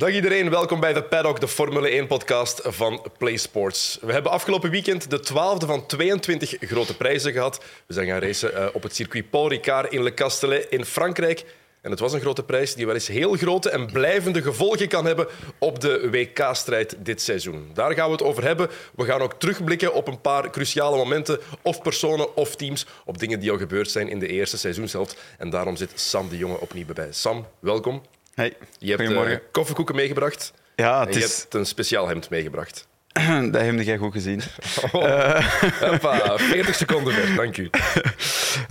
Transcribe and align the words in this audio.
Dag 0.00 0.12
iedereen, 0.12 0.50
welkom 0.50 0.80
bij 0.80 0.92
de 0.92 1.02
Paddock, 1.02 1.40
de 1.40 1.48
Formule 1.48 2.06
1-podcast 2.06 2.60
van 2.64 3.06
PlaySports. 3.18 3.98
We 4.00 4.12
hebben 4.12 4.32
afgelopen 4.32 4.70
weekend 4.70 5.10
de 5.10 5.18
12e 5.18 5.66
van 5.66 5.86
22 5.86 6.56
grote 6.60 6.96
prijzen 6.96 7.32
gehad. 7.32 7.64
We 7.86 7.94
zijn 7.94 8.06
gaan 8.06 8.18
racen 8.18 8.52
uh, 8.54 8.66
op 8.72 8.82
het 8.82 8.94
circuit 8.94 9.30
Paul 9.30 9.48
Ricard 9.48 9.92
in 9.92 10.02
Le 10.02 10.14
Castellet 10.14 10.66
in 10.70 10.84
Frankrijk. 10.84 11.44
En 11.80 11.90
het 11.90 12.00
was 12.00 12.12
een 12.12 12.20
grote 12.20 12.42
prijs 12.42 12.74
die 12.74 12.86
wel 12.86 12.94
eens 12.94 13.06
heel 13.06 13.34
grote 13.34 13.70
en 13.70 13.86
blijvende 13.92 14.42
gevolgen 14.42 14.88
kan 14.88 15.04
hebben 15.04 15.26
op 15.58 15.80
de 15.80 16.10
WK-strijd 16.10 16.96
dit 16.98 17.22
seizoen. 17.22 17.70
Daar 17.74 17.94
gaan 17.94 18.06
we 18.06 18.12
het 18.12 18.22
over 18.22 18.42
hebben. 18.42 18.70
We 18.96 19.04
gaan 19.04 19.20
ook 19.20 19.34
terugblikken 19.34 19.94
op 19.94 20.08
een 20.08 20.20
paar 20.20 20.50
cruciale 20.50 20.96
momenten, 20.96 21.40
of 21.62 21.82
personen 21.82 22.36
of 22.36 22.56
teams, 22.56 22.86
op 23.04 23.18
dingen 23.18 23.40
die 23.40 23.50
al 23.50 23.58
gebeurd 23.58 23.90
zijn 23.90 24.08
in 24.08 24.18
de 24.18 24.28
eerste 24.28 24.58
seizoenshelft. 24.58 25.16
En 25.38 25.50
daarom 25.50 25.76
zit 25.76 25.92
Sam 25.94 26.28
de 26.28 26.36
Jonge 26.36 26.60
opnieuw 26.60 26.86
bij. 26.94 27.08
Sam, 27.12 27.46
welkom. 27.58 28.02
Hey, 28.40 28.56
je 28.78 28.96
hebt 28.96 29.10
uh, 29.10 29.36
koffiekoeken 29.50 29.94
meegebracht. 29.94 30.52
Ja, 30.76 31.00
het 31.00 31.08
en 31.08 31.14
je 31.14 31.20
hebt 31.20 31.54
een 31.54 31.66
speciaal 31.66 32.08
hemd 32.08 32.30
meegebracht. 32.30 32.86
Dat 33.52 33.60
heb 33.62 33.80
jij 33.80 33.96
goed 33.96 34.12
gezien. 34.12 34.40
Oh, 34.92 35.02
uh, 36.02 36.36
40 36.36 36.74
seconden 36.74 37.14
ver, 37.14 37.36
dank 37.36 37.56
u. 37.56 37.70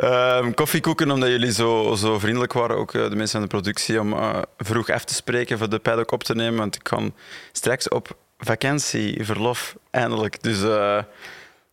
Uh, 0.03 0.47
koffiekoeken, 0.61 1.11
omdat 1.11 1.29
jullie 1.29 1.53
zo, 1.53 1.95
zo 1.95 2.19
vriendelijk 2.19 2.53
waren, 2.53 2.75
ook 2.75 2.93
uh, 2.93 3.09
de 3.09 3.15
mensen 3.15 3.35
aan 3.35 3.41
de 3.43 3.49
productie, 3.49 3.99
om 3.99 4.13
uh, 4.13 4.41
vroeg 4.57 4.89
af 4.89 5.03
te 5.03 5.13
spreken 5.13 5.57
voor 5.57 5.69
de 5.69 5.79
paddock 5.79 6.11
op 6.11 6.23
te 6.23 6.35
nemen. 6.35 6.59
Want 6.59 6.75
ik 6.75 6.83
kan 6.83 7.15
straks 7.51 7.87
op 7.87 8.17
vakantie, 8.37 9.25
verlof, 9.25 9.75
eindelijk. 9.91 10.43
Dus 10.43 10.61
uh, 10.61 11.03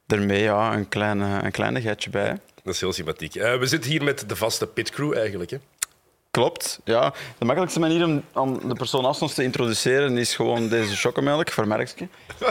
daarmee 0.06 0.42
ja, 0.42 0.74
een, 0.74 0.88
kleine, 0.88 1.40
een 1.42 1.52
kleinigheidje 1.52 2.10
bij. 2.10 2.38
Dat 2.62 2.74
is 2.74 2.80
heel 2.80 2.92
sympathiek. 2.92 3.32
we 3.32 3.66
zitten 3.66 3.90
hier 3.90 4.04
met 4.04 4.28
de 4.28 4.36
vaste 4.36 4.66
pitcrew 4.66 5.16
eigenlijk. 5.16 5.50
Hè? 5.50 5.58
Klopt, 6.36 6.80
ja. 6.84 7.12
De 7.38 7.44
makkelijkste 7.44 7.80
manier 7.80 8.04
om, 8.04 8.22
om 8.34 8.68
de 8.68 8.74
persoon 8.74 9.02
naast 9.02 9.22
ons 9.22 9.34
te 9.34 9.42
introduceren 9.42 10.18
is 10.18 10.34
gewoon 10.34 10.68
deze 10.68 10.96
chocomelk 10.96 11.50
voor 11.50 11.66
merkje. 11.66 12.08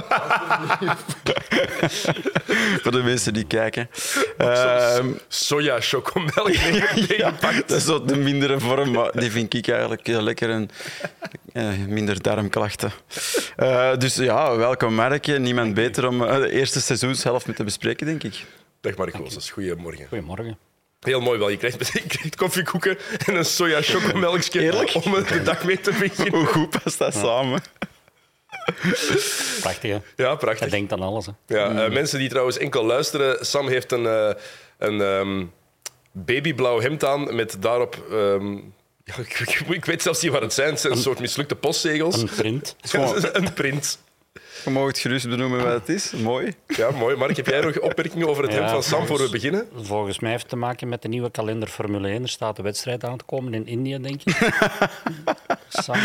voor 2.82 2.92
de 2.92 3.02
mensen 3.04 3.34
die 3.34 3.46
kijken. 3.46 3.90
Uh, 4.38 5.00
Soja 5.28 5.80
chocomelk. 5.80 6.54
ja, 7.18 7.34
dat 7.40 7.72
is 7.72 7.86
zo 7.86 8.06
de 8.06 8.16
mindere 8.16 8.60
vorm, 8.60 8.92
maar 8.92 9.12
die 9.12 9.32
vind 9.32 9.54
ik 9.54 9.68
eigenlijk 9.68 10.08
heel 10.08 10.22
lekker 10.22 10.50
en 10.50 10.70
uh, 11.54 11.86
minder 11.88 12.22
darmklachten. 12.22 12.92
Uh, 13.58 13.98
dus 13.98 14.16
ja, 14.16 14.56
welkom 14.56 14.96
merkje. 14.96 15.40
Niemand 15.40 15.74
beter 15.74 16.08
om 16.08 16.18
de 16.18 16.52
eerste 16.52 16.82
seizoenshelft 16.82 17.48
mee 17.48 17.56
te 17.56 17.64
bespreken, 17.64 18.06
denk 18.06 18.24
ik. 18.24 18.46
Dag 18.82 18.96
Mark 18.96 19.16
goedemorgen. 19.52 20.08
Goedemorgen. 20.08 20.58
Heel 21.06 21.22
mooi 21.22 21.40
wel. 21.40 21.50
Je 21.50 21.58
krijgt, 21.58 21.88
je 21.94 22.08
krijgt 22.08 22.36
koffiekoeken 22.36 22.98
en 23.26 23.36
een 23.36 23.46
soja 23.46 23.82
chocomelkje 23.82 24.62
Eerlijk? 24.62 24.96
om 25.06 25.12
de 25.12 25.42
dag 25.44 25.64
mee 25.64 25.80
te 25.80 25.92
beginnen. 26.00 26.40
Hoe 26.40 26.46
goed 26.46 26.84
past 26.84 26.98
dat 26.98 27.14
samen? 27.14 27.62
Prachtig, 29.62 29.92
hè? 29.92 29.98
Ja, 30.16 30.36
prachtig. 30.36 30.60
Dat 30.60 30.70
denkt 30.70 30.92
aan 30.92 31.02
alles. 31.02 31.26
Hè? 31.26 31.32
Ja, 31.46 31.86
uh, 31.86 31.94
mensen 31.94 32.20
die 32.20 32.30
trouwens 32.30 32.58
enkel 32.58 32.86
luisteren, 32.86 33.46
Sam 33.46 33.68
heeft 33.68 33.92
een, 33.92 34.04
uh, 34.04 34.30
een 34.78 35.00
um, 35.00 35.52
babyblauw 36.12 36.82
hemd 36.82 37.06
aan 37.06 37.36
met 37.36 37.56
daarop... 37.60 38.06
Um, 38.12 38.74
ja, 39.04 39.14
ik, 39.18 39.64
ik, 39.68 39.86
weet 39.86 40.02
zelfs 40.02 40.22
niet 40.22 40.32
wat 40.32 40.42
het 40.42 40.54
zijn. 40.54 40.70
Het 40.70 40.80
zijn 40.80 40.92
een, 40.92 40.98
een 40.98 41.04
soort 41.04 41.20
mislukte 41.20 41.56
postzegels. 41.56 42.22
Een 42.22 42.30
print. 42.36 42.76
een 43.34 43.54
print. 43.54 44.00
Je 44.66 44.72
mag 44.72 44.88
het 44.88 45.00
gerust 45.00 45.30
benoemen 45.30 45.64
wat 45.64 45.74
het 45.74 45.90
is. 45.90 46.12
Mooi. 46.12 46.54
Ja, 46.68 46.92
mooi. 46.92 47.16
Mark, 47.16 47.36
heb 47.36 47.48
jij 47.48 47.62
nog 47.62 47.80
opmerkingen 47.80 48.28
over 48.28 48.44
het 48.44 48.52
ja, 48.52 48.58
hemd 48.58 48.72
van 48.72 48.84
Sam 48.84 49.06
voor 49.06 49.18
we 49.18 49.30
beginnen? 49.30 49.68
Volgens 49.76 50.20
mij 50.20 50.30
heeft 50.30 50.42
het 50.42 50.52
te 50.52 50.58
maken 50.58 50.90
met 50.90 51.02
de 51.02 51.08
nieuwe 51.08 51.32
kalender 51.32 51.68
Formule 51.68 52.08
1. 52.08 52.22
Er 52.22 52.30
staat 52.30 52.56
de 52.56 52.62
wedstrijd 52.62 53.04
aan 53.04 53.18
te 53.18 53.24
komen 53.24 53.54
in 53.54 53.68
India, 53.68 53.98
denk 53.98 54.22
ik. 54.24 54.38
Sam, 55.70 55.96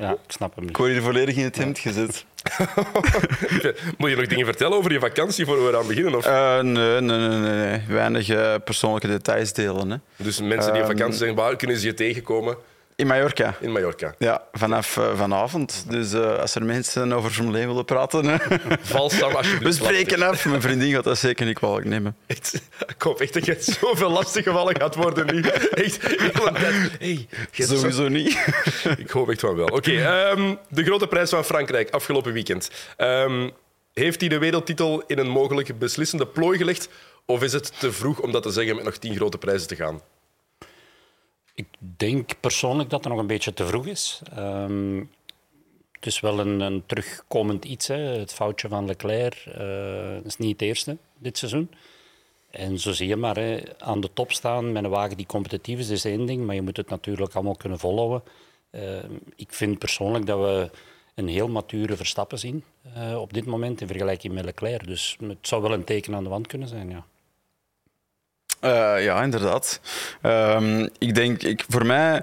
ja, 0.00 0.10
ik 0.10 0.18
snap 0.26 0.54
hem 0.54 0.60
niet. 0.60 0.70
Ik 0.70 0.76
word 0.76 0.90
hier 0.90 1.02
volledig 1.02 1.36
in 1.36 1.44
het 1.44 1.56
hemd 1.56 1.78
gezet. 1.78 2.24
Moet 3.98 4.10
je 4.10 4.16
nog 4.16 4.26
dingen 4.26 4.46
vertellen 4.46 4.76
over 4.76 4.92
je 4.92 5.00
vakantie 5.00 5.44
voor 5.44 5.64
we 5.64 5.68
eraan 5.68 5.86
beginnen? 5.86 6.14
Of? 6.14 6.26
Uh, 6.26 6.60
nee, 6.60 7.00
nee, 7.00 7.18
nee, 7.18 7.38
nee, 7.38 7.80
weinig 7.88 8.28
uh, 8.28 8.54
persoonlijke 8.64 9.06
details 9.06 9.52
delen. 9.52 9.90
Hè. 9.90 9.96
Dus 10.16 10.40
mensen 10.40 10.72
die 10.72 10.82
op 10.82 10.88
vakantie 10.88 11.18
zijn, 11.18 11.34
waar 11.34 11.56
kunnen 11.56 11.76
ze 11.76 11.86
je 11.86 11.94
tegenkomen? 11.94 12.56
In 12.96 13.06
Mallorca. 13.06 13.54
In 13.60 13.72
Mallorca. 13.72 14.14
Ja, 14.18 14.42
vanaf 14.52 14.96
uh, 14.96 15.16
vanavond. 15.16 15.84
Dus 15.88 16.12
uh, 16.12 16.38
als 16.38 16.54
er 16.54 16.64
mensen 16.64 17.12
over 17.12 17.30
Formule 17.30 17.58
1 17.58 17.66
willen 17.66 17.84
praten... 17.84 18.40
Val 18.80 19.10
Sam 19.10 19.32
alsjeblieft. 19.32 19.78
We 19.78 19.84
spreken 19.84 20.22
af. 20.22 20.44
Mijn 20.44 20.60
vriendin 20.60 20.92
gaat 20.92 21.04
dat 21.04 21.18
zeker 21.18 21.46
niet 21.46 21.58
kwalijk 21.58 21.86
nemen. 21.86 22.16
Echt, 22.26 22.62
ik 22.96 23.02
hoop 23.02 23.20
echt 23.20 23.34
dat 23.34 23.44
je 23.44 23.56
zoveel 23.58 24.10
lastig 24.10 24.44
gevallen 24.44 24.76
gaat 24.76 24.94
worden 24.94 25.34
nu. 25.34 25.40
Echt, 25.70 26.02
hey, 26.98 27.28
Sowieso 27.52 28.08
niet. 28.08 28.38
ik 28.98 29.10
hoop 29.10 29.30
echt 29.30 29.40
van 29.40 29.56
wel. 29.56 29.66
Oké, 29.66 29.76
okay, 29.76 30.30
um, 30.30 30.58
de 30.68 30.84
grote 30.84 31.06
prijs 31.06 31.30
van 31.30 31.44
Frankrijk 31.44 31.90
afgelopen 31.90 32.32
weekend. 32.32 32.70
Um, 32.98 33.52
heeft 33.92 34.20
hij 34.20 34.28
de 34.28 34.38
wereldtitel 34.38 35.02
in 35.06 35.18
een 35.18 35.28
mogelijk 35.28 35.78
beslissende 35.78 36.26
plooi 36.26 36.58
gelegd? 36.58 36.88
Of 37.26 37.42
is 37.42 37.52
het 37.52 37.80
te 37.80 37.92
vroeg 37.92 38.20
om 38.20 38.32
dat 38.32 38.42
te 38.42 38.50
zeggen 38.50 38.76
met 38.76 38.84
nog 38.84 38.96
tien 38.96 39.16
grote 39.16 39.38
prijzen 39.38 39.68
te 39.68 39.76
gaan? 39.76 40.00
Ik 41.54 41.66
denk 41.96 42.40
persoonlijk 42.40 42.90
dat 42.90 43.04
het 43.04 43.12
nog 43.12 43.20
een 43.20 43.26
beetje 43.26 43.54
te 43.54 43.66
vroeg 43.66 43.86
is. 43.86 44.22
Um, 44.38 45.10
het 45.92 46.06
is 46.06 46.20
wel 46.20 46.38
een, 46.38 46.60
een 46.60 46.82
terugkomend 46.86 47.64
iets. 47.64 47.86
Hè. 47.86 47.96
Het 47.96 48.32
foutje 48.32 48.68
van 48.68 48.86
Leclerc 48.86 49.44
uh, 49.58 50.24
is 50.24 50.36
niet 50.36 50.52
het 50.52 50.62
eerste 50.62 50.96
dit 51.18 51.38
seizoen. 51.38 51.70
En 52.50 52.78
zo 52.78 52.92
zie 52.92 53.08
je 53.08 53.16
maar, 53.16 53.36
hè, 53.36 53.60
aan 53.78 54.00
de 54.00 54.12
top 54.12 54.32
staan 54.32 54.72
met 54.72 54.84
een 54.84 54.90
wagen 54.90 55.16
die 55.16 55.26
competitief 55.26 55.78
is, 55.78 55.90
is 55.90 56.04
één 56.04 56.26
ding. 56.26 56.46
Maar 56.46 56.54
je 56.54 56.62
moet 56.62 56.76
het 56.76 56.88
natuurlijk 56.88 57.34
allemaal 57.34 57.56
kunnen 57.56 57.78
volhouden. 57.78 58.22
Uh, 58.70 58.98
ik 59.36 59.52
vind 59.52 59.78
persoonlijk 59.78 60.26
dat 60.26 60.38
we 60.38 60.70
een 61.14 61.28
heel 61.28 61.48
mature 61.48 61.96
Verstappen 61.96 62.38
zien 62.38 62.64
uh, 62.96 63.20
op 63.20 63.32
dit 63.32 63.46
moment 63.46 63.80
in 63.80 63.86
vergelijking 63.86 64.34
met 64.34 64.44
Leclerc. 64.44 64.86
Dus 64.86 65.16
het 65.20 65.48
zou 65.48 65.62
wel 65.62 65.72
een 65.72 65.84
teken 65.84 66.14
aan 66.14 66.24
de 66.24 66.30
wand 66.30 66.46
kunnen 66.46 66.68
zijn, 66.68 66.90
ja. 66.90 67.06
Uh, 68.64 69.04
ja, 69.04 69.22
inderdaad. 69.22 69.80
Um, 70.22 70.88
ik 70.98 71.14
denk, 71.14 71.42
ik, 71.42 71.64
voor 71.68 71.86
mij, 71.86 72.22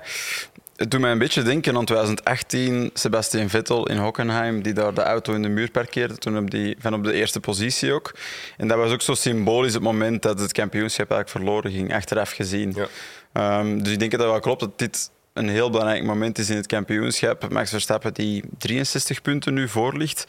het 0.75 0.91
doet 0.91 0.99
mij 0.99 1.11
een 1.11 1.17
beetje 1.17 1.41
denken 1.41 1.75
aan 1.75 1.85
2018, 1.85 2.89
Sebastian 2.93 3.49
Vettel 3.49 3.87
in 3.87 3.97
Hockenheim, 3.97 4.61
die 4.61 4.73
daar 4.73 4.93
de 4.93 5.03
auto 5.03 5.33
in 5.33 5.41
de 5.41 5.49
muur 5.49 5.71
parkeerde, 5.71 6.17
toen 6.17 6.37
op 6.37 6.51
die, 6.51 6.75
van 6.79 6.93
op 6.93 7.03
de 7.03 7.13
eerste 7.13 7.39
positie 7.39 7.93
ook. 7.93 8.15
En 8.57 8.67
dat 8.67 8.77
was 8.77 8.91
ook 8.91 9.01
zo 9.01 9.13
symbolisch 9.13 9.73
het 9.73 9.83
moment 9.83 10.21
dat 10.21 10.39
het 10.39 10.51
kampioenschap 10.51 11.11
eigenlijk 11.11 11.45
verloren 11.45 11.71
ging, 11.71 11.93
achteraf 11.93 12.31
gezien. 12.31 12.75
Ja. 13.33 13.59
Um, 13.59 13.83
dus 13.83 13.93
ik 13.93 13.99
denk 13.99 14.11
dat 14.11 14.19
het 14.19 14.29
wel 14.29 14.39
klopt 14.39 14.59
dat 14.59 14.79
dit 14.79 15.11
een 15.33 15.49
heel 15.49 15.69
belangrijk 15.69 16.03
moment 16.03 16.37
is 16.37 16.49
in 16.49 16.55
het 16.55 16.67
kampioenschap. 16.67 17.49
Max 17.49 17.69
Verstappen 17.69 18.13
die 18.13 18.43
63 18.57 19.21
punten 19.21 19.53
nu 19.53 19.67
voor 19.67 19.97
ligt. 19.97 20.27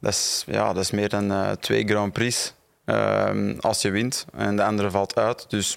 Dat 0.00 0.12
is, 0.12 0.44
ja, 0.46 0.72
dat 0.72 0.82
is 0.82 0.90
meer 0.90 1.08
dan 1.08 1.30
uh, 1.30 1.50
twee 1.50 1.84
Grand 1.86 2.12
Prix. 2.12 2.54
Uh, 2.90 3.58
als 3.60 3.82
je 3.82 3.90
wint 3.90 4.26
en 4.32 4.56
de 4.56 4.64
andere 4.64 4.90
valt 4.90 5.16
uit. 5.16 5.44
Dus 5.48 5.76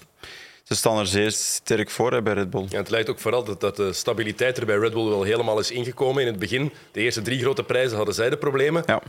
ze 0.62 0.74
staan 0.74 0.98
er 0.98 1.06
zeer 1.06 1.30
sterk 1.32 1.90
voor 1.90 2.12
hè, 2.12 2.22
bij 2.22 2.34
Red 2.34 2.50
Bull. 2.50 2.66
Ja, 2.68 2.78
het 2.78 2.90
lijkt 2.90 3.10
ook 3.10 3.18
vooral 3.18 3.44
dat, 3.44 3.60
dat 3.60 3.76
de 3.76 3.92
stabiliteit 3.92 4.58
er 4.58 4.66
bij 4.66 4.76
Red 4.76 4.92
Bull 4.92 5.08
wel 5.08 5.22
helemaal 5.22 5.58
is 5.58 5.70
ingekomen. 5.70 6.22
In 6.22 6.28
het 6.28 6.38
begin, 6.38 6.72
de 6.92 7.00
eerste 7.00 7.22
drie 7.22 7.40
grote 7.40 7.62
prijzen 7.62 7.96
hadden 7.96 8.14
zij 8.14 8.30
de 8.30 8.36
problemen. 8.36 8.82
Ja. 8.86 9.02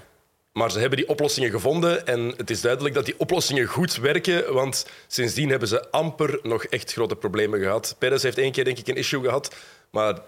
Maar 0.53 0.71
ze 0.71 0.79
hebben 0.79 0.97
die 0.97 1.09
oplossingen 1.09 1.51
gevonden 1.51 2.07
en 2.07 2.33
het 2.37 2.49
is 2.49 2.61
duidelijk 2.61 2.95
dat 2.95 3.05
die 3.05 3.15
oplossingen 3.17 3.65
goed 3.65 3.95
werken, 3.95 4.53
want 4.53 4.87
sindsdien 5.07 5.49
hebben 5.49 5.67
ze 5.67 5.91
amper 5.91 6.39
nog 6.43 6.63
echt 6.63 6.93
grote 6.93 7.15
problemen 7.15 7.59
gehad. 7.59 7.95
Perez 7.99 8.23
heeft 8.23 8.37
één 8.37 8.51
keer 8.51 8.63
denk 8.63 8.77
ik 8.77 8.87
een 8.87 8.95
issue 8.95 9.23
gehad, 9.23 9.55
maar 9.91 10.19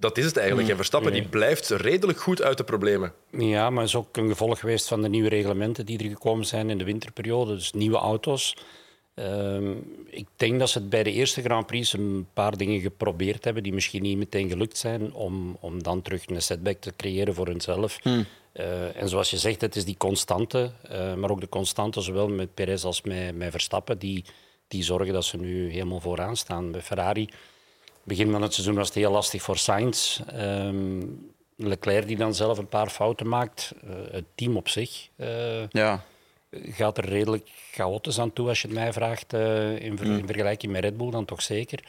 dat 0.00 0.18
is 0.18 0.24
het 0.24 0.36
eigenlijk. 0.36 0.68
En 0.68 0.76
Verstappen 0.76 1.12
die 1.12 1.28
blijft 1.28 1.70
redelijk 1.70 2.20
goed 2.20 2.42
uit 2.42 2.56
de 2.56 2.64
problemen. 2.64 3.12
Ja, 3.30 3.70
maar 3.70 3.80
het 3.80 3.88
is 3.88 3.96
ook 3.96 4.16
een 4.16 4.28
gevolg 4.28 4.58
geweest 4.58 4.88
van 4.88 5.02
de 5.02 5.08
nieuwe 5.08 5.28
reglementen 5.28 5.86
die 5.86 5.98
er 5.98 6.10
gekomen 6.10 6.46
zijn 6.46 6.70
in 6.70 6.78
de 6.78 6.84
winterperiode. 6.84 7.54
Dus 7.54 7.72
nieuwe 7.72 7.96
auto's. 7.96 8.56
Uh, 9.14 9.70
ik 10.06 10.26
denk 10.36 10.58
dat 10.58 10.70
ze 10.70 10.78
het 10.78 10.90
bij 10.90 11.02
de 11.02 11.12
eerste 11.12 11.42
Grand 11.42 11.66
Prix 11.66 11.92
een 11.92 12.26
paar 12.32 12.56
dingen 12.56 12.80
geprobeerd 12.80 13.44
hebben 13.44 13.62
die 13.62 13.72
misschien 13.72 14.02
niet 14.02 14.18
meteen 14.18 14.48
gelukt 14.48 14.78
zijn 14.78 15.12
om, 15.12 15.56
om 15.60 15.82
dan 15.82 16.02
terug 16.02 16.26
een 16.26 16.42
setback 16.42 16.80
te 16.80 16.92
creëren 16.96 17.34
voor 17.34 17.46
hunzelf. 17.46 17.98
Hmm. 18.02 18.26
Uh, 18.54 18.96
en 18.96 19.08
zoals 19.08 19.30
je 19.30 19.38
zegt, 19.38 19.60
het 19.60 19.76
is 19.76 19.84
die 19.84 19.96
constante, 19.96 20.70
uh, 20.92 21.14
maar 21.14 21.30
ook 21.30 21.40
de 21.40 21.48
constante 21.48 22.00
zowel 22.00 22.28
met 22.28 22.54
Perez 22.54 22.84
als 22.84 23.02
met, 23.02 23.36
met 23.36 23.50
Verstappen, 23.50 23.98
die, 23.98 24.24
die 24.68 24.82
zorgen 24.82 25.12
dat 25.12 25.24
ze 25.24 25.36
nu 25.36 25.70
helemaal 25.70 26.00
vooraan 26.00 26.36
staan. 26.36 26.70
Bij 26.72 26.82
Ferrari 26.82 27.28
begin 28.04 28.30
van 28.30 28.42
het 28.42 28.54
seizoen 28.54 28.74
was 28.74 28.86
het 28.86 28.96
heel 28.96 29.10
lastig 29.10 29.42
voor 29.42 29.56
Sainz. 29.56 30.20
Um, 30.34 31.30
Leclerc 31.56 32.06
die 32.06 32.16
dan 32.16 32.34
zelf 32.34 32.58
een 32.58 32.68
paar 32.68 32.88
fouten 32.90 33.28
maakt. 33.28 33.74
Uh, 33.84 33.90
het 34.10 34.24
team 34.34 34.56
op 34.56 34.68
zich 34.68 35.08
uh, 35.16 35.68
ja. 35.68 36.04
gaat 36.50 36.98
er 36.98 37.04
redelijk 37.04 37.48
chaotisch 37.72 38.18
aan 38.18 38.32
toe 38.32 38.48
als 38.48 38.62
je 38.62 38.68
het 38.68 38.76
mij 38.76 38.92
vraagt. 38.92 39.34
Uh, 39.34 39.78
in, 39.78 39.96
ver 39.96 40.06
mm. 40.06 40.18
in, 40.18 40.26
vergelijking 40.26 40.72
met 40.72 40.82
Red 40.82 40.96
Bull 40.96 41.10
dan 41.10 41.24
toch 41.24 41.42
zeker. 41.42 41.84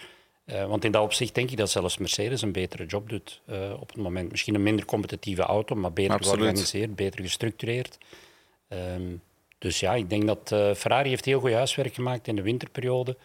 want 0.68 0.86
in 0.86 0.92
dat 0.92 1.04
opzicht 1.04 1.36
denk 1.36 1.52
ik 1.52 1.58
dat 1.58 1.70
zelfs 1.70 1.98
Mercedes 1.98 2.42
een 2.42 2.52
betere 2.52 2.86
job 2.86 3.10
doet 3.10 3.42
op 3.80 3.88
het 3.88 3.98
moment. 3.98 4.32
Misschien 4.32 4.56
een 4.56 4.64
minder 4.64 4.86
competitieve 4.86 5.42
auto, 5.42 5.76
maar 5.76 5.94
beter 5.94 6.14
Absoluut. 6.14 6.38
georganiseerd, 6.40 6.96
beter 6.96 7.22
gestructureerd. 7.22 7.98
Um, 8.70 9.22
dus 9.58 9.80
ja, 9.80 9.94
ik 9.94 10.10
denk 10.10 10.28
dat 10.28 10.48
Ferrari 10.78 11.10
heeft 11.10 11.26
heel 11.26 11.40
goed 11.40 11.52
huiswerk 11.52 11.94
gemaakt 11.94 12.28
in 12.28 12.36
de 12.36 12.42
winterperiode. 12.42 13.18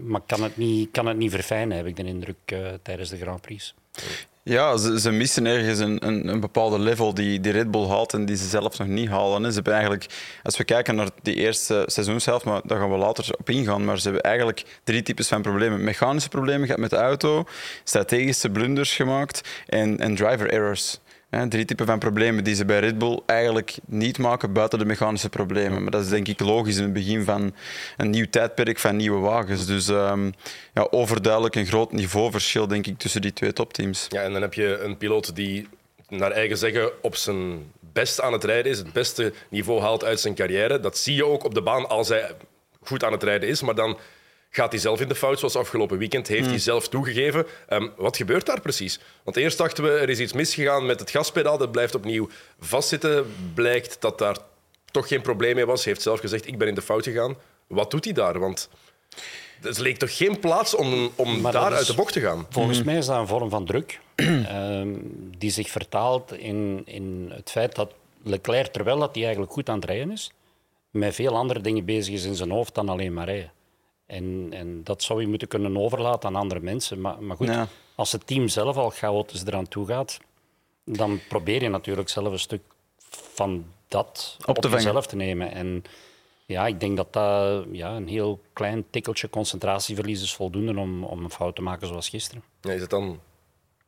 Maar 0.00 0.20
kan 0.26 0.42
het, 0.42 0.56
niet, 0.56 0.90
kan 0.90 1.06
het 1.06 1.16
niet 1.16 1.30
verfijnen, 1.30 1.76
heb 1.76 1.86
ik 1.86 1.96
de 1.96 2.04
indruk, 2.04 2.36
uh, 2.52 2.68
tijdens 2.82 3.10
de 3.10 3.16
Grand 3.16 3.40
Prix. 3.40 3.74
Ja, 4.44 4.76
ze, 4.76 5.00
ze 5.00 5.10
missen 5.10 5.46
ergens 5.46 5.78
een, 5.78 6.06
een, 6.06 6.28
een, 6.28 6.40
bepaalde 6.40 6.78
level 6.78 7.14
die, 7.14 7.40
die 7.40 7.52
Red 7.52 7.70
Bull 7.70 7.86
haalt 7.86 8.12
en 8.12 8.24
die 8.24 8.36
ze 8.36 8.48
zelf 8.48 8.78
nog 8.78 8.88
niet 8.88 9.08
halen. 9.08 9.48
Ze 9.48 9.54
hebben 9.54 9.72
eigenlijk, 9.72 10.06
als 10.42 10.56
we 10.56 10.64
kijken 10.64 10.94
naar 10.94 11.08
die 11.22 11.34
eerste 11.34 11.82
seizoenshelft, 11.86 12.44
maar 12.44 12.60
daar 12.64 12.78
gaan 12.78 12.90
we 12.90 12.96
later 12.96 13.34
op 13.38 13.50
ingaan, 13.50 13.84
maar 13.84 13.98
ze 13.98 14.02
hebben 14.02 14.22
eigenlijk 14.22 14.64
drie 14.84 15.02
types 15.02 15.28
van 15.28 15.42
problemen. 15.42 15.84
Mechanische 15.84 16.28
problemen 16.28 16.66
gehad 16.66 16.80
met 16.80 16.90
de 16.90 16.96
auto, 16.96 17.44
strategische 17.84 18.50
blunders 18.50 18.94
gemaakt 18.94 19.48
en, 19.66 19.98
en 19.98 20.14
driver 20.14 20.50
errors. 20.50 21.00
Drie 21.48 21.64
typen 21.64 21.86
van 21.86 21.98
problemen 21.98 22.44
die 22.44 22.54
ze 22.54 22.64
bij 22.64 22.80
Red 22.80 22.98
Bull 22.98 23.20
eigenlijk 23.26 23.76
niet 23.86 24.18
maken 24.18 24.52
buiten 24.52 24.78
de 24.78 24.84
mechanische 24.84 25.28
problemen. 25.28 25.82
Maar 25.82 25.90
dat 25.90 26.02
is 26.02 26.08
denk 26.08 26.28
ik 26.28 26.40
logisch 26.40 26.76
in 26.76 26.82
het 26.82 26.92
begin 26.92 27.24
van 27.24 27.54
een 27.96 28.10
nieuw 28.10 28.26
tijdperk 28.30 28.78
van 28.78 28.96
nieuwe 28.96 29.20
wagens. 29.20 29.66
Dus 29.66 29.88
um, 29.88 30.34
ja, 30.74 30.86
overduidelijk 30.90 31.54
een 31.54 31.66
groot 31.66 31.92
niveauverschil 31.92 32.66
denk 32.66 32.86
ik 32.86 32.98
tussen 32.98 33.20
die 33.20 33.32
twee 33.32 33.52
topteams. 33.52 34.06
Ja, 34.08 34.22
en 34.22 34.32
dan 34.32 34.42
heb 34.42 34.54
je 34.54 34.78
een 34.78 34.96
piloot 34.96 35.36
die 35.36 35.68
naar 36.08 36.30
eigen 36.30 36.58
zeggen 36.58 37.02
op 37.02 37.16
zijn 37.16 37.72
best 37.92 38.20
aan 38.20 38.32
het 38.32 38.44
rijden 38.44 38.72
is, 38.72 38.78
het 38.78 38.92
beste 38.92 39.32
niveau 39.48 39.80
haalt 39.80 40.04
uit 40.04 40.20
zijn 40.20 40.34
carrière. 40.34 40.80
Dat 40.80 40.98
zie 40.98 41.14
je 41.14 41.26
ook 41.26 41.44
op 41.44 41.54
de 41.54 41.62
baan 41.62 41.88
als 41.88 42.08
hij 42.08 42.30
goed 42.82 43.04
aan 43.04 43.12
het 43.12 43.22
rijden 43.22 43.48
is, 43.48 43.62
maar 43.62 43.74
dan 43.74 43.98
gaat 44.54 44.72
hij 44.72 44.80
zelf 44.80 45.00
in 45.00 45.08
de 45.08 45.14
fout, 45.14 45.38
zoals 45.38 45.56
afgelopen 45.56 45.98
weekend 45.98 46.28
heeft 46.28 46.40
hij 46.40 46.50
hmm. 46.50 46.58
zelf 46.58 46.88
toegegeven. 46.88 47.46
Um, 47.68 47.92
wat 47.96 48.16
gebeurt 48.16 48.46
daar 48.46 48.60
precies? 48.60 49.00
Want 49.24 49.36
eerst 49.36 49.58
dachten 49.58 49.84
we, 49.84 49.90
er 49.90 50.08
is 50.08 50.18
iets 50.18 50.32
misgegaan 50.32 50.86
met 50.86 51.00
het 51.00 51.10
gaspedaal, 51.10 51.58
dat 51.58 51.72
blijft 51.72 51.94
opnieuw 51.94 52.28
vastzitten. 52.60 53.34
Blijkt 53.54 53.96
dat 54.00 54.18
daar 54.18 54.36
toch 54.90 55.08
geen 55.08 55.20
probleem 55.20 55.54
mee 55.54 55.66
was. 55.66 55.84
Hij 55.84 55.92
heeft 55.92 56.04
zelf 56.04 56.20
gezegd, 56.20 56.46
ik 56.46 56.58
ben 56.58 56.68
in 56.68 56.74
de 56.74 56.82
fout 56.82 57.04
gegaan. 57.04 57.36
Wat 57.66 57.90
doet 57.90 58.04
hij 58.04 58.14
daar? 58.14 58.38
Want 58.38 58.68
het 59.60 59.78
leek 59.78 59.96
toch 59.96 60.16
geen 60.16 60.38
plaats 60.38 60.74
om, 60.74 61.10
om 61.16 61.42
daar 61.42 61.72
uit 61.72 61.86
de 61.86 61.94
bocht 61.94 62.12
te 62.12 62.20
gaan? 62.20 62.46
Volgens 62.50 62.76
hmm. 62.76 62.86
mij 62.86 62.96
is 62.96 63.06
dat 63.06 63.18
een 63.18 63.26
vorm 63.26 63.50
van 63.50 63.64
druk 63.64 64.00
um, 64.16 65.32
die 65.38 65.50
zich 65.50 65.68
vertaalt 65.68 66.32
in, 66.32 66.82
in 66.84 67.32
het 67.34 67.50
feit 67.50 67.74
dat 67.74 67.92
Leclerc, 68.24 68.72
terwijl 68.72 68.98
dat 68.98 69.14
hij 69.14 69.22
eigenlijk 69.22 69.52
goed 69.52 69.68
aan 69.68 69.80
het 69.80 69.84
rijden 69.84 70.10
is, 70.10 70.32
met 70.90 71.14
veel 71.14 71.36
andere 71.36 71.60
dingen 71.60 71.84
bezig 71.84 72.14
is 72.14 72.24
in 72.24 72.34
zijn 72.34 72.50
hoofd 72.50 72.74
dan 72.74 72.88
alleen 72.88 73.12
maar 73.12 73.26
rijden. 73.26 73.52
En, 74.12 74.48
en 74.50 74.84
dat 74.84 75.02
zou 75.02 75.20
je 75.20 75.26
moeten 75.26 75.48
kunnen 75.48 75.76
overlaten 75.76 76.28
aan 76.28 76.36
andere 76.36 76.60
mensen. 76.60 77.00
Maar, 77.00 77.22
maar 77.22 77.36
goed, 77.36 77.50
als 77.94 78.12
het 78.12 78.26
team 78.26 78.48
zelf 78.48 78.76
al 78.76 78.90
chaotisch 78.90 79.44
eraan 79.46 79.68
toe 79.68 79.86
gaat, 79.86 80.18
dan 80.84 81.20
probeer 81.28 81.62
je 81.62 81.68
natuurlijk 81.68 82.08
zelf 82.08 82.32
een 82.32 82.38
stuk 82.38 82.62
van 83.08 83.64
dat 83.88 84.36
op, 84.44 84.56
op 84.56 84.72
jezelf 84.72 85.06
te 85.06 85.16
nemen. 85.16 85.52
En 85.52 85.84
ja, 86.46 86.66
ik 86.66 86.80
denk 86.80 86.96
dat 86.96 87.12
dat 87.12 87.64
ja, 87.72 87.90
een 87.96 88.08
heel 88.08 88.40
klein 88.52 88.84
tikkeltje 88.90 89.30
concentratieverlies 89.30 90.22
is 90.22 90.34
voldoende 90.34 90.80
om, 90.80 91.04
om 91.04 91.24
een 91.24 91.30
fout 91.30 91.54
te 91.54 91.62
maken 91.62 91.86
zoals 91.86 92.08
gisteren. 92.08 92.42
Ja, 92.60 92.72
is 92.72 92.80
het 92.80 92.90
dan 92.90 93.20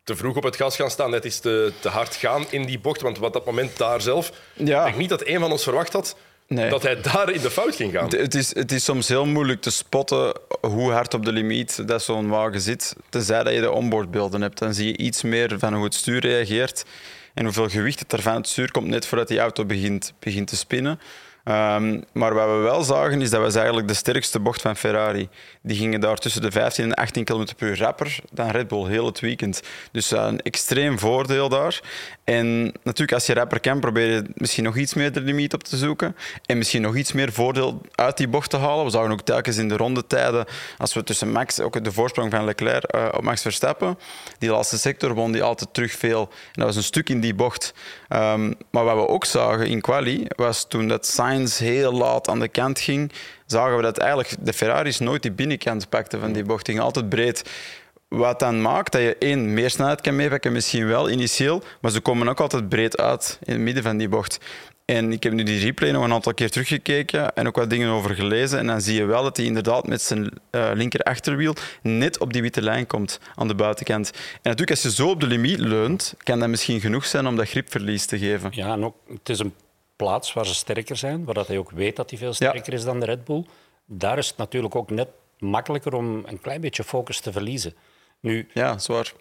te 0.05 0.17
vroeg 0.17 0.37
op 0.37 0.43
het 0.43 0.56
gas 0.56 0.77
gaan 0.77 0.91
staan, 0.91 1.11
net 1.11 1.25
is 1.25 1.38
te, 1.38 1.73
te 1.81 1.88
hard 1.88 2.15
gaan 2.15 2.44
in 2.50 2.65
die 2.65 2.79
bocht? 2.79 3.00
Want 3.00 3.19
wat 3.19 3.32
dat 3.32 3.44
moment 3.47 3.77
daar 3.77 4.00
zelf, 4.00 4.32
ja. 4.55 4.79
ik 4.79 4.85
denk 4.85 4.97
niet 4.97 5.09
dat 5.09 5.27
een 5.27 5.41
van 5.41 5.50
ons 5.50 5.62
verwacht 5.62 5.93
had 5.93 6.17
dat 6.46 6.82
hij 6.82 7.00
daar 7.00 7.31
in 7.31 7.41
de 7.41 7.50
fout 7.50 7.76
ging 7.76 7.93
gaan. 7.93 8.08
Het 8.08 8.35
is, 8.35 8.55
het 8.55 8.73
is 8.73 8.85
soms 8.85 9.08
heel 9.08 9.26
moeilijk 9.26 9.61
te 9.61 9.70
spotten 9.70 10.41
hoe 10.61 10.93
hard 10.93 11.14
op 11.14 11.25
de 11.25 11.32
limiet 11.32 11.88
dat 11.88 12.02
zo'n 12.02 12.29
wagen 12.29 12.61
zit. 12.61 12.96
Tenzij 13.08 13.43
dat 13.43 13.55
je 13.55 13.61
de 13.61 13.70
onboardbeelden 13.70 14.41
hebt. 14.41 14.58
Dan 14.58 14.75
zie 14.75 14.87
je 14.87 14.96
iets 14.96 15.23
meer 15.23 15.58
van 15.58 15.75
hoe 15.75 15.85
het 15.85 15.94
stuur 15.94 16.20
reageert 16.20 16.85
en 17.35 17.44
hoeveel 17.44 17.69
gewicht 17.69 17.99
het 17.99 18.12
er 18.12 18.23
van 18.23 18.35
het 18.35 18.49
stuur 18.49 18.70
komt 18.70 18.87
net 18.87 19.06
voordat 19.06 19.29
die 19.29 19.38
auto 19.38 19.64
begint, 19.64 20.12
begint 20.19 20.49
te 20.49 20.56
spinnen. 20.56 21.00
Um, 21.49 22.05
maar 22.12 22.35
wat 22.35 22.46
we 22.46 22.56
wel 22.56 22.82
zagen 22.82 23.20
is 23.23 23.31
dat 23.31 23.41
was 23.41 23.55
eigenlijk 23.55 23.88
de 23.88 23.94
sterkste 23.94 24.41
bocht 24.41 24.61
van 24.61 24.76
Ferrari. 24.76 25.29
Die 25.62 25.76
gingen 25.76 26.00
daar 26.00 26.17
tussen 26.17 26.43
de 26.43 26.50
15 26.50 26.85
en 26.85 26.94
18 26.94 27.25
km 27.25 27.44
per 27.56 27.69
uur 27.69 27.79
rapper 27.79 28.19
dan 28.32 28.50
Red 28.50 28.69
Bull 28.69 28.88
heel 28.88 29.06
het 29.06 29.20
weekend. 29.20 29.62
Dus 29.93 30.11
een 30.11 30.41
extreem 30.41 30.99
voordeel 30.99 31.49
daar. 31.49 31.81
En 32.25 32.62
natuurlijk, 32.62 33.12
als 33.12 33.26
je 33.26 33.35
rapper 33.35 33.61
kan, 33.61 33.81
probeer 33.81 34.11
je 34.11 34.25
misschien 34.35 34.64
nog 34.64 34.76
iets 34.76 34.94
meer 34.94 35.12
de 35.12 35.20
limiet 35.20 35.55
op 35.55 35.62
te 35.62 35.76
zoeken. 35.76 36.17
En 36.46 36.58
misschien 36.58 36.82
nog 36.82 36.96
iets 36.96 37.12
meer 37.12 37.32
voordeel 37.32 37.81
uit 37.94 38.17
die 38.17 38.29
bocht 38.29 38.50
te 38.50 38.56
halen. 38.56 38.85
We 38.85 38.91
zagen 38.91 39.11
ook 39.11 39.20
telkens 39.20 39.56
in 39.56 39.69
de 39.69 39.76
rondetijden, 39.76 40.44
als 40.79 40.94
we 40.94 41.05
tussen 41.05 41.32
Max, 41.32 41.61
ook 41.61 41.85
de 41.85 41.93
voorsprong 41.93 42.31
van 42.31 42.44
Leclerc 42.44 42.94
uh, 42.94 43.08
op 43.12 43.23
Max 43.23 43.43
Verstappen, 43.43 43.99
die 44.38 44.50
laatste 44.50 44.79
sector 44.79 45.14
won 45.14 45.32
die 45.32 45.43
altijd 45.43 45.75
terug 45.75 45.93
veel. 45.93 46.20
En 46.20 46.52
dat 46.52 46.64
was 46.64 46.76
een 46.76 46.82
stuk 46.82 47.08
in 47.08 47.20
die 47.20 47.35
bocht. 47.35 47.75
Um, 48.08 48.55
maar 48.70 48.85
wat 48.85 48.96
we 48.96 49.08
ook 49.08 49.25
zagen 49.25 49.67
in 49.67 49.81
quali, 49.81 50.26
was 50.37 50.69
toen 50.69 50.88
dat 50.88 51.06
Sainz 51.06 51.32
heel 51.43 51.93
laat 51.93 52.29
aan 52.29 52.41
de 52.41 52.49
kant 52.49 52.81
ging, 52.81 53.13
zagen 53.47 53.77
we 53.77 53.83
dat 53.83 53.99
eigenlijk 53.99 54.35
de 54.41 54.53
Ferraris 54.53 54.99
nooit 54.99 55.23
die 55.23 55.33
binnenkant 55.33 55.89
pakten 55.89 56.21
van 56.21 56.33
die 56.33 56.43
bocht. 56.43 56.67
Die 56.67 56.81
altijd 56.81 57.09
breed. 57.09 57.51
Wat 58.09 58.39
dan 58.39 58.63
maakt 58.63 58.93
dat 58.93 59.01
je 59.01 59.17
één, 59.19 59.55
meer 59.55 59.71
snelheid 59.71 60.01
kan 60.01 60.17
meepakken, 60.17 60.53
misschien 60.53 60.87
wel 60.87 61.11
initieel, 61.11 61.63
maar 61.81 61.91
ze 61.91 62.01
komen 62.01 62.29
ook 62.29 62.41
altijd 62.41 62.69
breed 62.69 62.97
uit 62.97 63.39
in 63.43 63.53
het 63.53 63.63
midden 63.63 63.83
van 63.83 63.97
die 63.97 64.09
bocht. 64.09 64.39
En 64.85 65.13
ik 65.13 65.23
heb 65.23 65.33
nu 65.33 65.43
die 65.43 65.61
replay 65.61 65.91
nog 65.91 66.05
een 66.05 66.13
aantal 66.13 66.35
keer 66.35 66.51
teruggekeken 66.51 67.35
en 67.35 67.47
ook 67.47 67.57
wat 67.57 67.71
dingen 67.71 67.91
over 67.91 68.15
gelezen. 68.15 68.59
En 68.59 68.67
dan 68.67 68.81
zie 68.81 68.95
je 68.95 69.05
wel 69.05 69.23
dat 69.23 69.37
hij 69.37 69.47
inderdaad 69.47 69.87
met 69.87 70.03
zijn 70.03 70.31
uh, 70.51 70.71
linker 70.75 71.01
achterwiel 71.01 71.55
net 71.83 72.19
op 72.19 72.33
die 72.33 72.43
witte 72.43 72.63
lijn 72.63 72.87
komt 72.87 73.21
aan 73.35 73.49
de 73.49 73.55
buitenkant. 73.55 74.11
En 74.15 74.21
natuurlijk, 74.43 74.71
als 74.71 74.83
je 74.83 74.91
zo 74.91 75.09
op 75.09 75.21
de 75.21 75.27
limiet 75.27 75.59
leunt, 75.59 76.15
kan 76.23 76.41
dat 76.41 76.49
misschien 76.49 76.81
genoeg 76.81 77.07
zijn 77.07 77.27
om 77.27 77.37
dat 77.37 77.49
gripverlies 77.49 78.07
te 78.07 78.19
geven. 78.19 78.51
Ja, 78.55 78.73
en 78.73 78.85
ook, 78.85 78.97
het 79.09 79.29
is 79.29 79.39
een 79.39 79.55
plaats 79.96 80.32
waar 80.32 80.46
ze 80.46 80.55
sterker 80.55 80.96
zijn, 80.96 81.25
waar 81.25 81.35
dat 81.35 81.46
hij 81.46 81.58
ook 81.58 81.70
weet 81.70 81.96
dat 81.96 82.11
hij 82.11 82.19
veel 82.19 82.32
sterker 82.32 82.73
is 82.73 82.85
dan 82.85 83.00
de 83.00 83.06
Red 83.06 83.25
Bull. 83.25 83.44
Daar 83.87 84.19
is 84.19 84.29
het 84.29 84.37
natuurlijk 84.37 84.75
ook 84.75 84.91
net 84.91 85.08
makkelijker 85.38 85.94
om 85.94 86.23
een 86.26 86.41
klein 86.41 86.61
beetje 86.61 86.85
focus 86.85 87.20
te 87.20 87.32
verliezen. 87.32 87.75
Nu, 88.20 88.49
ja, 88.55 88.79
zwaar. 88.79 89.12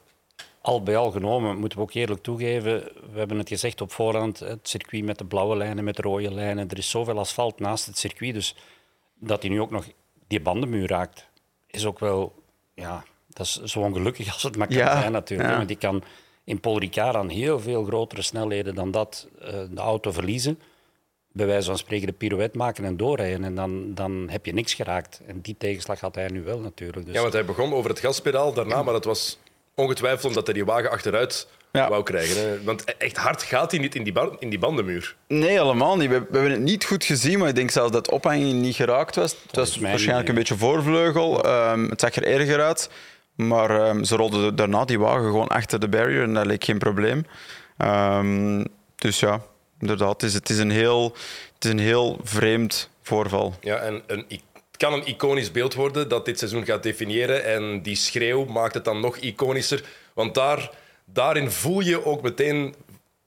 Al 0.62 0.84
bij 0.84 0.98
al 0.98 1.12
genomen, 1.12 1.58
moeten 1.58 1.78
we 1.78 1.84
ook 1.84 1.94
eerlijk 1.94 2.24
toegeven, 2.24 2.84
we 3.12 3.18
hebben 3.18 3.38
het 3.38 3.48
gezegd 3.48 3.82
op 3.82 3.92
voorhand, 3.92 4.40
het 4.40 4.68
circuit 4.68 5.04
met 5.04 5.18
de 5.18 5.26
blauwe 5.26 5.58
lijnen, 5.58 5.84
met 5.84 5.96
de 5.96 6.02
rode 6.02 6.34
lijnen, 6.34 6.70
er 6.70 6.78
is 6.78 6.90
zoveel 6.90 7.20
asfalt 7.20 7.60
naast 7.60 7.86
het 7.86 7.98
circuit, 7.98 8.34
dus 8.34 8.56
dat 9.14 9.42
hij 9.42 9.52
nu 9.52 9.62
ook 9.62 9.72
nog 9.72 9.86
die 10.28 10.42
bandenmuur 10.42 10.88
raakt, 10.88 11.28
is 11.68 11.86
ook 11.86 12.00
wel, 12.00 12.44
ja, 12.74 13.04
dat 13.28 13.46
is 13.46 13.62
zo 13.64 13.80
ongelukkig 13.80 14.34
als 14.34 14.44
het 14.44 14.58
maar 14.58 14.68
kan 14.68 14.76
zijn 14.78 15.12
natuurlijk. 15.12 15.50
Ja. 15.50 15.66
Die 15.66 15.78
kan 15.78 16.04
in 16.44 16.60
Paul 16.60 16.80
Ricard 16.80 17.16
aan 17.16 17.30
heel 17.30 17.60
veel 17.60 17.84
grotere 17.84 18.22
snelheden 18.22 18.76
dan 18.76 18.92
dat 18.92 19.28
uh, 19.42 19.48
de 19.70 19.82
auto 19.82 20.12
verliezen 20.12 20.60
bij 21.34 21.46
wijze 21.46 21.68
van 21.68 21.78
spreken 21.78 22.08
de 22.08 22.14
pirouette 22.14 22.58
maken 22.58 22.86
en 22.86 22.98
doorrijden. 22.98 23.44
En 23.44 23.56
dan, 23.56 23.94
dan 23.94 24.28
heb 24.30 24.46
je 24.46 24.54
niks 24.54 24.74
geraakt. 24.74 25.22
En 25.28 25.42
die 25.42 25.56
tegenslag 25.58 26.00
had 26.00 26.16
hij 26.16 26.28
nu 26.28 26.44
wel 26.44 26.60
natuurlijk. 26.60 27.06
Dus. 27.06 27.16
Ja, 27.16 27.22
want 27.22 27.34
hij 27.34 27.46
begon 27.46 27.74
over 27.74 27.90
het 27.90 28.00
gaspedaal 28.00 28.54
daarna, 28.54 28.84
maar 28.84 28.94
dat 28.94 29.06
was 29.06 29.40
ongetwijfeld 29.76 30.26
omdat 30.26 30.46
hij 30.46 30.54
die 30.54 30.66
wagen 30.66 30.90
achteruit 30.90 31.48
wou 31.72 32.04
krijgen. 32.04 32.42
Hè? 32.42 32.64
Want 32.64 32.84
e- 32.86 32.94
echt 32.98 33.18
hard 33.18 33.44
gaat 33.44 33.72
hij 33.72 33.80
niet 33.80 33.96
in 33.96 34.04
die, 34.04 34.14
in 34.40 34.50
die 34.50 34.60
bandenmuur. 34.60 35.16
Nee, 35.28 35.50
helemaal 35.50 35.98
niet. 35.98 36.10
We, 36.10 36.20
we, 36.20 36.28
hebben 36.32 36.52
het 36.52 36.62
niet 36.62 36.86
goed 36.86 37.04
gezien, 37.04 37.40
maar 37.40 37.50
ik 37.50 37.56
denk 37.56 37.72
zelfs 37.72 37.92
dat 37.92 38.12
ophanging 38.12 38.62
niet 38.62 38.76
geraakt 38.76 39.16
was. 39.16 39.36
Het 39.48 39.56
was 39.56 39.78
waarschijnlijk 39.78 40.30
een 40.30 40.36
beetje 40.36 40.58
voorvleugel. 40.58 41.46
Um, 41.46 41.90
het 41.90 42.00
zag 42.00 42.16
er 42.16 42.24
erger 42.24 42.62
uit. 42.62 42.90
Maar 43.36 43.90
um, 43.90 44.04
ze 44.04 44.16
rolden 44.16 44.56
daarna 44.56 44.86
die 44.86 45.00
wagen 45.00 45.26
gewoon 45.26 45.48
achter 45.48 45.80
de 45.80 45.88
barrier 45.88 46.24
en 46.24 46.34
dat 46.34 46.46
leek 46.46 46.64
geen 46.64 46.78
probleem. 46.78 47.26
Um, 47.78 48.66
dus 48.96 49.20
ja, 49.20 49.42
inderdaad, 49.80 50.22
het 50.22 50.24
is, 50.24 50.34
het 50.34 50.50
is, 50.50 50.58
een, 50.58 50.72
heel, 50.72 51.16
het 51.54 51.66
is 51.66 51.72
een 51.72 51.80
heel 51.80 52.20
vreemd 52.24 52.90
voorval. 53.02 53.54
Ja, 53.62 53.78
en 53.78 54.04
een, 54.08 54.26
het 54.28 54.78
kan 54.78 54.94
een 54.94 55.08
iconisch 55.08 55.52
beeld 55.52 55.74
worden 55.74 56.10
dat 56.10 56.26
dit 56.26 56.38
seizoen 56.38 56.66
gaat 56.66 56.84
definiëren. 56.84 57.46
En 57.46 57.82
die 57.82 57.96
schreeuw 57.96 58.46
maakt 58.46 58.74
het 58.74 58.86
dan 58.86 59.00
nog 59.00 59.18
iconischer. 59.18 59.84
Want 60.14 60.34
daar, 60.34 60.72
daarin 61.06 61.52
voel 61.52 61.80
je 61.80 62.06
ook 62.06 62.22
meteen 62.22 62.76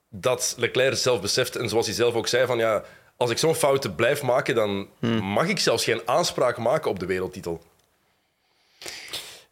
dat 0.09 0.55
Leclerc 0.57 0.95
zelf 0.95 1.21
beseft. 1.21 1.55
En 1.55 1.69
zoals 1.69 1.85
hij 1.85 1.95
zelf 1.95 2.13
ook 2.13 2.27
zei, 2.27 2.45
van 2.45 2.57
ja, 2.57 2.83
als 3.17 3.29
ik 3.29 3.37
zo'n 3.37 3.55
fouten 3.55 3.95
blijf 3.95 4.23
maken, 4.23 4.55
dan 4.55 4.87
hmm. 4.99 5.23
mag 5.23 5.47
ik 5.47 5.59
zelfs 5.59 5.83
geen 5.83 6.01
aanspraak 6.05 6.57
maken 6.57 6.91
op 6.91 6.99
de 6.99 7.05
wereldtitel. 7.05 7.61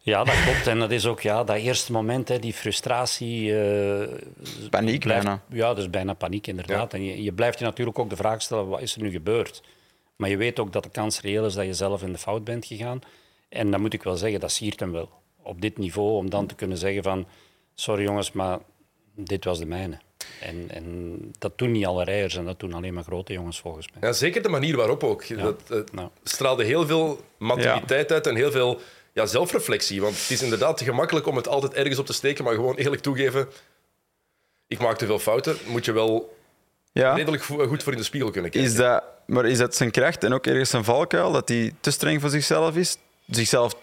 Ja, 0.06 0.24
dat 0.24 0.42
klopt. 0.42 0.66
En 0.66 0.78
dat 0.78 0.90
is 0.90 1.06
ook 1.06 1.20
ja, 1.20 1.44
dat 1.44 1.56
eerste 1.56 1.92
moment, 1.92 2.28
hè, 2.28 2.38
die 2.38 2.52
frustratie. 2.52 3.50
Uh, 3.50 4.08
paniek 4.70 5.00
blijft, 5.00 5.24
bijna. 5.24 5.42
Ja, 5.48 5.74
dus 5.74 5.90
bijna 5.90 6.14
paniek 6.14 6.46
inderdaad. 6.46 6.94
En 6.94 7.04
je, 7.04 7.22
je, 7.22 7.32
blijft 7.32 7.58
je 7.58 7.64
natuurlijk 7.64 7.98
ook 7.98 8.10
de 8.10 8.16
vraag 8.16 8.42
stellen, 8.42 8.68
wat 8.68 8.80
is 8.80 8.94
er 8.94 9.02
nu 9.02 9.10
gebeurd? 9.10 9.62
Maar 10.16 10.28
je 10.28 10.36
weet 10.36 10.58
ook 10.58 10.72
dat 10.72 10.82
de 10.82 10.88
kans 10.90 11.20
reëel 11.20 11.46
is 11.46 11.54
dat 11.54 11.64
je 11.64 11.74
zelf 11.74 12.02
in 12.02 12.12
de 12.12 12.18
fout 12.18 12.44
bent 12.44 12.66
gegaan. 12.66 13.00
En 13.48 13.70
dan 13.70 13.80
moet 13.80 13.92
ik 13.92 14.02
wel 14.02 14.16
zeggen, 14.16 14.40
dat 14.40 14.50
siert 14.50 14.80
hem 14.80 14.92
wel. 14.92 15.10
Op 15.42 15.60
dit 15.60 15.78
niveau, 15.78 16.16
om 16.16 16.30
dan 16.30 16.46
te 16.46 16.54
kunnen 16.54 16.78
zeggen 16.78 17.02
van... 17.02 17.26
Sorry 17.74 18.02
jongens, 18.02 18.32
maar 18.32 18.58
dit 19.14 19.44
was 19.44 19.58
de 19.58 19.66
mijne. 19.66 19.98
En, 20.40 20.70
en, 20.70 21.18
dat 21.38 21.58
doen 21.58 21.72
niet 21.72 21.86
alle 21.86 22.04
rijders 22.04 22.36
en 22.36 22.44
dat 22.44 22.60
doen 22.60 22.72
alleen 22.72 22.94
maar 22.94 23.04
grote 23.04 23.32
jongens 23.32 23.60
volgens 23.60 23.88
mij. 23.92 24.08
Ja, 24.08 24.14
zeker 24.14 24.42
de 24.42 24.48
manier 24.48 24.76
waarop 24.76 25.04
ook. 25.04 25.38
Dat 25.38 25.62
uh, 25.70 26.04
straalde 26.22 26.64
heel 26.64 26.86
veel 26.86 27.20
maturiteit 27.38 28.12
uit 28.12 28.26
en 28.26 28.36
heel 28.36 28.50
veel 28.50 28.80
ja, 29.16 29.26
zelfreflectie. 29.26 30.00
Want 30.00 30.20
het 30.20 30.30
is 30.30 30.42
inderdaad 30.42 30.82
gemakkelijk 30.82 31.26
om 31.26 31.36
het 31.36 31.48
altijd 31.48 31.74
ergens 31.74 31.98
op 31.98 32.06
te 32.06 32.12
steken, 32.12 32.44
maar 32.44 32.54
gewoon 32.54 32.74
eerlijk 32.74 33.02
toegeven. 33.02 33.48
Ik 34.66 34.78
maak 34.78 34.98
te 34.98 35.06
veel 35.06 35.18
fouten. 35.18 35.56
Moet 35.66 35.84
je 35.84 35.92
wel 35.92 36.36
ja. 36.92 37.14
redelijk 37.14 37.42
goed 37.42 37.82
voor 37.82 37.92
in 37.92 37.98
de 37.98 38.04
spiegel 38.04 38.30
kunnen 38.30 38.50
kijken. 38.50 38.70
Is 38.70 38.76
dat, 38.76 39.04
maar 39.26 39.46
is 39.46 39.58
dat 39.58 39.74
zijn 39.74 39.90
kracht 39.90 40.24
en 40.24 40.32
ook 40.32 40.46
ergens 40.46 40.70
zijn 40.70 40.84
valkuil? 40.84 41.32
Dat 41.32 41.48
hij 41.48 41.74
te 41.80 41.90
streng 41.90 42.20
voor 42.20 42.30
zichzelf 42.30 42.76
is? 42.76 42.96
Zichzelf 43.26 43.76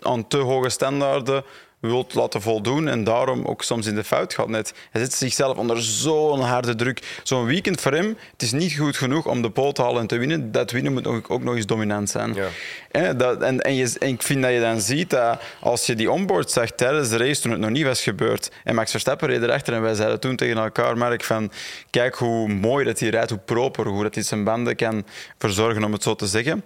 aan 0.00 0.28
te 0.28 0.36
hoge 0.36 0.68
standaarden 0.68 1.44
wilt 1.82 2.14
laten 2.14 2.42
voldoen 2.42 2.88
en 2.88 3.04
daarom 3.04 3.44
ook 3.44 3.62
soms 3.62 3.86
in 3.86 3.94
de 3.94 4.04
fout 4.04 4.34
gaat 4.34 4.48
net. 4.48 4.74
Hij 4.90 5.00
zet 5.00 5.14
zichzelf 5.14 5.56
onder 5.56 5.82
zo'n 5.82 6.40
harde 6.40 6.74
druk. 6.74 7.20
Zo'n 7.22 7.44
weekend 7.44 7.80
voor 7.80 7.92
hem, 7.92 8.16
het 8.32 8.42
is 8.42 8.52
niet 8.52 8.76
goed 8.76 8.96
genoeg 8.96 9.26
om 9.26 9.42
de 9.42 9.50
pole 9.50 9.72
te 9.72 9.82
halen 9.82 10.00
en 10.00 10.06
te 10.06 10.16
winnen. 10.16 10.52
Dat 10.52 10.70
winnen 10.70 10.92
moet 10.92 11.06
ook, 11.06 11.30
ook 11.30 11.42
nog 11.42 11.56
eens 11.56 11.66
dominant 11.66 12.10
zijn. 12.10 12.34
Ja. 12.34 12.48
Hè, 12.90 13.16
dat, 13.16 13.42
en, 13.42 13.60
en, 13.60 13.74
je, 13.74 13.96
en 13.98 14.08
ik 14.08 14.22
vind 14.22 14.42
dat 14.42 14.52
je 14.52 14.60
dan 14.60 14.80
ziet 14.80 15.10
dat 15.10 15.40
als 15.60 15.86
je 15.86 15.94
die 15.94 16.10
onboard 16.10 16.50
zag 16.50 16.70
tijdens 16.70 17.08
de 17.08 17.16
race, 17.16 17.40
toen 17.40 17.50
het 17.50 17.60
nog 17.60 17.70
niet 17.70 17.84
was 17.84 18.02
gebeurd, 18.02 18.50
en 18.64 18.74
Max 18.74 18.90
Verstappen 18.90 19.28
reed 19.28 19.42
erachter 19.42 19.74
en 19.74 19.82
wij 19.82 19.94
zeiden 19.94 20.20
toen 20.20 20.36
tegen 20.36 20.56
elkaar, 20.56 20.98
Mark, 20.98 21.24
van 21.24 21.52
kijk 21.90 22.14
hoe 22.14 22.48
mooi 22.48 22.84
dat 22.84 22.98
hij 22.98 23.08
rijdt, 23.08 23.30
hoe 23.30 23.38
proper, 23.38 23.86
hoe 23.86 24.02
dat 24.02 24.14
hij 24.14 24.24
zijn 24.24 24.44
banden 24.44 24.76
kan 24.76 25.04
verzorgen, 25.38 25.84
om 25.84 25.92
het 25.92 26.02
zo 26.02 26.14
te 26.14 26.26
zeggen. 26.26 26.64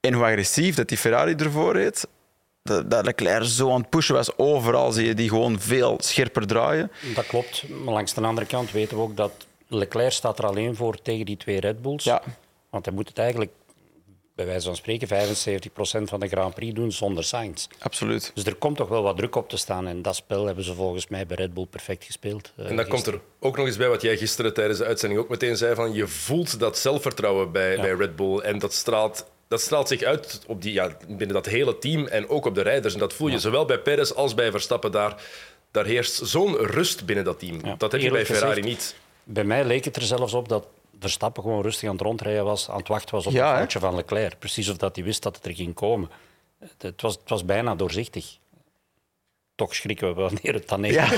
En 0.00 0.12
hoe 0.12 0.24
agressief 0.24 0.74
dat 0.74 0.88
die 0.88 0.98
Ferrari 0.98 1.34
ervoor 1.34 1.72
reed, 1.72 2.06
dat, 2.68 2.90
dat 2.90 3.04
Leclerc 3.04 3.44
zo 3.44 3.70
aan 3.72 3.80
het 3.80 3.90
pushen 3.90 4.14
was. 4.14 4.36
Overal 4.38 4.92
zie 4.92 5.06
je 5.06 5.14
die 5.14 5.28
gewoon 5.28 5.60
veel 5.60 5.96
scherper 6.00 6.46
draaien. 6.46 6.90
Dat 7.14 7.26
klopt. 7.26 7.68
Maar 7.68 7.94
langs 7.94 8.14
de 8.14 8.20
andere 8.20 8.46
kant 8.46 8.70
weten 8.70 8.96
we 8.96 9.02
ook 9.02 9.16
dat 9.16 9.32
Leclerc 9.68 10.12
staat 10.12 10.38
er 10.38 10.46
alleen 10.46 10.76
voor 10.76 11.02
tegen 11.02 11.26
die 11.26 11.36
twee 11.36 11.60
Red 11.60 11.82
Bulls. 11.82 12.04
Ja. 12.04 12.22
Want 12.70 12.84
hij 12.84 12.94
moet 12.94 13.08
het 13.08 13.18
eigenlijk, 13.18 13.50
bij 14.34 14.46
wijze 14.46 14.66
van 14.66 14.76
spreken, 14.76 15.08
75% 15.08 16.02
van 16.04 16.20
de 16.20 16.28
Grand 16.28 16.54
Prix 16.54 16.74
doen 16.74 16.92
zonder 16.92 17.24
Sainz. 17.24 17.66
Absoluut. 17.78 18.30
Dus 18.34 18.44
er 18.44 18.54
komt 18.54 18.76
toch 18.76 18.88
wel 18.88 19.02
wat 19.02 19.16
druk 19.16 19.36
op 19.36 19.48
te 19.48 19.56
staan. 19.56 19.86
En 19.86 20.02
dat 20.02 20.16
spel 20.16 20.46
hebben 20.46 20.64
ze 20.64 20.74
volgens 20.74 21.08
mij 21.08 21.26
bij 21.26 21.36
Red 21.36 21.54
Bull 21.54 21.66
perfect 21.66 22.04
gespeeld. 22.04 22.52
eh, 22.56 22.70
En 22.70 22.76
dan 22.76 22.86
komt 22.86 23.06
er 23.06 23.20
ook 23.40 23.56
nog 23.56 23.66
eens 23.66 23.76
bij 23.76 23.88
wat 23.88 24.02
jij 24.02 24.16
gisteren 24.16 24.54
tijdens 24.54 24.78
de 24.78 24.84
uitzending 24.84 25.20
ook 25.20 25.28
meteen 25.28 25.56
zei: 25.56 25.74
van 25.74 25.92
je 25.92 26.06
voelt 26.06 26.58
dat 26.60 26.78
zelfvertrouwen 26.78 27.52
bij, 27.52 27.76
bij 27.80 27.92
Red 27.94 28.16
Bull. 28.16 28.38
En 28.38 28.58
dat 28.58 28.72
straalt, 28.72 29.26
dat 29.48 29.60
straalt 29.60 29.88
zich 29.88 30.02
uit 30.02 30.40
op 30.46 30.62
die, 30.62 30.72
ja, 30.72 30.96
binnen 31.08 31.34
dat 31.34 31.46
hele 31.46 31.78
team 31.78 32.06
en 32.06 32.28
ook 32.28 32.44
op 32.46 32.54
de 32.54 32.62
rijders. 32.62 32.94
En 32.94 33.00
dat 33.00 33.12
voel 33.12 33.28
je 33.28 33.38
zowel 33.38 33.64
bij 33.64 33.78
Perez 33.78 34.10
als 34.12 34.34
bij 34.34 34.50
Verstappen. 34.50 34.92
Daar, 34.92 35.22
daar 35.70 35.84
heerst 35.84 36.20
zo'n 36.26 36.56
rust 36.56 37.06
binnen 37.06 37.24
dat 37.24 37.38
team. 37.38 37.60
Ja, 37.66 37.74
Dat 37.78 37.92
heb 37.92 38.00
je 38.00 38.10
bij 38.10 38.26
Ferrari 38.26 38.48
gezegd, 38.48 38.66
niet. 38.66 38.96
Bij 39.24 39.44
mij 39.44 39.64
leek 39.64 39.84
het 39.84 39.96
er 39.96 40.02
zelfs 40.02 40.34
op 40.34 40.48
dat 40.48 40.66
Verstappen 41.00 41.42
gewoon 41.42 41.62
rustig 41.62 41.88
aan 41.88 41.94
het 41.94 42.04
rondrijden 42.04 42.44
was, 42.44 42.70
aan 42.70 42.78
het 42.78 42.88
wachten 42.88 43.14
was 43.14 43.26
op 43.26 43.32
Ja, 43.32 43.48
het 43.48 43.56
foutje 43.58 43.78
van 43.78 43.94
Leclerc. 43.94 44.38
Precies 44.38 44.68
of 44.68 44.76
dat 44.76 44.96
hij 44.96 45.04
wist 45.04 45.22
dat 45.22 45.36
het 45.36 45.46
er 45.46 45.54
ging 45.54 45.74
komen. 45.74 46.10
Het, 46.58 46.82
het 46.82 47.02
was, 47.02 47.14
het 47.14 47.28
was 47.28 47.44
bijna 47.44 47.74
doorzichtig. 47.74 48.36
Toch 49.54 49.74
schrikken 49.74 50.08
we 50.08 50.14
wanneer 50.20 50.54
het 50.54 50.68
dan 50.68 50.84
echt 50.84 51.12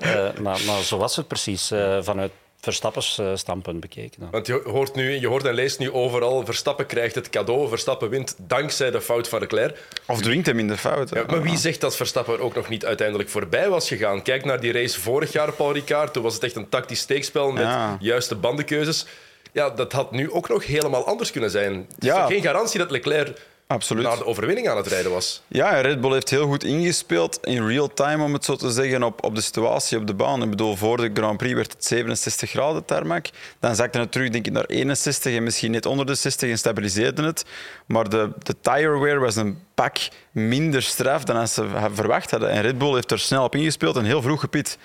Eh, 0.00 0.38
maar, 0.40 0.60
maar 0.66 0.82
zo 0.82 0.98
was 0.98 1.16
het 1.16 1.28
precies, 1.28 1.70
eh, 1.70 1.98
vanuit 2.02 2.32
Verstappens 2.62 3.18
eh, 3.18 3.30
standpunt 3.34 3.80
bekeken. 3.80 4.20
dan. 4.20 4.30
Want 4.30 4.46
je 4.46 4.60
hoort, 4.64 4.94
nu, 4.94 5.10
je 5.20 5.26
hoort 5.26 5.44
en 5.44 5.54
leest 5.54 5.78
nu 5.78 5.92
overal: 5.92 6.44
Verstappen 6.44 6.86
krijgt 6.86 7.14
het 7.14 7.28
cadeau, 7.30 7.68
Verstappen 7.68 8.08
wint 8.08 8.34
dankzij 8.38 8.90
de 8.90 9.00
fout 9.00 9.28
van 9.28 9.40
Leclerc. 9.40 9.76
Of 10.06 10.20
dwingt 10.20 10.46
hem 10.46 10.58
in 10.58 10.68
de 10.68 10.76
fout. 10.76 11.10
Ja, 11.10 11.24
maar 11.26 11.42
wie 11.42 11.56
zegt 11.56 11.80
dat 11.80 11.96
Verstappen 11.96 12.34
er 12.34 12.40
ook 12.40 12.54
nog 12.54 12.68
niet 12.68 12.84
uiteindelijk 12.84 13.28
voorbij 13.28 13.68
was 13.68 13.88
gegaan? 13.88 14.22
Kijk 14.22 14.44
naar 14.44 14.60
die 14.60 14.72
race 14.72 15.00
vorig 15.00 15.32
jaar, 15.32 15.52
Paul 15.52 15.72
Ricard. 15.72 16.12
Toen 16.12 16.22
was 16.22 16.34
het 16.34 16.42
echt 16.42 16.56
een 16.56 16.68
tactisch 16.68 17.00
steekspel 17.00 17.50
met 17.52 17.62
Ja. 17.62 17.96
juiste 18.00 18.34
bandenkeuzes. 18.34 19.06
Ja, 19.52 19.70
dat 19.70 19.92
had 19.92 20.10
nu 20.12 20.30
ook 20.30 20.48
nog 20.48 20.66
helemaal 20.66 21.06
anders 21.06 21.30
kunnen 21.30 21.50
zijn. 21.50 21.72
Het 21.74 21.96
is 21.98 22.06
Ja. 22.08 22.20
toch 22.20 22.32
geen 22.32 22.42
garantie 22.42 22.78
dat 22.78 22.90
Leclerc 22.90 23.38
Absoluut. 23.72 24.04
naar 24.04 24.16
de 24.16 24.26
overwinning 24.26 24.68
aan 24.68 24.76
het 24.76 24.86
rijden 24.86 25.10
was. 25.10 25.42
Ja, 25.48 25.80
Red 25.80 26.00
Bull 26.00 26.12
heeft 26.12 26.30
heel 26.30 26.46
goed 26.46 26.64
ingespeeld 26.64 27.38
in 27.42 27.66
real 27.66 27.88
time, 27.94 28.24
om 28.24 28.32
het 28.32 28.44
zo 28.44 28.56
te 28.56 28.70
zeggen, 28.70 29.02
op, 29.02 29.24
op 29.24 29.34
de 29.34 29.40
situatie 29.40 29.98
op 29.98 30.06
de 30.06 30.14
baan. 30.14 30.42
Ik 30.42 30.50
bedoel, 30.50 30.76
voor 30.76 30.96
de 30.96 31.10
Grand 31.14 31.36
Prix 31.36 31.54
werd 31.54 31.72
het 31.72 31.84
67 31.84 32.50
graden 32.50 32.84
tarmac. 32.84 33.26
Dan 33.60 33.74
zakte 33.74 33.98
het 33.98 34.12
terug 34.12 34.28
denk 34.28 34.46
ik, 34.46 34.52
naar 34.52 34.64
61 34.64 35.36
en 35.36 35.42
misschien 35.42 35.70
net 35.70 35.86
onder 35.86 36.06
de 36.06 36.14
60 36.14 36.50
en 36.50 36.58
stabiliseerde 36.58 37.22
het. 37.22 37.44
Maar 37.86 38.08
de, 38.08 38.30
de 38.38 38.54
tire 38.60 38.98
wear 38.98 39.20
was 39.20 39.36
een 39.36 39.58
pak 39.74 39.96
minder 40.30 40.82
straf 40.82 41.24
dan 41.24 41.36
als 41.36 41.54
ze 41.54 41.66
verwacht 41.92 42.30
hadden. 42.30 42.50
En 42.50 42.62
Red 42.62 42.78
Bull 42.78 42.94
heeft 42.94 43.10
er 43.10 43.18
snel 43.18 43.44
op 43.44 43.54
ingespeeld 43.54 43.96
en 43.96 44.04
heel 44.04 44.22
vroeg 44.22 44.40
gepit. 44.40 44.78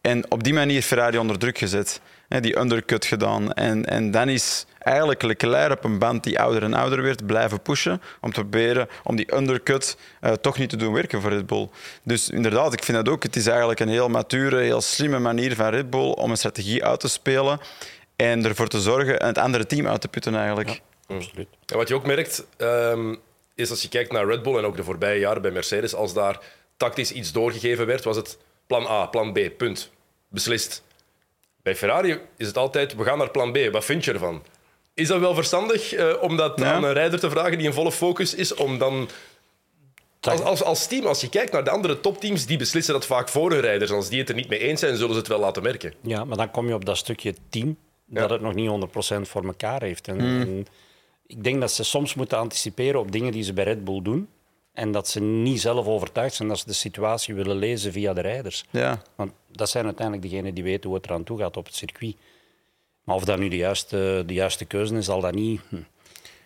En 0.00 0.30
op 0.30 0.44
die 0.44 0.54
manier 0.54 0.82
Ferrari 0.82 1.18
onder 1.18 1.38
druk 1.38 1.58
gezet. 1.58 2.00
Die 2.40 2.58
undercut 2.58 3.04
gedaan. 3.04 3.52
En, 3.52 3.84
en 3.84 4.10
dan 4.10 4.28
is 4.28 4.66
eigenlijk 4.78 5.22
Leclerc 5.22 5.72
op 5.72 5.84
een 5.84 5.98
band 5.98 6.24
die 6.24 6.40
ouder 6.40 6.62
en 6.62 6.74
ouder 6.74 7.02
werd 7.02 7.26
blijven 7.26 7.60
pushen 7.60 8.02
om 8.20 8.32
te 8.32 8.40
proberen 8.40 8.88
om 9.02 9.16
die 9.16 9.36
undercut 9.36 9.96
eh, 10.20 10.32
toch 10.32 10.58
niet 10.58 10.70
te 10.70 10.76
doen 10.76 10.92
werken 10.92 11.20
voor 11.20 11.30
Red 11.30 11.46
Bull. 11.46 11.68
Dus 12.02 12.30
inderdaad, 12.30 12.72
ik 12.72 12.84
vind 12.84 13.04
dat 13.04 13.14
ook. 13.14 13.22
Het 13.22 13.36
is 13.36 13.46
eigenlijk 13.46 13.80
een 13.80 13.88
heel 13.88 14.08
mature, 14.08 14.60
heel 14.60 14.80
slimme 14.80 15.18
manier 15.18 15.54
van 15.54 15.68
Red 15.68 15.90
Bull 15.90 16.10
om 16.10 16.30
een 16.30 16.36
strategie 16.36 16.84
uit 16.84 17.00
te 17.00 17.08
spelen 17.08 17.60
en 18.16 18.44
ervoor 18.44 18.68
te 18.68 18.80
zorgen 18.80 19.20
en 19.20 19.26
het 19.26 19.38
andere 19.38 19.66
team 19.66 19.86
uit 19.86 20.00
te 20.00 20.08
putten 20.08 20.34
eigenlijk. 20.34 20.80
Absoluut. 21.06 21.48
En 21.66 21.76
wat 21.76 21.88
je 21.88 21.94
ook 21.94 22.06
merkt, 22.06 22.44
ehm, 22.56 23.14
is 23.54 23.70
als 23.70 23.82
je 23.82 23.88
kijkt 23.88 24.12
naar 24.12 24.26
Red 24.26 24.42
Bull 24.42 24.56
en 24.56 24.64
ook 24.64 24.76
de 24.76 24.84
voorbije 24.84 25.18
jaren 25.18 25.42
bij 25.42 25.50
Mercedes, 25.50 25.94
als 25.94 26.14
daar 26.14 26.40
tactisch 26.76 27.12
iets 27.12 27.32
doorgegeven 27.32 27.86
werd, 27.86 28.04
was 28.04 28.16
het 28.16 28.38
plan 28.66 28.86
A, 28.86 29.06
plan 29.06 29.32
B, 29.32 29.38
punt. 29.56 29.90
Beslist. 30.28 30.82
Bij 31.62 31.76
Ferrari 31.76 32.18
is 32.36 32.46
het 32.46 32.56
altijd, 32.58 32.94
we 32.94 33.04
gaan 33.04 33.18
naar 33.18 33.30
plan 33.30 33.52
B, 33.52 33.58
wat 33.72 33.84
vind 33.84 34.04
je 34.04 34.12
ervan? 34.12 34.42
Is 34.94 35.08
dat 35.08 35.20
wel 35.20 35.34
verstandig 35.34 35.92
eh, 35.92 36.14
om 36.20 36.36
dat 36.36 36.58
Ja. 36.58 36.72
aan 36.72 36.84
een 36.84 36.92
rijder 36.92 37.20
te 37.20 37.30
vragen 37.30 37.58
die 37.58 37.66
in 37.66 37.72
volle 37.72 37.92
focus 37.92 38.34
is, 38.34 38.54
om 38.54 38.78
dan 38.78 39.08
als, 40.20 40.40
als, 40.40 40.62
als 40.62 40.86
team, 40.86 41.06
als 41.06 41.20
je 41.20 41.28
kijkt 41.28 41.52
naar 41.52 41.64
de 41.64 41.70
andere 41.70 42.00
topteams, 42.00 42.46
die 42.46 42.58
beslissen 42.58 42.94
dat 42.94 43.06
vaak 43.06 43.28
voor 43.28 43.50
hun 43.50 43.60
rijders. 43.60 43.90
Als 43.90 44.08
die 44.08 44.18
het 44.18 44.28
er 44.28 44.34
niet 44.34 44.48
mee 44.48 44.58
eens 44.58 44.80
zijn, 44.80 44.96
zullen 44.96 45.12
ze 45.12 45.18
het 45.18 45.28
wel 45.28 45.38
laten 45.38 45.62
merken. 45.62 45.94
Ja, 46.00 46.24
maar 46.24 46.36
dan 46.36 46.50
kom 46.50 46.68
je 46.68 46.74
op 46.74 46.84
dat 46.84 46.96
stukje 46.96 47.34
team 47.48 47.76
dat 48.06 48.30
het 48.30 48.40
nog 48.40 48.54
niet 48.54 48.70
100% 48.70 49.20
voor 49.20 49.44
elkaar 49.44 49.82
heeft. 49.82 50.08
En, 50.08 50.20
en 50.20 50.66
ik 51.26 51.44
denk 51.44 51.60
dat 51.60 51.72
ze 51.72 51.84
soms 51.84 52.14
moeten 52.14 52.38
anticiperen 52.38 53.00
op 53.00 53.12
dingen 53.12 53.32
die 53.32 53.42
ze 53.42 53.52
bij 53.52 53.64
Red 53.64 53.84
Bull 53.84 54.02
doen. 54.02 54.28
En 54.72 54.92
dat 54.92 55.08
ze 55.08 55.20
niet 55.20 55.60
zelf 55.60 55.86
overtuigd 55.86 56.34
zijn 56.34 56.48
dat 56.48 56.58
ze 56.58 56.66
de 56.66 56.72
situatie 56.72 57.34
willen 57.34 57.56
lezen 57.56 57.92
via 57.92 58.12
de 58.12 58.20
rijders. 58.20 58.64
Ja. 58.70 59.02
Want 59.14 59.32
dat 59.50 59.70
zijn 59.70 59.84
uiteindelijk 59.84 60.30
degenen 60.30 60.54
die 60.54 60.64
weten 60.64 60.88
hoe 60.88 60.98
het 60.98 61.06
eraan 61.06 61.24
toe 61.24 61.38
gaat 61.38 61.56
op 61.56 61.66
het 61.66 61.74
circuit. 61.74 62.16
Maar 63.04 63.16
of 63.16 63.24
dat 63.24 63.38
nu 63.38 63.48
de 63.48 63.56
juiste, 63.56 64.22
de 64.26 64.34
juiste 64.34 64.64
keuze 64.64 64.96
is, 64.96 65.04
zal 65.04 65.20
dat 65.20 65.34
niet. 65.34 65.60
Hm. 65.68 65.76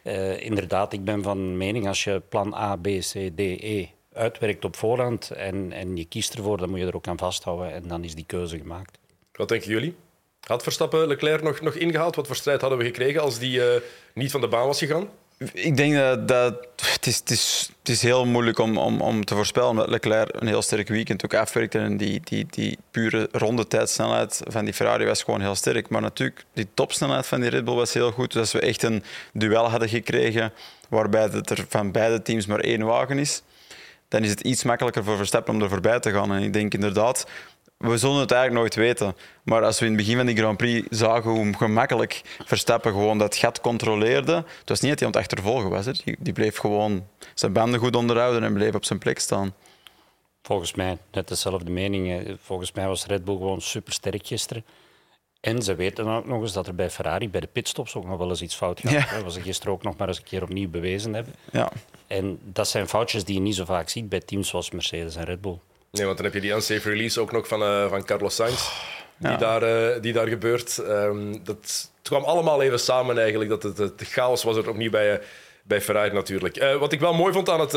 Eh, 0.02 0.40
inderdaad, 0.40 0.92
ik 0.92 1.04
ben 1.04 1.23
van 1.23 1.56
mening 1.56 1.88
als 1.88 2.04
je 2.04 2.23
plan 2.28 2.54
A, 2.54 2.76
B, 2.76 2.87
C, 2.87 3.12
D, 3.35 3.40
E 3.40 3.87
uitwerkt 4.12 4.64
op 4.64 4.76
voorhand 4.76 5.30
en, 5.30 5.73
en 5.73 5.97
je 5.97 6.04
kiest 6.04 6.35
ervoor, 6.35 6.56
dan 6.56 6.71
moet 6.71 6.78
je 6.78 6.87
er 6.87 6.95
ook 6.95 7.09
aan 7.09 7.18
vasthouden 7.18 7.73
en 7.73 7.88
dan 7.88 8.04
is 8.04 8.14
die 8.14 8.25
keuze 8.26 8.59
gemaakt. 8.59 8.99
Wat 9.33 9.49
denken 9.49 9.71
jullie? 9.71 9.95
Had 10.40 10.62
Verstappen 10.62 11.06
Leclerc 11.06 11.42
nog, 11.42 11.61
nog 11.61 11.75
ingehaald? 11.75 12.16
Wat 12.16 12.26
voor 12.26 12.37
strijd 12.37 12.61
hadden 12.61 12.78
we 12.78 12.85
gekregen 12.85 13.21
als 13.21 13.38
die 13.38 13.71
eh, 13.71 13.80
niet 14.14 14.30
van 14.30 14.40
de 14.40 14.49
baan 14.49 14.66
was 14.66 14.78
gegaan? 14.78 15.09
Ik 15.38 15.76
denk 15.76 15.94
dat, 15.94 16.28
dat 16.28 16.66
het, 16.76 17.06
is, 17.06 17.16
het, 17.16 17.30
is, 17.30 17.70
het 17.78 17.88
is 17.88 18.02
heel 18.02 18.26
moeilijk 18.26 18.58
om, 18.58 18.78
om, 18.78 19.00
om 19.00 19.24
te 19.24 19.34
voorspellen, 19.34 19.68
omdat 19.68 19.88
Leclerc 19.88 20.40
een 20.40 20.46
heel 20.46 20.62
sterk 20.62 20.88
weekend 20.88 21.24
ook 21.24 21.34
afwerkte. 21.34 21.78
En 21.78 21.96
die, 21.96 22.20
die, 22.24 22.46
die 22.50 22.78
pure 22.90 23.28
van 24.48 24.64
die 24.64 24.74
Ferrari 24.74 25.04
was 25.04 25.22
gewoon 25.22 25.40
heel 25.40 25.54
sterk. 25.54 25.88
Maar 25.88 26.00
natuurlijk, 26.00 26.44
die 26.52 26.66
topsnelheid 26.74 27.26
van 27.26 27.40
die 27.40 27.50
Red 27.50 27.64
Bull 27.64 27.74
was 27.74 27.92
heel 27.92 28.12
goed. 28.12 28.32
Dus 28.32 28.40
als 28.40 28.52
we 28.52 28.60
echt 28.60 28.82
een 28.82 29.02
duel 29.32 29.70
hadden 29.70 29.88
gekregen 29.88 30.52
waarbij 30.88 31.30
er 31.30 31.64
van 31.68 31.92
beide 31.92 32.22
teams 32.22 32.46
maar 32.46 32.60
één 32.60 32.84
wagen 32.84 33.18
is, 33.18 33.42
dan 34.08 34.24
is 34.24 34.30
het 34.30 34.40
iets 34.40 34.62
makkelijker 34.62 35.04
voor 35.04 35.16
Verstappen 35.16 35.54
om 35.54 35.62
er 35.62 35.68
voorbij 35.68 36.00
te 36.00 36.12
gaan. 36.12 36.32
En 36.32 36.42
ik 36.42 36.52
denk 36.52 36.74
inderdaad, 36.74 37.26
we 37.76 37.99
zullen 37.99 38.21
het 38.21 38.30
eigenlijk 38.30 38.61
nooit 38.61 38.75
weten. 38.75 39.16
Maar 39.42 39.64
als 39.64 39.78
we 39.78 39.85
in 39.87 39.92
het 39.92 40.00
begin 40.00 40.16
van 40.16 40.26
die 40.26 40.37
Grand 40.37 40.56
Prix 40.56 40.87
zagen 40.90 41.30
hoe 41.30 41.54
gemakkelijk 41.54 42.21
Verstappen 42.45 42.92
gewoon 42.92 43.18
dat 43.18 43.37
gat 43.37 43.61
controleerde, 43.61 44.35
het 44.35 44.68
was 44.68 44.80
niet 44.80 44.90
dat 44.90 44.99
hij 44.99 45.09
aan 45.09 45.14
het 45.14 45.23
achtervolgen 45.23 45.71
was. 45.71 45.87
Hè. 45.87 45.92
Die, 45.92 46.16
die 46.18 46.33
bleef 46.33 46.56
gewoon 46.56 47.06
zijn 47.35 47.52
banden 47.52 47.80
goed 47.80 47.97
onderhouden 47.97 48.42
en 48.42 48.52
bleef 48.52 48.75
op 48.75 48.85
zijn 48.85 48.99
plek 48.99 49.18
staan. 49.18 49.54
Volgens 50.42 50.75
mij 50.75 50.99
net 51.12 51.28
dezelfde 51.28 51.71
mening. 51.71 52.37
Volgens 52.42 52.73
mij 52.73 52.87
was 52.87 53.06
Red 53.06 53.25
Bull 53.25 53.37
gewoon 53.37 53.61
supersterk 53.61 54.26
gisteren. 54.26 54.64
En 55.40 55.62
ze 55.62 55.75
weten 55.75 56.06
ook 56.06 56.26
nog 56.26 56.40
eens 56.40 56.52
dat 56.52 56.66
er 56.66 56.75
bij 56.75 56.90
Ferrari 56.90 57.30
bij 57.30 57.40
de 57.40 57.47
pitstops 57.47 57.95
ook 57.95 58.06
nog 58.06 58.18
wel 58.18 58.28
eens 58.28 58.42
iets 58.42 58.54
fout 58.54 58.80
gaat. 58.80 58.92
Ja. 58.92 59.00
hè, 59.00 59.23
Wat 59.23 59.33
ze 59.33 59.40
gisteren 59.40 59.73
ook 59.73 59.83
nog 59.83 59.97
maar 59.97 60.09
eens 60.09 60.16
een 60.16 60.25
keer 60.25 60.42
opnieuw 60.42 60.68
bewezen 60.68 61.14
hebben. 61.14 61.35
Ja. 61.52 61.73
En 62.06 62.38
dat 62.42 62.68
zijn 62.68 62.88
foutjes 62.88 63.25
die 63.25 63.35
je 63.35 63.40
niet 63.40 63.54
zo 63.54 63.64
vaak 63.64 63.88
ziet 63.88 64.09
bij 64.09 64.21
teams 64.21 64.49
zoals 64.49 64.71
Mercedes 64.71 65.16
en 65.16 65.25
Red 65.25 65.40
Bull. 65.40 65.59
Nee, 65.96 66.04
want 66.04 66.16
dan 66.16 66.26
heb 66.26 66.34
je 66.34 66.40
die 66.40 66.52
unsafe 66.52 66.88
release 66.90 67.20
ook 67.20 67.32
nog 67.32 67.48
van, 67.48 67.62
eh, 67.62 67.88
van 67.88 68.04
Carlos 68.04 68.34
Sainz, 68.34 68.68
die, 69.16 69.30
Ja. 69.30 69.36
daar, 69.36 69.62
eh, 69.62 70.02
die 70.02 70.12
daar 70.12 70.26
gebeurt. 70.26 70.78
Ehm, 70.78 71.32
dat 71.44 71.56
het 71.56 71.90
kwam 72.02 72.24
allemaal 72.24 72.62
even 72.62 72.80
samen 72.80 73.18
eigenlijk. 73.18 73.50
Dat 73.50 73.62
het, 73.62 73.78
het 73.78 74.02
chaos 74.04 74.42
was 74.42 74.56
er 74.56 74.68
opnieuw 74.68 74.90
bij, 74.90 75.12
eh, 75.12 75.18
bij 75.62 75.80
Ferrari 75.80 76.12
natuurlijk. 76.12 76.76
Wat 76.78 76.92
ik 76.92 77.00
wel 77.00 77.14
mooi 77.14 77.32
vond 77.32 77.48
aan 77.48 77.60
het, 77.60 77.72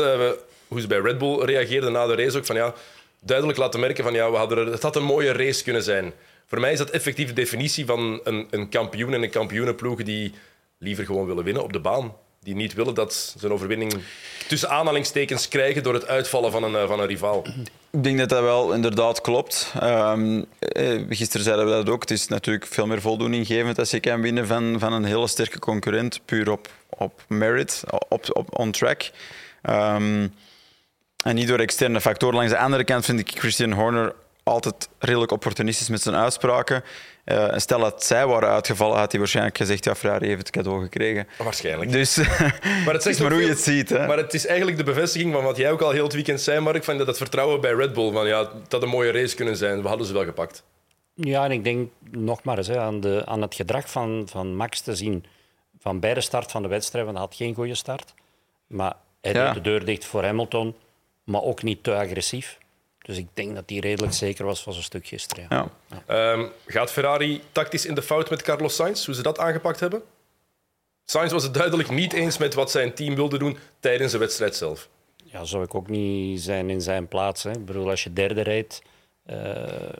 hoe 0.68 0.80
ze 0.80 0.86
bij 0.86 0.98
Red 1.00 1.18
Bull 1.18 1.44
reageerden 1.44 1.92
na 1.92 2.06
de 2.06 2.14
race 2.14 2.38
ook, 2.38 2.46
van 2.46 2.56
ja, 2.56 2.74
duidelijk 3.20 3.58
laten 3.58 3.80
merken 3.80 4.04
van 4.04 4.12
ja, 4.12 4.30
we 4.30 4.36
hadden 4.36 4.58
er, 4.58 4.72
het 4.72 4.82
had 4.82 4.96
een 4.96 5.04
mooie 5.04 5.32
race 5.32 5.62
kunnen 5.62 5.82
zijn. 5.82 6.12
Voor 6.46 6.60
mij 6.60 6.72
is 6.72 6.78
dat 6.78 6.90
effectief 6.90 7.28
de 7.28 7.32
definitie 7.32 7.86
van 7.86 8.20
een, 8.24 8.46
een 8.50 8.68
kampioen 8.68 9.14
en 9.14 9.22
een 9.22 9.30
kampioenenploeg 9.30 10.02
die 10.02 10.34
liever 10.78 11.04
gewoon 11.04 11.26
willen 11.26 11.44
winnen 11.44 11.62
op 11.62 11.72
de 11.72 11.80
baan. 11.80 12.14
Die 12.42 12.54
niet 12.54 12.74
willen 12.74 12.94
dat 12.94 13.12
ze 13.38 13.46
een 13.46 13.52
overwinning 13.52 13.94
tussen 14.48 14.70
aanhalingstekens 14.70 15.48
krijgen 15.48 15.82
door 15.82 15.94
het 15.94 16.06
uitvallen 16.06 16.50
van 16.52 16.62
een, 16.62 16.74
eh, 16.74 16.86
van 16.86 17.00
een 17.00 17.06
rivaal. 17.06 17.46
Ik 17.90 18.02
denk 18.04 18.18
dat 18.18 18.28
dat 18.28 18.42
wel 18.42 18.72
inderdaad 18.72 19.20
klopt. 19.20 19.72
Ehm, 19.80 20.42
eh, 20.58 21.00
gisteren 21.08 21.44
zeiden 21.44 21.64
we 21.64 21.70
dat 21.70 21.88
ook. 21.88 22.00
Het 22.00 22.10
is 22.10 22.28
natuurlijk 22.28 22.66
veel 22.66 22.86
meer 22.86 23.00
voldoeninggevend 23.00 23.78
als 23.78 23.90
je 23.90 24.00
kan 24.00 24.20
winnen 24.20 24.46
van, 24.46 24.76
van 24.78 24.92
een 24.92 25.04
hele 25.04 25.26
sterke 25.26 25.58
concurrent, 25.58 26.20
puur 26.24 26.50
op, 26.50 26.68
op 26.88 27.24
merit, 27.28 27.82
op, 28.08 28.36
op 28.36 28.58
on 28.58 28.70
track. 28.70 29.10
Ehm, 29.62 30.28
En 31.24 31.34
niet 31.34 31.48
door 31.48 31.58
externe 31.58 32.00
factoren. 32.00 32.34
Langs 32.34 32.52
de 32.52 32.58
andere 32.58 32.84
kant 32.84 33.04
vind 33.04 33.18
ik 33.20 33.30
Christian 33.38 33.72
Horner 33.72 34.14
altijd 34.50 34.88
redelijk 34.98 35.32
opportunistisch 35.32 35.88
met 35.88 36.02
zijn 36.02 36.14
uitspraken. 36.14 36.84
Uh, 37.24 37.56
stel 37.56 37.78
dat 37.78 38.04
zij 38.04 38.26
waren 38.26 38.48
uitgevallen, 38.48 38.98
had 38.98 39.10
hij 39.10 39.20
waarschijnlijk 39.20 39.56
gezegd: 39.56 39.84
ja, 39.84 39.94
Ferrari 39.94 40.26
heeft 40.26 40.38
het 40.38 40.50
cadeau 40.50 40.82
gekregen. 40.82 41.28
Waarschijnlijk. 41.38 41.92
Dus 41.92 42.16
maar 42.84 42.94
het, 42.94 43.06
is 43.06 43.20
maar 43.20 43.32
hoe 43.32 43.40
je 43.40 43.48
het 43.48 43.60
ziet. 43.60 43.88
Hè? 43.88 44.06
Maar 44.06 44.16
het 44.16 44.34
is 44.34 44.46
eigenlijk 44.46 44.76
de 44.76 44.84
bevestiging 44.84 45.32
van 45.32 45.44
wat 45.44 45.56
jij 45.56 45.70
ook 45.70 45.80
al 45.80 45.90
heel 45.90 46.04
het 46.04 46.12
weekend 46.12 46.40
zei, 46.40 46.60
Mark, 46.60 46.84
van 46.84 46.98
dat 46.98 47.06
het 47.06 47.16
vertrouwen 47.16 47.60
bij 47.60 47.72
Red 47.72 47.92
Bull, 47.92 48.12
van 48.12 48.26
ja, 48.26 48.38
dat 48.38 48.72
had 48.72 48.82
een 48.82 48.88
mooie 48.88 49.12
race 49.12 49.36
kunnen 49.36 49.56
zijn. 49.56 49.82
We 49.82 49.88
hadden 49.88 50.06
ze 50.06 50.12
wel 50.12 50.24
gepakt. 50.24 50.62
Ja, 51.14 51.44
en 51.44 51.50
ik 51.50 51.64
denk 51.64 51.90
nogmaals 52.10 52.66
hè, 52.66 52.78
aan, 52.78 53.00
de, 53.00 53.22
aan 53.26 53.42
het 53.42 53.54
gedrag 53.54 53.90
van, 53.90 54.26
van 54.30 54.56
Max 54.56 54.80
te 54.80 54.96
zien 54.96 55.24
van 55.78 56.00
bij 56.00 56.14
de 56.14 56.20
start 56.20 56.50
van 56.50 56.62
de 56.62 56.68
wedstrijd, 56.68 57.04
want 57.04 57.16
hij 57.16 57.26
had 57.26 57.36
geen 57.36 57.54
goede 57.54 57.74
start. 57.74 58.14
Maar 58.66 58.96
hij 59.20 59.32
deed 59.32 59.54
de 59.54 59.60
deur 59.60 59.84
dicht 59.84 60.04
voor 60.04 60.24
Hamilton, 60.24 60.74
maar 61.24 61.42
ook 61.42 61.62
niet 61.62 61.82
te 61.82 61.94
agressief. 61.94 62.58
Dus 63.02 63.16
ik 63.16 63.26
denk 63.34 63.54
dat 63.54 63.64
hij 63.66 63.78
redelijk 63.78 64.12
zeker 64.12 64.44
was 64.44 64.62
van 64.62 64.72
zijn 64.72 64.84
stuk 64.84 65.06
gisteren. 65.06 65.46
Ja. 65.48 65.70
Ja. 66.06 66.32
Um, 66.32 66.50
gaat 66.66 66.90
Ferrari 66.90 67.42
tactisch 67.52 67.86
in 67.86 67.94
de 67.94 68.02
fout 68.02 68.30
met 68.30 68.42
Carlos 68.42 68.74
Sainz, 68.74 69.06
hoe 69.06 69.14
ze 69.14 69.22
dat 69.22 69.38
aangepakt 69.38 69.80
hebben? 69.80 70.02
Sainz 71.04 71.32
was 71.32 71.42
het 71.42 71.54
duidelijk 71.54 71.90
niet 71.90 72.12
eens 72.12 72.38
met 72.38 72.54
wat 72.54 72.70
zijn 72.70 72.94
team 72.94 73.14
wilde 73.14 73.38
doen 73.38 73.58
tijdens 73.80 74.12
de 74.12 74.18
wedstrijd 74.18 74.56
zelf. 74.56 74.88
Ja, 75.24 75.44
zou 75.44 75.64
ik 75.64 75.74
ook 75.74 75.88
niet 75.88 76.40
zijn 76.40 76.70
in 76.70 76.80
zijn 76.80 77.08
plaats. 77.08 77.42
Hè. 77.42 77.50
Ik 77.50 77.64
bedoel, 77.64 77.90
als 77.90 78.04
je 78.04 78.12
derde 78.12 78.40
rijdt... 78.40 78.82
Uh, 79.26 79.36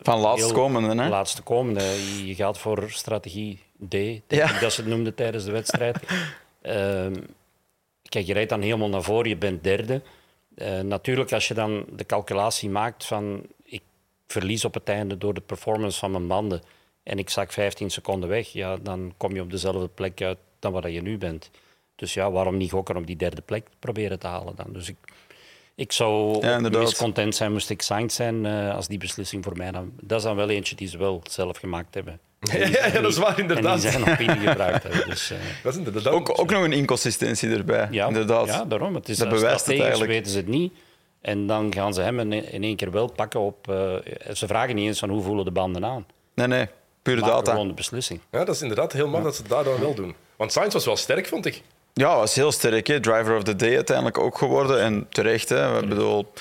van 0.03 0.19
laatste 0.19 0.53
komende, 0.53 1.03
hè? 1.03 1.09
Laatste 1.09 1.43
komende. 1.43 1.83
Je 2.27 2.35
gaat 2.35 2.59
voor 2.59 2.91
strategie 2.91 3.63
D, 3.89 3.95
ja. 4.29 4.61
dat 4.61 4.73
ze 4.73 4.81
het 4.81 4.91
noemden 4.91 5.15
tijdens 5.15 5.45
de 5.45 5.51
wedstrijd. 5.51 5.97
uh, 6.63 7.07
kijk, 8.09 8.27
je 8.27 8.33
rijdt 8.33 8.51
dan 8.51 8.61
helemaal 8.61 8.89
naar 8.89 9.03
voren, 9.03 9.29
je 9.29 9.37
bent 9.37 9.65
derde. 9.65 10.03
Uh, 10.61 10.81
natuurlijk, 10.81 11.33
als 11.33 11.49
je 11.49 11.55
dan 11.55 11.85
de 11.93 12.07
calculatie 12.07 12.71
maakt 12.71 13.05
van 13.07 13.43
ik 13.63 13.83
verlies 14.27 14.65
op 14.65 14.75
het 14.75 14.89
einde 14.89 15.19
door 15.19 15.35
de 15.35 15.41
performance 15.41 15.99
van 15.99 16.11
mijn 16.11 16.27
banden 16.27 16.63
en 17.03 17.19
ik 17.19 17.31
zak 17.31 17.53
15 17.53 17.91
seconden 17.91 18.29
weg, 18.29 18.49
ja, 18.49 18.77
dan 18.77 19.15
kom 19.17 19.35
je 19.35 19.41
op 19.41 19.51
dezelfde 19.51 19.89
plek 19.89 20.23
uit 20.23 20.39
dan 20.59 20.73
waar 20.73 20.91
je 20.91 21.03
nu 21.03 21.19
bent. 21.19 21.51
Dus 21.97 22.15
ja, 22.15 22.31
waarom 22.31 22.57
niet 22.57 22.71
gokken 22.71 22.97
op 22.97 23.07
die 23.07 23.17
derde 23.17 23.43
plek 23.43 23.67
proberen 23.79 24.19
te 24.19 24.27
halen 24.27 24.57
dan? 24.57 24.73
Dus 24.73 24.89
ik, 24.89 24.97
ik 25.75 25.93
zou 25.93 26.41
ja, 26.47 26.87
content 26.97 27.35
zijn, 27.35 27.53
moest 27.53 27.71
ik 27.71 27.83
Sainz 27.83 28.15
zijn 28.15 28.45
uh, 28.45 28.75
als 28.75 28.89
die 28.89 28.99
beslissing 28.99 29.45
voor 29.45 29.57
mij 29.57 29.71
dan... 29.71 29.93
Dat 30.01 30.19
is 30.19 30.25
dan 30.25 30.37
wel 30.37 30.49
eentje 30.49 30.77
die 30.77 30.89
ze 30.89 30.99
wel 30.99 31.21
zelf 31.29 31.57
gemaakt 31.57 31.95
hebben. 31.95 32.21
Ja, 32.41 32.67
ja, 32.67 33.01
dat 33.01 33.13
is 33.13 33.19
waar, 33.19 33.39
inderdaad. 33.39 33.75
En 33.75 33.81
die 33.81 33.91
zijn 33.91 34.01
nog 34.01 34.11
opinie 34.11 34.49
gebruikt 34.49 34.83
hebben. 34.83 35.09
Dus, 35.09 35.31
uh, 35.31 35.39
dat 35.63 35.73
is 35.73 35.79
inderdaad 35.79 36.07
ook, 36.07 36.39
ook 36.41 36.51
nog 36.51 36.63
een 36.63 36.73
inconsistentie 36.73 37.51
erbij, 37.51 37.89
ja, 37.91 38.07
inderdaad. 38.07 38.47
Ja, 38.47 38.65
daarom. 38.65 38.95
Het 38.95 39.09
is, 39.09 39.19
dat 39.19 39.29
bewijst 39.29 39.67
het 39.67 39.81
eigenlijk. 39.81 40.11
weten 40.11 40.33
ze 40.33 40.37
het 40.37 40.49
niet. 40.49 40.73
En 41.21 41.47
dan 41.47 41.75
gaan 41.75 41.95
ze 41.95 42.01
hem 42.01 42.21
in, 42.33 42.63
één 42.63 42.77
keer 42.77 42.91
wel 42.91 43.13
pakken 43.13 43.41
op... 43.41 43.69
Uh, 43.71 43.95
ze 44.33 44.47
vragen 44.47 44.75
niet 44.75 44.87
eens 44.87 44.99
van 44.99 45.09
hoe 45.09 45.23
voelen 45.23 45.45
de 45.45 45.51
banden 45.51 45.85
aan. 45.85 46.07
Nee, 46.35 46.47
nee. 46.47 46.69
Pure 47.03 47.21
maar 47.21 47.31
data. 47.31 47.51
gewoon 47.51 47.69
de 47.69 47.75
beslissing. 47.75 48.21
Ja, 48.31 48.45
dat 48.45 48.55
is 48.55 48.63
inderdaad 48.63 48.93
heel 48.93 49.09
makkelijk 49.09 49.25
dat 49.25 49.35
ze 49.35 49.43
het 49.43 49.51
daardoor 49.51 49.81
wel 49.81 49.95
doen. 49.95 50.15
Want 50.37 50.53
Sainz 50.53 50.73
was 50.73 50.85
wel 50.85 50.97
sterk, 50.97 51.27
vond 51.27 51.47
ik. 51.47 51.63
Ja, 51.93 52.17
was 52.17 52.35
heel 52.35 52.53
sterk. 52.53 52.87
Hè. 52.87 53.01
Driver 53.01 53.37
of 53.37 53.43
the 53.43 53.57
day 53.57 53.75
uiteindelijk 53.75 54.19
ook 54.19 54.39
geworden. 54.39 54.81
En 54.81 55.07
terecht. 55.09 55.49
Hè. 55.49 55.83
Ik 55.83 55.89
bedoel, 55.89 56.33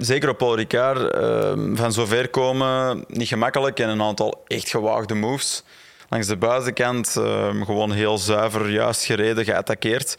zeker 0.00 0.28
op 0.28 0.38
Paul 0.38 0.56
Ricard, 0.56 1.14
uh, 1.16 1.52
van 1.74 1.92
zover 1.92 2.28
komen, 2.28 3.04
niet 3.08 3.28
gemakkelijk. 3.28 3.78
En 3.78 3.88
een 3.88 4.02
aantal 4.02 4.44
echt 4.46 4.70
gewaagde 4.70 5.14
moves. 5.14 5.62
Langs 6.08 6.26
de 6.26 6.36
buitenkant 6.36 7.14
uh, 7.18 7.64
gewoon 7.64 7.92
heel 7.92 8.18
zuiver, 8.18 8.70
juist 8.70 9.04
gereden, 9.04 9.44
geattaqueerd. 9.44 10.16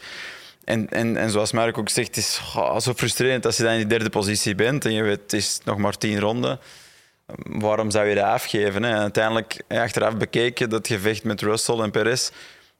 En, 0.64 0.88
en, 0.88 1.16
en 1.16 1.30
zoals 1.30 1.52
Mark 1.52 1.78
ook 1.78 1.88
zegt, 1.88 2.16
is 2.16 2.40
oh, 2.56 2.78
zo 2.78 2.92
frustrerend 2.92 3.46
als 3.46 3.56
je 3.56 3.62
dan 3.62 3.72
in 3.72 3.78
die 3.78 3.86
derde 3.86 4.10
positie 4.10 4.54
bent 4.54 4.84
en 4.84 4.92
je 4.92 5.02
weet, 5.02 5.20
het 5.22 5.32
is 5.32 5.60
nog 5.64 5.76
maar 5.76 5.98
tien 5.98 6.20
ronden. 6.20 6.60
Waarom 7.36 7.90
zou 7.90 8.06
je 8.06 8.14
dat 8.14 8.24
afgeven? 8.24 8.82
Hè? 8.82 8.90
En 8.90 8.98
uiteindelijk, 8.98 9.62
achteraf 9.68 10.16
bekeken, 10.16 10.70
dat 10.70 10.86
gevecht 10.86 11.24
met 11.24 11.40
Russell 11.40 11.78
en 11.78 11.90
Perez 11.90 12.30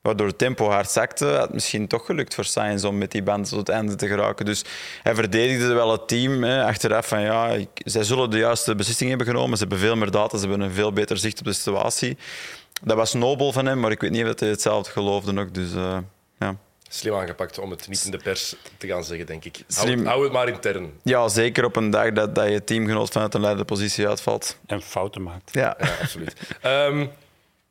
waardoor 0.02 0.26
het 0.26 0.38
tempo 0.38 0.68
hard 0.68 0.90
zakte, 0.90 1.26
had 1.26 1.42
het 1.42 1.52
misschien 1.52 1.86
toch 1.86 2.06
gelukt 2.06 2.34
voor 2.34 2.44
Sainz 2.44 2.84
om 2.84 2.98
met 2.98 3.10
die 3.10 3.22
band 3.22 3.48
tot 3.48 3.58
het 3.58 3.68
einde 3.68 3.94
te 3.94 4.06
geraken. 4.06 4.44
Dus 4.44 4.64
hij 5.02 5.14
verdedigde 5.14 5.72
wel 5.72 5.92
het 5.92 6.08
team 6.08 6.42
hè, 6.42 6.64
achteraf 6.64 7.08
van 7.08 7.20
ja, 7.20 7.48
ik, 7.48 7.68
zij 7.74 8.04
zullen 8.04 8.30
de 8.30 8.38
juiste 8.38 8.74
beslissing 8.74 9.08
hebben 9.08 9.26
genomen. 9.26 9.56
Ze 9.56 9.62
hebben 9.62 9.80
veel 9.80 9.96
meer 9.96 10.10
data, 10.10 10.38
ze 10.38 10.48
hebben 10.48 10.66
een 10.66 10.72
veel 10.72 10.92
beter 10.92 11.18
zicht 11.18 11.38
op 11.38 11.44
de 11.44 11.52
situatie. 11.52 12.16
Dat 12.82 12.96
was 12.96 13.12
nobel 13.12 13.52
van 13.52 13.66
hem, 13.66 13.80
maar 13.80 13.90
ik 13.90 14.00
weet 14.00 14.10
niet 14.10 14.26
of 14.26 14.40
hij 14.40 14.48
hetzelfde 14.48 14.90
geloofde 14.90 15.32
nog. 15.32 15.50
Dus, 15.50 15.72
uh, 15.72 15.98
ja. 16.38 16.56
Slim 16.88 17.14
aangepakt 17.14 17.58
om 17.58 17.70
het 17.70 17.88
niet 17.88 18.04
in 18.04 18.10
de 18.10 18.18
pers 18.18 18.56
te 18.78 18.86
gaan 18.86 19.04
zeggen, 19.04 19.26
denk 19.26 19.44
ik. 19.44 19.64
Slim. 19.66 20.06
Hou, 20.06 20.22
het 20.22 20.32
maar 20.32 20.48
intern. 20.48 20.92
Ja, 21.02 21.28
zeker 21.28 21.64
op 21.64 21.76
een 21.76 21.90
dag 21.90 22.12
dat, 22.12 22.34
dat 22.34 22.48
je 22.48 22.64
teamgenoot 22.64 23.10
vanuit 23.10 23.34
een 23.34 23.40
leidende 23.40 23.66
positie 23.66 24.08
uitvalt. 24.08 24.58
En 24.66 24.82
fouten 24.82 25.22
maakt. 25.22 25.50
Ja, 25.52 25.76
ja 25.78 25.94
absoluut. 26.00 26.34
um, 26.66 27.10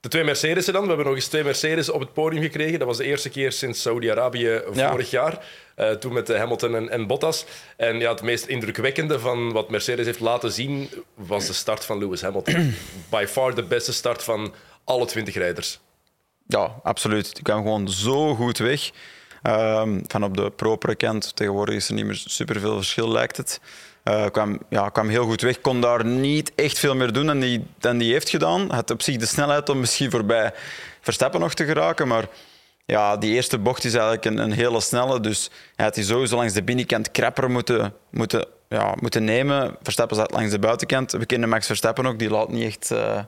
De 0.02 0.10
twee 0.10 0.24
Mercedes'en 0.24 0.74
dan. 0.74 0.82
We 0.82 0.88
hebben 0.88 1.06
nog 1.06 1.16
eens 1.16 1.28
twee 1.28 1.44
Mercedes 1.44 1.90
op 1.90 2.00
het 2.00 2.14
podium 2.14 2.42
gekregen. 2.42 2.80
Dat 2.80 2.88
was 2.88 2.98
de 2.98 3.04
eerste 3.04 3.30
keer 3.30 3.52
sinds 3.52 3.82
Saudi-Arabië 3.82 4.62
vorig 4.72 5.10
jaar. 5.10 5.46
Uh, 5.78 5.92
toen 5.92 6.14
met 6.14 6.28
Hamilton 6.28 6.76
en, 6.76 6.90
en, 6.90 7.08
Bottas. 7.08 7.46
En 7.78 8.00
ja, 8.00 8.12
het 8.12 8.22
meest 8.22 8.46
indrukwekkende 8.46 9.20
van 9.20 9.52
wat 9.52 9.70
Mercedes 9.70 10.06
heeft 10.06 10.20
laten 10.20 10.52
zien 10.52 10.90
was 11.14 11.48
de 11.48 11.54
start 11.54 11.86
van 11.86 11.98
Lewis 11.98 12.22
Hamilton. 12.22 12.74
By 13.12 13.26
far 13.28 13.56
de 13.56 13.64
beste 13.64 13.94
start 13.94 14.24
van 14.24 14.54
alle 14.84 15.06
twintig 15.06 15.34
rijders. 15.34 15.80
Ja, 16.48 16.76
absoluut. 16.84 17.34
Die 17.34 17.44
kwam 17.44 17.62
gewoon 17.62 17.90
zo 17.90 18.36
goed 18.36 18.58
weg. 18.58 18.92
Um, 19.44 20.02
van 20.08 20.24
op 20.24 20.38
de 20.38 20.52
propere 20.52 20.96
kant. 20.96 21.36
Tegenwoordig 21.36 21.76
is 21.76 21.88
er 21.88 21.94
niet 21.94 22.06
meer 22.06 22.22
superveel 22.26 22.76
verschil, 22.76 23.12
lijkt 23.12 23.38
het. 23.38 23.60
Uh, 24.04 24.26
kwam, 24.26 24.60
ja, 24.70 24.90
kwam 24.90 25.10
heel 25.10 25.26
goed 25.26 25.42
weg. 25.42 25.62
Kon 25.62 25.82
daar 25.82 26.06
niet 26.06 26.52
echt 26.56 26.80
veel 26.80 26.96
meer 26.96 27.14
doen 27.14 27.26
dan 27.26 27.40
die, 27.40 27.66
dan 27.78 27.98
die 27.98 28.12
heeft 28.12 28.30
gedaan. 28.30 28.72
Had 28.72 28.90
op 28.92 29.02
zich 29.02 29.18
de 29.18 29.26
snelheid 29.26 29.70
om 29.70 29.80
misschien 29.80 30.12
voorbij 30.12 30.54
Verstappen 31.02 31.40
nog 31.40 31.54
te 31.54 31.66
geraken. 31.66 32.08
Maar 32.08 32.28
ja, 32.86 33.18
die 33.18 33.34
eerste 33.34 33.58
bocht 33.58 33.84
is 33.84 33.94
eigenlijk 33.94 34.26
een, 34.26 34.38
een 34.38 34.52
hele 34.52 34.82
snelle. 34.82 35.20
Dus 35.20 35.50
hij 35.76 35.86
had 35.86 35.96
die 35.96 36.04
sowieso 36.04 36.36
langs 36.36 36.54
de 36.54 36.64
binnenkant 36.64 37.12
krapper 37.12 37.52
moeten, 37.52 37.94
moeten, 38.10 38.46
ja, 38.70 38.96
moeten 39.00 39.24
nemen. 39.24 39.76
Verstappen 39.82 40.18
zat 40.18 40.32
langs 40.32 40.52
de 40.52 40.60
buitenkant. 40.60 41.12
We 41.12 41.26
kennen 41.26 41.50
Max 41.50 41.66
Verstappen 41.66 42.06
ook. 42.06 42.20
Die 42.20 42.30
laat 42.30 42.50
niet 42.50 42.66
echt... 42.66 42.92
Uh, 42.92 43.20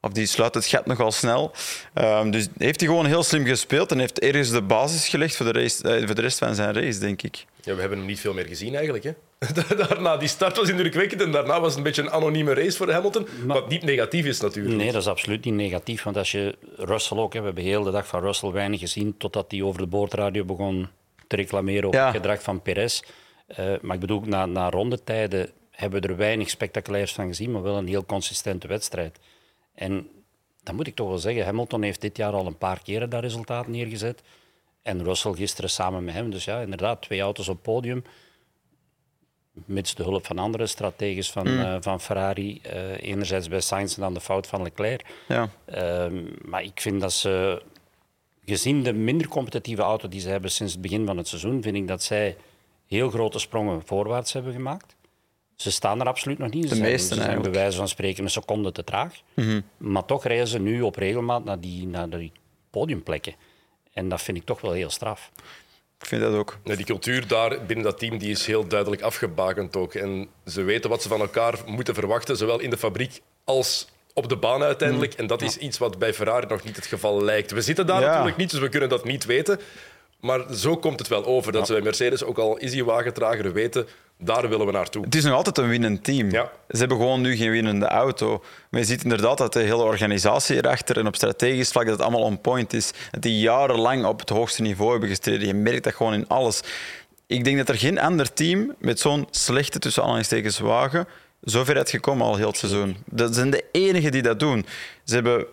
of 0.00 0.12
die 0.12 0.26
sluit 0.26 0.54
het 0.54 0.66
gat 0.66 0.86
nogal 0.86 1.12
snel. 1.12 1.52
Um, 1.94 2.30
dus 2.30 2.46
heeft 2.58 2.80
hij 2.80 2.88
gewoon 2.88 3.06
heel 3.06 3.22
slim 3.22 3.46
gespeeld 3.46 3.92
en 3.92 3.98
heeft 3.98 4.18
ergens 4.18 4.50
de 4.50 4.62
basis 4.62 5.08
gelegd 5.08 5.36
voor 5.36 5.52
de, 5.52 5.60
race, 5.60 5.98
uh, 5.98 6.06
voor 6.06 6.14
de 6.14 6.20
rest 6.20 6.38
van 6.38 6.54
zijn 6.54 6.74
race, 6.74 6.98
denk 6.98 7.22
ik. 7.22 7.44
Ja, 7.62 7.74
we 7.74 7.80
hebben 7.80 7.98
hem 7.98 8.06
niet 8.06 8.20
veel 8.20 8.34
meer 8.34 8.46
gezien 8.46 8.74
eigenlijk. 8.74 9.04
Hè? 9.04 9.12
daarna, 9.76 10.16
die 10.16 10.28
start 10.28 10.56
was 10.56 10.68
indrukwekkend 10.68 11.20
en 11.20 11.32
daarna 11.32 11.60
was 11.60 11.68
het 11.68 11.76
een 11.76 11.82
beetje 11.82 12.02
een 12.02 12.10
anonieme 12.10 12.54
race 12.54 12.76
voor 12.76 12.90
Hamilton. 12.90 13.28
wat 13.46 13.68
niet 13.68 13.82
negatief 13.82 14.26
is 14.26 14.40
natuurlijk. 14.40 14.76
Nee, 14.76 14.92
dat 14.92 15.00
is 15.00 15.08
absoluut 15.08 15.44
niet 15.44 15.54
negatief. 15.54 16.02
Want 16.02 16.16
als 16.16 16.32
je 16.32 16.56
Russell 16.76 17.18
ook, 17.18 17.32
hè, 17.32 17.38
we 17.38 17.46
hebben 17.46 17.64
heel 17.64 17.82
de 17.82 17.90
dag 17.90 18.06
van 18.06 18.20
Russell 18.20 18.50
weinig 18.50 18.80
gezien 18.80 19.16
totdat 19.16 19.50
hij 19.50 19.62
over 19.62 19.80
de 19.80 19.86
boordradio 19.86 20.44
begon 20.44 20.88
te 21.26 21.36
reclameren 21.36 21.88
op 21.88 21.94
het 21.94 22.10
gedrag 22.10 22.42
van 22.42 22.62
Perez. 22.62 23.02
Uh, 23.48 23.56
maar 23.80 23.94
ik 23.94 24.00
bedoel, 24.00 24.20
na, 24.20 24.46
na 24.46 24.70
rondetijden 24.70 25.50
hebben 25.70 26.02
we 26.02 26.08
er 26.08 26.16
weinig 26.16 26.50
spectaculairs 26.50 27.12
van 27.12 27.26
gezien, 27.26 27.50
maar 27.50 27.62
wel 27.62 27.76
een 27.76 27.88
heel 27.88 28.04
consistente 28.04 28.66
wedstrijd. 28.66 29.18
En 29.74 30.08
dan 30.62 30.74
moet 30.74 30.86
ik 30.86 30.94
toch 30.94 31.08
wel 31.08 31.18
zeggen, 31.18 31.44
Hamilton 31.44 31.82
heeft 31.82 32.00
dit 32.00 32.16
jaar 32.16 32.32
al 32.32 32.46
een 32.46 32.58
paar 32.58 32.82
keren 32.82 33.10
dat 33.10 33.22
resultaat 33.22 33.66
neergezet. 33.66 34.22
En 34.82 35.04
Russell 35.04 35.32
gisteren 35.32 35.70
samen 35.70 36.04
met 36.04 36.14
hem. 36.14 36.30
Dus 36.30 36.44
ja, 36.44 36.60
inderdaad, 36.60 37.02
twee 37.02 37.20
auto's 37.20 37.48
op 37.48 37.62
podium. 37.62 38.04
Mits 39.64 39.94
de 39.94 40.02
hulp 40.02 40.26
van 40.26 40.38
andere 40.38 40.66
strategies 40.66 41.30
van, 41.30 41.48
mm. 41.48 41.60
uh, 41.60 41.76
van 41.80 42.00
Ferrari. 42.00 42.60
Uh, 42.66 43.02
enerzijds 43.02 43.48
bij 43.48 43.60
Sainz 43.60 43.94
en 43.94 44.00
dan 44.00 44.14
de 44.14 44.20
fout 44.20 44.46
van 44.46 44.62
Leclerc. 44.62 45.04
Ja. 45.28 45.48
Uh, 45.74 46.06
maar 46.44 46.62
ik 46.62 46.80
vind 46.80 47.00
dat 47.00 47.12
ze, 47.12 47.62
gezien 48.44 48.82
de 48.82 48.92
minder 48.92 49.28
competitieve 49.28 49.82
auto 49.82 50.08
die 50.08 50.20
ze 50.20 50.28
hebben 50.28 50.50
sinds 50.50 50.72
het 50.72 50.82
begin 50.82 51.06
van 51.06 51.16
het 51.16 51.28
seizoen, 51.28 51.62
vind 51.62 51.76
ik 51.76 51.88
dat 51.88 52.02
zij 52.02 52.36
heel 52.86 53.10
grote 53.10 53.38
sprongen 53.38 53.82
voorwaarts 53.84 54.32
hebben 54.32 54.52
gemaakt. 54.52 54.96
Ze 55.54 55.70
staan 55.70 56.00
er 56.00 56.06
absoluut 56.06 56.38
nog 56.38 56.50
niet. 56.50 56.62
Ze 56.62 56.68
de 56.68 56.74
zijn, 56.74 56.90
meesten 56.90 57.16
ze 57.16 57.22
zijn 57.22 57.42
bij 57.42 57.50
wijze 57.50 57.76
van 57.76 57.88
spreken 57.88 58.24
een 58.24 58.30
seconde 58.30 58.72
te 58.72 58.84
traag. 58.84 59.20
Mm 59.34 59.44
-hmm. 59.44 59.62
Maar 59.76 60.04
toch 60.04 60.24
rijden 60.24 60.48
ze 60.48 60.58
nu 60.58 60.82
op 60.82 60.96
regelmaat 60.96 61.44
naar 61.44 61.60
die, 61.60 61.86
naar 61.86 62.10
die 62.10 62.32
podiumplekken. 62.70 63.34
En 63.92 64.08
dat 64.08 64.22
vind 64.22 64.36
ik 64.36 64.44
toch 64.44 64.60
wel 64.60 64.72
heel 64.72 64.90
straf. 64.90 65.30
Ik 66.00 66.06
vind 66.06 66.22
dat 66.22 66.34
ook. 66.34 66.58
die 66.64 66.84
cultuur 66.84 67.26
daar 67.26 67.64
binnen 67.66 67.84
dat 67.84 67.98
team 67.98 68.18
die 68.18 68.30
is 68.30 68.46
heel 68.46 68.66
duidelijk 68.66 69.02
afgebakend 69.02 69.76
ook. 69.76 69.94
En 69.94 70.28
ze 70.46 70.62
weten 70.62 70.90
wat 70.90 71.02
ze 71.02 71.08
van 71.08 71.20
elkaar 71.20 71.58
moeten 71.66 71.94
verwachten, 71.94 72.36
zowel 72.36 72.60
in 72.60 72.70
de 72.70 72.76
fabriek 72.76 73.20
als 73.44 73.88
op 74.14 74.28
de 74.28 74.36
baan 74.36 74.62
uiteindelijk. 74.62 75.12
Mm. 75.12 75.18
En 75.18 75.26
dat 75.26 75.42
is 75.42 75.56
iets 75.56 75.78
wat 75.78 75.98
bij 75.98 76.14
Ferrari 76.14 76.46
nog 76.46 76.64
niet 76.64 76.76
het 76.76 76.86
geval 76.86 77.22
lijkt. 77.22 77.50
We 77.50 77.62
zitten 77.62 77.86
daar 77.86 78.00
natuurlijk 78.00 78.36
niet, 78.36 78.50
dus 78.50 78.60
we 78.60 78.68
kunnen 78.68 78.88
dat 78.88 79.04
niet 79.04 79.24
weten. 79.24 79.60
Maar 80.20 80.54
zo 80.54 80.76
komt 80.76 80.98
het 80.98 81.08
wel 81.08 81.24
over 81.24 81.52
dat 81.52 81.66
ze 81.66 81.72
bij 81.72 81.82
Mercedes, 81.82 82.24
ook 82.24 82.38
al 82.38 82.56
is 82.56 82.70
die 82.70 82.84
wagen 82.84 83.14
trager, 83.14 83.52
weten 83.52 83.86
daar 84.18 84.48
willen 84.48 84.66
we 84.66 84.72
naartoe. 84.72 85.04
Het 85.04 85.14
is 85.14 85.24
nog 85.24 85.34
altijd 85.34 85.58
een 85.58 85.68
winnend 85.68 86.04
team. 86.04 86.30
Ja. 86.30 86.50
Ze 86.68 86.78
hebben 86.78 86.96
gewoon 86.96 87.20
nu 87.20 87.36
geen 87.36 87.50
winnende 87.50 87.86
auto. 87.86 88.44
Maar 88.70 88.80
je 88.80 88.86
ziet 88.86 89.02
inderdaad 89.02 89.38
dat 89.38 89.52
de 89.52 89.60
hele 89.60 89.82
organisatie 89.82 90.56
erachter 90.56 90.98
en 90.98 91.06
op 91.06 91.16
strategisch 91.16 91.70
vlak 91.70 91.84
dat 91.84 91.92
het 91.92 92.02
allemaal 92.02 92.22
on 92.22 92.40
point 92.40 92.72
is. 92.72 92.92
Dat 93.10 93.22
die 93.22 93.38
jarenlang 93.38 94.04
op 94.04 94.20
het 94.20 94.28
hoogste 94.28 94.62
niveau 94.62 94.90
hebben 94.90 95.08
gestreden. 95.08 95.46
Je 95.46 95.54
merkt 95.54 95.84
dat 95.84 95.94
gewoon 95.94 96.14
in 96.14 96.28
alles. 96.28 96.60
ik 97.26 97.44
denk 97.44 97.56
dat 97.56 97.68
er 97.68 97.78
geen 97.78 97.98
ander 97.98 98.32
team 98.32 98.74
met 98.78 99.00
zo'n 99.00 99.26
slechte 99.30 99.78
tussen 99.78 100.02
aanhalingstekens 100.02 100.58
wagen 100.58 101.06
zover 101.40 101.76
is 101.76 101.90
gekomen 101.90 102.26
al 102.26 102.36
heel 102.36 102.48
het 102.48 102.56
seizoen. 102.56 102.96
Dat 103.04 103.34
zijn 103.34 103.50
de 103.50 103.64
enigen 103.72 104.12
die 104.12 104.22
dat 104.22 104.40
doen. 104.40 104.66
Ze 105.04 105.14
hebben 105.14 105.46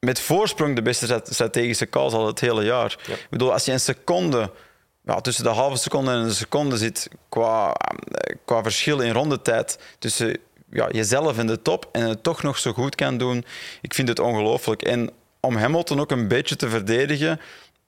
met 0.00 0.20
voorsprong 0.20 0.74
de 0.76 0.82
beste 0.82 1.22
strategische 1.24 1.88
calls 1.88 2.12
al 2.12 2.26
het 2.26 2.40
hele 2.40 2.64
jaar. 2.64 2.98
Ik 3.08 3.26
bedoel, 3.30 3.52
als 3.52 3.64
je 3.64 3.72
een 3.72 3.80
seconde, 3.80 4.50
ja, 5.04 5.20
tussen 5.20 5.44
de 5.44 5.50
halve 5.50 5.76
seconde 5.76 6.10
en 6.10 6.16
een 6.16 6.34
seconde 6.34 6.76
zit 6.76 7.08
qua, 7.28 7.74
qua 8.44 8.62
verschil 8.62 9.00
in 9.00 9.12
rondetijd 9.12 9.78
tussen 9.98 10.38
ja, 10.70 10.88
jezelf 10.90 11.38
in 11.38 11.46
de 11.46 11.62
top 11.62 11.88
en 11.92 12.08
het 12.08 12.22
toch 12.22 12.42
nog 12.42 12.58
zo 12.58 12.72
goed 12.72 12.94
kan 12.94 13.18
doen, 13.18 13.44
ik 13.80 13.94
vind 13.94 14.08
het 14.08 14.18
ongelooflijk. 14.18 14.82
En 14.82 15.10
om 15.40 15.56
Hamilton 15.56 16.00
ook 16.00 16.10
een 16.10 16.28
beetje 16.28 16.56
te 16.56 16.68
verdedigen, 16.68 17.40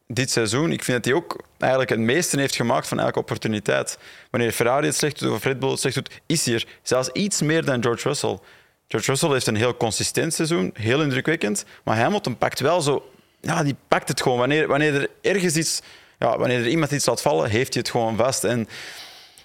dit 0.07 0.31
seizoen, 0.31 0.73
ik 0.73 0.85
vind 0.85 0.97
dat 0.97 1.13
hij 1.13 1.23
ook 1.23 1.45
eigenlijk 1.59 1.91
het 1.91 2.01
meeste 2.01 2.41
heeft 2.41 2.57
gemaakt 2.57 2.89
van 2.89 3.01
elke 3.01 3.19
opportuniteit. 3.19 3.99
Wanneer 4.31 4.53
Ferrari 4.53 4.87
het 4.87 4.97
slecht 4.97 5.19
doet 5.19 5.33
of 5.33 5.45
Red 5.45 5.59
Bull 5.59 5.71
het 5.71 5.81
slecht 5.81 5.95
doet, 5.95 6.21
is 6.27 6.45
hij 6.45 6.55
er. 6.55 6.67
Zelfs 6.83 7.09
iets 7.09 7.43
meer 7.43 7.65
dan 7.65 7.83
George 7.83 8.09
Russell. 8.09 8.39
George 8.93 9.11
Russell 9.11 9.31
heeft 9.31 9.47
een 9.47 9.57
heel 9.57 9.77
consistent 9.77 10.35
seizoen, 10.35 10.71
heel 10.75 11.03
indrukwekkend. 11.03 11.65
Maar 11.85 11.97
Hamilton 11.97 12.39
pakt 12.39 12.61
wel 12.61 12.81
zo... 12.81 13.11
Ja, 13.41 13.63
die 13.63 13.77
pakt 13.89 14.09
het 14.09 14.23
gewoon. 14.23 14.39
Wanneer, 14.39 14.67
wanneer 14.67 14.95
er 14.95 15.09
ergens 15.21 15.57
iets... 15.57 15.83
Ja, 16.19 16.39
wanneer 16.39 16.59
er 16.59 16.69
iemand 16.69 16.91
iets 16.91 17.07
laat 17.07 17.23
vallen, 17.23 17.51
heeft 17.51 17.75
hij 17.75 17.83
het 17.83 17.91
gewoon 17.91 18.17
vast. 18.17 18.45
En 18.45 18.69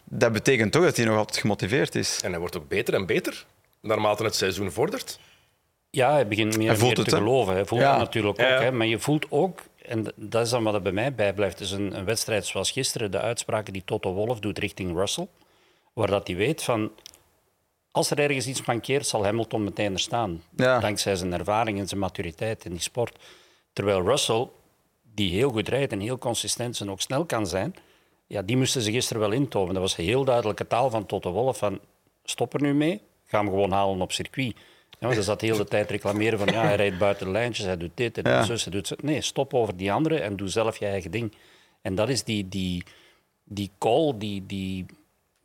dat 0.03 0.31
betekent 0.31 0.71
toch 0.71 0.83
dat 0.83 0.97
hij 0.97 1.05
nog 1.05 1.17
altijd 1.17 1.37
gemotiveerd 1.37 1.95
is. 1.95 2.19
En 2.23 2.29
hij 2.29 2.39
wordt 2.39 2.57
ook 2.57 2.67
beter 2.67 2.93
en 2.93 3.05
beter 3.05 3.45
naarmate 3.81 4.23
het 4.23 4.35
seizoen 4.35 4.71
vordert. 4.71 5.19
Ja, 5.89 6.11
hij 6.11 6.27
begint 6.27 6.57
meer, 6.57 6.77
meer 6.79 6.95
te 6.95 7.09
geloven. 7.09 7.53
Hij 7.53 7.65
voelt 7.65 7.81
het 7.81 7.97
natuurlijk 7.97 8.39
ook. 8.39 8.47
Hè. 8.47 8.71
Maar 8.71 8.87
je 8.87 8.99
voelt 8.99 9.25
ook 9.29 9.59
en 9.85 10.13
dat 10.15 10.45
is 10.45 10.49
dan 10.49 10.63
wat 10.63 10.73
er 10.73 10.81
bij 10.81 10.91
mij 10.91 11.15
bijblijft. 11.15 11.57
Dus 11.57 11.71
een, 11.71 11.97
een 11.97 12.05
wedstrijd 12.05 12.45
zoals 12.45 12.71
gisteren, 12.71 13.11
de 13.11 13.21
uitspraken 13.21 13.73
die 13.73 13.83
Toto 13.85 14.13
Wolff 14.13 14.39
doet 14.39 14.59
richting 14.59 14.95
Russell, 14.95 15.27
waar 15.93 16.07
dat 16.07 16.27
hij 16.27 16.35
weet 16.35 16.63
van 16.63 16.91
als 17.91 18.09
er 18.09 18.19
ergens 18.19 18.47
iets 18.47 18.65
mankeert, 18.65 19.07
zal 19.07 19.23
Hamilton 19.23 19.63
meteen 19.63 19.93
er 19.93 19.99
staan. 19.99 20.43
Dankzij 20.51 21.15
zijn 21.15 21.33
ervaring 21.33 21.79
en 21.79 21.87
zijn 21.87 21.99
maturiteit 21.99 22.65
in 22.65 22.71
die 22.71 22.81
sport. 22.81 23.17
Terwijl 23.73 24.01
Russell, 24.01 24.47
die 25.13 25.31
heel 25.31 25.49
goed 25.49 25.67
rijdt 25.67 25.91
en 25.91 25.99
heel 25.99 26.17
consistent 26.17 26.79
en 26.79 26.91
ook 26.91 27.01
snel 27.01 27.25
kan 27.25 27.47
zijn, 27.47 27.75
ja, 28.27 28.41
die 28.41 28.57
moesten 28.57 28.81
ze 28.81 28.91
gisteren 28.91 29.21
wel 29.21 29.31
intomen. 29.31 29.73
Dat 29.73 29.83
was 29.83 29.95
heel 29.95 30.23
duidelijke 30.23 30.67
taal 30.67 30.89
van 30.89 31.05
Toto 31.05 31.31
Wolff 31.31 31.59
van 31.59 31.79
stop 32.23 32.53
er 32.53 32.61
nu 32.61 32.73
mee, 32.73 33.01
ga 33.25 33.39
hem 33.39 33.49
gewoon 33.49 33.71
halen 33.71 34.01
op 34.01 34.11
circuit. 34.11 34.55
Ja, 34.99 35.13
ze 35.13 35.23
zat 35.23 35.39
de 35.39 35.45
hele 35.45 35.65
tijd 35.75 35.89
reclameren 35.89 36.39
van 36.39 36.47
ja, 36.47 36.61
hij 36.61 36.75
rijdt 36.75 36.97
buiten 36.97 37.25
de 37.25 37.31
lijntjes, 37.31 37.65
hij 37.65 37.77
doet 37.77 37.91
dit, 37.93 38.17
en 38.17 38.23
doet 38.23 38.63
hij 38.63 38.71
doet 38.71 38.87
zo. 38.87 38.95
Nee, 39.01 39.21
stop 39.21 39.53
over 39.53 39.77
die 39.77 39.91
andere 39.91 40.19
en 40.19 40.35
doe 40.35 40.47
zelf 40.47 40.77
je 40.77 40.85
eigen 40.85 41.11
ding. 41.11 41.33
En 41.81 41.95
dat 41.95 42.09
is 42.09 42.23
die, 42.23 42.49
die, 42.49 42.83
die 43.43 43.71
call, 43.77 44.13
die, 44.17 44.45
die, 44.45 44.85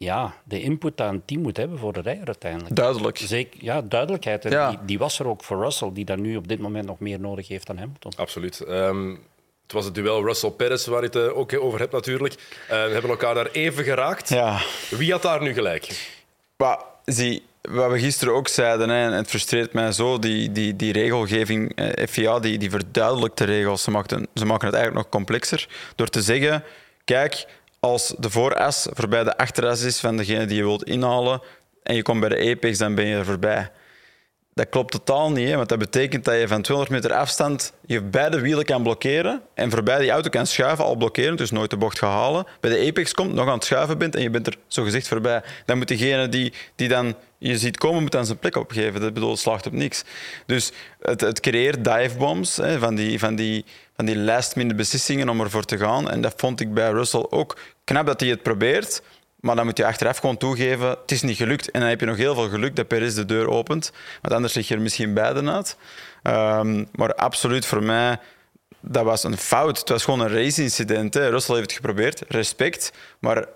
ja, 0.02 0.34
de 0.44 0.60
input 0.60 0.96
dat 0.96 1.08
een 1.08 1.24
team 1.24 1.40
moet 1.42 1.56
hebben 1.56 1.78
voor 1.78 1.92
de 1.92 2.00
rijder 2.00 2.26
uiteindelijk. 2.26 2.76
Duidelijk. 2.76 3.18
Zeker, 3.18 3.64
ja, 3.64 3.82
duidelijkheid. 3.82 4.42
Ja. 4.42 4.70
Die, 4.70 4.78
die, 4.84 4.98
was 4.98 5.18
er 5.18 5.26
ook 5.26 5.44
voor 5.44 5.62
Russell, 5.62 5.90
die 5.92 6.04
dat 6.04 6.18
nu 6.18 6.36
op 6.36 6.48
dit 6.48 6.58
moment 6.58 6.86
nog 6.86 6.98
meer 6.98 7.20
nodig 7.20 7.48
heeft 7.48 7.66
dan 7.66 7.78
Hamilton. 7.78 8.12
Absoluut. 8.16 8.64
Um, 8.68 9.20
het 9.62 9.72
was 9.72 9.84
het 9.84 9.94
duel 9.94 10.24
Russell-Perez, 10.24 10.86
waar 10.86 11.00
je 11.00 11.06
het 11.06 11.16
eh, 11.16 11.38
ook 11.38 11.54
over 11.60 11.78
hebt 11.78 11.92
natuurlijk. 11.92 12.34
Uh, 12.34 12.68
we 12.68 12.74
hebben 12.74 13.10
elkaar 13.10 13.34
daar 13.34 13.50
even 13.52 13.84
geraakt. 13.84 14.28
Ja. 14.28 14.60
Wie 14.90 15.12
had 15.12 15.22
daar 15.22 15.42
nu 15.42 15.52
gelijk? 15.52 16.10
Maar, 16.56 16.78
zie, 17.04 17.42
wat 17.62 17.90
we 17.90 17.98
gisteren 17.98 18.34
ook 18.34 18.48
zeiden, 18.48 18.88
hè, 18.88 19.04
en 19.04 19.12
het 19.12 19.28
frustreert 19.28 19.72
mij 19.72 19.92
zo, 19.92 20.18
die, 20.18 20.52
die, 20.52 20.76
die 20.76 20.92
regelgeving, 20.92 21.74
eh, 21.74 22.06
FIA, 22.08 22.38
die, 22.38 22.58
die 22.58 22.70
verduidelijkt 22.70 23.38
de 23.38 23.44
regels. 23.44 23.82
Ze 23.82 23.90
maken, 23.90 24.26
ze 24.34 24.44
maken 24.44 24.66
het 24.66 24.76
eigenlijk 24.76 25.04
nog 25.04 25.12
complexer 25.12 25.68
door 25.94 26.08
te 26.08 26.22
zeggen, 26.22 26.64
kijk, 27.04 27.46
als 27.84 28.14
de 28.18 28.30
vooras 28.30 28.86
voorbij 28.90 29.24
de 29.24 29.36
achteras 29.36 29.82
is 29.82 30.00
van 30.00 30.16
degene 30.16 30.44
die 30.44 30.56
je 30.56 30.62
wilt 30.62 30.84
inhalen 30.84 31.42
en 31.82 31.94
je 31.94 32.02
komt 32.02 32.20
bij 32.20 32.28
de 32.28 32.50
apex, 32.50 32.78
dan 32.78 32.94
ben 32.94 33.06
je 33.06 33.16
er 33.16 33.24
voorbij. 33.24 33.70
Dat 34.54 34.68
klopt 34.68 34.92
totaal 34.92 35.30
niet, 35.30 35.54
want 35.54 35.68
dat 35.68 35.78
betekent 35.78 36.24
dat 36.24 36.40
je 36.40 36.48
van 36.48 36.62
200 36.62 37.02
meter 37.02 37.16
afstand 37.18 37.72
je 37.86 38.02
beide 38.02 38.40
wielen 38.40 38.64
kan 38.64 38.82
blokkeren 38.82 39.42
en 39.54 39.70
voorbij 39.70 39.98
die 39.98 40.10
auto 40.10 40.28
kan 40.28 40.46
schuiven, 40.46 40.84
al 40.84 40.96
blokkeren, 40.96 41.36
dus 41.36 41.50
nooit 41.50 41.70
de 41.70 41.76
bocht 41.76 41.98
gaan 41.98 42.10
halen. 42.10 42.46
Bij 42.60 42.70
de 42.70 42.88
apex 42.88 43.12
komt, 43.12 43.32
nog 43.34 43.46
aan 43.46 43.54
het 43.54 43.64
schuiven 43.64 43.98
bent 43.98 44.14
en 44.14 44.22
je 44.22 44.30
bent 44.30 44.46
er 44.46 44.56
zo 44.66 44.82
gezegd 44.82 45.08
voorbij. 45.08 45.42
Dan 45.66 45.78
moet 45.78 45.88
degene 45.88 46.28
die, 46.28 46.52
die 46.76 46.88
dan 46.88 47.14
je 47.38 47.58
ziet 47.58 47.78
komen, 47.78 48.02
moet 48.02 48.12
dan 48.12 48.26
zijn 48.26 48.38
plek 48.38 48.56
opgeven. 48.56 49.00
Dat 49.00 49.14
bedoelt, 49.14 49.38
slaagt 49.38 49.66
op 49.66 49.72
niks. 49.72 50.04
Dus 50.46 50.72
het, 51.00 51.20
het 51.20 51.40
creëert 51.40 51.84
divebombs, 51.84 52.56
hè, 52.56 52.78
van 52.78 52.94
die, 52.94 53.18
van 53.18 53.34
die, 53.34 53.64
van 53.96 54.04
die 54.04 54.18
last 54.18 54.56
minute 54.56 54.74
beslissingen 54.74 55.28
om 55.28 55.40
ervoor 55.40 55.64
te 55.64 55.78
gaan. 55.78 56.10
En 56.10 56.20
dat 56.20 56.34
vond 56.36 56.60
ik 56.60 56.74
bij 56.74 56.90
Russell 56.90 57.26
ook 57.30 57.58
knap 57.84 58.06
dat 58.06 58.20
hij 58.20 58.28
het 58.28 58.42
probeert. 58.42 59.02
Maar 59.40 59.56
dan 59.56 59.64
moet 59.64 59.76
je 59.76 59.86
achteraf 59.86 60.18
gewoon 60.18 60.36
toegeven, 60.36 60.88
het 60.88 61.10
is 61.10 61.22
niet 61.22 61.36
gelukt. 61.36 61.70
En 61.70 61.80
dan 61.80 61.88
heb 61.88 62.00
je 62.00 62.06
nog 62.06 62.16
heel 62.16 62.34
veel 62.34 62.48
geluk 62.48 62.76
dat 62.76 62.88
Perez 62.88 63.14
de 63.14 63.24
deur 63.24 63.48
opent. 63.48 63.92
Want 64.20 64.34
anders 64.34 64.54
lig 64.54 64.68
je 64.68 64.74
er 64.74 64.80
misschien 64.80 65.14
beiden 65.14 65.50
uit. 65.50 65.76
Um, 66.22 66.88
maar 66.92 67.14
absoluut 67.14 67.66
voor 67.66 67.82
mij, 67.82 68.18
dat 68.80 69.04
was 69.04 69.24
een 69.24 69.36
fout. 69.36 69.78
Het 69.78 69.88
was 69.88 70.04
gewoon 70.04 70.20
een 70.20 70.32
race-incident. 70.32 71.16
Russell 71.16 71.54
heeft 71.54 71.66
het 71.66 71.80
geprobeerd, 71.80 72.22
respect. 72.28 72.92
Maar 73.18 73.46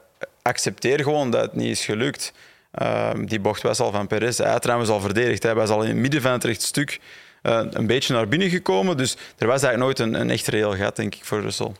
accepteer 0.42 1.02
gewoon 1.02 1.30
dat 1.30 1.42
het 1.42 1.54
niet 1.54 1.70
is 1.70 1.84
gelukt. 1.84 2.32
Um, 2.82 3.26
die 3.26 3.40
bocht 3.40 3.62
was 3.62 3.80
al 3.80 3.90
van 3.90 4.06
Perez. 4.06 4.38
Hij 4.38 4.58
trouwens 4.58 4.90
al 4.90 5.00
verdedigd. 5.00 5.42
Hij 5.42 5.54
was 5.54 5.68
al 5.68 5.82
in 5.82 5.88
het 5.88 5.96
midden 5.96 6.22
van 6.22 6.32
het 6.32 6.44
rechtstuk 6.44 7.00
uh, 7.46 7.62
een 7.70 7.86
beetje 7.86 8.12
naar 8.12 8.28
binnen 8.28 8.50
gekomen. 8.50 8.96
Dus 8.96 9.16
er 9.38 9.46
was 9.46 9.62
eigenlijk 9.62 9.78
nooit 9.78 9.98
een, 9.98 10.20
een 10.20 10.30
echt 10.30 10.46
reëel 10.46 10.76
gat, 10.76 10.96
denk 10.96 11.14
ik, 11.14 11.24
voor 11.24 11.40
Russell. 11.40 11.72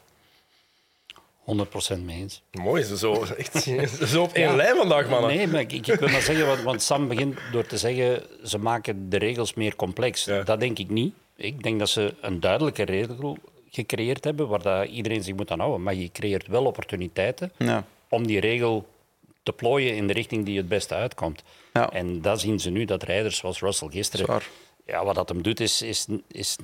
100% 1.97 1.99
mee 2.05 2.17
eens. 2.17 2.43
Mooi, 2.53 2.83
zo, 2.83 3.25
echt, 3.25 3.63
zo 4.13 4.23
op 4.23 4.33
één 4.33 4.49
ja, 4.49 4.57
lijn 4.57 4.77
vandaag, 4.77 5.09
mannen. 5.09 5.37
Nee, 5.37 5.47
maar 5.47 5.61
ik, 5.61 5.73
ik 5.73 5.85
wil 5.85 6.09
maar 6.09 6.21
zeggen, 6.21 6.47
want, 6.47 6.63
want, 6.63 6.83
Sam 6.83 7.09
begint 7.09 7.39
door 7.53 7.67
te 7.67 7.79
zeggen 7.79 8.23
ze 8.45 8.59
maken 8.59 9.11
de 9.11 9.19
regels 9.19 9.55
meer 9.55 9.77
complex. 9.77 10.25
Dat 10.45 10.61
denk 10.61 10.79
ik 10.79 10.91
niet. 10.91 11.15
Ik 11.37 11.63
denk 11.63 11.79
dat 11.79 11.89
ze 11.89 12.15
een 12.21 12.41
duidelijke 12.41 12.83
regel 12.83 13.39
gecreëerd 13.71 14.25
hebben 14.25 14.49
waar 14.49 14.63
dat 14.63 14.89
iedereen 14.89 15.23
zich 15.23 15.35
moet 15.35 15.51
aan 15.51 15.59
houden. 15.59 15.83
Maar 15.83 15.95
je 15.95 16.13
creëert 16.13 16.47
wel 16.47 16.65
opportuniteiten 16.65 17.53
ja. 17.57 17.85
om 18.09 18.27
die 18.27 18.41
regel 18.41 18.87
te 19.43 19.53
plooien 19.53 19.97
in 19.97 20.07
de 20.07 20.13
richting 20.13 20.45
die 20.45 20.57
het 20.57 20.69
beste 20.69 20.95
uitkomt. 20.95 21.43
Ja. 21.73 21.91
En 21.91 22.23
dat 22.23 22.41
zien 22.41 22.61
ze 22.61 22.71
nu, 22.71 22.85
dat 22.85 23.03
rijders 23.03 23.37
zoals 23.37 23.61
Russell 23.61 23.89
gisteren... 23.89 24.43
Ja, 24.87 25.05
wat 25.05 25.15
dat 25.15 25.29
hem 25.29 25.43
doet, 25.43 25.61
is, 25.61 25.83
is, 25.83 26.07
is 26.29 26.57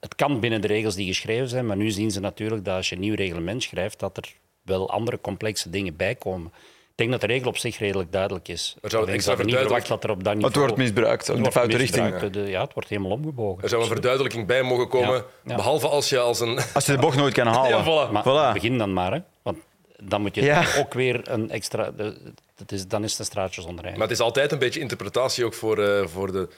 het 0.00 0.14
kan 0.14 0.40
binnen 0.40 0.60
de 0.60 0.66
regels 0.66 0.94
die 0.94 1.06
geschreven 1.06 1.48
zijn, 1.48 1.66
maar 1.66 1.76
nu 1.76 1.90
zien 1.90 2.10
ze 2.10 2.20
natuurlijk 2.20 2.64
dat 2.64 2.76
als 2.76 2.88
je 2.88 2.94
een 2.94 3.00
nieuw 3.00 3.14
reglement 3.14 3.62
schrijft, 3.62 3.98
dat 3.98 4.16
er 4.16 4.32
wel 4.62 4.90
andere 4.90 5.20
complexe 5.20 5.70
dingen 5.70 5.96
bij 5.96 6.14
komen. 6.14 6.52
Ik 6.94 7.00
denk 7.00 7.10
dat 7.10 7.20
de 7.20 7.26
regel 7.26 7.48
op 7.48 7.56
zich 7.56 7.78
redelijk 7.78 8.12
duidelijk 8.12 8.48
is. 8.48 8.76
Er 8.82 8.90
zou 8.90 9.10
extra 9.10 9.42
niet 9.42 9.56
verwacht 9.56 9.88
dat 9.88 10.04
er 10.04 10.10
op 10.10 10.24
dat 10.24 10.34
niveau... 10.34 10.52
Het 10.52 10.62
wordt 10.62 10.76
misbruikt, 10.76 11.28
in 11.28 11.42
de 11.42 11.52
foute 11.52 11.76
richting. 11.76 12.30
ja, 12.48 12.60
het 12.60 12.74
wordt 12.74 12.88
helemaal 12.88 13.10
omgebogen. 13.10 13.62
Er 13.62 13.68
zou 13.68 13.82
een 13.82 13.88
verduidelijking 13.88 14.46
bij 14.46 14.62
mogen 14.62 14.88
komen, 14.88 15.24
behalve 15.42 15.88
als 15.88 16.08
je 16.08 16.18
als 16.18 16.40
een... 16.40 16.58
Als 16.74 16.86
je 16.86 16.92
de 16.92 16.98
bocht 16.98 17.16
nooit 17.16 17.34
kan 17.34 17.46
halen. 17.56 17.70
Ja, 17.70 17.82
voilà. 17.82 18.12
Maar 18.12 18.22
voilà. 18.22 18.52
begin 18.52 18.78
dan 18.78 18.92
maar, 18.92 19.12
hè. 19.12 19.18
want 19.42 19.58
dan 19.96 20.20
moet 20.20 20.34
je 20.34 20.74
ook 20.78 20.94
weer 20.94 21.28
een 21.28 21.50
extra... 21.50 21.90
Dat 22.56 22.72
is, 22.72 22.88
dan 22.88 23.04
is 23.04 23.10
het 23.10 23.18
een 23.20 23.24
straatje 23.24 23.62
zonder 23.62 23.84
Maar 23.84 24.00
het 24.00 24.10
is 24.10 24.20
altijd 24.20 24.52
een 24.52 24.58
beetje 24.58 24.80
interpretatie 24.80 25.44
ook 25.44 25.54
voor, 25.54 25.78
uh, 25.78 26.06
voor 26.06 26.32
de 26.32 26.48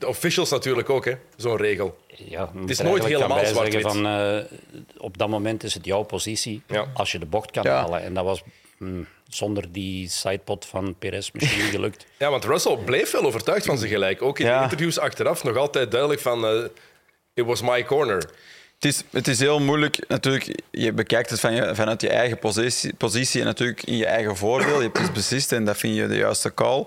de 0.00 0.08
officials 0.08 0.50
natuurlijk 0.50 0.90
ook, 0.90 1.14
zo'n 1.36 1.56
regel. 1.56 1.98
Ja, 2.06 2.52
het 2.60 2.70
is 2.70 2.80
nooit 2.80 3.04
helemaal 3.04 3.46
zwart-wit. 3.46 3.82
Van, 3.82 4.06
uh, 4.06 4.38
op 4.96 5.18
dat 5.18 5.28
moment 5.28 5.62
is 5.62 5.74
het 5.74 5.84
jouw 5.84 6.02
positie 6.02 6.62
als 6.94 7.12
je 7.12 7.18
de 7.18 7.26
bocht 7.26 7.50
kan 7.50 7.66
halen. 7.66 8.02
En 8.02 8.14
dat 8.14 8.24
was 8.24 8.42
mm, 8.78 9.06
zonder 9.28 9.72
die 9.72 10.08
sidepot 10.08 10.66
van 10.66 10.94
Perez 10.98 11.30
misschien 11.32 11.70
gelukt. 11.70 12.06
Ja, 12.18 12.30
want 12.30 12.44
Russell 12.44 12.76
bleef 12.76 13.10
wel 13.10 13.24
overtuigd 13.24 13.66
van 13.66 13.78
zijn 13.78 13.90
gelijk. 13.90 14.22
Ook 14.22 14.38
in 14.38 14.46
de 14.46 14.62
interviews 14.62 14.98
achteraf 14.98 15.44
nog 15.44 15.56
altijd 15.56 15.90
duidelijk 15.90 16.20
van... 16.20 16.56
Uh, 16.56 16.64
it 17.34 17.44
was 17.44 17.62
my 17.62 17.84
corner. 17.84 18.30
Het 18.74 18.84
is, 18.84 19.02
het 19.10 19.28
is 19.28 19.38
heel 19.38 19.60
moeilijk. 19.60 20.04
Natuurlijk, 20.08 20.60
je 20.70 20.92
bekijkt 20.92 21.30
het 21.30 21.40
van 21.40 21.54
je, 21.54 21.74
vanuit 21.74 22.00
je 22.00 22.08
eigen 22.08 22.38
positie, 22.38 22.94
positie 22.94 23.40
en 23.40 23.46
natuurlijk 23.46 23.82
in 23.82 23.96
je 23.96 24.06
eigen 24.06 24.36
voordeel. 24.36 24.76
Je 24.76 24.86
hebt 24.86 24.98
iets 24.98 25.12
beslist 25.12 25.52
en 25.52 25.64
dat 25.64 25.76
vind 25.76 25.96
je 25.96 26.06
de 26.06 26.16
juiste 26.16 26.54
call 26.54 26.86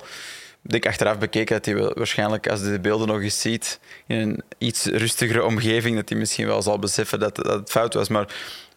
ik 0.67 0.85
achteraf 0.85 1.17
bekeken 1.17 1.55
dat 1.55 1.65
hij 1.65 1.75
waarschijnlijk, 1.75 2.49
als 2.49 2.61
hij 2.61 2.71
de 2.71 2.79
beelden 2.79 3.07
nog 3.07 3.21
eens 3.21 3.41
ziet, 3.41 3.79
in 4.07 4.17
een 4.17 4.43
iets 4.57 4.85
rustigere 4.85 5.45
omgeving, 5.45 5.95
dat 5.95 6.09
hij 6.09 6.17
misschien 6.17 6.47
wel 6.47 6.61
zal 6.61 6.79
beseffen 6.79 7.19
dat, 7.19 7.35
dat 7.35 7.45
het 7.45 7.71
fout 7.71 7.93
was. 7.93 8.07
Maar 8.07 8.27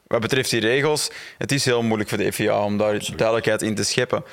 wat 0.06 0.20
betreft 0.20 0.50
die 0.50 0.60
regels, 0.60 1.10
het 1.38 1.52
is 1.52 1.64
heel 1.64 1.82
moeilijk 1.82 2.08
voor 2.08 2.18
de 2.18 2.32
FIA 2.32 2.64
om 2.64 2.76
daar 2.76 3.08
duidelijkheid 3.16 3.62
in 3.62 3.74
te 3.74 3.84
scheppen. 3.84 4.24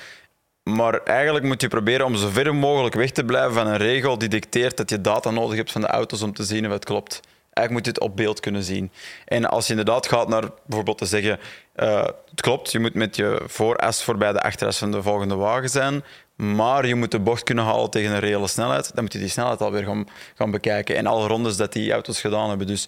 Maar 0.63 1.03
eigenlijk 1.03 1.45
moet 1.45 1.61
je 1.61 1.67
proberen 1.67 2.05
om 2.05 2.15
zo 2.15 2.29
ver 2.29 2.55
mogelijk 2.55 2.95
weg 2.95 3.11
te 3.11 3.25
blijven 3.25 3.53
van 3.53 3.67
een 3.67 3.77
regel 3.77 4.17
die 4.17 4.29
dicteert 4.29 4.77
dat 4.77 4.89
je 4.89 5.01
data 5.01 5.29
nodig 5.29 5.55
hebt 5.57 5.71
van 5.71 5.81
de 5.81 5.87
auto's 5.87 6.21
om 6.21 6.33
te 6.33 6.43
zien 6.43 6.65
of 6.65 6.71
het 6.71 6.85
klopt. 6.85 7.19
Eigenlijk 7.53 7.71
moet 7.71 7.85
je 7.85 8.01
het 8.01 8.11
op 8.11 8.17
beeld 8.17 8.39
kunnen 8.39 8.63
zien. 8.63 8.91
En 9.25 9.45
als 9.45 9.65
je 9.65 9.69
inderdaad 9.69 10.07
gaat 10.07 10.27
naar 10.27 10.43
bijvoorbeeld 10.65 10.97
te 10.97 11.05
zeggen, 11.05 11.39
uh, 11.75 12.03
het 12.03 12.41
klopt, 12.41 12.71
je 12.71 12.79
moet 12.79 12.93
met 12.93 13.15
je 13.15 13.41
vooras 13.45 14.03
voorbij 14.03 14.31
de 14.31 14.41
achteras 14.41 14.77
van 14.77 14.91
de 14.91 15.01
volgende 15.01 15.35
wagen 15.35 15.69
zijn, 15.69 16.03
Maar 16.35 16.87
je 16.87 16.95
moet 16.95 17.11
de 17.11 17.19
bocht 17.19 17.43
kunnen 17.43 17.63
halen 17.63 17.89
tegen 17.89 18.11
een 18.11 18.19
reële 18.19 18.47
snelheid. 18.47 18.91
Dan 18.95 19.03
moet 19.03 19.13
je 19.13 19.19
die 19.19 19.27
snelheid 19.27 19.61
alweer 19.61 19.83
gaan, 19.83 20.07
gaan 20.35 20.51
bekijken. 20.51 20.95
En 20.95 21.05
alle 21.05 21.27
rondes 21.27 21.57
dat 21.57 21.73
die 21.73 21.91
auto's 21.91 22.21
gedaan 22.21 22.49
hebben. 22.49 22.67
Dus 22.67 22.87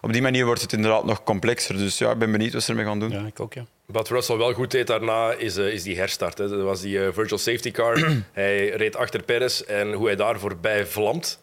op 0.00 0.12
die 0.12 0.22
manier 0.22 0.44
wordt 0.44 0.60
het 0.62 0.72
inderdaad 0.72 1.04
nog 1.04 1.22
complexer. 1.22 1.76
Dus 1.76 1.98
ja, 1.98 2.10
ik 2.10 2.18
ben 2.18 2.32
benieuwd 2.32 2.52
wat 2.52 2.62
ze 2.62 2.70
ermee 2.70 2.86
gaan 2.86 3.00
doen. 3.00 3.10
Ja, 3.10 3.26
ik 3.26 3.40
ook, 3.40 3.54
ja. 3.54 3.66
Wat 3.86 4.08
Russell 4.08 4.36
wel 4.36 4.52
goed 4.52 4.70
deed 4.70 4.86
daarna 4.86 5.32
is, 5.32 5.56
uh, 5.58 5.72
is 5.72 5.82
die 5.82 5.96
herstart. 5.96 6.38
Hè. 6.38 6.48
Dat 6.48 6.62
was 6.62 6.80
die 6.80 6.98
uh, 6.98 7.08
virtual 7.12 7.38
safety 7.38 7.70
car. 7.70 7.98
hij 8.32 8.68
reed 8.68 8.96
achter 8.96 9.22
Perez 9.22 9.60
en 9.60 9.92
hoe 9.92 10.06
hij 10.06 10.16
daar 10.16 10.38
voorbij 10.38 10.86
vlamt, 10.86 11.40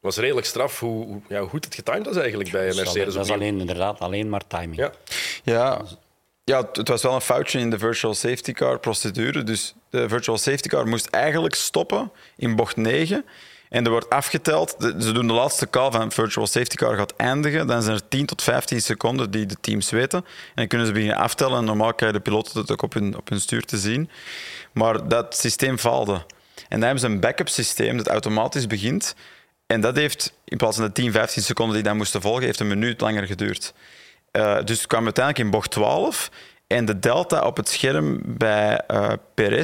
was 0.00 0.16
redelijk 0.16 0.46
straf. 0.46 0.80
Hoe, 0.80 1.06
hoe 1.06 1.20
ja, 1.28 1.40
goed 1.40 1.64
het 1.64 1.74
getimed 1.74 2.06
was 2.06 2.16
eigenlijk 2.16 2.50
bij 2.50 2.64
Mercedes. 2.74 3.14
Dat 3.14 3.24
is 3.24 3.30
alleen, 3.30 3.60
inderdaad 3.60 3.98
alleen 3.98 4.28
maar 4.28 4.46
timing. 4.46 4.76
Ja. 4.76 4.92
Ja, 5.44 5.82
ja, 6.44 6.68
het 6.72 6.88
was 6.88 7.02
wel 7.02 7.14
een 7.14 7.20
foutje 7.20 7.58
in 7.58 7.70
de 7.70 7.78
virtual 7.78 8.14
safety 8.14 8.52
car 8.52 8.78
procedure. 8.78 9.42
Dus 9.42 9.74
de 9.90 10.08
virtual 10.08 10.38
safety 10.38 10.68
car 10.68 10.88
moest 10.88 11.06
eigenlijk 11.06 11.54
stoppen 11.54 12.12
in 12.36 12.56
bocht 12.56 12.76
9. 12.76 13.24
En 13.68 13.84
er 13.84 13.90
wordt 13.90 14.10
afgeteld. 14.10 14.76
Ze 14.78 15.12
doen 15.12 15.26
de 15.26 15.32
laatste 15.32 15.70
call 15.70 15.90
van 15.90 16.12
virtual 16.12 16.46
safety 16.46 16.76
car 16.76 16.96
gaat 16.96 17.16
eindigen. 17.16 17.66
Dan 17.66 17.82
zijn 17.82 17.96
er 17.96 18.08
10 18.08 18.26
tot 18.26 18.42
15 18.42 18.80
seconden 18.80 19.30
die 19.30 19.46
de 19.46 19.56
teams 19.60 19.90
weten. 19.90 20.18
En 20.18 20.54
dan 20.54 20.66
kunnen 20.66 20.86
ze 20.86 20.92
beginnen 20.92 21.16
aftellen. 21.16 21.58
En 21.58 21.64
normaal 21.64 21.94
krijgen 21.94 22.18
de 22.18 22.24
piloten 22.24 22.54
dat 22.54 22.70
ook 22.70 22.82
op 22.82 22.92
hun, 22.92 23.16
op 23.16 23.28
hun 23.28 23.40
stuur 23.40 23.64
te 23.64 23.78
zien. 23.78 24.10
Maar 24.72 25.08
dat 25.08 25.36
systeem 25.36 25.78
faalde. 25.78 26.12
En 26.12 26.80
dan 26.80 26.82
hebben 26.82 27.00
ze 27.00 27.06
een 27.06 27.20
backup 27.20 27.48
systeem 27.48 27.96
dat 27.96 28.08
automatisch 28.08 28.66
begint. 28.66 29.14
En 29.66 29.80
dat 29.80 29.96
heeft, 29.96 30.32
in 30.44 30.56
plaats 30.56 30.76
van 30.76 30.86
de 30.86 30.92
10, 30.92 31.12
15 31.12 31.42
seconden 31.42 31.74
die 31.74 31.84
dan 31.84 31.96
moesten 31.96 32.20
volgen, 32.20 32.44
heeft 32.44 32.60
een 32.60 32.68
minuut 32.68 33.00
langer 33.00 33.26
geduurd. 33.26 33.72
Uh, 34.32 34.62
dus 34.64 34.86
kwam 34.86 35.04
uiteindelijk 35.04 35.44
in 35.44 35.50
bocht 35.50 35.70
12. 35.70 36.30
En 36.66 36.84
de 36.84 36.98
delta 36.98 37.40
op 37.40 37.56
het 37.56 37.68
scherm 37.68 38.20
bij 38.24 38.80
uh, 39.36 39.58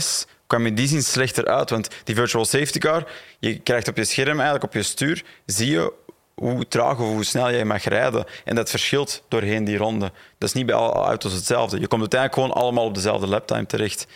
kwam 0.46 0.66
in 0.66 0.74
die 0.74 0.88
zin 0.88 1.02
slechter 1.02 1.46
uit. 1.46 1.70
Want 1.70 1.88
die 2.04 2.14
virtual 2.14 2.44
safety 2.44 2.78
car, 2.78 3.06
je 3.38 3.58
krijgt 3.58 3.88
op 3.88 3.96
je 3.96 4.04
scherm, 4.04 4.34
eigenlijk 4.34 4.64
op 4.64 4.72
je 4.72 4.82
stuur, 4.82 5.24
zie 5.46 5.70
je 5.70 5.92
hoe 6.34 6.68
traag 6.68 6.98
of 6.98 7.06
hoe 7.06 7.24
snel 7.24 7.50
jij 7.50 7.64
mag 7.64 7.84
rijden. 7.84 8.24
En 8.44 8.54
dat 8.54 8.70
verschilt 8.70 9.22
doorheen 9.28 9.64
die 9.64 9.76
ronde. 9.76 10.12
Dat 10.38 10.48
is 10.48 10.54
niet 10.54 10.66
bij 10.66 10.74
alle 10.74 10.92
auto's 10.92 11.32
hetzelfde. 11.32 11.80
Je 11.80 11.86
komt 11.86 12.00
uiteindelijk 12.00 12.40
gewoon 12.40 12.62
allemaal 12.62 12.84
op 12.84 12.94
dezelfde 12.94 13.26
laptime 13.26 13.66
terecht. 13.66 14.06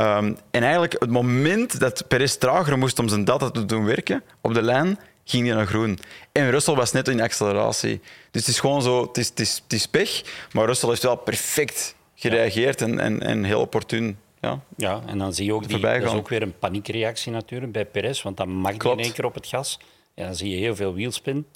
Um, 0.00 0.36
en 0.50 0.62
eigenlijk 0.62 0.96
het 0.98 1.10
moment 1.10 1.80
dat 1.80 2.08
Perez 2.08 2.36
trager 2.36 2.78
moest 2.78 2.98
om 2.98 3.08
zijn 3.08 3.24
data 3.24 3.50
te 3.50 3.64
doen 3.64 3.84
werken 3.84 4.22
op 4.40 4.54
de 4.54 4.62
lijn, 4.62 4.98
ging 5.32 5.46
hij 5.46 5.56
naar 5.56 5.66
groen. 5.66 5.98
En 6.32 6.50
Russell 6.50 6.74
was 6.74 6.92
net 6.92 7.08
in 7.08 7.20
acceleratie. 7.20 8.00
Dus 8.30 8.40
het 8.40 8.50
is 8.54 8.60
gewoon 8.60 8.82
zo, 8.82 9.02
het 9.06 9.18
is, 9.18 9.28
het 9.28 9.40
is, 9.40 9.60
het 9.62 9.72
is 9.72 9.86
pech, 9.86 10.22
maar 10.52 10.66
Russell 10.66 10.88
heeft 10.88 11.02
wel 11.02 11.16
perfect 11.16 11.94
gereageerd 12.14 12.80
en, 12.80 12.98
en, 12.98 13.20
en 13.20 13.44
heel 13.44 13.60
opportun. 13.60 14.18
Ja. 14.40 14.60
ja, 14.76 15.02
en 15.06 15.18
dan 15.18 15.34
zie 15.34 15.44
je 15.44 15.54
ook, 15.54 15.68
die, 15.68 15.78
dat 15.78 16.02
is 16.02 16.10
ook 16.10 16.28
weer 16.28 16.42
een 16.42 16.58
paniekreactie 16.58 17.32
natuurlijk 17.32 17.72
bij 17.72 17.84
Perez, 17.84 18.22
want 18.22 18.36
dan 18.36 18.48
mag 18.48 18.82
hij 18.82 18.92
in 18.92 18.98
één 18.98 19.12
keer 19.12 19.24
op 19.24 19.34
het 19.34 19.46
gas. 19.46 19.78
En 20.14 20.24
dan 20.24 20.34
zie 20.34 20.50
je 20.50 20.56
heel 20.56 20.76
veel 20.76 20.94
wielspin. 20.94 21.46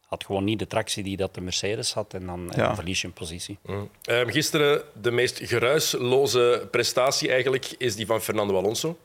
Had 0.00 0.24
gewoon 0.24 0.44
niet 0.44 0.58
de 0.58 0.66
tractie 0.66 1.02
die 1.02 1.16
dat 1.16 1.34
de 1.34 1.40
Mercedes 1.40 1.92
had 1.92 2.14
en 2.14 2.26
dan, 2.26 2.52
ja. 2.56 2.74
verlies 2.74 3.00
je 3.00 3.06
een 3.06 3.12
positie. 3.12 3.58
Mm. 3.62 3.88
Um, 4.10 4.30
gisteren 4.30 4.82
de 5.00 5.10
meest 5.10 5.40
geruisloze 5.42 6.68
prestatie 6.70 7.28
eigenlijk 7.28 7.74
is 7.78 7.96
die 7.96 8.06
van 8.06 8.20
Fernando 8.20 8.56
Alonso 8.56 8.98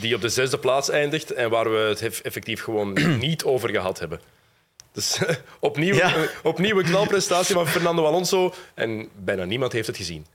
die 0.00 0.14
op 0.14 0.20
de 0.20 0.28
zesde 0.28 0.58
plaats 0.58 0.88
eindigt 0.88 1.32
en 1.32 1.50
waar 1.50 1.70
we 1.70 1.78
het 1.78 2.22
effectief 2.22 2.62
gewoon 2.62 2.98
niet 3.18 3.44
over 3.44 3.68
gehad 3.68 3.98
hebben. 3.98 4.20
Dus 4.92 5.20
opnieuw, 5.60 5.94
ja. 5.94 6.14
opnieuw 6.42 6.78
een 6.78 6.84
knalprestatie 6.84 7.54
van 7.54 7.66
Fernando 7.66 8.04
Alonso 8.04 8.54
en 8.74 9.08
bijna 9.16 9.44
niemand 9.44 9.72
heeft 9.72 9.86
het 9.86 9.96
gezien. 9.96 10.26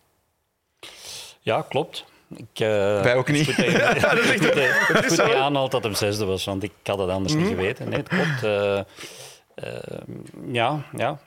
Ja, 1.39 1.65
klopt. 1.69 2.06
Ik, 2.36 2.60
uh, 2.60 2.67
Wij 3.02 3.15
ook 3.15 3.28
niet. 3.28 3.56
Het 3.56 3.58
is 3.97 4.04
goed 4.04 4.41
dat 4.41 4.54
je, 4.54 5.04
goed 5.08 5.19
aanhaalt 5.19 5.71
dat 5.71 5.84
hem 5.84 5.95
zesde 5.95 6.26
was, 6.26 6.45
want 6.45 6.63
ik 6.63 6.71
had 6.84 7.00
het 7.00 7.10
anders 7.10 7.34
niet 7.34 7.45
mhm. 7.45 7.56
geweten. 7.56 7.89
Nee, 7.89 8.00
het 8.00 8.08
klopt. 8.08 8.43
Uh, 8.43 8.80
uh, 9.63 10.54
ja, 10.54 10.86
ja. 10.97 11.19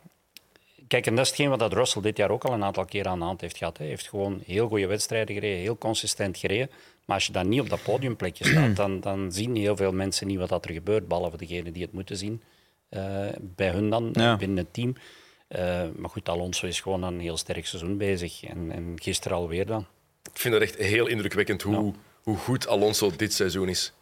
Kijk, 0.88 1.06
en 1.06 1.14
dat 1.14 1.24
is 1.24 1.30
hetgeen 1.30 1.48
wat 1.48 1.58
dat 1.58 1.72
Russell 1.72 2.02
dit 2.02 2.16
jaar 2.16 2.30
ook 2.30 2.44
al 2.44 2.52
een 2.52 2.64
aantal 2.64 2.84
keer 2.84 3.06
aan 3.06 3.18
de 3.18 3.24
hand 3.24 3.40
heeft 3.40 3.56
gehad. 3.56 3.78
Hij 3.78 3.86
heeft 3.86 4.08
gewoon 4.08 4.42
heel 4.46 4.68
goede 4.68 4.86
wedstrijden 4.86 5.34
gereden, 5.34 5.58
heel 5.58 5.78
consistent 5.78 6.38
gereden. 6.38 6.70
Maar 7.04 7.16
als 7.16 7.26
je 7.26 7.32
dan 7.32 7.48
niet 7.48 7.60
op 7.60 7.68
dat 7.68 7.82
podiumplekje 7.82 8.46
staat, 8.46 8.76
dan, 8.82 9.00
dan 9.00 9.32
zien 9.32 9.56
heel 9.56 9.76
veel 9.76 9.92
mensen 9.92 10.26
niet 10.26 10.38
wat 10.38 10.64
er 10.64 10.72
gebeurt, 10.72 11.08
behalve 11.08 11.36
degenen 11.36 11.72
die 11.72 11.82
het 11.82 11.92
moeten 11.92 12.16
zien. 12.16 12.42
Uh, 12.90 13.26
bij 13.40 13.70
hun 13.70 13.90
dan, 13.90 14.12
binnen 14.12 14.56
het 14.56 14.72
team. 14.72 14.96
Uh, 15.48 15.82
maar 15.96 16.10
goed, 16.10 16.28
Alonso 16.28 16.66
is 16.66 16.80
gewoon 16.80 17.02
een 17.02 17.20
heel 17.20 17.36
sterk 17.36 17.66
seizoen 17.66 17.96
bezig. 17.96 18.44
En, 18.44 18.72
en 18.72 18.92
gisteren 19.02 19.36
alweer 19.36 19.66
dan. 19.66 19.86
Ik 20.32 20.38
vind 20.40 20.54
het 20.54 20.62
echt 20.62 20.76
heel 20.76 21.06
indrukwekkend 21.06 21.62
hoe, 21.62 21.92
hoe 22.22 22.36
goed 22.36 22.68
Alonso 22.68 23.10
dit 23.16 23.32
seizoen 23.32 23.68
is. 23.68 23.92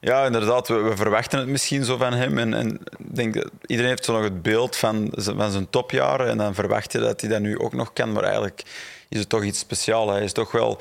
Ja, 0.00 0.26
inderdaad. 0.26 0.68
We, 0.68 0.74
we, 0.74 0.96
verwachten 0.96 1.38
het 1.38 1.48
misschien 1.48 1.84
zo 1.84 1.96
van 1.96 2.12
hem. 2.12 2.38
En, 2.38 2.54
en 2.54 2.80
denk 2.98 3.34
dat 3.34 3.50
iedereen 3.66 3.90
heeft 3.90 4.04
zo 4.04 4.12
nog 4.12 4.22
het 4.22 4.42
beeld 4.42 4.76
van, 4.76 5.12
van 5.14 5.50
zijn 5.50 5.70
topjaren. 5.70 6.28
En 6.28 6.38
dan 6.38 6.54
verwacht 6.54 6.92
je 6.92 6.98
dat 6.98 7.20
hij 7.20 7.30
dat 7.30 7.40
nu 7.40 7.58
ook 7.58 7.72
nog 7.72 7.92
kan. 7.92 8.12
Maar 8.12 8.22
eigenlijk 8.22 8.62
is 9.08 9.18
het 9.18 9.28
toch 9.28 9.44
iets 9.44 9.58
speciaals. 9.58 10.10
Hij 10.10 10.24
is 10.24 10.32
toch 10.32 10.52
wel 10.52 10.80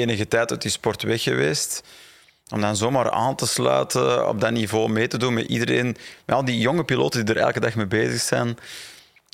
enige 0.00 0.28
tijd 0.28 0.50
uit 0.50 0.62
die 0.62 0.70
sport 0.70 1.02
weg 1.02 1.22
geweest. 1.22 1.82
Om 2.48 2.60
dan 2.60 2.76
zomaar 2.76 3.10
aan 3.10 3.36
te 3.36 3.46
sluiten, 3.46 4.28
op 4.28 4.40
dat 4.40 4.50
niveau 4.50 4.88
mee 4.88 5.08
te 5.08 5.18
doen 5.18 5.34
met 5.34 5.46
iedereen. 5.46 5.96
Met 6.24 6.36
al 6.36 6.44
die 6.44 6.58
jonge 6.58 6.84
piloten 6.84 7.24
die 7.24 7.34
er 7.34 7.40
elke 7.40 7.60
dag 7.60 7.74
mee 7.74 7.86
bezig 7.86 8.20
zijn. 8.20 8.58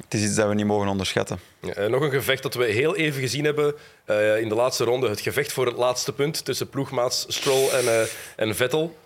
Het 0.04 0.14
is 0.14 0.22
iets 0.22 0.34
dat 0.34 0.48
we 0.48 0.54
niet 0.54 0.66
mogen 0.66 0.88
onderschatten. 0.88 1.40
Ja, 1.60 1.86
nog 1.88 2.02
een 2.02 2.10
gevecht 2.10 2.42
dat 2.42 2.54
we 2.54 2.64
heel 2.64 2.96
even 2.96 3.20
gezien 3.20 3.44
hebben 3.44 3.74
uh, 4.06 4.40
in 4.40 4.48
de 4.48 4.54
laatste 4.54 4.84
ronde. 4.84 5.08
Het 5.08 5.20
gevecht 5.20 5.52
voor 5.52 5.66
het 5.66 5.76
laatste 5.76 6.12
punt 6.12 6.44
tussen 6.44 6.68
ploegmaats 6.68 7.24
Stroll 7.28 7.68
en, 7.68 7.84
uh, 7.84 8.00
en 8.36 8.56
Vettel. 8.56 8.96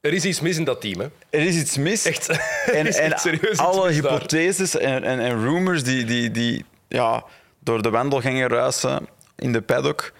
Er 0.00 0.12
is 0.12 0.24
iets 0.24 0.40
mis 0.40 0.56
in 0.56 0.64
dat 0.64 0.80
team. 0.80 1.00
Hè? 1.00 1.06
Er 1.30 1.46
is 1.46 1.56
iets 1.56 1.76
mis. 1.76 2.04
Echt. 2.04 2.28
En, 2.72 2.86
en 2.86 3.14
alle 3.56 3.90
hypotheses 3.90 4.76
en, 4.76 5.04
en, 5.04 5.20
en, 5.20 5.42
rumors 5.42 5.82
die, 5.82 6.04
die, 6.04 6.30
die 6.30 6.64
ja, 6.88 7.24
door 7.58 7.82
de 7.82 7.90
wandelgangen 7.90 8.48
ruisen 8.48 9.08
in 9.36 9.52
de 9.52 9.60
paddock 9.60 10.12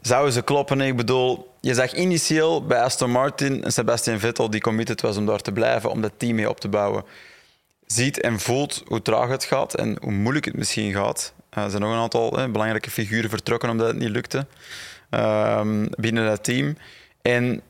zouden 0.00 0.32
ze 0.32 0.42
kloppen. 0.42 0.80
Ik 0.80 0.96
bedoel, 0.96 1.54
je 1.60 1.74
zag 1.74 1.94
initieel 1.94 2.66
bij 2.66 2.80
Aston 2.80 3.10
Martin 3.10 3.64
en 3.64 3.72
Sebastian 3.72 4.18
Vettel 4.18 4.50
die 4.50 4.60
committed 4.60 5.00
was 5.00 5.16
om 5.16 5.26
daar 5.26 5.40
te 5.40 5.52
blijven, 5.52 5.90
om 5.90 6.00
dat 6.00 6.12
team 6.16 6.34
mee 6.34 6.48
op 6.48 6.60
te 6.60 6.68
bouwen. 6.68 7.04
Ziet 7.86 8.20
en 8.20 8.40
voelt 8.40 8.82
hoe 8.86 9.02
traag 9.02 9.28
het 9.28 9.44
gaat 9.44 9.74
en 9.74 9.96
hoe 10.00 10.12
moeilijk 10.12 10.44
het 10.44 10.56
misschien 10.56 10.92
gaat. 10.92 11.32
Uh, 11.58 11.64
er 11.64 11.70
zijn 11.70 11.82
nog 11.82 11.92
een 11.92 11.98
aantal 11.98 12.30
belangrijke 12.30 12.90
figuren 12.90 13.30
vertrokken 13.30 13.70
omdat 13.70 13.86
het 13.86 13.98
niet 13.98 14.08
lukte 14.08 14.46
uh, 15.10 15.60
binnen 15.90 16.26
dat 16.26 16.44
team. 16.44 16.76
En 17.22 17.62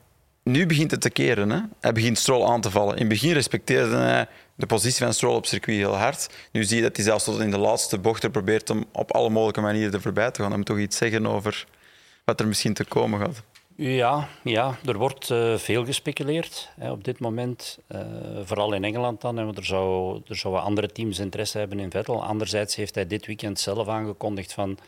nu 0.43 0.67
begint 0.67 0.91
het 0.91 1.01
te 1.01 1.11
keren. 1.11 1.51
Hè? 1.51 1.61
Hij 1.81 1.93
begint 1.93 2.19
Stroll 2.19 2.47
aan 2.47 2.61
te 2.61 2.71
vallen. 2.71 2.95
In 2.95 3.01
het 3.01 3.09
begin 3.09 3.33
respecteerde 3.33 3.97
hij 3.97 4.27
de 4.55 4.67
positie 4.67 5.05
van 5.05 5.15
Stroll 5.15 5.35
op 5.35 5.47
circuit 5.47 5.79
heel 5.79 5.97
hard. 5.97 6.29
Nu 6.53 6.65
zie 6.65 6.77
je 6.77 6.83
dat 6.83 6.97
hij 6.97 7.05
zelfs 7.05 7.25
tot 7.25 7.41
in 7.41 7.51
de 7.51 7.59
laatste 7.59 7.99
bocht 7.99 8.23
er 8.23 8.31
probeert 8.31 8.71
om 8.71 8.85
op 8.93 9.13
alle 9.13 9.31
mogelijke 9.31 9.61
manieren 9.61 9.93
er 9.93 10.01
voorbij 10.01 10.31
te 10.31 10.41
gaan. 10.41 10.49
Dat 10.49 10.59
moet 10.59 10.67
toch 10.67 10.79
iets 10.79 10.97
zeggen 10.97 11.27
over 11.27 11.67
wat 12.29 12.41
er 12.41 12.47
misschien 12.47 12.75
te 12.75 12.85
komen 12.85 13.21
gaat. 13.21 13.43
Ja, 13.77 14.29
ja 14.45 14.79
er 14.85 14.99
wordt 14.99 15.31
uh, 15.31 15.57
veel 15.57 15.85
gespeculeerd 15.85 16.71
hè, 16.77 16.91
op 16.91 17.05
dit 17.05 17.19
moment. 17.19 17.79
Uh, 17.89 18.01
vooral 18.43 18.73
in 18.73 18.85
Engeland 18.85 19.21
dan. 19.21 19.35
want 19.35 19.57
er, 19.57 19.65
zou, 19.65 20.21
er 20.27 20.37
zouden 20.37 20.63
andere 20.63 20.93
teams 20.93 21.19
interesse 21.19 21.59
hebben 21.59 21.81
in 21.81 21.91
Vettel. 21.91 22.25
Anderzijds 22.25 22.77
heeft 22.77 22.95
hij 22.95 23.07
dit 23.07 23.27
weekend 23.27 23.61
zelf 23.61 23.89
aangekondigd 23.89 24.53
van... 24.53 24.79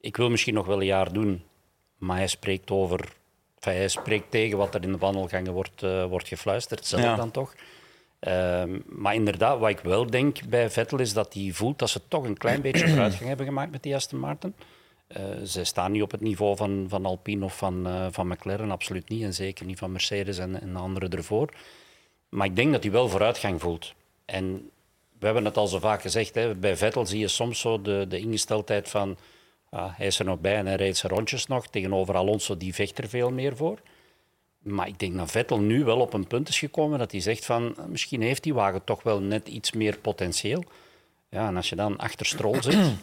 Ik 0.00 0.16
wil 0.16 0.30
misschien 0.30 0.54
nog 0.54 0.66
wel 0.66 0.80
een 0.80 0.86
jaar 0.86 1.12
doen. 1.12 1.42
Maar 1.98 2.16
hij 2.16 2.26
spreekt 2.26 2.70
over... 2.70 2.98
Enfin, 3.54 3.78
hij 3.78 3.88
spreekt 3.88 4.30
tegen 4.30 4.58
wat 4.58 4.74
er 4.74 4.82
in 4.82 4.92
de 4.92 4.98
wandelgangen 4.98 5.52
wordt, 5.52 5.82
uh, 5.82 6.04
wordt 6.04 6.28
gefluisterd. 6.28 6.86
Zelf 6.86 7.02
ja. 7.02 7.16
dan 7.16 7.30
toch. 7.30 7.54
Ehm, 8.18 8.78
maar 8.86 9.14
inderdaad, 9.14 9.58
wat 9.58 9.70
ik 9.70 9.80
wel 9.80 10.06
denk 10.06 10.48
bij 10.48 10.70
Vettel 10.70 10.98
is 10.98 11.12
dat 11.12 11.34
hij 11.34 11.50
voelt 11.52 11.78
dat 11.78 11.90
ze 11.90 12.00
toch 12.08 12.24
een 12.24 12.38
klein 12.38 12.60
beetje 12.60 12.88
vooruitgang 12.88 13.28
hebben 13.28 13.46
gemaakt 13.46 13.70
met 13.70 13.82
die 13.82 13.94
Aston 13.94 14.18
Martin. 14.18 14.54
Uh, 15.08 15.42
ze 15.46 15.64
staan 15.64 15.92
niet 15.92 16.02
op 16.02 16.10
het 16.10 16.20
niveau 16.20 16.56
van, 16.56 16.86
van 16.88 17.06
Alpine 17.06 17.44
of 17.44 17.56
van, 17.56 17.86
uh, 17.86 18.06
van 18.10 18.28
McLaren, 18.28 18.70
absoluut 18.70 19.08
niet. 19.08 19.22
En 19.22 19.34
zeker 19.34 19.66
niet 19.66 19.78
van 19.78 19.92
Mercedes 19.92 20.38
en, 20.38 20.52
de 20.52 20.78
anderen 20.78 21.10
ervoor. 21.10 21.48
Maar 22.28 22.46
ik 22.46 22.56
denk 22.56 22.72
dat 22.72 22.82
hij 22.82 22.92
wel 22.92 23.08
vooruitgang 23.08 23.60
voelt. 23.60 23.94
En 24.24 24.70
we 25.18 25.24
hebben 25.26 25.44
het 25.44 25.56
al 25.56 25.66
zo 25.66 25.78
vaak 25.78 26.00
gezegd, 26.00 26.34
hè, 26.34 26.54
bij 26.54 26.76
Vettel 26.76 27.06
zie 27.06 27.18
je 27.18 27.28
soms 27.28 27.60
zo 27.60 27.82
de, 27.82 28.06
de 28.08 28.18
ingesteldheid 28.18 28.88
van... 28.88 29.16
Uh, 29.70 29.86
hij 29.96 30.06
is 30.06 30.18
er 30.18 30.24
nog 30.24 30.40
bij 30.40 30.56
en 30.56 30.66
hij 30.66 30.76
rijdt 30.76 30.96
zijn 30.96 31.12
rondjes 31.12 31.46
nog. 31.46 31.66
Tegenover 31.66 32.14
Alonso, 32.14 32.56
die 32.56 32.74
vecht 32.74 32.98
er 32.98 33.08
veel 33.08 33.30
meer 33.30 33.56
voor. 33.56 33.78
Maar 34.58 34.88
ik 34.88 34.98
denk 34.98 35.16
dat 35.16 35.30
Vettel 35.30 35.58
nu 35.58 35.84
wel 35.84 36.00
op 36.00 36.12
een 36.12 36.26
punt 36.26 36.48
is 36.48 36.58
gekomen 36.58 36.98
dat 36.98 37.10
hij 37.10 37.20
zegt 37.20 37.44
van... 37.44 37.76
Misschien 37.88 38.22
heeft 38.22 38.42
die 38.42 38.54
wagen 38.54 38.84
toch 38.84 39.02
wel 39.02 39.20
net 39.20 39.48
iets 39.48 39.72
meer 39.72 39.98
potentieel. 39.98 40.64
Ja, 41.28 41.46
en 41.46 41.56
als 41.56 41.68
je 41.68 41.76
dan 41.76 41.96
achter 41.96 42.26
Stroll 42.26 42.62
zit... 42.62 42.94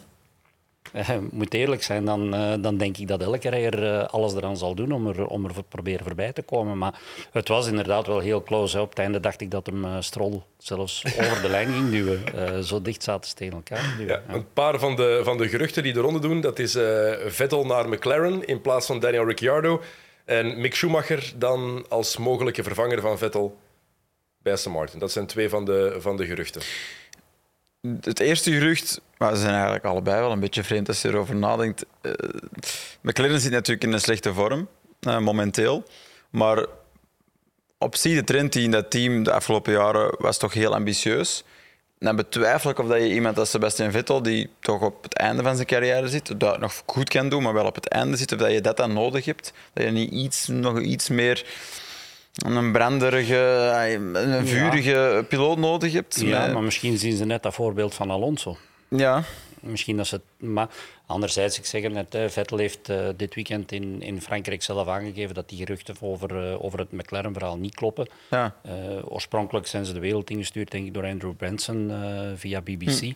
Uh, 0.94 1.08
moet 1.30 1.54
eerlijk 1.54 1.82
zijn, 1.82 2.04
dan, 2.04 2.34
uh, 2.34 2.52
dan 2.60 2.76
denk 2.76 2.96
ik 2.96 3.08
dat 3.08 3.22
elke 3.22 3.48
rijder 3.48 3.82
uh, 3.82 4.04
alles 4.04 4.34
eraan 4.34 4.56
zal 4.56 4.74
doen 4.74 4.92
om 4.92 5.06
er, 5.06 5.26
om 5.26 5.44
er 5.44 5.52
proberen 5.68 6.06
voorbij 6.06 6.32
te 6.32 6.42
komen. 6.42 6.78
Maar 6.78 7.00
het 7.32 7.48
was 7.48 7.66
inderdaad 7.66 8.06
wel 8.06 8.18
heel 8.18 8.42
close. 8.42 8.76
Hè. 8.76 8.82
Op 8.82 8.88
het 8.88 8.98
einde 8.98 9.20
dacht 9.20 9.40
ik 9.40 9.50
dat 9.50 9.66
hem 9.66 10.02
Strol 10.02 10.42
zelfs 10.58 11.04
over 11.20 11.42
de 11.42 11.48
lijn 11.48 11.72
ging 11.72 11.90
duwen. 11.90 12.64
zo 12.64 12.82
dicht 12.82 13.02
zaten 13.02 13.28
ze 13.28 13.34
tegen 13.34 13.54
elkaar. 13.54 13.94
Duwen, 13.98 14.22
ja, 14.28 14.34
Een 14.34 14.52
paar 14.52 14.78
van 14.78 14.96
de, 14.96 15.20
van 15.24 15.38
de 15.38 15.48
geruchten 15.48 15.82
die 15.82 15.92
de 15.92 16.00
ronde 16.00 16.18
doen, 16.18 16.40
dat 16.40 16.58
is 16.58 16.72
Vettel 17.26 17.66
naar 17.66 17.88
McLaren 17.88 18.46
in 18.46 18.60
plaats 18.60 18.86
van 18.86 19.00
Daniel 19.00 19.26
Ricciardo. 19.26 19.82
En 20.24 20.60
Mick 20.60 20.74
Schumacher 20.74 21.32
dan 21.36 21.84
als 21.88 22.16
mogelijke 22.16 22.62
vervanger 22.62 23.00
van 23.00 23.18
Vettel 23.18 23.58
bij 24.38 24.52
Aston 24.52 24.72
Martin. 24.72 24.98
Dat 24.98 25.12
zijn 25.12 25.26
twee 25.26 25.48
van 25.48 25.64
de, 25.64 25.96
van 25.98 26.16
de 26.16 26.26
geruchten. 26.26 26.62
Het 28.00 28.20
eerste 28.20 28.52
gerucht, 28.52 29.00
maar 29.18 29.34
ze 29.34 29.40
zijn 29.40 29.54
eigenlijk 29.54 29.84
allebei 29.84 30.20
wel 30.20 30.32
een 30.32 30.40
beetje 30.40 30.64
vreemd 30.64 30.88
als 30.88 31.02
je 31.02 31.08
erover 31.08 31.34
nadenkt. 31.34 31.84
Uh, 32.02 32.12
McLaren 33.00 33.40
zit 33.40 33.52
natuurlijk 33.52 33.84
in 33.84 33.92
een 33.92 34.00
slechte 34.00 34.34
vorm, 34.34 34.68
uh, 35.00 35.18
momenteel. 35.18 35.84
Maar 36.30 36.66
op 37.78 37.96
zich, 37.96 38.14
de 38.14 38.24
trend 38.24 38.52
die 38.52 38.64
in 38.64 38.70
dat 38.70 38.90
team 38.90 39.22
de 39.22 39.32
afgelopen 39.32 39.72
jaren 39.72 40.14
was 40.18 40.38
toch 40.38 40.52
heel 40.52 40.74
ambitieus. 40.74 41.44
Dan 41.98 42.16
betwijfel 42.16 42.70
ik 42.70 42.78
of 42.78 42.88
dat 42.88 43.00
je 43.00 43.14
iemand 43.14 43.38
als 43.38 43.50
Sebastian 43.50 43.90
Vettel, 43.90 44.22
die 44.22 44.50
toch 44.60 44.80
op 44.80 45.02
het 45.02 45.14
einde 45.14 45.42
van 45.42 45.54
zijn 45.54 45.66
carrière 45.66 46.08
zit, 46.08 46.40
dat 46.40 46.60
nog 46.60 46.82
goed 46.86 47.08
kan 47.08 47.28
doen, 47.28 47.42
maar 47.42 47.54
wel 47.54 47.66
op 47.66 47.74
het 47.74 47.88
einde 47.88 48.16
zit, 48.16 48.32
of 48.32 48.38
dat 48.38 48.52
je 48.52 48.60
dat 48.60 48.76
dan 48.76 48.92
nodig 48.92 49.24
hebt. 49.24 49.52
Dat 49.72 49.84
je 49.84 49.90
niet 49.90 50.10
iets, 50.10 50.46
nog 50.46 50.80
iets 50.80 51.08
meer 51.08 51.44
een 52.32 52.72
branderige, 52.72 53.36
een 54.12 54.46
vurige 54.46 54.90
ja. 54.90 55.22
piloot 55.22 55.58
nodig 55.58 55.92
hebt. 55.92 56.20
Ja, 56.20 56.46
maar 56.46 56.62
misschien 56.62 56.98
zien 56.98 57.16
ze 57.16 57.24
net 57.24 57.42
dat 57.42 57.54
voorbeeld 57.54 57.94
van 57.94 58.10
Alonso. 58.10 58.56
Ja. 58.88 59.22
Misschien 59.60 59.96
dat 59.96 60.06
ze 60.06 60.20
maar 60.36 60.68
anderzijds, 61.06 61.58
ik 61.58 61.64
zeg 61.64 61.82
het 61.82 61.92
net, 61.92 62.32
Vettel 62.32 62.58
heeft 62.58 62.88
uh, 62.90 63.08
dit 63.16 63.34
weekend 63.34 63.72
in, 63.72 64.02
in 64.02 64.22
Frankrijk 64.22 64.62
zelf 64.62 64.88
aangegeven 64.88 65.34
dat 65.34 65.48
die 65.48 65.58
geruchten 65.58 65.96
over, 66.00 66.50
uh, 66.50 66.64
over 66.64 66.78
het 66.78 66.92
McLaren-verhaal 66.92 67.56
niet 67.56 67.74
kloppen. 67.74 68.08
Ja. 68.30 68.54
Uh, 68.66 68.72
oorspronkelijk 69.04 69.66
zijn 69.66 69.84
ze 69.84 69.92
de 69.92 70.00
wereld 70.00 70.30
ingestuurd, 70.30 70.70
denk 70.70 70.86
ik, 70.86 70.94
door 70.94 71.04
Andrew 71.06 71.36
Branson 71.36 71.92
via 72.36 72.60
BBC. 72.60 73.00
Hm. 73.00 73.12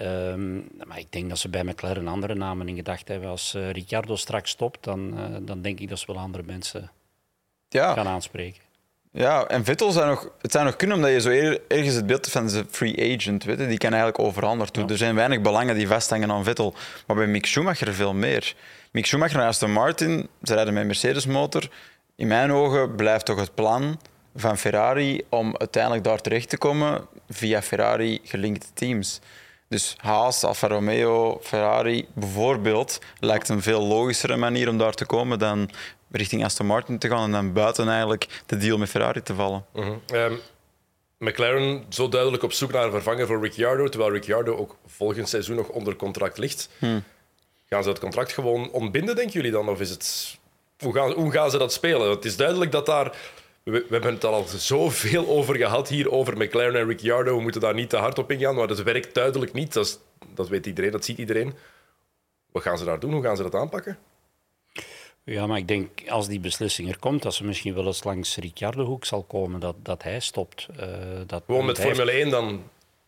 Um, 0.00 0.68
maar 0.86 0.98
ik 0.98 1.12
denk 1.12 1.28
dat 1.28 1.38
ze 1.38 1.48
bij 1.48 1.64
McLaren 1.64 2.08
andere 2.08 2.34
namen 2.34 2.68
in 2.68 2.76
gedacht 2.76 3.08
hebben. 3.08 3.28
Als 3.28 3.56
Ricciardo 3.72 4.16
straks 4.16 4.50
stopt, 4.50 4.84
dan, 4.84 5.18
dan 5.42 5.62
denk 5.62 5.80
ik 5.80 5.88
dat 5.88 5.98
ze 5.98 6.06
wel 6.06 6.22
andere 6.22 6.44
mensen 6.46 6.90
ja. 7.68 7.92
gaan 7.92 8.06
aanspreken. 8.06 8.64
Ja, 9.12 9.46
en 9.46 9.64
Vettel 9.64 9.90
zou 9.90 10.06
nog, 10.06 10.30
het 10.40 10.52
zou 10.52 10.64
nog 10.64 10.76
kunnen 10.76 10.96
omdat 10.96 11.10
je 11.10 11.20
zo 11.20 11.30
ergens 11.68 11.94
het 11.94 12.06
beeld 12.06 12.30
van 12.30 12.46
de 12.46 12.64
free 12.70 13.16
agent, 13.16 13.44
weet 13.44 13.58
je, 13.58 13.66
die 13.66 13.78
kan 13.78 13.92
eigenlijk 13.92 14.18
overal 14.18 14.56
naartoe. 14.56 14.82
Ja. 14.84 14.88
Er 14.88 14.96
zijn 14.96 15.14
weinig 15.14 15.40
belangen 15.40 15.74
die 15.74 15.88
vasthangen 15.88 16.30
aan 16.30 16.44
Vettel, 16.44 16.74
maar 17.06 17.16
bij 17.16 17.26
Mick 17.26 17.46
Schumacher 17.46 17.94
veel 17.94 18.14
meer. 18.14 18.54
Mick 18.90 19.06
Schumacher 19.06 19.40
en 19.40 19.46
Aston 19.46 19.72
Martin, 19.72 20.28
ze 20.42 20.54
rijden 20.54 20.74
met 20.74 20.86
Mercedes-motor. 20.86 21.68
In 22.16 22.26
mijn 22.26 22.52
ogen 22.52 22.94
blijft 22.94 23.24
toch 23.24 23.40
het 23.40 23.54
plan 23.54 24.00
van 24.34 24.58
Ferrari 24.58 25.22
om 25.28 25.56
uiteindelijk 25.56 26.04
daar 26.04 26.20
terecht 26.20 26.48
te 26.48 26.58
komen 26.58 27.06
via 27.28 27.62
Ferrari 27.62 28.20
gelinkte 28.24 28.66
teams. 28.74 29.20
Dus 29.68 29.94
Haas, 29.96 30.44
Alfa 30.44 30.68
Romeo, 30.68 31.40
Ferrari 31.42 32.08
bijvoorbeeld 32.14 32.98
lijkt 33.20 33.48
een 33.48 33.62
veel 33.62 33.86
logischere 33.86 34.36
manier 34.36 34.68
om 34.68 34.78
daar 34.78 34.94
te 34.94 35.06
komen 35.06 35.38
dan 35.38 35.70
richting 36.10 36.44
Aston 36.44 36.66
Martin 36.66 36.98
te 36.98 37.08
gaan 37.08 37.24
en 37.24 37.30
dan 37.30 37.52
buiten 37.52 37.88
eigenlijk 37.88 38.42
de 38.46 38.56
deal 38.56 38.78
met 38.78 38.88
Ferrari 38.88 39.22
te 39.22 39.34
vallen. 39.34 39.64
Uh 39.74 39.84
-huh. 39.84 40.24
um, 40.24 40.40
McLaren 41.18 41.84
zo 41.88 42.08
duidelijk 42.08 42.42
op 42.42 42.52
zoek 42.52 42.72
naar 42.72 42.84
een 42.84 42.90
vervanger 42.90 43.26
voor 43.26 43.42
Ricciardo, 43.42 43.88
terwijl 43.88 44.12
Ricciardo 44.12 44.56
ook 44.56 44.76
volgend 44.86 45.28
seizoen 45.28 45.56
nog 45.56 45.68
onder 45.68 45.96
contract 45.96 46.38
ligt. 46.38 46.68
Hmm. 46.78 47.02
Gaan 47.68 47.82
ze 47.82 47.88
het 47.88 47.98
contract 47.98 48.32
gewoon 48.32 48.70
ontbinden, 48.70 49.16
denken 49.16 49.32
jullie 49.32 49.50
dan? 49.50 49.68
Of 49.68 49.80
is 49.80 49.90
het... 49.90 50.36
hoe, 50.78 50.94
gaan, 50.94 51.12
hoe 51.12 51.32
gaan 51.32 51.50
ze 51.50 51.58
dat 51.58 51.72
spelen? 51.72 52.10
Het 52.10 52.24
is 52.24 52.36
duidelijk 52.36 52.72
dat 52.72 52.86
daar... 52.86 53.16
We, 53.70 53.72
we 53.72 53.86
hebben 53.88 54.14
het 54.14 54.24
al 54.24 54.44
zoveel 54.46 55.28
over 55.28 55.56
gehad 55.56 55.88
hier, 55.88 56.10
over 56.10 56.36
McLaren 56.36 56.74
en 56.74 56.86
Ricciardo. 56.86 57.36
We 57.36 57.42
moeten 57.42 57.60
daar 57.60 57.74
niet 57.74 57.90
te 57.90 57.96
hard 57.96 58.18
op 58.18 58.30
ingaan, 58.30 58.54
maar 58.54 58.68
het 58.68 58.82
werkt 58.82 59.14
duidelijk 59.14 59.52
niet. 59.52 59.72
Dat, 59.72 59.86
is, 59.86 59.98
dat 60.34 60.48
weet 60.48 60.66
iedereen, 60.66 60.90
dat 60.90 61.04
ziet 61.04 61.18
iedereen. 61.18 61.54
Wat 62.52 62.62
gaan 62.62 62.78
ze 62.78 62.84
daar 62.84 63.00
doen? 63.00 63.12
Hoe 63.12 63.22
gaan 63.22 63.36
ze 63.36 63.42
dat 63.42 63.54
aanpakken? 63.54 63.98
Ja, 65.24 65.46
maar 65.46 65.58
ik 65.58 65.68
denk 65.68 66.08
als 66.08 66.28
die 66.28 66.40
beslissing 66.40 66.88
er 66.88 66.98
komt, 66.98 67.22
dat 67.22 67.34
ze 67.34 67.44
misschien 67.44 67.74
wel 67.74 67.86
eens 67.86 68.04
langs 68.04 68.36
Ricciardo 68.36 68.84
hoek 68.84 69.04
zal 69.04 69.22
komen, 69.22 69.60
dat, 69.60 69.76
dat 69.82 70.02
hij 70.02 70.20
stopt. 70.20 70.68
Uh, 70.80 70.86
dat, 71.26 71.42
Gewoon 71.46 71.66
met 71.66 71.80
Formule 71.80 72.10
1 72.10 72.30
dan? 72.30 72.62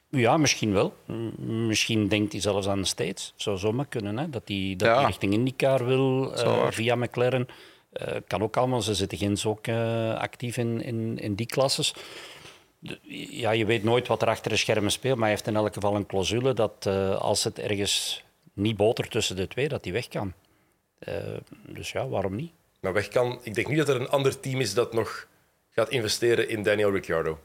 Ja, 0.08 0.36
misschien 0.36 0.72
wel. 0.72 0.94
Misschien 1.36 2.08
denkt 2.08 2.32
hij 2.32 2.40
zelfs 2.40 2.68
aan 2.68 2.80
de 2.80 2.86
States. 2.86 3.32
Zou 3.36 3.58
zomaar 3.58 3.86
kunnen, 3.86 4.18
hè? 4.18 4.30
dat 4.30 4.42
hij 4.44 4.74
dat 4.76 4.88
ja. 4.88 5.06
richting 5.06 5.32
IndyCar 5.32 5.86
wil 5.86 6.32
uh, 6.36 6.66
via 6.70 6.94
McLaren. 6.94 7.48
Uh, 8.02 8.16
kan 8.26 8.42
ook 8.42 8.56
allemaal, 8.56 8.82
ze 8.82 8.94
zitten 8.94 9.18
Gens 9.18 9.46
ook 9.46 9.68
actief 10.18 10.56
in, 10.56 10.82
in, 10.82 11.18
in 11.18 11.34
die 11.34 11.46
klasses. 11.46 11.94
Ja, 13.30 13.50
je 13.50 13.64
weet 13.64 13.84
nooit 13.84 14.06
wat 14.06 14.22
er 14.22 14.28
achter 14.28 14.50
de 14.50 14.56
schermen 14.56 14.90
speelt, 14.90 15.14
maar 15.14 15.28
hij 15.28 15.36
heeft 15.36 15.46
in 15.46 15.56
elk 15.56 15.74
geval 15.74 15.94
een 15.94 16.06
clausule 16.06 16.54
dat 16.54 16.86
als 17.18 17.44
het 17.44 17.58
ergens 17.58 18.24
niet 18.52 18.76
botert 18.76 19.10
tussen 19.10 19.36
de 19.36 19.48
twee, 19.48 19.68
dat 19.68 19.84
hij 19.84 19.92
weg 19.92 20.08
kan. 20.08 20.32
Dus 21.66 21.92
ja, 21.92 22.08
waarom 22.08 22.34
niet? 22.34 22.52
Nou, 22.80 22.94
weg 22.94 23.08
kan. 23.08 23.40
Ik 23.42 23.54
denk 23.54 23.68
niet 23.68 23.78
dat 23.78 23.88
er 23.88 24.00
een 24.00 24.08
ander 24.08 24.40
team 24.40 24.60
is 24.60 24.74
dat 24.74 24.92
nog 24.92 25.26
gaat 25.70 25.90
investeren 25.90 26.48
in 26.48 26.62
Daniel 26.62 26.92
Ricciardo. 26.92 27.38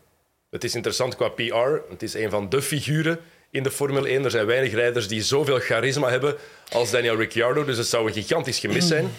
Het 0.49 0.63
is 0.63 0.75
interessant 0.75 1.15
qua 1.15 1.29
PR. 1.29 1.89
Het 1.89 2.03
is 2.03 2.13
een 2.13 2.29
van 2.29 2.49
de 2.49 2.61
figuren 2.61 3.19
in 3.49 3.63
de 3.63 3.71
Formule 3.71 4.07
1. 4.07 4.23
Er 4.23 4.31
zijn 4.31 4.45
weinig 4.45 4.73
rijders 4.73 5.07
die 5.07 5.21
zoveel 5.21 5.59
charisma 5.59 6.09
hebben 6.09 6.35
als 6.71 6.91
Daniel 6.91 7.15
Ricciardo. 7.15 7.65
Dus 7.65 7.77
het 7.77 7.87
zou 7.87 8.07
een 8.07 8.13
gigantisch 8.13 8.59
gemis 8.59 8.87
zijn. 8.87 9.11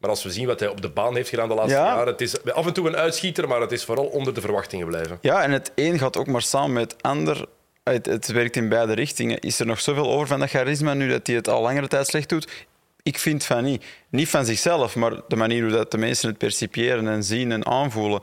Maar 0.00 0.10
als 0.10 0.22
we 0.22 0.30
zien 0.30 0.46
wat 0.46 0.60
hij 0.60 0.68
op 0.68 0.80
de 0.80 0.88
baan 0.88 1.14
heeft 1.14 1.28
gedaan 1.28 1.48
de 1.48 1.54
laatste 1.54 1.78
ja. 1.78 1.84
jaren, 1.84 2.06
het 2.06 2.20
is 2.20 2.44
af 2.44 2.66
en 2.66 2.72
toe 2.72 2.88
een 2.88 2.96
uitschieter, 2.96 3.48
maar 3.48 3.60
het 3.60 3.72
is 3.72 3.84
vooral 3.84 4.06
onder 4.06 4.34
de 4.34 4.40
verwachtingen 4.40 4.86
blijven. 4.86 5.18
Ja, 5.20 5.42
en 5.42 5.50
het 5.50 5.72
een 5.74 5.98
gaat 5.98 6.16
ook 6.16 6.26
maar 6.26 6.42
samen 6.42 6.72
met 6.72 6.92
het 6.92 7.02
ander. 7.02 7.46
Het, 7.82 8.06
het 8.06 8.26
werkt 8.26 8.56
in 8.56 8.68
beide 8.68 8.92
richtingen. 8.92 9.38
Is 9.38 9.60
er 9.60 9.66
nog 9.66 9.80
zoveel 9.80 10.10
over 10.10 10.26
van 10.26 10.40
dat 10.40 10.50
charisma 10.50 10.94
nu 10.94 11.08
dat 11.08 11.26
hij 11.26 11.36
het 11.36 11.48
al 11.48 11.62
langere 11.62 11.88
tijd 11.88 12.06
slecht 12.06 12.28
doet? 12.28 12.66
Ik 13.02 13.18
vind 13.18 13.44
van 13.44 13.64
niet. 13.64 13.84
Niet 14.08 14.28
van 14.28 14.44
zichzelf, 14.44 14.96
maar 14.96 15.12
de 15.28 15.36
manier 15.36 15.62
hoe 15.62 15.72
dat 15.72 15.90
de 15.90 15.98
mensen 15.98 16.28
het 16.28 16.38
percipiëren 16.38 17.08
en 17.08 17.24
zien 17.24 17.52
en 17.52 17.66
aanvoelen. 17.66 18.20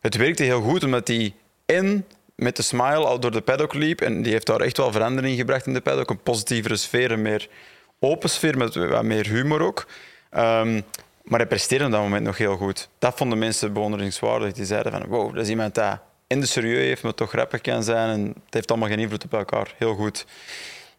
Het 0.00 0.16
werkte 0.16 0.42
heel 0.42 0.60
goed 0.60 0.84
omdat 0.84 1.08
hij 1.08 1.34
en 1.66 2.06
met 2.34 2.56
de 2.56 2.62
smile 2.62 3.04
al 3.06 3.20
door 3.20 3.30
de 3.30 3.40
paddock 3.40 3.74
liep. 3.74 4.00
En 4.00 4.22
die 4.22 4.32
heeft 4.32 4.46
daar 4.46 4.60
echt 4.60 4.76
wel 4.76 4.92
verandering 4.92 5.36
gebracht 5.36 5.66
in 5.66 5.72
de 5.72 5.80
paddock. 5.80 6.10
Een 6.10 6.22
positievere 6.22 6.76
sfeer, 6.76 7.10
een 7.10 7.22
meer 7.22 7.48
open 7.98 8.30
sfeer 8.30 8.56
met 8.56 8.74
wat 8.74 9.02
meer 9.02 9.26
humor 9.26 9.62
ook. 9.62 9.86
Um, 10.36 10.82
maar 11.30 11.38
hij 11.38 11.48
presteerde 11.48 11.84
op 11.84 11.90
dat 11.90 12.00
moment 12.00 12.24
nog 12.24 12.38
heel 12.38 12.56
goed. 12.56 12.88
Dat 12.98 13.16
vonden 13.16 13.38
mensen 13.38 13.72
bewonderingswaardig. 13.72 14.52
Die 14.52 14.64
zeiden 14.64 14.92
van, 14.92 15.06
wow, 15.06 15.34
dat 15.34 15.44
is 15.44 15.48
iemand 15.50 15.74
dat 15.74 15.98
in 16.26 16.40
de 16.40 16.46
serieus 16.46 16.86
heeft, 16.86 17.02
maar 17.02 17.14
toch 17.14 17.30
grappig 17.30 17.60
kan 17.60 17.82
zijn. 17.82 18.08
En 18.08 18.26
het 18.26 18.54
heeft 18.54 18.70
allemaal 18.70 18.88
geen 18.88 18.98
invloed 18.98 19.24
op 19.24 19.32
elkaar. 19.32 19.74
Heel 19.76 19.94
goed. 19.94 20.26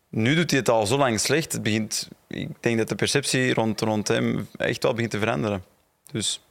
Nu 0.09 0.35
doet 0.35 0.49
hij 0.49 0.59
het 0.59 0.69
al 0.69 0.85
zo 0.85 0.97
lang 0.97 1.19
slecht. 1.19 1.51
Het 1.51 1.63
begint, 1.63 2.09
ik 2.27 2.49
denk 2.59 2.77
dat 2.77 2.89
de 2.89 2.95
perceptie 2.95 3.53
rond, 3.53 3.81
rond 3.81 4.07
hem 4.07 4.47
echt 4.57 4.83
wel 4.83 4.93
begint 4.93 5.11
te 5.11 5.19
veranderen. 5.19 5.63
Dus 6.11 6.41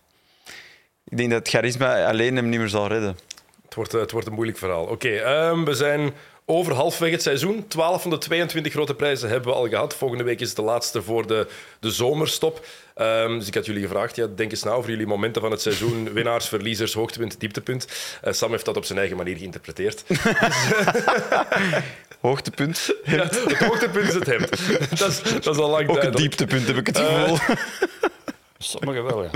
ik 1.04 1.16
denk 1.16 1.30
dat 1.30 1.48
charisma 1.48 2.06
alleen 2.06 2.36
hem 2.36 2.48
niet 2.48 2.58
meer 2.58 2.68
zal 2.68 2.86
redden. 2.86 3.18
Het 3.64 3.74
wordt, 3.74 3.92
het 3.92 4.10
wordt 4.10 4.26
een 4.26 4.32
moeilijk 4.32 4.58
verhaal. 4.58 4.84
Oké, 4.84 5.48
um, 5.48 5.64
we 5.64 5.74
zijn 5.74 6.12
over 6.50 6.74
halfweg 6.74 7.10
het 7.10 7.22
seizoen. 7.22 7.64
12 7.68 8.02
van 8.02 8.10
de 8.10 8.18
22 8.18 8.72
grote 8.72 8.94
prijzen 8.94 9.28
hebben 9.28 9.48
we 9.48 9.58
al 9.58 9.68
gehad. 9.68 9.94
Volgende 9.94 10.24
week 10.24 10.40
is 10.40 10.46
het 10.46 10.56
de 10.56 10.62
laatste 10.62 11.02
voor 11.02 11.26
de, 11.26 11.46
de 11.80 11.90
zomerstop. 11.90 12.66
Um, 12.96 13.38
dus 13.38 13.46
ik 13.48 13.54
had 13.54 13.66
jullie 13.66 13.82
gevraagd, 13.82 14.16
ja, 14.16 14.26
denk 14.36 14.50
eens 14.50 14.62
na 14.62 14.70
over 14.70 14.90
jullie 14.90 15.06
momenten 15.06 15.42
van 15.42 15.50
het 15.50 15.60
seizoen. 15.60 16.08
Winnaars, 16.12 16.48
verliezers, 16.48 16.92
hoogtepunt, 16.92 17.40
dieptepunt. 17.40 17.86
Uh, 18.24 18.32
Sam 18.32 18.50
heeft 18.50 18.64
dat 18.64 18.76
op 18.76 18.84
zijn 18.84 18.98
eigen 18.98 19.16
manier 19.16 19.36
geïnterpreteerd. 19.36 20.04
hoogtepunt? 22.20 22.94
Ja, 23.04 23.16
het 23.16 23.58
hoogtepunt 23.58 24.08
is 24.08 24.14
het 24.14 24.26
hemd. 24.26 24.50
Dat 24.98 25.08
is, 25.08 25.22
dat 25.22 25.54
is 25.54 25.60
al 25.60 25.70
lang 25.70 25.88
Ook 25.88 26.00
duidelijk. 26.00 26.02
het 26.04 26.16
dieptepunt 26.16 26.66
heb 26.66 26.76
ik 26.76 26.86
het 26.86 26.98
gevoel. 26.98 27.34
Uh, 27.34 27.99
Sommigen 28.62 29.05
wel, 29.05 29.23
ja. 29.23 29.31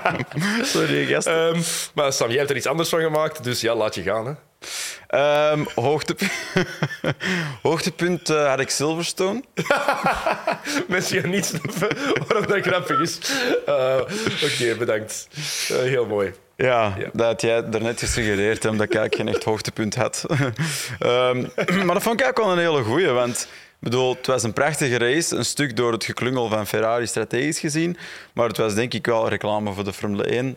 Sorry, 0.64 1.06
gast. 1.06 1.26
Um, 1.26 1.62
maar 1.94 2.12
Sam, 2.12 2.28
jij 2.28 2.38
hebt 2.38 2.50
er 2.50 2.56
iets 2.56 2.66
anders 2.66 2.88
van 2.88 3.00
gemaakt, 3.00 3.44
dus 3.44 3.60
ja, 3.60 3.74
laat 3.74 3.94
je 3.94 4.02
gaan. 4.02 4.26
Hè. 4.26 4.32
Um, 5.52 5.66
hoogtepunt 5.74 6.32
hoogtepunt 7.62 8.30
uh, 8.30 8.48
had 8.48 8.60
ik 8.60 8.70
Silverstone. 8.70 9.42
Mensen 10.88 11.20
gaan 11.20 11.30
niet 11.30 11.44
snappen 11.44 11.88
waarom 12.26 12.46
dat 12.46 12.66
grappig 12.66 13.00
is. 13.00 13.18
Uh, 13.68 13.96
Oké, 14.00 14.44
okay, 14.44 14.76
bedankt. 14.76 15.28
Uh, 15.70 15.78
heel 15.78 16.06
mooi. 16.06 16.32
Ja, 16.56 16.94
ja, 16.98 17.08
dat 17.12 17.26
had 17.26 17.40
jij 17.40 17.70
daarnet 17.70 17.98
gesuggereerd, 17.98 18.64
omdat 18.64 18.86
ik 18.86 18.94
eigenlijk 18.94 19.14
geen 19.14 19.34
echt 19.34 19.44
hoogtepunt 19.44 19.94
had. 19.94 20.24
um, 21.00 21.50
maar 21.84 21.94
dat 21.94 22.02
vond 22.02 22.20
ik 22.20 22.24
eigenlijk 22.24 22.38
wel 22.38 22.52
een 22.52 22.58
hele 22.58 22.82
goeie, 22.82 23.08
want 23.08 23.48
bedoel, 23.82 24.14
het 24.14 24.26
was 24.26 24.42
een 24.42 24.52
prachtige 24.52 24.98
race, 24.98 25.36
een 25.36 25.44
stuk 25.44 25.76
door 25.76 25.92
het 25.92 26.04
geklungel 26.04 26.48
van 26.48 26.66
Ferrari 26.66 27.06
strategisch 27.06 27.58
gezien, 27.58 27.96
maar 28.32 28.48
het 28.48 28.56
was 28.56 28.74
denk 28.74 28.94
ik 28.94 29.06
wel 29.06 29.28
reclame 29.28 29.72
voor 29.72 29.84
de 29.84 29.92
Formule 29.92 30.24
1. 30.24 30.56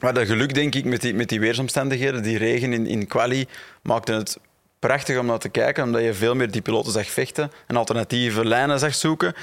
Maar 0.00 0.14
dat 0.14 0.26
geluk, 0.26 0.54
denk 0.54 0.74
ik, 0.74 0.84
met 0.84 1.00
die, 1.00 1.14
met 1.14 1.28
die 1.28 1.40
weersomstandigheden, 1.40 2.22
die 2.22 2.38
regen 2.38 2.72
in, 2.72 2.86
in 2.86 3.06
quali, 3.06 3.46
maakte 3.82 4.12
het 4.12 4.38
prachtig 4.78 5.18
om 5.18 5.26
naar 5.26 5.38
te 5.38 5.48
kijken, 5.48 5.84
omdat 5.84 6.02
je 6.02 6.14
veel 6.14 6.34
meer 6.34 6.50
die 6.50 6.62
piloten 6.62 6.92
zag 6.92 7.10
vechten 7.10 7.52
en 7.66 7.76
alternatieve 7.76 8.44
lijnen 8.44 8.78
zag 8.78 8.94
zoeken. 8.94 9.34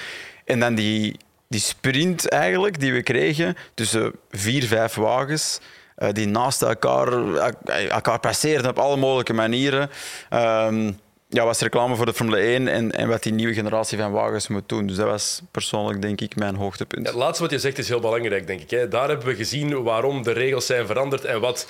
En 0.46 0.60
dan 0.60 0.76
die, 0.76 1.20
die 1.48 1.60
sprint 1.60 2.28
eigenlijk 2.28 2.80
die 2.80 2.94
we 2.94 3.04
kregen 3.04 3.56
tussen 3.74 4.14
vier, 4.32 4.64
vijf 4.64 4.96
wagens, 4.96 5.60
uh, 5.98 6.10
die 6.12 6.28
naast 6.28 6.62
elkaar, 6.62 7.08
elkaar 7.90 8.20
passeerden 8.20 8.70
op 8.70 8.80
alle 8.80 8.98
mogelijke 8.98 9.34
manieren. 9.34 9.90
Um, 10.34 11.00
ja, 11.32 11.46
was 11.46 11.60
reclame 11.60 11.96
voor 11.96 12.06
de 12.06 12.14
Formule 12.14 12.38
1 12.38 12.68
en, 12.68 12.92
en 12.92 13.08
wat 13.08 13.24
die 13.24 13.34
nieuwe 13.34 13.54
generatie 13.54 13.98
van 13.98 14.12
wagens 14.12 14.48
moet 14.48 14.70
doen. 14.70 14.88
Dus 14.88 14.96
dat 14.96 15.08
was 15.08 15.42
persoonlijk, 15.52 16.02
denk 16.02 16.22
ik, 16.22 16.36
mijn 16.36 16.56
hoogtepunt. 16.56 17.08
Het 17.08 17.16
laatste 17.16 17.44
wat 17.44 17.52
je 17.52 17.60
zegt 17.60 17.78
is 17.78 17.88
heel 17.88 18.00
belangrijk, 18.00 18.48
denk 18.48 18.62
ik. 18.62 18.70
Hè. 18.70 18.88
Daar 18.88 19.10
hebben 19.10 19.28
we 19.28 19.36
gezien 19.36 19.84
waarom 19.84 20.24
de 20.24 20.32
regels 20.32 20.66
zijn 20.66 20.86
veranderd 20.86 21.26
en 21.26 21.40
wat 21.40 21.68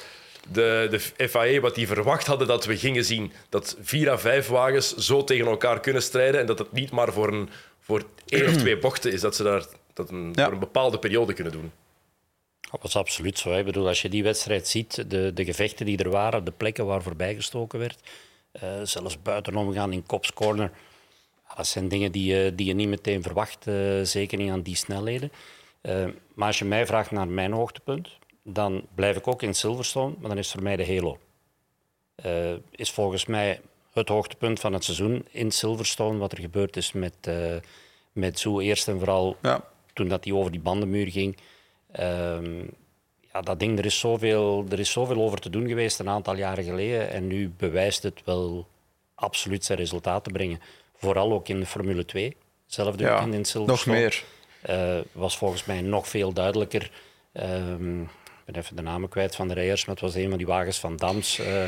de, 0.52 0.88
de 1.18 1.28
FIA 1.30 1.60
wat 1.60 1.76
die 1.76 1.88
verwacht 1.88 2.26
hadden 2.28 2.48
dat 2.48 2.66
we 2.66 2.78
gingen 2.78 3.06
zien. 3.06 3.32
Dat 3.50 3.78
vier 3.82 4.10
à 4.10 4.18
vijf 4.18 4.48
wagens 4.48 4.96
zo 4.96 5.24
tegen 5.24 5.46
elkaar 5.48 5.80
kunnen 5.80 6.02
strijden 6.02 6.40
en 6.40 6.46
dat 6.46 6.60
het 6.60 6.72
niet 6.72 6.92
maar 6.92 7.14
voor, 7.14 7.34
een, 7.34 7.50
voor 7.80 8.04
één 8.26 8.48
of 8.48 8.56
twee 8.56 8.78
bochten 8.78 9.12
is 9.12 9.22
dat 9.22 9.36
ze 9.36 9.44
daar, 9.44 9.66
dat 9.94 10.10
een, 10.10 10.32
Ja. 10.36 10.44
voor 10.44 10.54
een 10.54 10.60
bepaalde 10.60 11.00
periode 11.00 11.34
kunnen 11.34 11.54
doen. 11.54 11.72
Dat 12.72 12.82
was 12.82 12.96
absoluut 12.96 13.40
zo. 13.40 13.52
hè. 13.52 13.60
Ik 13.60 13.66
bedoel, 13.66 13.88
als 13.88 14.02
je 14.02 14.10
die 14.10 14.24
wedstrijd 14.24 14.68
ziet, 14.68 15.10
de, 15.10 15.32
de 15.34 15.46
gevechten 15.46 15.86
die 15.86 15.98
er 15.98 16.10
waren, 16.10 16.44
de 16.44 16.52
plekken 16.58 16.86
waar 16.86 17.02
voorbij 17.02 17.36
gestoken 17.36 17.80
werd, 17.80 18.00
eh, 18.52 18.70
zelfs 18.84 19.22
buitenom 19.22 19.74
gaan 19.74 19.94
in 19.94 20.06
Cops 20.06 20.34
Corner, 20.34 20.72
ja, 21.50 21.56
dat 21.56 21.68
zijn 21.68 21.88
dingen 21.88 22.12
die, 22.12 22.34
je- 22.36 22.56
die 22.56 22.66
je 22.68 22.74
niet 22.74 22.88
meteen 22.88 23.24
verwacht, 23.24 23.68
eh, 23.68 24.02
zeker 24.04 24.38
niet 24.38 24.52
aan 24.52 24.62
die 24.62 24.76
snelheden. 24.76 25.32
Eh, 25.82 26.06
maar 26.34 26.48
als 26.48 26.60
je 26.60 26.66
mij 26.66 26.86
vraagt 26.86 27.12
naar 27.12 27.28
mijn 27.28 27.52
hoogtepunt, 27.52 28.10
dan 28.44 28.86
blijf 28.96 29.18
ik 29.18 29.28
ook 29.28 29.42
in 29.42 29.54
Silverstone, 29.56 30.14
maar 30.20 30.30
dan 30.30 30.38
is 30.38 30.52
voor 30.52 30.64
mij 30.64 30.76
de 30.76 30.86
Halo. 30.96 31.18
Eh, 32.16 32.54
is 32.72 32.92
volgens 32.92 33.26
mij 33.26 33.62
het 33.94 34.10
hoogtepunt 34.10 34.60
van 34.60 34.74
het 34.74 34.84
seizoen 34.84 35.26
in 35.32 35.52
Silverstone, 35.52 36.18
wat 36.18 36.32
er 36.32 36.40
gebeurd 36.40 36.78
is 36.78 36.92
met, 36.92 37.14
eh 37.22 37.56
met 38.12 38.40
Zoe 38.40 38.64
eerst 38.64 38.88
en 38.88 38.98
vooral 38.98 39.38
Ja. 39.42 39.64
toen 39.94 40.08
dat 40.08 40.24
hij 40.24 40.34
over 40.34 40.52
die 40.52 40.60
bandenmuur 40.62 41.12
ging. 41.12 41.38
Ehm, 41.92 42.62
ja, 43.34 43.42
dat 43.42 43.60
ding, 43.60 43.78
er 43.80 43.86
is, 43.86 44.00
zoveel, 44.00 44.66
er 44.70 44.80
is 44.80 44.92
zoveel 44.92 45.22
over 45.22 45.40
te 45.40 45.50
doen 45.50 45.68
geweest 45.68 46.00
een 46.00 46.10
aantal 46.10 46.36
jaren 46.36 46.64
geleden. 46.64 47.10
En 47.12 47.28
nu 47.28 47.54
bewijst 47.58 48.04
het 48.04 48.22
wel 48.26 48.68
absoluut 49.16 49.66
zijn 49.66 49.78
resultaat 49.78 50.24
te 50.24 50.30
brengen. 50.32 50.62
Vooral 50.98 51.32
ook 51.34 51.48
in 51.48 51.60
de 51.60 51.66
Formule 51.66 52.06
2. 52.06 52.36
Zelfde 52.66 53.04
Ja, 53.04 53.10
weekend 53.10 53.32
in 53.34 53.38
nog 53.40 53.48
Silverstone. 53.48 53.98
meer. 54.00 54.24
Eh, 54.62 54.98
was 55.12 55.38
volgens 55.38 55.66
mij 55.66 55.82
nog 55.82 56.08
veel 56.08 56.34
duidelijker. 56.34 56.92
Ehm, 57.32 58.02
ik 58.02 58.08
ben 58.46 58.56
even 58.56 58.76
de 58.76 58.82
namen 58.82 59.10
kwijt 59.10 59.36
van 59.36 59.48
de 59.48 59.54
rijders, 59.54 59.86
maar 59.86 59.96
het 59.96 60.04
was 60.04 60.16
een 60.16 60.30
van 60.30 60.38
die 60.38 60.48
wagens 60.48 60.80
van 60.80 60.96
Dams. 60.98 61.40
eh, 61.40 61.64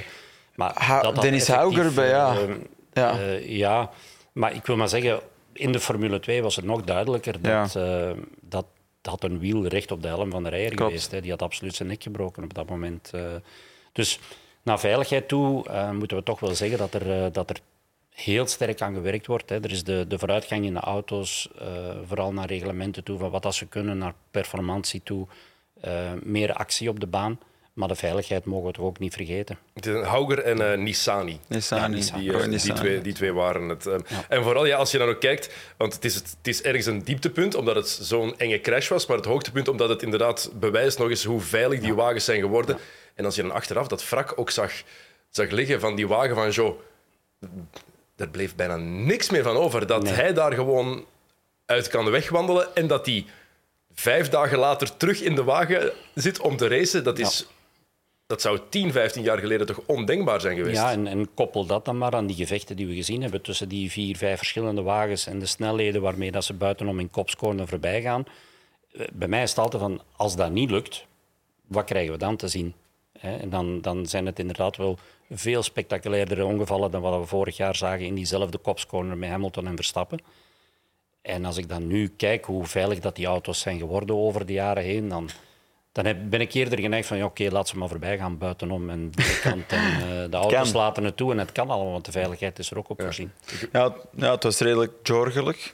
maar 0.56 0.72
Ha- 0.84 1.02
dat 1.02 1.14
dat 1.16 1.24
Dennis 1.24 1.48
Hauger 1.48 1.94
bij, 1.94 2.08
ja. 2.08 2.36
eh, 2.38 2.50
Ja. 2.94 3.18
ja, 3.46 3.90
maar 4.32 4.56
ik 4.56 4.66
wil 4.66 4.76
maar 4.76 4.90
zeggen, 4.90 5.20
in 5.54 5.72
de 5.72 5.80
Formule 5.80 6.20
2 6.20 6.42
was 6.42 6.56
het 6.56 6.66
nog 6.66 6.84
duidelijker 6.84 7.42
dat, 7.42 7.78
dat 8.42 8.66
dat 9.02 9.24
een 9.24 9.40
wiel 9.40 9.66
recht 9.68 9.92
op 9.92 10.02
de 10.02 10.08
helm 10.08 10.32
van 10.32 10.44
de 10.44 10.50
rijder 10.50 10.76
Klopt. 10.76 10.92
geweest. 10.92 11.12
Hè. 11.12 11.22
Die 11.22 11.32
had 11.32 11.42
absoluut 11.42 11.76
zijn 11.76 11.88
nek 11.88 12.04
gebroken 12.04 12.44
op 12.44 12.54
dat 12.54 12.70
moment. 12.70 13.10
eh. 13.14 13.22
dus 13.92 14.20
naar 14.64 14.80
veiligheid 14.80 15.28
toe 15.28 15.68
eh, 15.68 15.92
moeten 15.92 16.18
we 16.18 16.24
toch 16.24 16.40
wel 16.40 16.56
zeggen 16.56 16.78
dat 16.78 16.94
er, 16.94 17.24
eh, 17.26 17.32
dat 17.32 17.50
er 17.50 17.60
heel 18.10 18.48
sterk 18.48 18.82
aan 18.82 18.94
gewerkt 18.94 19.28
wordt. 19.28 19.50
Hè. 19.50 19.64
Er 19.64 19.72
is 19.72 19.84
de, 19.84 20.06
de 20.08 20.20
vooruitgang 20.20 20.66
in 20.66 20.74
de 20.74 20.80
auto's, 20.80 21.50
vooral 22.06 22.34
naar 22.34 22.48
reglementen 22.48 23.04
toe, 23.04 23.18
van 23.18 23.30
wat 23.30 23.46
als 23.46 23.58
ze 23.58 23.66
kunnen, 23.68 23.98
naar 23.98 24.14
performantie 24.32 25.02
toe, 25.04 25.28
meer 26.24 26.54
actie 26.54 26.90
op 26.90 27.00
de 27.00 27.08
baan. 27.08 27.40
Maar 27.74 27.88
de 27.88 27.96
veiligheid 27.96 28.46
mogen 28.46 28.68
we 28.68 28.74
toch 28.74 28.86
ook 28.86 29.00
niet 29.00 29.14
vergeten. 29.14 29.58
Het 29.74 29.86
is 29.86 29.94
een 29.94 30.04
Hauger 30.04 30.40
en 30.40 30.72
eh 30.72 30.78
Nissani. 30.78 31.40
Nissani. 31.48 32.00
Die, 32.00 32.34
eh, 32.34 32.40
die, 32.40 32.48
Nissani. 32.48 32.80
twee, 32.80 33.02
die 33.02 33.14
twee 33.14 33.34
waren 33.34 33.70
het. 33.70 33.86
eh. 33.88 33.96
En 34.30 34.44
vooral 34.44 34.66
ja, 34.66 34.78
als 34.78 34.92
je 34.92 34.98
dan 34.98 35.08
ook 35.10 35.20
kijkt, 35.20 35.50
want 35.78 35.94
het 35.94 36.06
is, 36.06 36.16
het 36.16 36.38
is 36.44 36.62
ergens 36.62 36.86
een 36.86 37.04
dieptepunt 37.04 37.56
omdat 37.56 37.76
het 37.76 37.88
zo'n 37.88 38.38
enge 38.38 38.60
crash 38.62 38.88
was, 38.90 39.06
maar 39.06 39.18
het 39.18 39.26
hoogtepunt 39.26 39.68
omdat 39.68 39.90
het 39.90 40.02
inderdaad 40.04 40.52
bewijst 40.54 40.98
nog 41.00 41.10
eens 41.10 41.24
hoe 41.24 41.42
veilig 41.42 41.80
die 41.80 41.94
wagens 41.94 42.26
zijn 42.26 42.40
geworden. 42.42 42.78
En 43.16 43.26
als 43.26 43.36
je 43.36 43.42
dan 43.42 43.52
achteraf 43.52 43.88
dat 43.88 44.10
wrak 44.10 44.34
ook 44.40 44.50
zag, 44.50 44.72
zag 45.30 45.50
liggen 45.50 45.80
van 45.80 45.96
die 45.96 46.08
wagen 46.08 46.36
van 46.36 46.50
Joe, 46.50 46.74
er 48.16 48.30
bleef 48.30 48.56
bijna 48.56 48.76
niks 48.78 49.30
meer 49.30 49.44
van 49.44 49.56
over. 49.56 49.88
Dat 49.88 50.04
Nee. 50.04 50.14
hij 50.14 50.34
daar 50.34 50.54
gewoon 50.54 51.06
uit 51.66 51.88
kan 51.88 52.10
wegwandelen 52.10 52.76
en 52.76 52.88
dat 52.88 53.06
hij 53.06 53.26
vijf 53.94 54.30
dagen 54.30 54.58
later 54.58 54.98
terug 54.98 55.22
in 55.22 55.36
de 55.36 55.44
wagen 55.44 55.92
zit 56.16 56.40
om 56.40 56.58
te 56.58 56.68
racen, 56.68 57.04
dat 57.04 57.20
is... 57.20 57.48
Dat 58.32 58.42
zou 58.42 58.60
10, 58.70 58.92
15 58.92 59.24
jaar 59.24 59.38
geleden 59.38 59.68
toch 59.68 59.82
ondenkbaar 59.86 60.42
zijn 60.42 60.58
geweest. 60.58 60.76
Ja, 60.76 60.92
en, 60.92 61.08
en 61.08 61.34
koppel 61.34 61.66
dat 61.66 61.86
dan 61.86 61.98
maar 61.98 62.16
aan 62.16 62.28
die 62.28 62.36
gevechten 62.36 62.76
die 62.76 62.88
we 62.88 62.94
gezien 62.94 63.22
hebben 63.22 63.42
tussen 63.42 63.70
die 63.70 63.92
vier, 63.92 64.18
vijf 64.18 64.38
verschillende 64.38 64.82
wagens 64.82 65.28
en 65.28 65.40
de 65.40 65.46
snelheden 65.46 66.02
waarmee 66.02 66.32
dat 66.32 66.44
ze 66.44 66.54
buitenom 66.54 67.00
in 67.00 67.10
kopscorner 67.10 67.68
voorbij 67.68 68.02
gaan. 68.02 68.26
Eh, 68.92 69.08
Bij 69.14 69.28
mij 69.28 69.44
is 69.44 69.50
het 69.50 69.60
altijd 69.60 69.82
van, 69.82 70.02
als 70.16 70.36
dat 70.36 70.52
niet 70.52 70.72
lukt, 70.72 71.06
wat 71.68 71.86
krijgen 71.86 72.12
we 72.12 72.18
dan 72.18 72.36
te 72.36 72.48
zien? 72.48 72.74
En 73.12 73.50
dan, 73.50 73.82
dan 73.82 74.06
zijn 74.06 74.26
het 74.26 74.40
inderdaad 74.40 74.78
wel 74.78 74.98
veel 75.30 75.64
spectaculairdere 75.64 76.46
ongevallen 76.46 76.92
dan 76.92 77.02
wat 77.02 77.20
we 77.20 77.26
vorig 77.26 77.58
jaar 77.58 77.76
zagen 77.76 78.06
in 78.06 78.16
diezelfde 78.16 78.58
kopscorner 78.58 79.18
met 79.18 79.30
Hamilton 79.30 79.68
en 79.68 79.76
Verstappen. 79.76 80.20
En 81.22 81.46
als 81.46 81.58
ik 81.58 81.70
dan 81.70 81.88
nu 81.88 82.08
kijk 82.08 82.46
hoe 82.46 82.66
veilig 82.66 83.00
dat 83.00 83.16
die 83.16 83.26
auto's 83.26 83.60
zijn 83.60 83.78
geworden 83.78 84.16
over 84.16 84.46
de 84.46 84.54
jaren 84.54 84.84
heen, 84.84 85.10
dan, 85.10 85.30
dan 85.92 86.06
heb- 86.06 86.18
ben 86.30 86.42
ik 86.42 86.54
eerder 86.54 86.80
geneigd 86.80 87.08
van 87.08 87.18
ja, 87.18 87.26
oké, 87.26 87.48
laat 87.52 87.68
ze 87.68 87.78
maar 87.78 87.90
voorbij 87.90 88.18
gaan 88.18 88.38
buitenom 88.38 88.90
en 88.90 89.10
binnenkant. 89.16 89.72
En, 89.72 89.80
eh, 89.80 90.30
de 90.30 90.38
auto's 90.38 90.72
Kan. 90.72 90.82
laten 90.82 91.04
het 91.04 91.18
toe 91.18 91.32
en 91.32 91.38
het 91.38 91.52
kan 91.52 91.70
allemaal, 91.70 91.92
want 91.92 92.06
de 92.06 92.12
veiligheid 92.12 92.60
is 92.60 92.72
er 92.72 92.78
ook 92.78 92.90
op 92.90 93.02
voorzien. 93.02 93.32
Ja, 93.72 93.84
het- 93.84 94.06
ja, 94.16 94.32
het 94.32 94.44
was 94.44 94.60
redelijk 94.60 94.92
jorgelijk. 95.04 95.74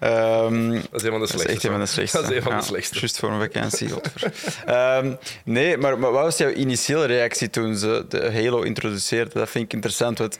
Ehm, 0.00 0.70
Dat 0.70 0.82
is 0.94 1.02
een 1.02 1.10
van 1.10 1.10
de 1.10 1.10
dat 1.10 1.22
is 1.22 1.28
slechtste. 1.30 1.48
echt 1.52 1.64
een 1.64 1.70
van 1.70 1.80
de 1.80 1.86
slechtste. 1.86 2.20
Dat 2.20 2.30
is 2.30 2.36
een 2.36 2.42
van 2.42 2.52
de 2.52 2.58
Ja, 2.58 2.64
slechtste. 2.64 2.98
Juist 2.98 3.18
voor 3.18 3.30
een 3.30 3.40
vakantie. 3.40 3.88
godver. 3.90 4.32
Ehm, 4.66 5.14
nee, 5.44 5.76
maar, 5.76 5.98
maar 5.98 6.12
wat 6.12 6.22
was 6.22 6.36
jouw 6.38 6.50
initiële 6.52 7.04
reactie 7.04 7.50
toen 7.50 7.76
ze 7.76 8.04
de 8.08 8.32
Halo 8.32 8.62
introduceerden? 8.62 9.34
Dat 9.34 9.50
vind 9.50 9.64
ik 9.64 9.72
interessant. 9.72 10.18
Want 10.18 10.38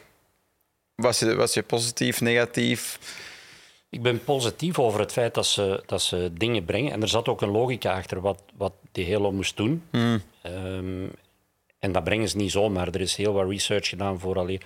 was, 0.95 1.19
je, 1.19 1.35
was 1.35 1.55
je 1.55 1.63
positief, 1.63 2.21
negatief? 2.21 2.99
Ik 3.97 4.03
ben 4.03 4.24
positief 4.24 4.78
over 4.78 5.01
het 5.01 5.12
feit 5.12 5.34
dat 5.34 5.47
ze, 5.47 5.82
dat 5.86 6.03
ze 6.03 6.30
dingen 6.32 6.64
brengen. 6.64 6.92
En 6.92 7.03
er 7.03 7.09
zat 7.09 7.28
ook 7.28 7.40
een 7.40 7.51
logica 7.51 7.97
achter 7.97 8.20
wat, 8.20 8.42
wat 8.57 8.72
die 8.92 9.12
Halo 9.12 9.32
moest 9.32 9.57
doen. 9.57 9.82
Ehm, 10.42 11.07
en 11.78 11.92
dat 11.92 12.05
brengen 12.05 12.28
ze 12.28 12.36
niet 12.36 12.51
zomaar. 12.51 12.88
Er 12.88 13.01
is 13.01 13.16
heel 13.16 13.32
wat 13.32 13.49
research 13.49 13.88
gedaan 13.88 14.20
voor 14.20 14.38
alleen. 14.38 14.61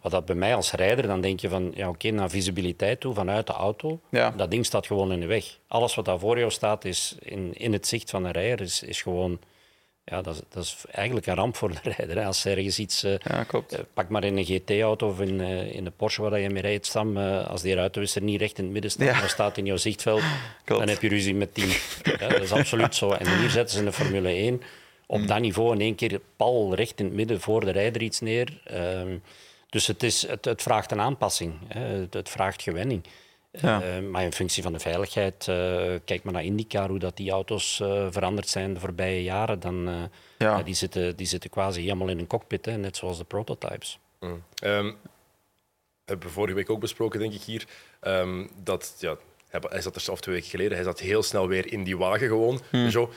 Wat 0.00 0.12
dat 0.12 0.24
bij 0.24 0.34
mij 0.34 0.54
als 0.54 0.72
rijder, 0.72 1.06
dan 1.06 1.20
denk 1.20 1.40
je 1.40 1.48
van, 1.48 1.72
ja 1.74 1.88
oké, 1.88 2.10
naar 2.10 2.30
visibiliteit 2.30 3.00
toe, 3.00 3.14
vanuit 3.14 3.46
de 3.46 3.52
auto. 3.52 4.00
Ja. 4.10 4.30
Dat 4.30 4.50
ding 4.50 4.66
staat 4.66 4.86
gewoon 4.86 5.12
in 5.12 5.20
de 5.20 5.26
weg. 5.26 5.58
Alles 5.66 5.94
wat 5.94 6.04
daar 6.04 6.18
voor 6.18 6.38
jou 6.38 6.50
staat, 6.50 6.84
is 6.84 7.16
in, 7.18 7.54
in 7.54 7.72
het 7.72 7.86
zicht 7.86 8.10
van 8.10 8.24
een 8.24 8.32
rijder, 8.32 8.66
is, 8.66 8.82
is 8.82 9.02
gewoon... 9.02 9.38
Ja, 10.10 10.22
dat 10.22 10.34
is, 10.34 10.40
dat 10.48 10.62
is 10.64 10.76
eigenlijk 10.90 11.26
een 11.26 11.34
ramp 11.34 11.56
voor 11.56 11.70
de 11.70 11.90
rijder. 11.96 12.16
Hè. 12.16 12.24
Als 12.24 12.44
er 12.44 12.56
ergens 12.56 12.78
iets... 12.78 13.02
eh, 13.02 13.14
Ja, 13.18 13.44
klopt. 13.44 13.72
eh, 13.72 13.80
Pak 13.94 14.08
maar 14.08 14.24
in 14.24 14.36
een 14.36 14.44
GT-auto 14.44 15.08
of 15.08 15.20
in, 15.20 15.40
eh, 15.40 15.74
in 15.74 15.86
een 15.86 15.92
Porsche 15.96 16.22
waar 16.22 16.38
je 16.40 16.50
mee 16.50 16.62
rijdt, 16.62 16.86
Sam. 16.86 17.16
als 17.16 17.62
die 17.62 17.74
ruitenwisser 17.74 18.22
niet 18.22 18.40
recht 18.40 18.58
in 18.58 18.64
het 18.64 18.72
midden 18.72 18.90
staat, 18.90 19.06
Ja. 19.06 19.18
maar 19.18 19.28
staat 19.28 19.56
in 19.56 19.66
jouw 19.66 19.76
zichtveld, 19.76 20.22
Klopt. 20.64 20.80
dan 20.80 20.90
heb 20.90 21.02
je 21.02 21.08
ruzie 21.08 21.34
met. 21.34 21.50
Ja, 22.18 22.28
dat 22.28 22.42
is 22.42 22.52
absoluut 22.52 22.94
zo. 22.94 23.10
En 23.10 23.38
hier 23.38 23.50
zetten 23.50 23.72
ze 23.74 23.78
in 23.78 23.84
de 23.84 23.92
Formule 23.92 24.28
1 24.28 24.62
op 25.06 25.16
Hmm. 25.18 25.26
dat 25.26 25.40
niveau 25.40 25.74
in 25.74 25.80
één 25.80 25.94
keer 25.94 26.20
pal 26.36 26.74
recht 26.74 26.98
in 27.00 27.04
het 27.04 27.14
midden 27.14 27.40
voor 27.40 27.64
de 27.64 27.70
rijder 27.70 28.02
iets 28.02 28.20
neer. 28.20 28.60
Ehm, 28.64 29.16
dus 29.70 29.86
het, 29.86 30.02
is, 30.02 30.26
het, 30.26 30.44
het 30.44 30.62
vraagt 30.62 30.90
een 30.90 31.00
aanpassing. 31.00 31.54
Hè. 31.68 31.80
Het, 31.80 32.14
het 32.14 32.28
vraagt 32.28 32.62
gewenning. 32.62 33.02
Ja. 33.60 33.82
Eh, 33.82 34.02
maar 34.02 34.22
in 34.22 34.32
functie 34.32 34.62
van 34.62 34.72
de 34.72 34.78
veiligheid, 34.78 35.48
eh, 35.48 35.94
kijk 36.04 36.22
maar 36.22 36.32
naar 36.32 36.44
IndyCar, 36.44 36.88
hoe 36.88 36.98
dat 36.98 37.16
die 37.16 37.30
auto's 37.30 37.80
eh, 37.80 38.06
veranderd 38.10 38.48
zijn 38.48 38.74
de 38.74 38.80
voorbije 38.80 39.22
jaren. 39.22 39.60
Dan, 39.60 39.88
eh, 39.88 39.94
Ja. 40.38 40.62
die, 40.62 40.74
zitten, 40.74 41.16
die 41.16 41.26
zitten 41.26 41.50
quasi 41.50 41.80
helemaal 41.80 42.08
in 42.08 42.18
een 42.18 42.26
cockpit, 42.26 42.64
hè, 42.66 42.76
net 42.76 42.96
zoals 42.96 43.18
de 43.18 43.24
prototypes. 43.24 43.98
Ehm, 44.54 44.92
hebben 46.04 46.26
we 46.26 46.32
vorige 46.32 46.54
week 46.54 46.70
ook 46.70 46.80
besproken, 46.80 47.20
denk 47.20 47.32
ik 47.32 47.42
hier. 47.42 47.64
ehm, 48.00 48.46
dat, 48.62 48.94
ja, 48.98 49.16
hij, 49.50 49.80
zat 49.80 49.94
er 49.94 50.00
zelf 50.00 50.20
twee 50.20 50.34
weken 50.34 50.50
geleden. 50.50 50.74
Hij 50.74 50.84
zat 50.84 51.00
heel 51.00 51.22
snel 51.22 51.48
weer 51.48 51.72
in 51.72 51.84
die 51.84 51.96
wagen 51.96 52.28
gewoon. 52.28 52.60
Zo. 52.90 53.10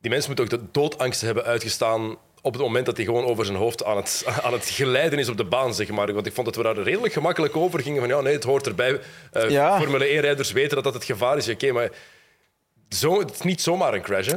Die 0.00 0.10
mensen 0.10 0.34
moeten 0.34 0.44
ook 0.58 0.60
de 0.60 0.68
doodangst 0.80 1.20
hebben 1.20 1.44
uitgestaan 1.44 2.16
op 2.42 2.52
het 2.52 2.62
moment 2.62 2.86
dat 2.86 2.96
hij 2.96 3.04
gewoon 3.04 3.24
over 3.24 3.44
zijn 3.44 3.56
hoofd 3.56 3.84
aan 3.84 3.96
het, 3.96 4.24
aan 4.44 4.52
het 4.52 4.68
glijden 4.68 5.18
is 5.18 5.28
op 5.28 5.36
de 5.36 5.44
baan, 5.44 5.74
zeg 5.74 5.88
maar. 5.88 6.12
Want 6.12 6.26
ik 6.26 6.32
vond 6.32 6.46
dat 6.46 6.56
we 6.56 6.62
daar 6.62 6.78
redelijk 6.78 7.12
gemakkelijk 7.12 7.56
over 7.56 7.80
gingen. 7.80 8.00
Van 8.00 8.08
ja, 8.08 8.20
nee, 8.20 8.34
het 8.34 8.44
hoort 8.44 8.66
erbij. 8.66 9.00
Ja. 9.48 9.80
Formule 9.80 10.06
1-rijders 10.06 10.52
weten 10.52 10.74
dat 10.74 10.84
dat 10.84 10.94
het 10.94 11.04
gevaar 11.04 11.36
is. 11.36 11.48
Oké, 11.48 11.72
maar 11.72 11.90
zo, 12.88 13.18
het 13.18 13.30
is 13.30 13.40
niet 13.40 13.60
zomaar 13.60 13.94
een 13.94 14.02
crash, 14.02 14.26
hè? 14.26 14.36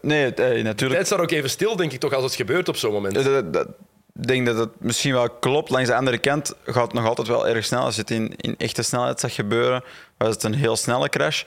Nee, 0.00 0.34
eh, 0.34 0.64
natuurlijk. 0.64 0.92
tijd 0.92 1.06
staat 1.06 1.20
ook 1.20 1.30
even 1.30 1.50
stil, 1.50 1.76
denk 1.76 1.92
ik 1.92 2.00
toch, 2.00 2.14
als 2.14 2.24
het 2.24 2.34
gebeurt 2.34 2.68
op 2.68 2.76
zo'n 2.76 2.92
moment. 2.92 3.16
Ik 3.16 4.26
denk 4.26 4.46
dat 4.46 4.58
het 4.58 4.70
misschien 4.78 5.12
wel 5.12 5.30
klopt. 5.30 5.70
Langs 5.70 5.88
de 5.88 5.94
andere 5.94 6.18
kant 6.18 6.54
gaat 6.64 6.84
het 6.84 6.92
nog 6.92 7.06
altijd 7.06 7.28
wel 7.28 7.48
erg 7.48 7.64
snel. 7.64 7.82
Als 7.82 7.94
je 7.94 8.00
het 8.00 8.10
in, 8.10 8.34
in 8.36 8.54
echte 8.58 8.82
snelheid 8.82 9.20
zag 9.20 9.34
gebeuren, 9.34 9.84
was 10.16 10.28
het 10.28 10.42
een 10.42 10.54
heel 10.54 10.76
snelle 10.76 11.08
crash. 11.08 11.42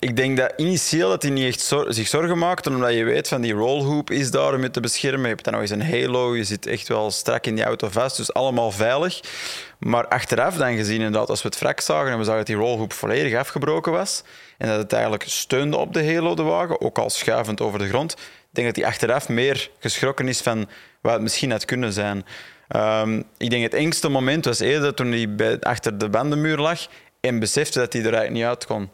Ik 0.00 0.16
denk 0.16 0.36
dat 0.36 0.52
initieel 0.56 1.08
dat 1.08 1.22
hij 1.22 1.30
niet 1.30 1.46
echt 1.46 1.74
zich 1.88 2.08
zorgen 2.08 2.38
maakte, 2.38 2.70
omdat 2.70 2.94
je 2.94 3.04
weet 3.04 3.28
van 3.28 3.40
die 3.40 3.52
rollhoop 3.52 4.10
is 4.10 4.30
daar 4.30 4.54
om 4.54 4.62
je 4.62 4.70
te 4.70 4.80
beschermen. 4.80 5.20
Je 5.20 5.28
hebt 5.28 5.44
dan 5.44 5.52
nog 5.52 5.62
eens 5.62 5.70
een 5.70 5.90
halo, 5.90 6.36
je 6.36 6.44
zit 6.44 6.66
echt 6.66 6.88
wel 6.88 7.10
strak 7.10 7.46
in 7.46 7.54
die 7.54 7.64
auto 7.64 7.88
vast, 7.88 8.16
dus 8.16 8.32
allemaal 8.32 8.70
veilig. 8.70 9.20
Maar 9.78 10.08
achteraf 10.08 10.56
dan 10.56 10.76
gezien, 10.76 10.96
inderdaad, 10.96 11.28
als 11.28 11.42
we 11.42 11.48
het 11.48 11.58
wrak 11.58 11.80
zagen 11.80 12.12
en 12.12 12.18
we 12.18 12.24
zagen 12.24 12.38
dat 12.38 12.46
die 12.46 12.56
rollhoop 12.56 12.92
volledig 12.92 13.38
afgebroken 13.38 13.92
was 13.92 14.22
en 14.58 14.68
dat 14.68 14.78
het 14.78 14.92
eigenlijk 14.92 15.24
steunde 15.26 15.76
op 15.76 15.92
de 15.92 16.14
halo, 16.14 16.34
de 16.34 16.42
wagen, 16.42 16.80
ook 16.80 16.98
al 16.98 17.10
schuivend 17.10 17.60
over 17.60 17.78
de 17.78 17.88
grond, 17.88 18.16
denk 18.50 18.66
dat 18.66 18.76
hij 18.76 18.86
achteraf 18.86 19.28
meer 19.28 19.70
geschrokken 19.78 20.28
is 20.28 20.40
van 20.40 20.68
wat 21.00 21.12
het 21.12 21.22
misschien 21.22 21.50
had 21.50 21.64
kunnen 21.64 21.92
zijn. 21.92 22.24
Ehm, 22.68 23.22
ik 23.36 23.50
denk 23.50 23.62
het 23.62 23.74
engste 23.74 24.08
moment 24.08 24.44
was 24.44 24.60
eerder 24.60 24.94
toen 24.94 25.12
hij 25.12 25.58
achter 25.60 25.98
de 25.98 26.08
bandenmuur 26.08 26.58
lag 26.58 26.86
en 27.20 27.38
besefte 27.38 27.78
dat 27.78 27.92
hij 27.92 28.02
er 28.02 28.12
eigenlijk 28.12 28.36
niet 28.36 28.48
uit 28.48 28.66
kon. 28.66 28.90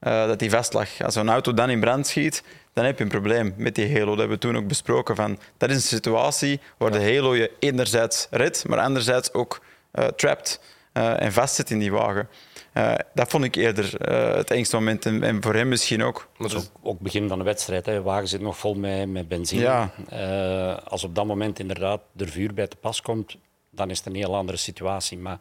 Uh, 0.00 0.26
dat 0.26 0.40
hij 0.40 0.50
vast 0.50 0.72
lag. 0.72 1.02
Als 1.02 1.14
een 1.14 1.28
auto 1.28 1.54
dan 1.54 1.70
in 1.70 1.80
brand 1.80 2.06
schiet, 2.06 2.42
dan 2.72 2.84
heb 2.84 2.98
je 2.98 3.04
een 3.04 3.10
probleem 3.10 3.54
met 3.56 3.74
die 3.74 3.92
halo. 3.92 4.06
Dat 4.06 4.18
hebben 4.18 4.36
we 4.36 4.42
toen 4.42 4.56
ook 4.56 4.66
besproken. 4.66 5.16
Van, 5.16 5.38
dat 5.56 5.70
is 5.70 5.76
een 5.76 5.82
situatie 5.82 6.60
waar 6.76 6.90
de 6.90 7.14
halo 7.14 7.34
je 7.34 7.50
enerzijds 7.58 8.26
redt, 8.30 8.68
maar 8.68 8.78
anderzijds 8.78 9.32
ook 9.32 9.62
uh, 9.94 10.04
trapt 10.04 10.60
uh, 10.94 11.22
en 11.22 11.32
vastzit 11.32 11.70
in 11.70 11.78
die 11.78 11.92
wagen. 11.92 12.28
Uh, 12.74 12.94
dat 13.14 13.30
vond 13.30 13.44
ik 13.44 13.54
eerder 13.54 13.94
het 14.36 14.50
engste 14.50 14.76
moment. 14.76 15.06
En, 15.06 15.22
en, 15.22 15.42
voor 15.42 15.54
hem 15.54 15.68
misschien 15.68 16.02
ook. 16.02 16.28
Dat 16.38 16.50
is 16.50 16.56
ook, 16.56 16.70
ook 16.82 17.00
begin 17.00 17.28
van 17.28 17.38
de 17.38 17.44
wedstrijd. 17.44 17.86
Hè. 17.86 17.92
De 17.92 18.02
wagen 18.02 18.28
zit 18.28 18.40
nog 18.40 18.58
vol 18.58 18.74
met, 18.74 19.08
met 19.08 19.28
benzine. 19.28 19.62
Ja. 19.62 20.72
als 20.72 21.04
op 21.04 21.14
dat 21.14 21.26
moment 21.26 21.58
inderdaad 21.58 22.00
er 22.16 22.28
vuur 22.28 22.54
bij 22.54 22.66
te 22.66 22.76
pas 22.76 23.02
komt, 23.02 23.36
dan 23.70 23.90
is 23.90 23.98
het 23.98 24.06
een 24.06 24.14
heel 24.14 24.36
andere 24.36 24.58
situatie. 24.58 25.18
Maar 25.18 25.38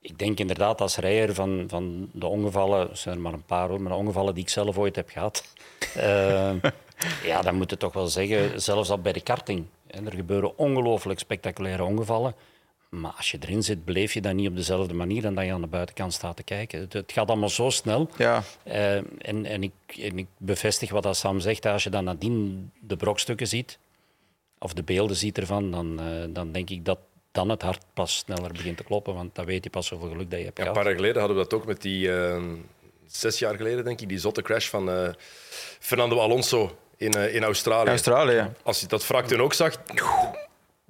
ik 0.00 0.18
denk 0.18 0.38
inderdaad 0.38 0.80
als 0.80 0.96
rijder 0.96 1.34
van, 1.34 1.64
van 1.68 2.08
de 2.12 2.26
ongevallen, 2.26 2.90
er 2.90 2.96
zijn 2.96 3.14
er 3.14 3.20
maar 3.20 3.32
een 3.32 3.44
paar 3.44 3.68
hoor, 3.68 3.80
maar 3.80 3.92
de 3.92 3.98
ongevallen 3.98 4.34
die 4.34 4.42
ik 4.42 4.48
zelf 4.48 4.78
ooit 4.78 4.96
heb 4.96 5.08
gehad, 5.08 5.44
uh, 5.96 6.52
ja, 7.30 7.42
dan 7.42 7.54
moet 7.54 7.70
je 7.70 7.76
toch 7.76 7.92
wel 7.92 8.06
zeggen, 8.06 8.62
zelfs 8.62 8.90
al 8.90 9.00
bij 9.00 9.12
de 9.12 9.20
karting. 9.20 9.66
Er 9.86 10.12
gebeuren 10.12 10.58
ongelooflijk 10.58 11.18
spectaculaire 11.18 11.84
ongevallen. 11.84 12.34
Maar 12.88 13.12
als 13.16 13.30
je 13.30 13.38
erin 13.40 13.62
zit, 13.62 13.84
beleef 13.84 14.12
je 14.12 14.20
dat 14.20 14.34
niet 14.34 14.48
op 14.48 14.56
dezelfde 14.56 14.94
manier 14.94 15.22
dan 15.22 15.34
dat 15.34 15.44
je 15.44 15.52
aan 15.52 15.60
de 15.60 15.66
buitenkant 15.66 16.12
staat 16.12 16.36
te 16.36 16.42
kijken. 16.42 16.80
Het, 16.80 16.92
het 16.92 17.12
gaat 17.12 17.28
allemaal 17.28 17.48
zo 17.48 17.70
snel. 17.70 18.10
Ja. 18.16 18.42
Uh, 18.64 18.96
en, 18.96 19.46
en, 19.46 19.62
ik, 19.62 19.72
en 20.00 20.18
ik 20.18 20.26
bevestig 20.36 20.90
wat 20.90 21.16
Sam 21.16 21.40
zegt, 21.40 21.66
als 21.66 21.84
je 21.84 21.90
dan 21.90 22.04
nadien 22.04 22.70
de 22.80 22.96
brokstukken 22.96 23.46
ziet, 23.48 23.78
of 24.58 24.72
de 24.72 24.82
beelden 24.82 25.16
ziet 25.16 25.38
ervan, 25.38 25.70
dan, 25.70 26.00
uh, 26.00 26.24
dan 26.28 26.52
denk 26.52 26.70
ik 26.70 26.84
dat 26.84 26.98
dan 27.32 27.48
het 27.48 27.62
hart 27.62 27.84
pas 27.94 28.16
sneller 28.16 28.52
begint 28.52 28.76
te 28.76 28.84
kloppen. 28.84 29.14
Want 29.14 29.34
dan 29.34 29.44
weet 29.44 29.64
je 29.64 29.70
pas 29.70 29.86
zoveel 29.86 30.08
geluk 30.08 30.30
dat 30.30 30.38
je 30.38 30.44
hebt 30.44 30.58
ja, 30.58 30.66
Een 30.66 30.72
paar 30.72 30.84
jaar 30.84 30.94
geleden 30.94 31.18
hadden 31.18 31.36
we 31.36 31.42
dat 31.42 31.54
ook 31.54 31.66
met 31.66 31.82
die... 31.82 32.08
Uh, 32.08 32.42
zes 33.12 33.38
jaar 33.38 33.56
geleden, 33.56 33.84
denk 33.84 34.00
ik, 34.00 34.08
die 34.08 34.18
zotte 34.18 34.42
crash 34.42 34.68
van 34.68 34.88
uh, 34.88 35.08
Fernando 35.78 36.18
Alonso 36.18 36.78
in, 36.96 37.16
uh, 37.16 37.34
in 37.34 37.42
Australië. 37.42 37.88
Australië. 37.88 38.52
Als 38.62 38.80
je 38.80 38.86
dat 38.86 39.06
wrak 39.06 39.26
toen 39.26 39.40
ook 39.40 39.54
zag, 39.54 39.76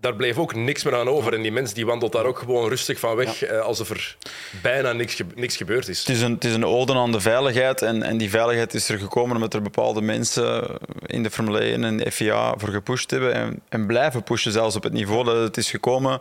daar 0.01 0.15
bleef 0.15 0.39
ook 0.39 0.55
niks 0.55 0.85
meer 0.85 0.97
aan 0.97 1.09
over. 1.09 1.35
En 1.35 1.43
die 1.43 1.53
mens 1.53 1.75
die 1.75 1.87
wandelt 1.87 2.13
daar 2.13 2.25
ook 2.25 2.39
gewoon 2.39 2.69
rustig 2.69 2.99
van 2.99 3.17
weg, 3.17 3.41
ja. 3.41 3.59
alsof 3.59 3.91
er 3.91 4.17
bijna 4.63 4.93
niks, 4.93 5.21
niks 5.35 5.57
gebeurd 5.57 5.89
is. 5.89 5.99
Het 5.99 6.09
is 6.09 6.21
een, 6.21 6.33
het 6.33 6.45
is 6.45 6.55
een 6.55 6.65
ode 6.65 6.95
aan 6.95 7.13
de 7.13 7.21
veiligheid. 7.21 7.83
En, 7.83 8.03
en 8.03 8.19
die 8.19 8.31
veiligheid 8.31 8.75
is 8.75 8.89
er 8.89 8.99
gekomen 8.99 9.35
omdat 9.35 9.55
er 9.55 9.63
bepaalde 9.63 10.01
mensen 10.01 10.79
in 11.07 11.23
de 11.23 11.31
Formule 11.31 11.59
1 11.59 11.85
en 11.85 11.97
de 11.97 12.13
FIA 12.13 12.55
voor 12.57 12.69
gepusht 12.69 13.11
hebben. 13.11 13.35
En, 13.35 13.63
en 13.69 13.87
blijven 13.87 14.23
pushen, 14.23 14.53
zelfs 14.53 14.77
op 14.77 14.83
het 14.83 14.93
niveau 14.93 15.25
dat 15.25 15.37
het 15.37 15.57
is 15.57 15.71
gekomen 15.71 16.21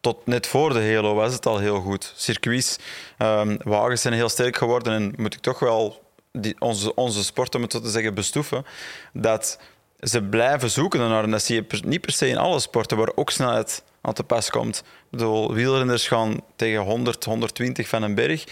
tot 0.00 0.26
net 0.26 0.46
voor 0.46 0.72
de 0.72 0.92
Halo 0.94 1.14
was 1.14 1.32
het 1.32 1.46
al 1.46 1.58
heel 1.58 1.80
goed. 1.80 2.12
Circuits, 2.16 2.78
um, 3.18 3.56
wagens 3.62 4.00
zijn 4.00 4.14
heel 4.14 4.28
sterk 4.28 4.56
geworden 4.56 4.92
en 4.92 5.12
moet 5.16 5.34
ik 5.34 5.40
toch 5.40 5.58
wel 5.58 6.02
die, 6.32 6.56
onze, 6.58 6.94
onze 6.94 7.24
sport, 7.24 7.54
om 7.54 7.62
het 7.62 7.72
zo 7.72 7.80
te 7.80 7.90
zeggen, 7.90 8.14
bestoeven. 8.14 8.66
Dat 9.12 9.58
ze 10.00 10.22
blijven 10.22 10.70
zoeken 10.70 11.00
naar. 11.00 11.24
En 11.24 11.30
dat 11.30 11.42
zie 11.42 11.54
je 11.54 11.80
niet 11.84 12.00
per 12.00 12.12
se 12.12 12.28
in 12.28 12.36
alle 12.36 12.60
sporten 12.60 12.96
waar 12.96 13.12
ook 13.14 13.30
snelheid 13.30 13.82
aan 14.00 14.12
te 14.12 14.24
pas 14.24 14.50
komt. 14.50 14.78
Ik 14.78 15.10
bedoel, 15.10 15.54
wielrenners 15.54 16.08
gaan 16.08 16.40
tegen 16.56 16.80
100, 16.80 17.24
120 17.24 17.88
van 17.88 18.02
een 18.02 18.14
berg. 18.14 18.44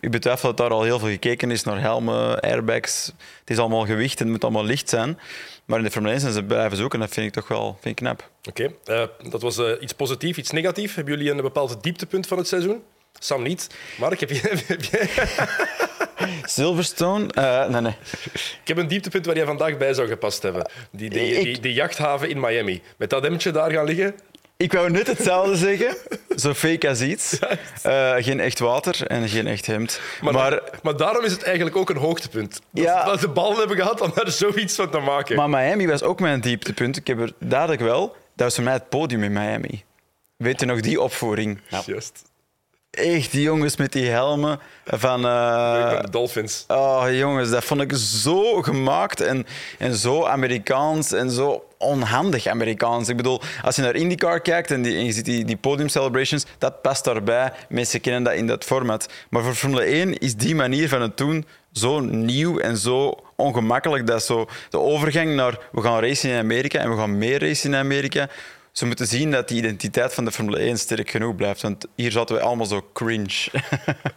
Ik 0.00 0.10
betwijfel 0.10 0.48
dat 0.48 0.56
daar 0.56 0.70
al 0.70 0.82
heel 0.82 0.98
veel 0.98 1.08
gekeken 1.08 1.50
is 1.50 1.62
naar 1.62 1.80
helmen, 1.80 2.40
airbags. 2.40 3.06
Het 3.40 3.50
is 3.50 3.58
allemaal 3.58 3.86
gewicht 3.86 4.18
en 4.18 4.24
het 4.24 4.32
moet 4.32 4.44
allemaal 4.44 4.64
licht 4.64 4.88
zijn. 4.88 5.18
Maar 5.64 5.78
in 5.78 5.84
de 5.84 5.90
Formule 5.90 6.12
1 6.12 6.20
zijn 6.20 6.32
ze 6.32 6.42
blijven 6.42 6.76
zoeken. 6.76 7.00
Dat 7.00 7.12
vind 7.12 7.26
ik 7.26 7.32
toch 7.32 7.48
wel 7.48 7.78
vind 7.80 8.00
ik 8.00 8.04
knap. 8.04 8.30
Oké, 8.48 8.72
uh, 8.86 9.30
dat 9.30 9.42
was 9.42 9.58
uh, 9.58 9.70
iets 9.80 9.92
positiefs, 9.92 10.38
iets 10.38 10.50
negatiefs. 10.50 10.94
Hebben 10.94 11.16
jullie 11.16 11.30
een 11.30 11.36
bepaald 11.40 11.82
dieptepunt 11.82 12.26
van 12.26 12.38
het 12.38 12.48
seizoen? 12.48 12.82
Sam 13.24 13.42
niet. 13.42 13.66
Mark, 13.98 14.20
heb 14.20 14.30
je... 14.30 14.40
Heb. 14.66 15.48
Silverstone? 16.44 17.28
Uh, 17.38 17.68
nee, 17.68 17.80
nee. 17.80 17.96
Ik 18.32 18.68
heb 18.68 18.76
een 18.76 18.88
dieptepunt 18.88 19.26
waar 19.26 19.36
jij 19.36 19.44
vandaag 19.44 19.76
bij 19.76 19.94
zou 19.94 20.08
gepast 20.08 20.42
hebben. 20.42 20.70
Die, 20.90 21.10
die, 21.10 21.42
die, 21.42 21.60
die 21.60 21.72
jachthaven 21.72 22.28
in 22.28 22.40
Miami. 22.40 22.82
Met 22.96 23.10
dat 23.10 23.22
hemdje 23.22 23.50
daar 23.50 23.70
gaan 23.70 23.84
liggen. 23.84 24.14
Ik 24.56 24.72
wou 24.72 24.90
net 24.90 25.06
hetzelfde 25.06 25.56
zeggen. 25.56 25.96
Zo 26.42 26.54
fake 26.54 26.88
als 26.88 27.00
iets. 27.00 27.38
Uh, 27.86 28.14
geen 28.16 28.40
echt 28.40 28.58
water 28.58 29.06
en 29.06 29.28
geen 29.28 29.46
echt 29.46 29.66
hemd. 29.66 30.00
Maar, 30.20 30.32
maar, 30.32 30.60
maar, 30.82 30.96
daarom 30.96 31.24
is 31.24 31.32
het 31.32 31.42
eigenlijk 31.42 31.76
ook 31.76 31.90
een 31.90 31.96
hoogtepunt. 31.96 32.60
Dat, 32.70 32.84
ja, 32.84 33.04
dat 33.04 33.20
de 33.20 33.28
ballen 33.28 33.58
hebben 33.58 33.76
gehad 33.76 34.00
om 34.00 34.12
daar 34.14 34.30
zoiets 34.30 34.74
van 34.74 34.90
te 34.90 34.98
maken. 34.98 35.36
Maar 35.36 35.50
Miami 35.50 35.86
was 35.86 36.02
ook 36.02 36.20
mijn 36.20 36.40
dieptepunt. 36.40 36.96
Ik 36.96 37.06
heb 37.06 37.20
er 37.20 37.32
dadelijk 37.38 37.80
wel. 37.80 38.06
Dat 38.08 38.46
was 38.46 38.54
voor 38.54 38.64
mij 38.64 38.72
het 38.72 38.88
podium 38.88 39.22
in 39.22 39.32
Miami. 39.32 39.84
Weet 40.36 40.60
je 40.60 40.66
nog 40.66 40.80
die 40.80 41.00
opvoering? 41.00 41.60
Ja. 41.68 41.82
Juist. 41.86 42.32
Echt, 42.94 43.32
die 43.32 43.42
jongens 43.42 43.76
met 43.76 43.92
die 43.92 44.08
helmen 44.08 44.58
van... 44.84 45.24
Uh, 45.24 46.00
de 46.00 46.10
Dolphins. 46.10 46.64
Oh, 46.68 47.04
jongens, 47.10 47.50
dat 47.50 47.64
vond 47.64 47.80
ik 47.80 47.92
zo 47.96 48.62
gemaakt 48.62 49.20
en, 49.20 49.46
en 49.78 49.94
zo 49.94 50.24
Amerikaans 50.24 51.12
en 51.12 51.30
zo 51.30 51.64
onhandig 51.78 52.46
Amerikaans. 52.46 53.08
Ik 53.08 53.16
bedoel, 53.16 53.40
als 53.62 53.76
je 53.76 53.82
naar 53.82 53.94
IndyCar 53.94 54.40
kijkt 54.40 54.70
en, 54.70 54.82
die, 54.82 54.96
en 54.96 55.04
je 55.04 55.12
ziet 55.12 55.24
die, 55.24 55.44
die 55.44 55.56
podium 55.56 55.88
celebrations, 55.88 56.44
dat 56.58 56.82
past 56.82 57.04
daarbij. 57.04 57.52
Mensen 57.68 58.00
kennen 58.00 58.22
dat 58.22 58.34
in 58.34 58.46
dat 58.46 58.64
format. 58.64 59.08
Maar 59.30 59.42
voor 59.42 59.54
Formule 59.54 59.82
1 59.82 60.18
is 60.18 60.36
die 60.36 60.54
manier 60.54 60.88
van 60.88 61.02
het 61.02 61.16
doen 61.16 61.46
zo 61.72 62.00
nieuw 62.00 62.58
en 62.58 62.76
zo 62.76 63.14
ongemakkelijk. 63.36 64.06
Dat 64.06 64.22
zo 64.22 64.46
de 64.70 64.78
overgang 64.78 65.34
naar 65.34 65.58
we 65.72 65.82
gaan 65.82 66.00
racen 66.00 66.30
in 66.30 66.38
Amerika 66.38 66.78
en 66.78 66.90
we 66.90 66.96
gaan 66.96 67.18
meer 67.18 67.40
racen 67.40 67.72
in 67.72 67.78
Amerika 67.78 68.28
ze 68.74 68.86
moeten 68.86 69.06
zien 69.06 69.30
dat 69.30 69.48
die 69.48 69.58
identiteit 69.58 70.14
van 70.14 70.24
de 70.24 70.32
Formule 70.32 70.58
1 70.58 70.78
sterk 70.78 71.10
genoeg 71.10 71.36
blijft. 71.36 71.62
Want 71.62 71.86
hier 71.94 72.10
zaten 72.10 72.36
we 72.36 72.42
allemaal 72.42 72.66
zo 72.66 72.86
cringe. 72.92 73.48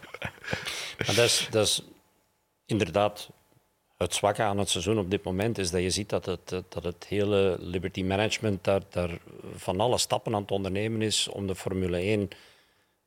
maar 0.98 1.14
dat, 1.14 1.18
is, 1.18 1.48
dat 1.50 1.66
is 1.66 1.82
inderdaad 2.66 3.28
het 3.96 4.14
zwakke 4.14 4.42
aan 4.42 4.58
het 4.58 4.68
seizoen 4.68 4.98
op 4.98 5.10
dit 5.10 5.24
moment. 5.24 5.58
Is 5.58 5.70
dat 5.70 5.82
je 5.82 5.90
ziet 5.90 6.08
dat 6.08 6.26
het, 6.26 6.48
dat 6.68 6.84
het 6.84 7.06
hele 7.08 7.56
Liberty 7.60 8.02
Management 8.02 8.64
daar, 8.64 8.80
daar 8.90 9.10
van 9.54 9.80
alle 9.80 9.98
stappen 9.98 10.34
aan 10.34 10.42
het 10.42 10.50
ondernemen 10.50 11.02
is 11.02 11.28
om 11.28 11.46
de 11.46 11.54
Formule 11.54 11.96
1 11.96 12.28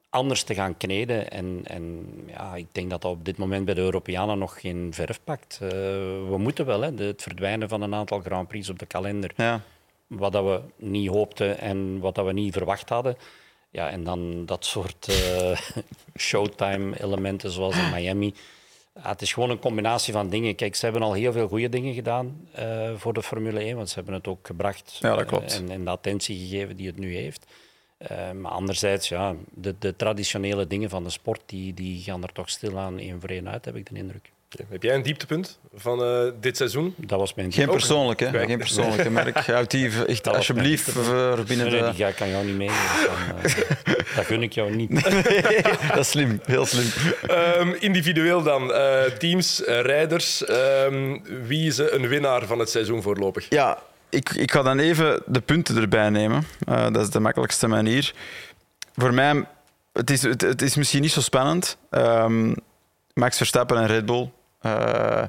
anders 0.09 0.43
te 0.43 0.53
gaan 0.53 0.77
kneden. 0.77 1.31
En, 1.31 1.61
en 1.63 2.13
ja, 2.27 2.55
ik 2.55 2.67
denk 2.71 2.89
dat 2.89 3.01
dat 3.01 3.11
op 3.11 3.25
dit 3.25 3.37
moment 3.37 3.65
bij 3.65 3.73
de 3.73 3.81
Europeanen 3.81 4.37
nog 4.37 4.59
geen 4.59 4.93
verf 4.93 5.19
pakt. 5.23 5.59
Uh, 5.63 5.69
we 5.69 6.35
moeten 6.37 6.65
wel, 6.65 6.81
hè, 6.81 6.93
het 6.93 7.21
verdwijnen 7.21 7.69
van 7.69 7.81
een 7.81 7.95
aantal 7.95 8.19
Grand 8.19 8.47
Prix 8.47 8.69
op 8.69 8.79
de 8.79 8.85
kalender. 8.85 9.31
Ja 9.35 9.61
wat 10.11 10.31
dat 10.31 10.43
we 10.43 10.85
niet 10.85 11.09
hoopten 11.09 11.59
en 11.59 11.99
wat 11.99 12.15
dat 12.15 12.25
we 12.25 12.33
niet 12.33 12.53
verwacht 12.53 12.89
hadden. 12.89 13.17
Ja, 13.69 13.89
en 13.89 14.03
dan 14.03 14.45
dat 14.45 14.65
soort 14.65 15.07
uh, 15.11 15.59
showtime-elementen 16.17 17.51
zoals 17.51 17.77
in 17.77 17.89
Miami. 17.89 18.33
het 18.99 19.21
is 19.21 19.33
gewoon 19.33 19.49
een 19.49 19.59
combinatie 19.59 20.13
van 20.13 20.29
dingen. 20.29 20.55
Kijk, 20.55 20.75
ze 20.75 20.85
hebben 20.85 21.03
al 21.03 21.13
heel 21.13 21.31
veel 21.31 21.47
goede 21.47 21.69
dingen 21.69 21.93
gedaan 21.93 22.47
uh, 22.59 22.91
voor 22.95 23.13
de 23.13 23.23
Formule 23.23 23.59
1, 23.59 23.75
want 23.75 23.89
ze 23.89 23.95
hebben 23.95 24.13
het 24.13 24.27
ook 24.27 24.47
gebracht 24.47 24.97
ja, 24.99 25.15
dat 25.15 25.25
klopt. 25.25 25.53
Uh, 25.53 25.59
en, 25.59 25.69
en, 25.69 25.83
de 25.83 25.89
attentie 25.89 26.37
gegeven 26.37 26.75
die 26.75 26.87
het 26.87 26.97
nu 26.97 27.15
heeft. 27.15 27.45
maar 28.35 28.51
anderzijds, 28.51 29.09
ja, 29.09 29.35
de, 29.49 29.75
de, 29.79 29.95
traditionele 29.95 30.67
dingen 30.67 30.89
van 30.89 31.03
de 31.03 31.09
sport, 31.09 31.41
die, 31.45 31.73
die 31.73 32.01
gaan 32.01 32.23
er 32.23 32.31
toch 32.31 32.49
stilaan 32.49 32.99
één 32.99 33.19
voor 33.19 33.29
één 33.29 33.49
uit, 33.49 33.65
heb 33.65 33.75
ik 33.75 33.89
de 33.89 33.95
indruk. 33.95 34.30
Heb 34.69 34.83
jij 34.83 34.95
een 34.95 35.01
dieptepunt 35.01 35.59
van 35.73 36.03
uh, 36.03 36.31
dit 36.39 36.57
seizoen? 36.57 36.93
Dat 36.97 37.19
was 37.19 37.33
mijn 37.33 37.51
Geen 37.51 37.69
persoonlijke, 37.69 38.25
hè? 38.25 38.45
Geen 38.45 38.57
persoonlijke 38.57 39.09
merk. 39.09 39.37
Houd 39.37 39.71
die 39.71 40.05
echt 40.05 40.27
alsjeblieft 40.27 40.91
voor 40.91 41.43
binnen 41.47 41.67
nee, 41.67 41.79
de... 41.79 41.85
Nee, 41.85 41.93
die 41.93 42.13
kan 42.13 42.29
jou 42.29 42.45
niet 42.45 42.55
mee. 42.55 42.67
Dus 42.67 43.05
dan, 43.05 43.37
uh, 43.37 44.15
dat 44.15 44.25
gun 44.25 44.43
ik 44.43 44.53
jou 44.53 44.75
niet. 44.75 45.03
dat 45.87 45.97
is 45.97 46.09
slim, 46.09 46.39
heel 46.43 46.65
slim. 46.65 46.85
Um, 47.59 47.73
individueel 47.73 48.43
dan. 48.43 48.69
Uh, 48.69 49.03
teams, 49.03 49.61
rijders. 49.65 50.49
Um, 50.49 51.23
wie 51.47 51.67
is 51.67 51.77
een 51.77 52.07
winnaar 52.07 52.45
van 52.45 52.59
het 52.59 52.69
seizoen 52.69 53.01
voorlopig? 53.01 53.45
Ja, 53.49 53.79
ik, 54.09 54.29
ik 54.29 54.51
ga 54.51 54.61
dan 54.61 54.79
even 54.79 55.21
de 55.25 55.41
punten 55.41 55.77
erbij 55.77 56.09
nemen. 56.09 56.43
dat 56.65 56.97
is 56.97 57.09
de 57.09 57.19
makkelijkste 57.19 57.67
manier. 57.67 58.13
Voor 58.95 59.13
mij, 59.13 59.45
het 59.93 60.09
is, 60.09 60.21
het, 60.21 60.41
het 60.41 60.61
is 60.61 60.75
misschien 60.75 61.01
niet 61.01 61.11
zo 61.11 61.21
spannend. 61.21 61.77
Um, 61.91 62.55
Max 63.13 63.37
Verstappen 63.37 63.77
en 63.77 63.87
Red 63.87 64.05
Bull 64.05 64.31
uh, 64.65 65.23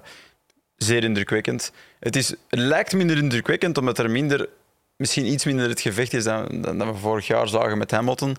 zeer 0.77 1.05
indrukwekkend. 1.05 1.73
Het, 2.01 2.17
is, 2.17 2.35
lijkt 2.49 2.93
minder 2.93 3.17
indrukwekkend 3.17 3.79
omdat 3.79 3.99
er 3.99 4.11
minder, 4.11 4.49
misschien 4.97 5.27
iets 5.27 5.45
minder 5.45 5.69
het 5.69 5.81
gevecht 5.81 6.13
is 6.13 6.25
dan, 6.25 6.61
dan, 6.63 6.93
we 6.93 6.99
vorig 6.99 7.27
jaar 7.27 7.49
zagen 7.49 7.79
met 7.79 7.91
Hamilton. 7.91 8.37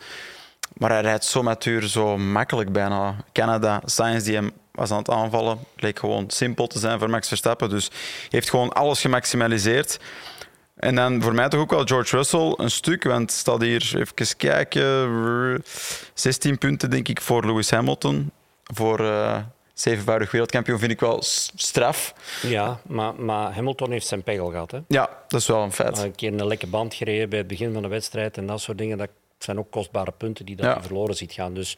Maar 0.73 0.89
hij 0.89 1.01
rijdt 1.01 1.25
zo 1.25 1.43
matuur, 1.43 1.87
zo 1.87 2.17
makkelijk 2.17 2.71
bijna. 2.71 3.15
Canada, 3.31 3.81
Science 3.85 4.25
die 4.25 4.35
hem 4.35 4.51
was 4.71 4.91
aan 4.91 4.97
het 4.97 5.09
aanvallen, 5.09 5.59
leek 5.75 5.99
gewoon 5.99 6.29
simpel 6.29 6.67
te 6.67 6.79
zijn 6.79 6.99
voor 6.99 7.09
Max 7.09 7.27
Verstappen. 7.27 7.69
Dus 7.69 7.91
heeft 8.29 8.49
gewoon 8.49 8.73
alles 8.73 9.01
gemaximaliseerd. 9.01 9.99
En 10.75 10.95
dan 10.95 11.21
voor 11.21 11.33
mij 11.33 11.49
toch 11.49 11.59
ook 11.59 11.69
wel 11.69 11.85
George 11.85 12.15
Russell 12.15 12.53
een 12.57 12.71
stuk, 12.71 13.03
want 13.03 13.31
staat 13.31 13.61
hier 13.61 13.91
even 13.95 14.35
kijken. 14.37 15.63
16 16.13 16.57
punten 16.57 16.89
denk 16.89 17.07
ik 17.07 17.21
voor 17.21 17.45
Lewis 17.45 17.71
Hamilton. 17.71 18.31
Voor 18.63 18.99
uh, 18.99 19.37
zevenvoudig 19.73 20.31
wereldkampioen 20.31 20.79
vind 20.79 20.91
ik 20.91 20.99
wel 20.99 21.17
straf. 21.55 22.13
Ja, 22.41 22.79
maar, 22.87 23.15
maar 23.15 23.53
Hamilton 23.53 23.91
heeft 23.91 24.07
zijn 24.07 24.23
pegel 24.23 24.49
gehad. 24.49 24.71
Hè? 24.71 24.79
Ja, 24.87 25.09
dat 25.27 25.39
is 25.41 25.47
wel 25.47 25.61
een 25.63 25.71
feit. 25.71 25.97
Een 25.97 26.15
keer 26.15 26.33
een 26.33 26.47
lekke 26.47 26.67
band 26.67 26.93
gereden 26.93 27.29
bij 27.29 27.37
het 27.37 27.47
begin 27.47 27.73
van 27.73 27.81
de 27.81 27.87
wedstrijd 27.87 28.37
en 28.37 28.45
dat 28.47 28.61
soort 28.61 28.77
dingen. 28.77 28.97
Dat 28.97 29.09
zijn 29.37 29.59
ook 29.59 29.71
kostbare 29.71 30.11
punten 30.11 30.45
die 30.45 30.55
dat 30.55 30.65
Ja. 30.65 30.81
verloren 30.81 31.15
ziet 31.15 31.31
gaan. 31.33 31.53
Dus 31.53 31.77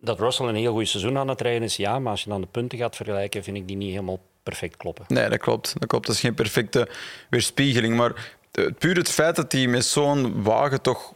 dat 0.00 0.18
Russell 0.18 0.46
een 0.46 0.54
heel 0.54 0.72
goed 0.72 0.88
seizoen 0.88 1.18
aan 1.18 1.28
het 1.28 1.40
rijden 1.40 1.62
is, 1.62 1.76
ja. 1.76 1.98
Maar 1.98 2.10
als 2.10 2.22
je 2.22 2.28
dan 2.30 2.40
de 2.40 2.46
punten 2.46 2.78
gaat 2.78 2.96
vergelijken, 2.96 3.44
vind 3.44 3.56
ik 3.56 3.66
die 3.68 3.76
niet 3.76 3.90
helemaal 3.90 4.20
perfect 4.42 4.76
kloppen. 4.76 5.04
Nee, 5.08 5.28
dat 5.28 5.38
klopt. 5.38 5.74
Dat 5.78 5.88
klopt. 5.88 6.06
Dat 6.06 6.14
is 6.14 6.20
geen 6.20 6.34
perfecte 6.34 6.88
weerspiegeling. 7.30 7.96
Maar 7.96 8.36
eh, 8.52 8.66
puur 8.78 8.96
het 8.96 9.10
feit 9.10 9.36
dat 9.36 9.52
hij 9.52 9.66
met 9.66 9.84
zo'n 9.84 10.42
wagen 10.42 10.80
toch 10.82 11.14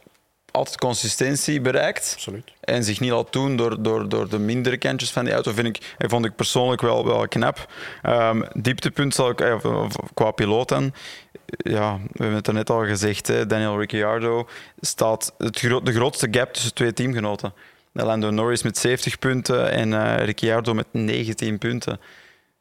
altijd 0.53 0.77
consistentie 0.77 1.61
bereikt 1.61 2.11
Absoluut. 2.13 2.51
en 2.59 2.83
zich 2.83 2.99
niet 2.99 3.11
laat 3.11 3.33
doen 3.33 3.55
door, 3.55 3.83
door, 3.83 4.09
door 4.09 4.29
de 4.29 4.39
mindere 4.39 4.77
kantjes 4.77 5.11
van 5.11 5.25
die 5.25 5.33
auto, 5.33 5.51
vind 5.51 5.67
ik, 5.67 5.95
eh, 5.97 6.09
vond 6.09 6.25
ik 6.25 6.35
persoonlijk 6.35 6.81
wel, 6.81 7.05
wel 7.05 7.27
knap. 7.27 7.73
Ehm, 8.01 8.41
dieptepunt 8.53 9.15
zal 9.15 9.29
ik, 9.29 9.41
eh, 9.41 9.85
qua 10.13 10.31
piloot 10.31 10.69
dan, 10.69 10.93
ja, 11.45 11.97
we 11.97 12.17
hebben 12.17 12.35
het 12.35 12.47
er 12.47 12.53
net 12.53 12.69
al 12.69 12.85
gezegd, 12.85 13.27
hè, 13.27 13.45
Daniel 13.45 13.79
Ricciardo 13.79 14.47
staat 14.79 15.33
het 15.37 15.59
gro- 15.59 15.81
de 15.81 15.93
grootste 15.93 16.27
gap 16.31 16.53
tussen 16.53 16.73
twee 16.73 16.93
teamgenoten. 16.93 17.53
Lando 17.91 18.29
Norris 18.29 18.63
met 18.63 18.77
70 18.77 19.19
punten 19.19 19.71
en 19.71 19.93
eh, 19.93 20.25
Ricciardo 20.25 20.73
met 20.73 20.87
19 20.91 21.57
punten 21.57 21.99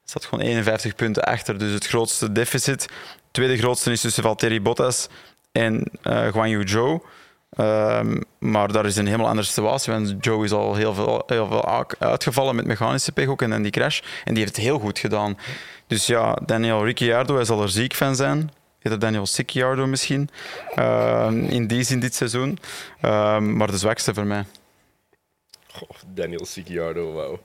staat 0.04 0.24
gewoon 0.24 0.44
51 0.44 0.94
punten 0.94 1.22
achter. 1.24 1.58
Dus 1.58 1.72
het 1.72 1.86
grootste 1.86 2.32
deficit. 2.32 2.82
Het 2.82 2.90
tweede 3.30 3.58
grootste 3.58 3.90
is 3.90 4.00
tussen 4.00 4.22
Valtteri 4.22 4.60
Bottas 4.60 5.08
en 5.52 5.84
eh 6.02 6.26
Guan 6.26 6.48
Yu 6.48 6.68
Zhou. 6.68 7.00
Ehm, 7.56 8.20
maar 8.38 8.72
daar 8.72 8.86
is 8.86 8.96
een 8.96 9.06
helemaal 9.06 9.28
andere 9.28 9.46
situatie. 9.46 9.92
Want 9.92 10.14
Joe 10.20 10.44
is 10.44 10.52
al 10.52 10.74
heel 10.74 10.94
veel, 10.94 11.22
heel 11.26 11.46
veel 11.46 11.86
uitgevallen 11.98 12.56
met 12.56 12.66
mechanische 12.66 13.12
pech 13.12 13.26
ook 13.26 13.42
en 13.42 13.62
die 13.62 13.70
crash. 13.70 14.00
En 14.24 14.34
die 14.34 14.42
heeft 14.42 14.56
het 14.56 14.64
heel 14.64 14.78
goed 14.78 14.98
gedaan. 14.98 15.38
Dus 15.86 16.06
ja, 16.06 16.38
Daniel 16.46 16.84
Ricciardo, 16.84 17.34
hij 17.34 17.44
zal 17.44 17.62
er 17.62 17.68
ziek 17.68 17.94
van 17.94 18.16
zijn. 18.16 18.50
Eerder 18.82 19.00
Daniel 19.00 19.26
Ricciardo 19.36 19.86
misschien. 19.86 20.28
Ehm, 20.74 21.44
in 21.44 21.66
die 21.66 21.82
zin 21.82 22.00
dit 22.00 22.14
seizoen. 22.14 22.58
Ehm, 23.00 23.56
maar 23.56 23.70
de 23.70 23.78
zwakste 23.78 24.14
voor 24.14 24.26
mij. 24.26 24.44
Oh, 25.80 25.90
Daniel 26.14 26.46
Ricciardo, 26.54 27.12
wauw. 27.12 27.40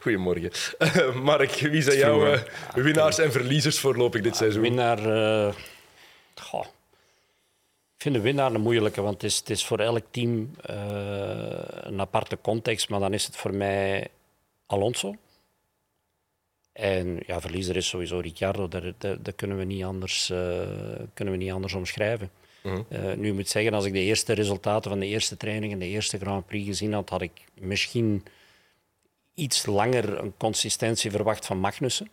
Goedemorgen. 0.00 0.50
Eh, 0.78 1.14
Mark, 1.30 1.50
wie 1.50 1.82
zijn 1.82 1.98
jouw 1.98 2.26
eh, 2.26 2.40
winnaars 2.74 3.18
en 3.18 3.32
verliezers 3.32 3.78
voorlopig 3.78 4.22
dit 4.22 4.36
seizoen? 4.36 4.62
Winnaar. 4.62 4.98
Ik 8.06 8.12
vind 8.12 8.24
de 8.24 8.30
winnaar 8.30 8.54
een 8.54 8.60
moeilijke, 8.60 9.00
want 9.00 9.14
het 9.14 9.22
is, 9.22 9.38
het 9.38 9.50
is 9.50 9.64
voor 9.64 9.78
elk 9.78 10.04
team 10.10 10.50
eh, 10.62 10.76
een 11.80 12.00
aparte 12.00 12.38
context. 12.40 12.88
Maar 12.88 13.00
dan 13.00 13.12
is 13.12 13.26
het 13.26 13.36
voor 13.36 13.54
mij 13.54 14.08
Alonso. 14.66 15.14
En 16.72 17.22
ja, 17.26 17.40
verliezer 17.40 17.76
is 17.76 17.88
sowieso 17.88 18.18
Ricciardo. 18.18 18.68
Dat, 18.68 18.82
dat, 18.98 19.24
dat 19.24 19.34
kunnen, 19.34 19.58
we 19.58 19.64
niet 19.64 19.84
anders, 19.84 20.30
eh, 20.30 20.38
kunnen 21.14 21.34
we 21.34 21.40
niet 21.40 21.52
anders 21.52 21.74
omschrijven. 21.74 22.30
Mhm. 22.62 22.82
Eh, 22.88 23.12
nu 23.16 23.28
ik 23.28 23.34
moet 23.34 23.48
zeggen, 23.48 23.74
als 23.74 23.84
ik 23.84 23.92
de 23.92 24.00
eerste 24.00 24.32
resultaten 24.32 24.90
van 24.90 25.00
de 25.00 25.06
eerste 25.06 25.36
training 25.36 25.72
en 25.72 25.78
de 25.78 25.88
eerste 25.88 26.18
Grand 26.18 26.46
Prix 26.46 26.66
gezien 26.66 26.92
had, 26.92 27.08
had 27.08 27.22
ik 27.22 27.44
misschien 27.54 28.24
iets 29.34 29.66
langer 29.66 30.18
een 30.18 30.34
consistentie 30.36 31.10
verwacht 31.10 31.46
van 31.46 31.58
Magnussen. 31.58 32.08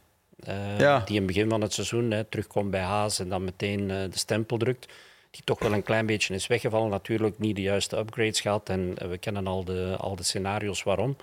Ja. 0.78 1.00
Die 1.00 1.16
in 1.16 1.24
het 1.24 1.26
begin 1.26 1.50
van 1.50 1.62
het 1.62 1.74
seizoen 1.74 2.12
hè, 2.12 2.24
terugkomt 2.24 2.72
bij 2.72 2.82
Haas 2.82 3.20
en 3.20 3.30
dan 3.30 3.44
meteen 3.44 3.88
de 3.88 4.10
stempel 4.12 4.58
drukt. 4.58 4.88
Die 5.34 5.43
toch 5.43 5.59
wel 5.59 5.73
een 5.73 5.84
klein 5.84 6.05
beetje 6.05 6.34
is 6.34 6.47
weggevallen. 6.47 6.89
Natuurlijk 6.89 7.39
niet 7.39 7.55
de 7.55 7.61
juiste 7.61 7.97
upgrades 7.97 8.41
gehad 8.41 8.69
en 8.69 9.09
we 9.09 9.17
kennen 9.17 9.47
al 9.47 9.63
de, 9.63 9.95
al 9.99 10.15
de 10.15 10.23
scenario's 10.23 10.84
waarom. 10.84 11.15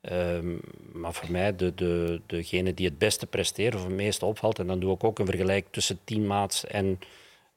Ehm, 0.00 0.56
maar 0.92 1.14
voor 1.14 1.30
mij, 1.30 1.56
de, 1.56 1.74
de, 1.74 2.20
degene 2.26 2.74
die 2.74 2.86
het 2.86 2.98
beste 2.98 3.26
presteert 3.26 3.74
of 3.74 3.84
het 3.84 3.92
meeste 3.92 4.26
opvalt, 4.26 4.58
en 4.58 4.66
dan 4.66 4.80
doe 4.80 4.94
ik 4.94 5.04
ook 5.04 5.18
een 5.18 5.26
vergelijk 5.26 5.66
tussen 5.70 5.98
teammaats 6.04 6.66
en 6.66 6.98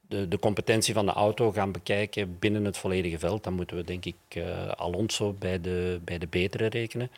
de, 0.00 0.28
de 0.28 0.38
competentie 0.38 0.94
van 0.94 1.06
de 1.06 1.12
auto 1.12 1.52
gaan 1.52 1.72
bekijken 1.72 2.38
binnen 2.38 2.64
het 2.64 2.76
volledige 2.76 3.18
veld, 3.18 3.44
dan 3.44 3.52
moeten 3.52 3.76
we 3.76 3.84
denk 3.84 4.04
ik 4.04 4.16
eh, 4.28 4.68
Alonso 4.68 5.32
bij 5.32 5.60
de, 5.60 6.00
bij 6.04 6.18
de 6.18 6.26
betere 6.26 6.66
rekenen. 6.66 7.10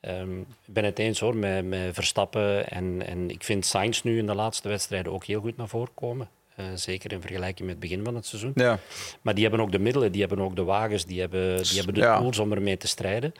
Ehm, 0.00 0.40
ik 0.40 0.46
ben 0.64 0.84
het 0.84 0.98
eens 0.98 1.20
hoor 1.20 1.36
met, 1.36 1.64
met 1.64 1.94
Verstappen 1.94 2.70
en, 2.70 3.06
en 3.06 3.30
ik 3.30 3.44
vind 3.44 3.66
Sainz 3.66 4.02
nu 4.02 4.18
in 4.18 4.26
de 4.26 4.34
laatste 4.34 4.68
wedstrijden 4.68 5.12
ook 5.12 5.24
heel 5.24 5.40
goed 5.40 5.56
naar 5.56 5.68
voren 5.68 5.94
komen. 5.94 6.28
Eh, 6.58 6.64
zeker 6.74 7.12
in 7.12 7.20
vergelijking 7.20 7.60
met 7.68 7.70
het 7.70 7.78
begin 7.80 8.04
van 8.04 8.14
het 8.14 8.26
seizoen. 8.26 8.52
Ja, 8.54 8.78
Maar 9.22 9.34
die 9.34 9.42
hebben 9.42 9.60
ook 9.62 9.72
de 9.72 9.78
middelen, 9.78 10.12
die 10.12 10.20
hebben 10.20 10.40
ook 10.40 10.56
de 10.56 10.64
wagens, 10.64 11.04
die 11.06 11.20
hebben, 11.20 11.62
die 11.62 11.76
hebben 11.76 11.94
de 11.94 12.00
Ja. 12.00 12.18
tools 12.18 12.38
om 12.38 12.52
ermee 12.52 12.76
te 12.76 12.86
strijden. 12.88 13.32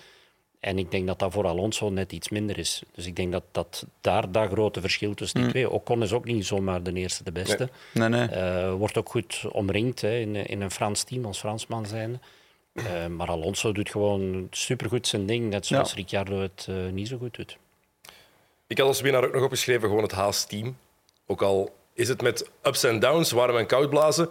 En 0.61 0.79
ik 0.79 0.91
denk 0.91 1.07
dat 1.07 1.19
dat 1.19 1.33
voor 1.33 1.47
Alonso 1.47 1.91
net 1.91 2.13
iets 2.13 2.29
minder 2.29 2.59
is. 2.59 2.83
Dus 2.95 3.07
ik 3.07 3.17
denk 3.17 3.33
dat, 3.33 3.43
dat 3.53 3.87
daar 4.01 4.33
dat 4.33 4.51
grote 4.51 4.81
verschil 4.81 5.15
tussen 5.15 5.41
die 5.41 5.51
twee... 5.51 5.71
Ocon 5.71 6.03
is 6.03 6.13
ook 6.13 6.25
niet 6.25 6.47
zomaar 6.47 6.83
de 6.83 6.93
eerste, 6.93 7.25
de 7.25 7.33
beste. 7.33 7.69
nee, 7.95 8.09
nee. 8.09 8.27
Eh, 8.29 8.73
wordt 8.75 8.97
ook 8.99 9.09
goed 9.09 9.45
omringd 9.53 10.01
hè, 10.01 10.19
in, 10.19 10.37
in 10.37 10.61
een 10.61 10.71
Frans 10.71 11.03
team, 11.03 11.25
als 11.25 11.39
Fransman 11.39 11.87
zijn. 11.87 12.21
maar 13.17 13.29
Alonso 13.29 13.73
doet 13.73 13.91
gewoon 13.91 14.47
supergoed 14.51 15.07
zijn 15.07 15.27
ding, 15.27 15.51
net 15.51 15.67
zoals 15.67 15.91
Ja. 15.91 15.97
Ricciardo 15.97 16.41
het 16.41 16.67
eh, 16.69 16.75
niet 16.93 17.09
zo 17.09 17.19
goed 17.19 17.35
doet. 17.37 17.57
Ik 18.67 18.79
had 18.79 18.87
als 18.87 19.01
winnaar 19.01 19.25
ook 19.25 19.33
nog 19.35 19.43
opgeschreven 19.43 19.89
gewoon 19.89 20.03
het 20.03 20.13
Haas-team. 20.13 20.77
Ook 21.27 21.43
al 21.43 21.75
is 21.99 22.09
het 22.09 22.23
met 22.23 22.51
ups 22.63 22.85
en 22.85 22.99
downs, 22.99 23.31
warm 23.31 23.57
en 23.57 23.67
koud 23.67 23.91
blazen. 23.91 24.27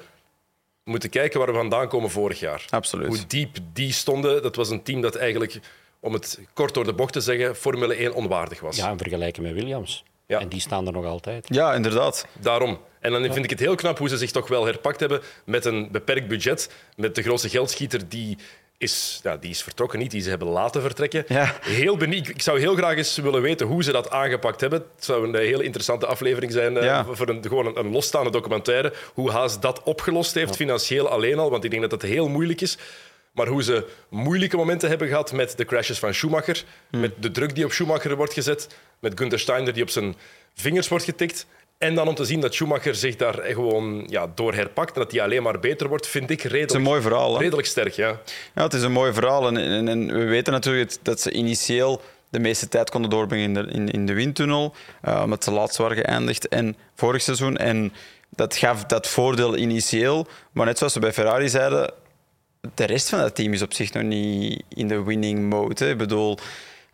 We 0.84 0.92
moeten 0.92 1.10
kijken 1.10 1.40
waar 1.40 1.48
we 1.48 1.54
vandaan 1.54 1.88
komen 1.88 2.10
vorig 2.10 2.40
jaar. 2.40 2.66
Absoluut. 2.70 3.08
Hoe 3.08 3.28
diep 3.28 3.58
die 3.74 3.92
stonden, 3.92 4.42
dat 4.42 4.56
was 4.56 4.70
een 4.70 4.84
team 4.84 5.02
dat 5.02 5.16
eigenlijk, 5.16 5.60
om 6.00 6.14
het 6.14 6.40
kort 6.54 6.74
door 6.74 6.84
de 6.84 6.94
bocht 6.94 7.14
te 7.14 7.22
zeggen, 7.22 7.56
Formule 7.56 7.96
1 7.96 8.14
onwaardig 8.14 8.60
was. 8.60 8.78
Ja, 8.78 8.90
in 8.90 8.98
vergelijking 8.98 9.46
met 9.46 9.56
Williams. 9.56 10.04
Ja. 10.26 10.40
En 10.40 10.50
die 10.50 10.60
staan 10.60 10.88
er 10.88 10.94
nog 10.94 11.06
altijd. 11.06 11.48
Ja, 11.50 11.74
inderdaad. 11.74 12.28
Daarom. 12.40 12.80
En 13.00 13.12
dan 13.12 13.22
vind 13.22 13.44
ik 13.44 13.50
het 13.50 13.60
heel 13.60 13.76
knap 13.76 13.98
hoe 13.98 14.10
ze 14.10 14.18
zich 14.18 14.32
toch 14.32 14.48
wel 14.48 14.66
herpakt 14.66 15.00
hebben 15.00 15.22
met 15.46 15.66
een 15.66 15.92
beperkt 15.92 16.28
budget. 16.28 16.72
Met 16.96 17.16
de 17.16 17.22
grootste 17.22 17.50
geldschieter 17.50 18.10
die 18.10 18.38
is, 18.78 19.20
ja, 19.24 19.38
die 19.38 19.50
is 19.50 19.64
vertrokken, 19.64 20.00
niet 20.00 20.12
die 20.12 20.22
ze 20.22 20.30
hebben 20.30 20.48
laten 20.48 20.82
vertrekken. 20.82 21.26
Ja. 21.28 21.56
Heel 21.62 21.98
benieuwd. 21.98 22.28
Ik 22.28 22.42
zou 22.42 22.60
heel 22.60 22.76
graag 22.76 22.98
eens 22.98 23.18
willen 23.18 23.42
weten 23.42 23.68
hoe 23.68 23.84
ze 23.84 23.92
dat 23.92 24.10
aangepakt 24.10 24.62
hebben. 24.62 24.80
Het 24.96 25.06
zou 25.06 25.28
een 25.28 25.36
hele 25.36 25.64
interessante 25.64 26.06
aflevering 26.06 26.52
zijn 26.52 26.78
eh, 26.78 27.08
voor 27.12 27.30
een, 27.30 27.42
gewoon 27.42 27.66
een, 27.66 27.80
een 27.80 27.92
losstaande 27.92 28.32
documentaire. 28.32 28.94
Hoe 29.14 29.32
Haas 29.32 29.60
dat 29.60 29.84
opgelost 29.84 30.34
heeft, 30.34 30.56
financieel 30.56 31.10
alleen 31.10 31.40
al. 31.40 31.50
Want 31.50 31.64
ik 31.64 31.70
denk 31.70 31.82
dat 31.82 31.92
dat 32.00 32.02
heel 32.02 32.28
moeilijk 32.28 32.62
is. 32.62 32.78
Maar 33.32 33.48
hoe 33.48 33.64
ze 33.64 33.86
moeilijke 34.10 34.58
momenten 34.58 34.90
hebben 34.90 35.08
gehad 35.08 35.32
met 35.32 35.58
de 35.58 35.66
crashes 35.66 36.00
van 36.00 36.14
Schumacher, 36.14 36.64
met 36.90 37.12
de 37.20 37.32
druk 37.32 37.56
die 37.56 37.66
op 37.66 37.72
Schumacher 37.72 38.16
wordt 38.16 38.34
gezet, 38.34 38.68
met 39.00 39.20
Gunther 39.20 39.40
Steiner 39.40 39.74
die 39.74 39.84
op 39.84 39.90
zijn 39.90 40.16
vingers 40.54 40.88
wordt 40.88 41.04
getikt. 41.06 41.46
En 41.78 41.96
dan 41.96 42.08
om 42.08 42.16
te 42.16 42.26
zien 42.26 42.40
dat 42.40 42.54
Schumacher 42.54 42.96
zich 42.96 43.16
daar 43.16 43.40
gewoon 43.44 44.06
ja, 44.10 44.32
door 44.36 44.54
herpakt 44.54 44.96
en 44.96 45.02
dat 45.02 45.12
hij 45.12 45.22
alleen 45.22 45.44
maar 45.44 45.60
beter 45.60 45.88
wordt, 45.88 46.08
vind 46.08 46.30
ik 46.30 46.42
Het 46.42 46.46
is 46.46 46.52
een 46.52 46.60
redelijk, 46.60 46.86
mooi 46.86 47.02
verhaal. 47.02 47.34
Hè? 47.34 47.40
redelijk 47.40 47.68
sterk. 47.68 47.94
Ja. 47.94 48.20
Ja, 48.56 48.64
het 48.64 48.74
is 48.74 48.82
een 48.82 48.92
mooi 48.92 49.14
verhaal. 49.14 49.48
En, 49.48 49.58
en, 49.58 49.88
en 49.88 50.14
we 50.14 50.24
weten 50.24 50.54
natuurlijk 50.54 50.96
dat 51.02 51.22
ze 51.22 51.32
initieel 51.32 52.02
de 52.30 52.40
meeste 52.40 52.68
tijd 52.68 52.90
konden 52.90 53.10
doorbrengen 53.10 53.46
in 53.46 53.54
de, 53.54 53.72
in, 53.72 53.92
in 53.92 54.06
de 54.06 54.14
windtunnel, 54.14 54.76
uh, 55.06 55.22
omdat 55.24 55.44
ze 55.44 55.52
laatst 55.52 55.78
waren 55.78 55.98
geëindigd 55.98 56.48
en 56.48 56.76
vorig 56.96 57.22
seizoen. 57.22 57.58
En 57.58 57.94
dat 58.30 58.56
gaf 58.56 58.84
dat 58.84 59.08
voordeel 59.08 59.58
initieel. 59.58 60.28
Maar 60.52 60.66
net 60.66 60.78
zoals 60.78 60.94
we 60.94 61.00
bij 61.00 61.14
Ferrari 61.14 61.50
zeiden, 61.50 61.94
de 62.76 62.86
rest 62.86 63.10
van 63.10 63.20
dat 63.20 63.36
team 63.36 63.54
is 63.54 63.62
op 63.62 63.74
zich 63.74 63.94
nog 63.94 64.04
niet 64.04 64.64
in 64.70 64.88
de 64.88 65.04
winning 65.04 65.50
mode. 65.50 65.86
Hè. 65.86 65.92
Ik 65.92 65.98
bedoel, 65.98 66.38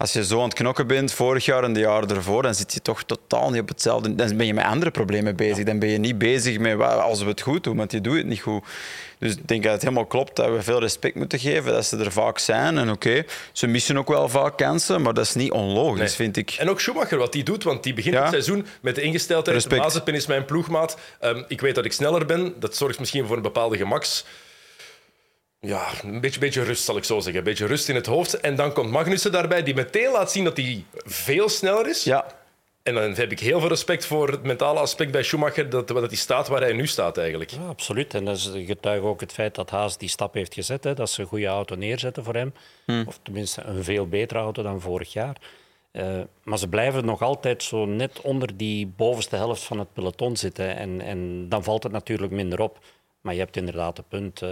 als 0.04 0.14
je 0.14 0.26
zo 0.26 0.38
aan 0.38 0.44
het 0.44 0.54
knokken 0.54 0.88
bent, 0.88 1.12
vorig 1.14 1.46
jaar 1.46 1.64
en 1.64 1.74
de 1.74 1.80
jaren 1.80 2.10
ervoor, 2.10 2.42
dan 2.42 2.56
zit 2.56 2.74
je 2.74 2.82
toch 2.82 3.04
totaal 3.04 3.50
niet 3.50 3.62
op 3.62 3.68
hetzelfde. 3.68 4.16
Dan 4.16 4.38
ben 4.38 4.46
je 4.46 4.54
met 4.54 4.66
andere 4.66 4.92
problemen 4.92 5.36
bezig. 5.36 5.64
Dan 5.66 5.80
ben 5.80 5.90
je 5.90 5.98
niet 5.98 6.18
bezig 6.18 6.60
met 6.60 6.82
als 6.82 7.22
we 7.22 7.30
het 7.30 7.42
goed 7.42 7.64
doen, 7.64 7.78
want 7.78 7.90
die 7.90 8.02
doen 8.02 8.18
het 8.18 8.26
niet 8.26 8.42
goed. 8.42 8.64
Dus 9.20 9.32
ik 9.32 9.48
denk 9.48 9.64
dat 9.64 9.72
het 9.72 9.82
helemaal 9.82 10.06
klopt 10.06 10.36
dat 10.36 10.50
we 10.50 10.62
veel 10.62 10.80
respect 10.80 11.16
moeten 11.16 11.40
geven, 11.40 11.74
dat 11.74 11.86
ze 11.86 11.98
er 11.98 12.12
vaak 12.12 12.40
zijn. 12.40 12.78
En 12.78 12.92
oké, 12.92 13.24
ze 13.52 13.68
missen 13.68 13.98
ook 13.98 14.08
wel 14.08 14.30
vaak 14.30 14.58
kansen, 14.58 15.02
maar 15.02 15.14
dat 15.14 15.26
is 15.26 15.34
niet 15.34 15.52
onlogisch, 15.52 16.00
Nee. 16.00 16.10
vind 16.10 16.38
ik. 16.38 16.52
En 16.52 16.70
ook 16.70 16.80
Schumacher, 16.80 17.18
wat 17.18 17.32
die 17.32 17.44
doet, 17.44 17.64
want 17.64 17.84
die 17.84 17.94
begint 17.94 18.16
Ja. 18.16 18.22
het 18.22 18.30
seizoen 18.30 18.66
met 18.82 18.96
de 18.96 19.02
ingesteldheid. 19.02 19.56
Respect. 19.58 19.82
Mazepin 19.82 20.14
is 20.16 20.26
mijn 20.26 20.46
ploegmaat. 20.46 20.98
Ehm, 21.20 21.44
ik 21.48 21.62
weet 21.62 21.76
dat 21.76 21.86
ik 21.86 21.94
sneller 21.94 22.26
ben. 22.26 22.54
Dat 22.60 22.76
zorgt 22.76 23.00
misschien 23.00 23.26
voor 23.26 23.36
een 23.36 23.42
bepaalde 23.42 23.78
gemaks. 23.78 24.26
Ja, 25.66 25.88
een 26.04 26.22
beetje, 26.22 26.40
beetje 26.40 26.64
rust, 26.64 26.84
zal 26.84 26.98
ik 26.98 27.04
zo 27.04 27.20
zeggen. 27.20 27.38
Een 27.38 27.44
beetje 27.44 27.66
rust 27.66 27.90
in 27.90 27.96
het 27.96 28.06
hoofd. 28.06 28.40
En 28.40 28.56
dan 28.56 28.74
komt 28.74 28.92
Magnussen 28.92 29.32
daarbij, 29.32 29.64
die 29.64 29.74
meteen 29.74 30.12
laat 30.12 30.32
zien 30.32 30.44
dat 30.44 30.58
hij 30.58 30.84
veel 31.06 31.50
sneller 31.50 31.90
is. 31.90 32.04
Ja, 32.04 32.26
En 32.84 32.94
dan 32.94 33.14
heb 33.14 33.32
ik 33.32 33.40
heel 33.40 33.60
veel 33.60 33.70
respect 33.70 34.06
voor 34.06 34.30
het 34.30 34.44
mentale 34.44 34.80
aspect 34.80 35.12
bij 35.12 35.24
Schumacher, 35.24 35.70
dat, 35.70 35.88
dat 35.88 36.08
hij 36.08 36.16
staat 36.16 36.48
waar 36.48 36.62
hij 36.62 36.74
nu 36.74 36.88
staat 36.88 37.18
eigenlijk. 37.18 37.52
Ja, 37.52 37.68
absoluut. 37.68 38.14
En 38.14 38.26
dat 38.26 38.38
is 38.38 38.52
getuige 38.66 39.06
ook 39.06 39.20
het 39.20 39.32
feit 39.32 39.56
dat 39.56 39.70
Haas 39.70 39.98
die 39.98 40.10
stap 40.10 40.34
heeft 40.34 40.54
gezet. 40.54 40.84
Hè, 40.84 40.94
dat 40.94 41.10
ze 41.10 41.22
een 41.22 41.28
goede 41.28 41.48
auto 41.48 41.76
neerzetten 41.76 42.24
voor 42.24 42.36
hem. 42.36 42.54
Of 43.06 43.20
tenminste 43.24 43.62
een 43.62 43.84
veel 43.84 44.08
betere 44.08 44.40
auto 44.40 44.64
dan 44.64 44.82
vorig 44.82 45.14
jaar. 45.14 45.38
Eh, 45.92 46.20
maar 46.44 46.58
ze 46.58 46.68
blijven 46.68 47.06
nog 47.06 47.22
altijd 47.22 47.64
zo 47.64 47.86
net 47.86 48.22
onder 48.22 48.58
die 48.58 48.88
bovenste 48.88 49.36
helft 49.36 49.64
van 49.64 49.80
het 49.80 49.94
peloton 49.94 50.38
zitten. 50.38 50.76
En, 50.76 51.02
en 51.02 51.50
dan 51.50 51.64
valt 51.64 51.84
het 51.84 51.92
natuurlijk 51.92 52.32
minder 52.32 52.62
op. 52.62 52.80
Maar 53.24 53.34
je 53.34 53.40
hebt 53.40 53.58
inderdaad 53.58 53.98
het 53.98 54.08
punt. 54.08 54.42
eh, 54.42 54.50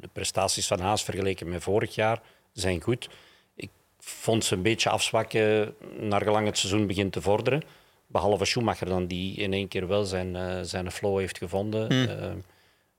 de 0.00 0.08
prestaties 0.12 0.66
van 0.66 0.80
Haas 0.80 1.04
vergeleken 1.04 1.48
met 1.48 1.62
vorig 1.62 1.94
jaar 1.94 2.20
zijn 2.52 2.80
goed. 2.82 3.08
Ik 3.54 3.70
vond 3.98 4.44
ze 4.44 4.54
een 4.54 4.62
beetje 4.62 4.90
afzwakken 4.90 5.74
naar 5.98 6.22
gelang 6.22 6.46
het 6.46 6.58
seizoen 6.58 6.86
begint 6.86 7.12
te 7.12 7.22
vorderen. 7.22 7.62
Behalve 8.06 8.44
Schumacher 8.44 8.86
dan, 8.86 9.06
die 9.06 9.36
in 9.36 9.52
één 9.52 9.68
keer 9.68 9.88
wel 9.88 10.04
zijn, 10.04 10.36
eh, 10.36 10.58
zijn 10.62 10.90
flow 10.90 11.18
heeft 11.18 11.38
gevonden. 11.38 11.88
Eh, 12.08 12.30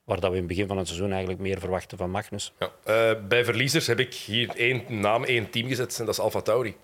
waar 0.03 0.19
dat 0.19 0.29
we 0.29 0.35
in 0.35 0.43
het 0.43 0.47
begin 0.47 0.67
van 0.67 0.77
het 0.77 0.87
seizoen 0.87 1.11
eigenlijk 1.11 1.41
meer 1.41 1.59
verwachten 1.59 1.97
van 1.97 2.09
Magnus. 2.11 2.53
Ja. 2.59 2.71
Eh, 2.83 3.27
bij 3.27 3.45
verliezers 3.45 3.87
heb 3.87 3.99
ik 3.99 4.13
hier 4.13 4.49
één 4.55 4.83
naam, 4.87 5.23
één 5.23 5.49
team 5.49 5.67
gezet 5.67 5.99
en 5.99 6.05
dat 6.05 6.13
is 6.13 6.19
Alfa 6.19 6.41
Tauri. 6.41 6.75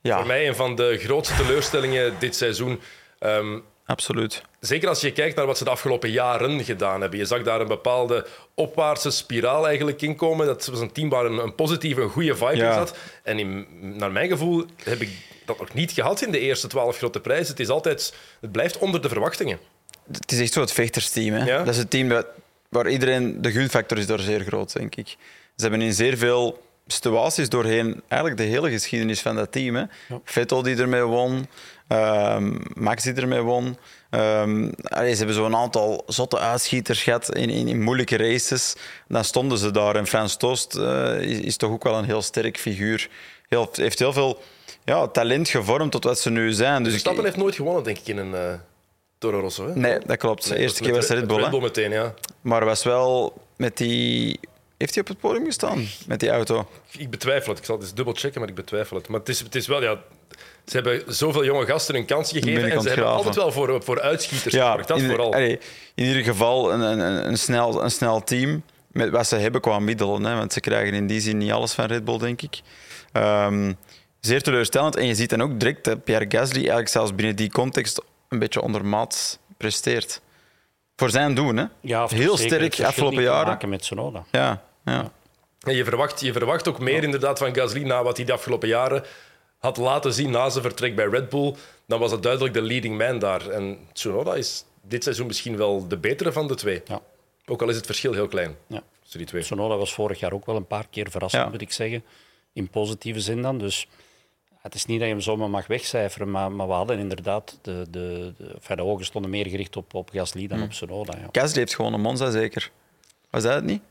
Ja, 0.00 0.16
Voor 0.16 0.26
mij 0.26 0.48
een 0.48 0.54
van 0.54 0.74
de 0.74 0.98
grootste 0.98 1.34
teleurstellingen 1.36 2.14
dit 2.18 2.36
seizoen. 2.36 2.80
Ehm, 3.18 3.58
absoluut. 3.84 4.42
Zeker 4.62 4.88
als 4.88 5.00
je 5.00 5.12
kijkt 5.12 5.36
naar 5.36 5.46
wat 5.46 5.58
ze 5.58 5.64
de 5.64 5.70
afgelopen 5.70 6.10
jaren 6.10 6.64
gedaan 6.64 7.00
hebben. 7.00 7.18
Je 7.18 7.24
zag 7.24 7.42
daar 7.42 7.60
een 7.60 7.66
bepaalde 7.66 8.26
opwaartse 8.54 9.10
spiraal 9.10 9.66
eigenlijk 9.66 10.02
in 10.02 10.16
komen. 10.16 10.46
Dat 10.46 10.66
was 10.66 10.80
een 10.80 10.92
team 10.92 11.08
waar 11.08 11.24
een, 11.24 11.38
een 11.38 11.54
positieve, 11.54 12.00
een 12.00 12.08
goede 12.08 12.36
vibe 12.36 12.56
Ja. 12.56 12.68
in 12.68 12.74
zat. 12.74 12.96
En 13.22 13.38
in, 13.38 13.66
naar 13.96 14.12
mijn 14.12 14.28
gevoel 14.28 14.64
heb 14.84 15.00
ik 15.00 15.10
dat 15.44 15.58
nog 15.58 15.74
niet 15.74 15.92
gehad 15.92 16.22
in 16.22 16.30
de 16.30 16.38
eerste 16.38 16.66
twaalf 16.66 16.96
grote 16.96 17.20
prijzen. 17.20 17.46
Het, 17.46 17.60
is 17.60 17.68
altijd, 17.68 18.14
het 18.40 18.52
blijft 18.52 18.78
onder 18.78 19.02
de 19.02 19.08
verwachtingen. 19.08 19.58
Het 20.12 20.32
is 20.32 20.40
echt 20.40 20.52
zo 20.52 20.60
het 20.60 20.72
vechtersteam. 20.72 21.34
Hè? 21.34 21.44
Ja. 21.44 21.58
Dat 21.58 21.74
is 21.74 21.76
het 21.80 21.90
team 21.90 22.08
dat, 22.08 22.26
waar 22.68 22.90
iedereen... 22.90 23.42
De 23.42 23.50
gunfactor 23.50 23.98
is 23.98 24.06
daar 24.06 24.20
zeer 24.20 24.40
groot, 24.40 24.72
denk 24.72 24.94
ik. 24.96 25.08
Ze 25.56 25.62
hebben 25.62 25.80
in 25.80 25.92
zeer 25.92 26.16
veel 26.16 26.62
situaties 26.86 27.48
doorheen 27.48 28.02
eigenlijk 28.08 28.40
de 28.40 28.46
hele 28.46 28.70
geschiedenis 28.70 29.20
van 29.20 29.36
dat 29.36 29.52
team. 29.52 29.74
Hè? 29.74 29.84
Vettel 30.24 30.62
die 30.62 30.76
ermee 30.76 31.02
won, 31.02 31.46
ehm, 31.96 32.54
Max 32.74 33.02
die 33.02 33.14
ermee 33.14 33.40
won. 33.40 33.76
Ehm, 34.10 34.70
allee, 34.82 35.10
ze 35.12 35.16
hebben 35.18 35.34
zo'n 35.34 35.56
aantal 35.56 36.02
zotte 36.06 36.38
uitschieters 36.38 37.02
gehad 37.02 37.34
in, 37.34 37.50
in, 37.50 37.68
in 37.68 37.82
moeilijke 37.82 38.16
races. 38.16 38.74
Dan 39.08 39.24
stonden 39.24 39.58
ze 39.58 39.70
daar. 39.70 39.96
En 39.96 40.06
Frans 40.06 40.36
Tost 40.36 40.74
eh, 40.74 41.20
is, 41.20 41.38
is 41.38 41.56
toch 41.56 41.70
ook 41.70 41.84
wel 41.84 41.94
een 41.98 42.04
heel 42.04 42.22
sterk 42.22 42.58
figuur. 42.58 43.08
Heel, 43.48 43.68
heeft 43.72 43.98
heel 43.98 44.12
veel 44.12 44.42
ja, 44.84 45.06
talent 45.08 45.48
gevormd 45.48 45.92
tot 45.92 46.04
wat 46.04 46.18
ze 46.20 46.30
nu 46.30 46.52
zijn. 46.52 46.76
Dus 46.78 46.86
ik- 46.86 46.90
Verstappen 46.92 47.24
heeft 47.24 47.36
nooit 47.36 47.54
gewonnen, 47.54 47.84
denk 47.84 47.98
ik, 47.98 48.06
in 48.06 48.16
een 48.18 48.34
eh 48.34 48.54
Toro 49.18 49.40
Rosso. 49.40 49.66
Hè? 49.66 49.74
Nee, 49.76 49.98
dat 50.06 50.16
klopt. 50.16 50.44
De 50.44 50.50
Nee, 50.54 50.58
eerste 50.62 50.82
keer 50.82 50.92
was 50.94 51.08
Red 51.08 51.26
Bull. 51.26 51.36
Red 51.40 51.50
Bull 51.50 51.60
meteen, 51.60 51.90
ja. 51.90 52.14
Maar 52.40 52.64
was 52.64 52.82
wel 52.84 53.32
met 53.56 53.76
die. 53.76 54.40
Heeft 54.78 54.94
hij 54.94 55.02
op 55.02 55.08
het 55.08 55.18
podium 55.20 55.44
gestaan? 55.44 55.86
Met 56.06 56.20
die 56.20 56.30
auto? 56.30 56.68
Ik 56.98 57.10
betwijfel 57.10 57.48
het. 57.50 57.58
Ik 57.58 57.64
zal 57.64 57.74
het 57.74 57.84
eens 57.84 57.94
dubbel 57.94 58.14
checken, 58.14 58.40
maar 58.40 58.48
ik 58.48 58.54
betwijfel 58.54 58.96
het. 58.96 59.08
Maar 59.08 59.20
het 59.20 59.28
is, 59.28 59.40
het 59.40 59.54
is 59.54 59.66
wel, 59.66 59.82
ja... 59.82 59.98
Ze 60.64 60.76
hebben 60.76 61.02
zoveel 61.14 61.44
jonge 61.44 61.66
gasten 61.66 61.94
een 61.94 62.04
kans 62.06 62.30
gegeven 62.30 62.70
en 62.70 62.80
ze 62.80 62.88
hebben 62.88 63.06
altijd 63.06 63.34
wel 63.34 63.52
voor, 63.52 63.82
voor 63.82 64.00
uitschieters 64.00 64.54
gezorgd. 64.54 64.88
Dat 64.88 64.98
in, 64.98 65.08
vooral. 65.08 65.32
allee, 65.32 65.58
in 65.94 66.04
ieder 66.04 66.22
geval 66.22 66.72
een, 66.72 66.80
een, 66.80 66.98
een, 66.98 67.28
een 67.28 67.38
snel, 67.38 67.84
een 67.84 67.90
snel 67.90 68.24
team. 68.24 68.62
Met 68.92 69.10
wat 69.10 69.26
ze 69.26 69.36
hebben 69.36 69.60
qua 69.60 69.78
middelen. 69.78 70.24
Hè, 70.24 70.36
want 70.36 70.52
ze 70.52 70.60
krijgen 70.60 70.94
in 70.94 71.06
die 71.06 71.20
zin 71.20 71.38
niet 71.38 71.52
alles 71.52 71.72
van 71.72 71.84
Red 71.84 72.04
Bull, 72.04 72.18
denk 72.18 72.42
ik. 72.42 72.60
Ehm, 73.12 73.72
zeer 74.20 74.42
teleurstellend. 74.42 74.96
En 74.96 75.06
je 75.06 75.14
ziet 75.14 75.30
dan 75.30 75.42
ook 75.42 75.60
direct 75.60 75.84
dat 75.84 76.04
Pierre 76.04 76.26
Gasly 76.28 76.56
eigenlijk 76.56 76.88
zelfs 76.88 77.14
binnen 77.14 77.36
die 77.36 77.50
context 77.50 78.02
een 78.28 78.38
beetje 78.38 78.60
ondermaats 78.62 79.38
presteert. 79.56 80.20
Voor 80.96 81.10
zijn 81.10 81.34
doen, 81.34 81.56
hè? 81.56 81.64
Ja, 81.80 82.06
Heel 82.06 82.36
sterk 82.36 82.80
afgelopen 82.80 83.22
jaren. 83.22 83.46
maken 83.46 83.68
met 83.68 83.84
Sonoda. 83.84 84.24
Ja, 84.30 84.62
ja. 84.84 85.10
En 85.60 85.74
je, 85.74 85.84
verwacht, 85.84 86.20
je 86.20 86.32
verwacht 86.32 86.68
ook 86.68 86.78
meer 86.78 87.02
inderdaad 87.02 87.38
van 87.38 87.54
Gasly 87.54 87.82
na 87.82 88.02
wat 88.02 88.16
hij 88.16 88.26
de 88.26 88.32
afgelopen 88.32 88.68
jaren 88.68 89.04
had 89.62 89.76
laten 89.76 90.12
zien 90.12 90.30
na 90.30 90.50
zijn 90.50 90.64
vertrek 90.64 90.94
bij 90.96 91.06
Red 91.06 91.28
Bull. 91.28 91.54
Dan 91.86 92.00
was 92.00 92.10
het 92.10 92.22
duidelijk 92.22 92.54
de 92.54 92.62
leading 92.62 92.98
man 92.98 93.18
daar. 93.18 93.48
En 93.48 93.78
Tsunoda 93.92 94.34
is 94.34 94.64
dit 94.82 95.02
seizoen 95.02 95.26
misschien 95.26 95.56
wel 95.56 95.88
de 95.88 95.96
betere 95.98 96.32
van 96.32 96.46
de 96.48 96.54
twee. 96.54 96.82
Ja. 96.84 97.00
Ook 97.46 97.62
al 97.62 97.68
is 97.68 97.76
het 97.76 97.86
verschil 97.86 98.12
heel 98.12 98.28
klein 98.28 98.56
Ja. 98.66 98.82
tussen 99.00 99.18
die 99.18 99.28
twee. 99.28 99.42
Sonoda 99.42 99.76
was 99.76 99.94
vorig 99.94 100.20
jaar 100.20 100.32
ook 100.32 100.46
wel 100.46 100.56
een 100.56 100.66
paar 100.66 100.86
keer 100.90 101.10
verrassend, 101.10 101.42
Ja. 101.44 101.48
moet 101.50 101.60
ik 101.60 101.72
zeggen. 101.72 102.04
In 102.52 102.68
positieve 102.68 103.20
zin 103.20 103.42
dan. 103.42 103.58
Dus 103.58 103.86
het 104.60 104.74
is 104.74 104.86
niet 104.86 104.98
dat 104.98 105.08
je 105.08 105.14
hem 105.14 105.22
zomaar 105.22 105.50
mag 105.50 105.66
wegcijferen, 105.66 106.30
maar, 106.30 106.52
maar 106.52 106.66
we 106.66 106.72
hadden 106.72 106.98
inderdaad... 106.98 107.58
De, 107.62 107.86
de, 107.90 108.32
de, 108.38 108.50
enfin, 108.54 108.76
de 108.76 108.82
ogen 108.84 109.04
stonden 109.04 109.30
meer 109.30 109.46
gericht 109.46 109.76
op, 109.76 109.94
op 109.94 110.10
Gasly 110.12 110.46
dan 110.46 110.62
op 110.62 110.72
Sonoda. 110.72 111.18
Ja. 111.18 111.28
Gasly 111.32 111.58
heeft 111.58 111.74
gewoon 111.74 111.92
een 111.92 112.00
Monza, 112.00 112.30
zeker. 112.30 112.70
Was 113.30 113.42
dat 113.42 113.54
het 113.54 113.64
niet? 113.64 113.82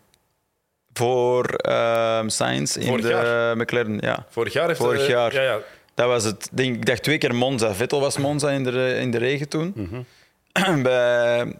Voor 0.94 1.46
ehm 1.46 2.30
Sainz 2.30 2.76
in 2.76 2.88
Vorig 2.88 3.02
de 3.02 3.10
jaar. 3.10 3.58
McLaren, 3.58 3.98
ja. 4.00 4.26
Vorig 4.30 4.54
jaar 4.54 4.68
heeft 4.68 4.80
Vorig 4.80 5.08
jaar. 5.08 5.34
Ja, 5.34 5.42
ja. 5.42 5.60
Dat 5.94 6.08
was 6.08 6.24
het. 6.24 6.50
Denk, 6.52 6.76
ik 6.76 6.86
dacht 6.86 7.04
twee 7.04 7.18
keer 7.18 7.36
Monza. 7.36 7.74
Vettel 7.74 8.00
was 8.00 8.18
Monza 8.18 8.50
in 8.50 8.64
de, 8.64 8.98
in 9.00 9.12
de 9.12 9.18
regen 9.18 9.50
toen. 9.50 9.74
Mhm. 9.76 10.82
Bij 10.84 11.56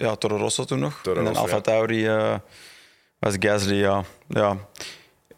ja, 0.00 0.16
Toro 0.16 0.36
Rosso 0.36 0.64
toen 0.64 0.78
nog. 0.78 1.00
Toro 1.02 1.18
en 1.18 1.24
dan 1.24 1.36
Alfa. 1.36 1.60
Tauri 1.60 2.06
eh, 2.06 2.34
was 3.18 3.34
Gasly, 3.38 3.74
ja. 3.74 4.04
ja. 4.28 4.56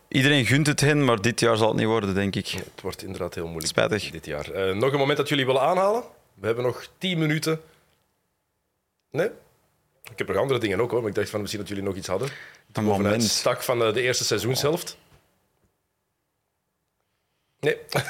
Iedereen 0.08 0.46
gunt 0.46 0.66
het 0.66 0.80
hen, 0.80 1.04
maar 1.04 1.20
dit 1.20 1.40
jaar 1.40 1.56
zal 1.56 1.68
het 1.68 1.76
niet 1.76 1.86
worden, 1.86 2.14
denk 2.14 2.36
ik. 2.36 2.46
Het 2.46 2.80
wordt 2.82 3.02
inderdaad 3.02 3.34
heel 3.34 3.46
moeilijk 3.46 3.66
Spijtig. 3.66 4.10
dit 4.10 4.26
jaar. 4.26 4.50
Eh, 4.50 4.74
nog 4.74 4.92
een 4.92 4.98
moment 4.98 5.18
dat 5.18 5.28
jullie 5.28 5.46
willen 5.46 5.60
aanhalen? 5.60 6.02
We 6.34 6.46
hebben 6.46 6.64
nog 6.64 6.88
10 6.98 7.18
minuten. 7.18 7.60
Nee? 9.10 9.28
Ik 10.10 10.18
heb 10.18 10.28
nog 10.28 10.36
andere 10.36 10.60
dingen 10.60 10.80
ook 10.80 10.90
hoor, 10.90 11.00
maar 11.00 11.08
ik 11.08 11.14
dacht 11.14 11.30
van 11.30 11.40
misschien 11.40 11.60
dat 11.60 11.70
jullie 11.70 11.84
nog 11.84 11.96
iets 11.96 12.06
hadden. 12.08 12.28
Een 12.28 12.84
Bovenuit 12.84 13.02
moment. 13.02 13.22
stak 13.22 13.62
van 13.62 13.78
de, 13.78 13.92
de 13.92 14.00
eerste 14.02 14.24
seizoenshelft. 14.24 14.96
Nee. 17.60 17.76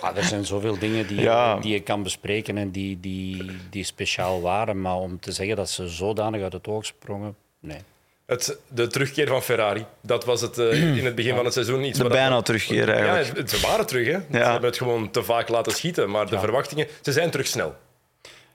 Ah, 0.00 0.16
er 0.16 0.24
zijn 0.24 0.44
zoveel 0.46 0.78
dingen 0.78 1.06
die, 1.06 1.20
Ja. 1.20 1.56
die 1.56 1.72
je 1.72 1.80
kan 1.80 2.02
bespreken 2.02 2.58
en 2.58 2.70
die, 2.70 3.00
die, 3.00 3.50
die 3.70 3.84
speciaal 3.84 4.40
waren. 4.40 4.80
Maar 4.80 4.96
om 4.96 5.20
te 5.20 5.32
zeggen 5.32 5.56
dat 5.56 5.70
ze 5.70 5.88
zodanig 5.88 6.42
uit 6.42 6.52
het 6.52 6.66
oog 6.66 6.84
sprongen, 6.86 7.36
nee. 7.60 7.78
Het, 8.26 8.58
de 8.68 8.86
terugkeer 8.86 9.26
van 9.28 9.42
Ferrari. 9.42 9.84
Dat 10.00 10.24
was 10.24 10.40
het 10.40 10.58
eh, 10.58 10.96
in 10.98 11.04
het 11.04 11.14
begin 11.14 11.34
van 11.34 11.44
het 11.44 11.52
seizoen. 11.54 11.82
Iets 11.84 11.98
De 11.98 12.08
bijna 12.08 12.42
terugkeer 12.42 12.88
eigenlijk. 12.88 13.50
Ja, 13.50 13.58
ze 13.58 13.66
waren 13.66 13.86
terug. 13.86 14.06
Hè. 14.06 14.12
Ze 14.12 14.38
hebben 14.38 14.68
het 14.70 14.78
gewoon 14.78 15.10
te 15.10 15.22
vaak 15.22 15.48
laten 15.48 15.72
schieten. 15.72 16.10
Maar 16.10 16.30
de 16.30 16.38
verwachtingen... 16.38 16.86
Ze 17.02 17.12
zijn 17.12 17.30
terug 17.30 17.46
snel. 17.46 17.74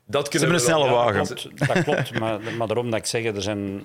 Dat 0.10 0.28
kunnen 0.30 0.50
hebben 0.50 0.66
we 0.68 0.72
een 0.74 0.78
wel- 0.80 0.88
snelle 0.88 1.04
wagen. 1.06 1.28
dat- 1.36 1.42
Klopt, 1.56 1.68
dat 1.74 1.84
klopt, 1.84 2.20
maar, 2.20 2.40
maar 2.58 2.68
daarom 2.68 2.90
dat 2.92 3.00
ik 3.00 3.06
zeg, 3.06 3.26
er 3.26 3.42
zijn 3.42 3.82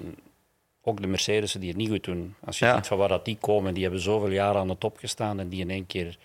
ook 0.83 1.01
de 1.01 1.07
Mercedes'en 1.07 1.61
die 1.61 1.69
het 1.69 1.79
niet 1.79 1.89
goed 1.91 2.05
doen. 2.05 2.35
Als 2.45 2.59
je 2.59 2.65
Ja. 2.65 2.75
ziet 2.77 2.87
van 2.87 2.99
waar 2.99 3.09
dat 3.09 3.25
die 3.25 3.37
komen, 3.41 3.75
die 3.75 3.83
hebben 3.83 4.01
zoveel 4.01 4.31
jaren 4.31 4.61
aan 4.61 4.69
de 4.69 4.79
top 4.79 4.97
gestaan 4.99 5.41
en 5.41 5.49
die 5.49 5.61
in 5.61 5.71
één 5.71 5.87
keer 5.87 6.17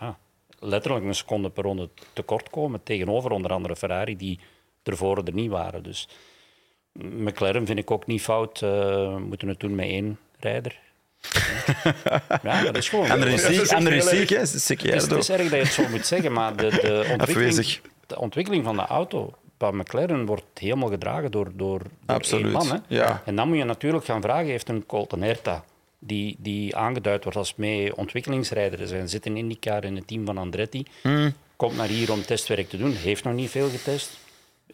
ja, 0.00 0.18
letterlijk 0.58 1.04
een 1.04 1.14
seconde 1.14 1.50
per 1.50 1.62
ronde 1.62 1.88
tekort 2.12 2.50
komen 2.50 2.82
tegenover 2.82 3.30
onder 3.30 3.52
andere 3.52 3.76
Ferrari, 3.76 4.16
die 4.16 4.38
ervoor 4.82 5.16
er 5.24 5.32
niet 5.32 5.50
waren. 5.50 5.82
Dus 5.82 6.08
McLaren 6.92 7.66
vind 7.66 7.78
ik 7.78 7.90
ook 7.90 8.06
niet 8.06 8.22
fout. 8.22 8.62
eh, 8.62 8.70
we 9.14 9.18
moeten 9.28 9.48
het 9.48 9.60
doen 9.60 9.74
met 9.74 9.86
één 9.86 10.18
rijder. 10.40 10.78
ja, 12.42 12.62
dat 12.62 12.76
is 12.76 12.88
gewoon... 12.88 13.10
Ander 13.10 13.28
is 13.28 13.40
Ja, 13.42 13.46
dat 13.48 13.56
ziek, 13.56 13.66
ziek, 14.60 14.80
hè. 14.82 14.92
Het 14.92 15.10
is, 15.10 15.28
erg 15.30 15.42
dat 15.42 15.50
je 15.50 15.56
het 15.56 15.66
zo 15.72 15.88
moet 15.88 16.06
zeggen, 16.06 16.32
maar 16.32 16.56
de, 16.56 16.68
de, 16.68 17.06
ontwikkeling, 17.18 17.78
de 18.06 18.18
ontwikkeling 18.18 18.64
van 18.64 18.76
de 18.76 18.82
auto 18.86 19.34
bij 19.56 19.72
McLaren 19.72 20.26
wordt 20.26 20.44
helemaal 20.54 20.88
gedragen 20.88 21.30
door, 21.30 21.44
door, 21.44 21.78
door 21.78 22.16
Absoluut, 22.16 22.44
één 22.44 22.52
man. 22.52 22.68
Hè? 22.68 22.76
ja. 22.88 23.22
En 23.24 23.36
dan 23.36 23.48
moet 23.48 23.56
je 23.56 23.64
natuurlijk 23.64 24.04
gaan 24.04 24.22
vragen, 24.22 24.46
heeft 24.46 24.68
een 24.68 24.86
Colton 24.86 25.22
Herta, 25.22 25.64
die, 25.98 26.36
die 26.38 26.76
aangeduid 26.76 27.22
wordt 27.22 27.38
als 27.38 27.54
mee 27.54 27.96
ontwikkelingsrijder 27.96 28.80
is 28.80 28.90
en 28.90 29.08
zit 29.08 29.26
in 29.26 29.36
IndyCar 29.36 29.84
in 29.84 29.96
het 29.96 30.06
team 30.06 30.26
van 30.26 30.38
Andretti, 30.38 30.86
Hmm. 31.02 31.32
komt 31.56 31.76
naar 31.76 31.88
hier 31.88 32.12
om 32.12 32.22
testwerk 32.22 32.68
te 32.68 32.76
doen, 32.76 32.92
heeft 32.92 33.24
nog 33.24 33.34
niet 33.34 33.50
veel 33.50 33.68
getest, 33.68 34.18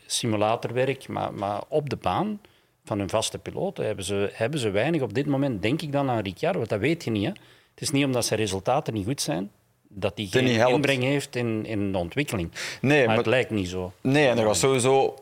simulatorwerk, 0.06 1.08
maar, 1.08 1.34
maar 1.34 1.60
op 1.68 1.90
de 1.90 1.96
baan 1.96 2.40
van 2.84 2.98
hun 2.98 3.08
vaste 3.08 3.38
piloten 3.38 3.86
hebben 3.86 4.04
ze, 4.04 4.30
hebben 4.32 4.60
ze 4.60 4.70
weinig 4.70 5.02
op 5.02 5.14
dit 5.14 5.26
moment, 5.26 5.62
denk 5.62 5.82
ik 5.82 5.92
dan 5.92 6.10
aan 6.10 6.22
Ricciardo, 6.22 6.58
want 6.58 6.70
dat 6.70 6.80
weet 6.80 7.04
je 7.04 7.10
niet. 7.10 7.24
Hè? 7.24 7.32
Het 7.70 7.80
is 7.80 7.90
niet 7.90 8.04
omdat 8.04 8.24
zijn 8.24 8.40
resultaten 8.40 8.94
niet 8.94 9.06
goed 9.06 9.20
zijn, 9.20 9.50
dat 9.92 10.12
hij 10.14 10.24
niet 10.24 10.32
geen 10.32 10.56
helpt. 10.56 10.74
inbreng 10.74 11.02
heeft 11.02 11.36
in, 11.36 11.66
in 11.66 11.92
de 11.92 11.98
ontwikkeling. 11.98 12.50
Nee, 12.80 12.98
maar, 12.98 13.06
maar- 13.06 13.16
het 13.16 13.26
lijkt 13.26 13.50
niet 13.50 13.68
zo. 13.68 13.92
Nee, 14.00 14.28
en 14.28 14.38
er 14.38 14.44
was 14.44 14.58
sowieso 14.58 15.14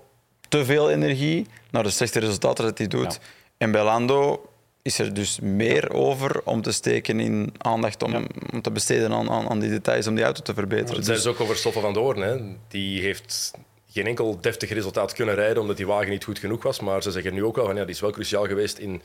te 0.48 0.64
veel 0.64 0.90
energie 0.90 1.46
naar 1.70 1.82
de 1.82 1.90
slechte 1.90 2.18
resultaten 2.20 2.64
dat 2.64 2.78
hij 2.78 2.86
doet. 2.86 3.12
Ja. 3.12 3.18
En 3.58 3.70
bij 3.72 3.82
Lando 3.84 4.46
is 4.82 4.98
er 4.98 5.14
dus 5.14 5.38
meer 5.40 5.92
over 5.92 6.40
om 6.44 6.62
te 6.62 6.72
steken 6.72 7.20
in 7.20 7.52
aandacht 7.58 8.02
om, 8.02 8.26
om 8.52 8.62
te 8.62 8.70
besteden 8.70 9.12
aan, 9.12 9.30
aan, 9.30 9.48
aan 9.48 9.58
die 9.60 9.70
details 9.70 10.06
om 10.06 10.14
die 10.14 10.24
auto 10.24 10.42
te 10.42 10.54
verbeteren. 10.54 10.94
Het 10.96 11.04
zijn 11.04 11.16
Dus, 11.16 11.24
ze 11.26 11.30
ook 11.32 11.40
over 11.40 11.56
Stoffel 11.56 11.80
van 11.82 11.92
Doorn. 11.92 12.20
Hè. 12.20 12.36
Die 12.68 13.00
heeft 13.00 13.52
geen 13.90 14.06
enkel 14.06 14.38
deftig 14.40 14.70
resultaat 14.70 15.12
kunnen 15.12 15.34
rijden 15.34 15.60
omdat 15.62 15.76
die 15.76 15.86
wagen 15.86 16.10
niet 16.10 16.24
goed 16.24 16.38
genoeg 16.38 16.62
was. 16.62 16.80
Maar 16.80 17.02
ze 17.02 17.10
zeggen 17.10 17.34
nu 17.34 17.44
ook 17.44 17.58
al 17.58 17.66
van 17.66 17.76
ja, 17.76 17.82
die 17.84 17.94
is 17.94 18.00
wel 18.00 18.10
cruciaal 18.10 18.46
geweest 18.46 18.78
in 18.78 19.02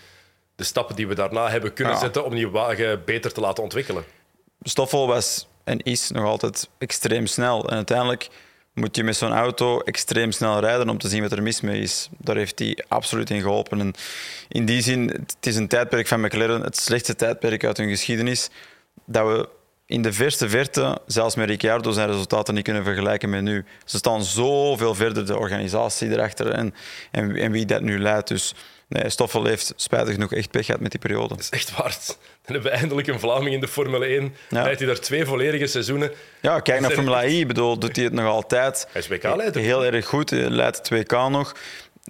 de 0.56 0.64
stappen 0.64 0.96
die 0.96 1.08
we 1.08 1.16
daarna 1.16 1.50
hebben 1.50 1.74
kunnen 1.74 1.94
Ja. 1.94 2.00
zetten 2.00 2.26
om 2.26 2.36
die 2.36 2.50
wagen 2.50 3.02
beter 3.06 3.34
te 3.34 3.42
laten 3.42 3.64
ontwikkelen. 3.64 4.04
Stoffel 4.62 5.08
was 5.08 5.48
en 5.64 5.80
is 5.80 6.12
nog 6.12 6.26
altijd 6.26 6.70
extreem 6.78 7.28
snel. 7.28 7.70
En 7.70 7.76
uiteindelijk 7.76 8.30
moet 8.74 8.96
je 8.96 9.04
met 9.04 9.16
zo'n 9.16 9.32
auto 9.32 9.80
extreem 9.80 10.32
snel 10.32 10.60
rijden 10.60 10.90
om 10.90 10.98
te 10.98 11.08
zien 11.08 11.22
wat 11.22 11.32
er 11.32 11.44
mis 11.44 11.62
mee 11.62 11.82
is. 11.82 12.10
Daar 12.18 12.36
heeft 12.36 12.60
hij 12.60 12.84
absoluut 12.88 13.30
in 13.30 13.42
geholpen. 13.42 13.80
En 13.80 13.94
in 14.50 14.66
die 14.66 14.82
zin, 14.82 15.08
het 15.08 15.46
is 15.46 15.56
een 15.56 15.68
tijdperk 15.68 16.08
van 16.08 16.22
McLaren, 16.22 16.62
het 16.62 16.78
slechtste 16.78 17.16
tijdperk 17.16 17.66
uit 17.66 17.78
hun 17.78 17.90
geschiedenis, 17.90 18.50
dat 19.06 19.28
we 19.28 19.50
in 19.86 20.02
de 20.02 20.14
verste 20.14 20.50
verte, 20.50 20.98
zelfs 21.06 21.36
met 21.36 21.50
Ricciardo, 21.50 21.92
zijn 21.92 22.10
resultaten 22.10 22.54
niet 22.54 22.64
kunnen 22.64 22.84
vergelijken 22.84 23.30
met 23.30 23.42
nu. 23.42 23.66
Ze 23.86 23.98
staan 23.98 24.24
zoveel 24.24 24.96
verder, 24.96 25.26
de 25.26 25.38
organisatie 25.38 26.10
erachter 26.10 26.52
en, 26.52 26.74
en, 27.12 27.36
en 27.36 27.52
wie 27.52 27.66
dat 27.66 27.82
nu 27.82 28.00
leidt. 28.00 28.28
Dus 28.28 28.54
nee, 28.94 29.10
Stoffel 29.10 29.46
heeft 29.46 29.74
spijtig 29.76 30.14
genoeg 30.14 30.34
echt 30.34 30.52
pech 30.52 30.66
gehad 30.66 30.82
met 30.82 30.92
die 30.92 31.00
periode. 31.00 31.28
Dat 31.28 31.40
is 31.40 31.50
echt 31.50 31.78
waard. 31.78 32.08
Dan 32.08 32.54
hebben 32.54 32.72
we 32.72 32.78
eindelijk 32.78 33.08
een 33.08 33.20
Vlaming 33.20 33.56
in 33.56 33.62
de 33.62 33.68
Formule 33.68 34.06
1. 34.06 34.36
Ja. 34.50 34.64
Rijdt 34.64 34.80
hij 34.80 34.88
daar 34.88 35.00
twee 35.00 35.26
volledige 35.26 35.68
seizoenen. 35.68 36.12
Ja, 36.42 36.60
kijk 36.60 36.80
naar 36.80 36.92
Formule 36.92 37.24
E. 37.24 37.40
Ik 37.40 37.48
bedoel, 37.48 37.80
doet 37.80 37.96
hij 37.96 38.06
het 38.06 38.14
nog 38.14 38.26
altijd. 38.26 38.88
Hij 38.92 39.02
is 39.02 39.08
WK-leider. 39.08 39.62
Heel 39.62 39.86
erg 39.86 40.06
goed. 40.06 40.30
Hij 40.30 40.50
leidt 40.50 40.78
het 40.78 40.90
WK 40.90 41.12
nog. 41.12 41.56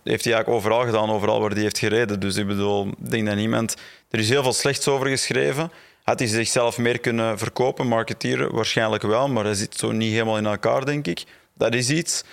heeft 0.04 0.24
hij 0.24 0.34
eigenlijk 0.34 0.50
overal 0.50 0.86
gedaan, 0.86 1.10
overal 1.10 1.40
waar 1.42 1.52
hij 1.52 1.62
heeft 1.62 1.78
gereden. 1.78 2.20
Dus 2.20 2.36
ik 2.36 2.48
bedoel, 2.48 2.88
ik 2.88 3.10
denk 3.10 3.26
dat 3.26 3.36
niemand... 3.36 3.76
Er 4.10 4.20
is 4.20 4.30
heel 4.30 4.44
veel 4.44 4.54
slechts 4.54 4.88
over 4.88 5.08
geschreven. 5.08 5.72
Had 6.04 6.20
hij 6.20 6.28
zichzelf 6.28 6.78
meer 6.78 7.00
kunnen 7.00 7.38
verkopen, 7.38 7.88
marketieren? 7.88 8.56
Waarschijnlijk 8.56 9.04
wel, 9.04 9.28
maar 9.28 9.44
hij 9.44 9.54
zit 9.54 9.78
zo 9.78 9.92
niet 9.92 10.12
helemaal 10.12 10.38
in 10.38 10.46
elkaar, 10.46 10.86
denk 10.86 11.08
ik. 11.08 11.24
Dat 11.54 11.74
is 11.74 11.90
iets. 11.90 12.24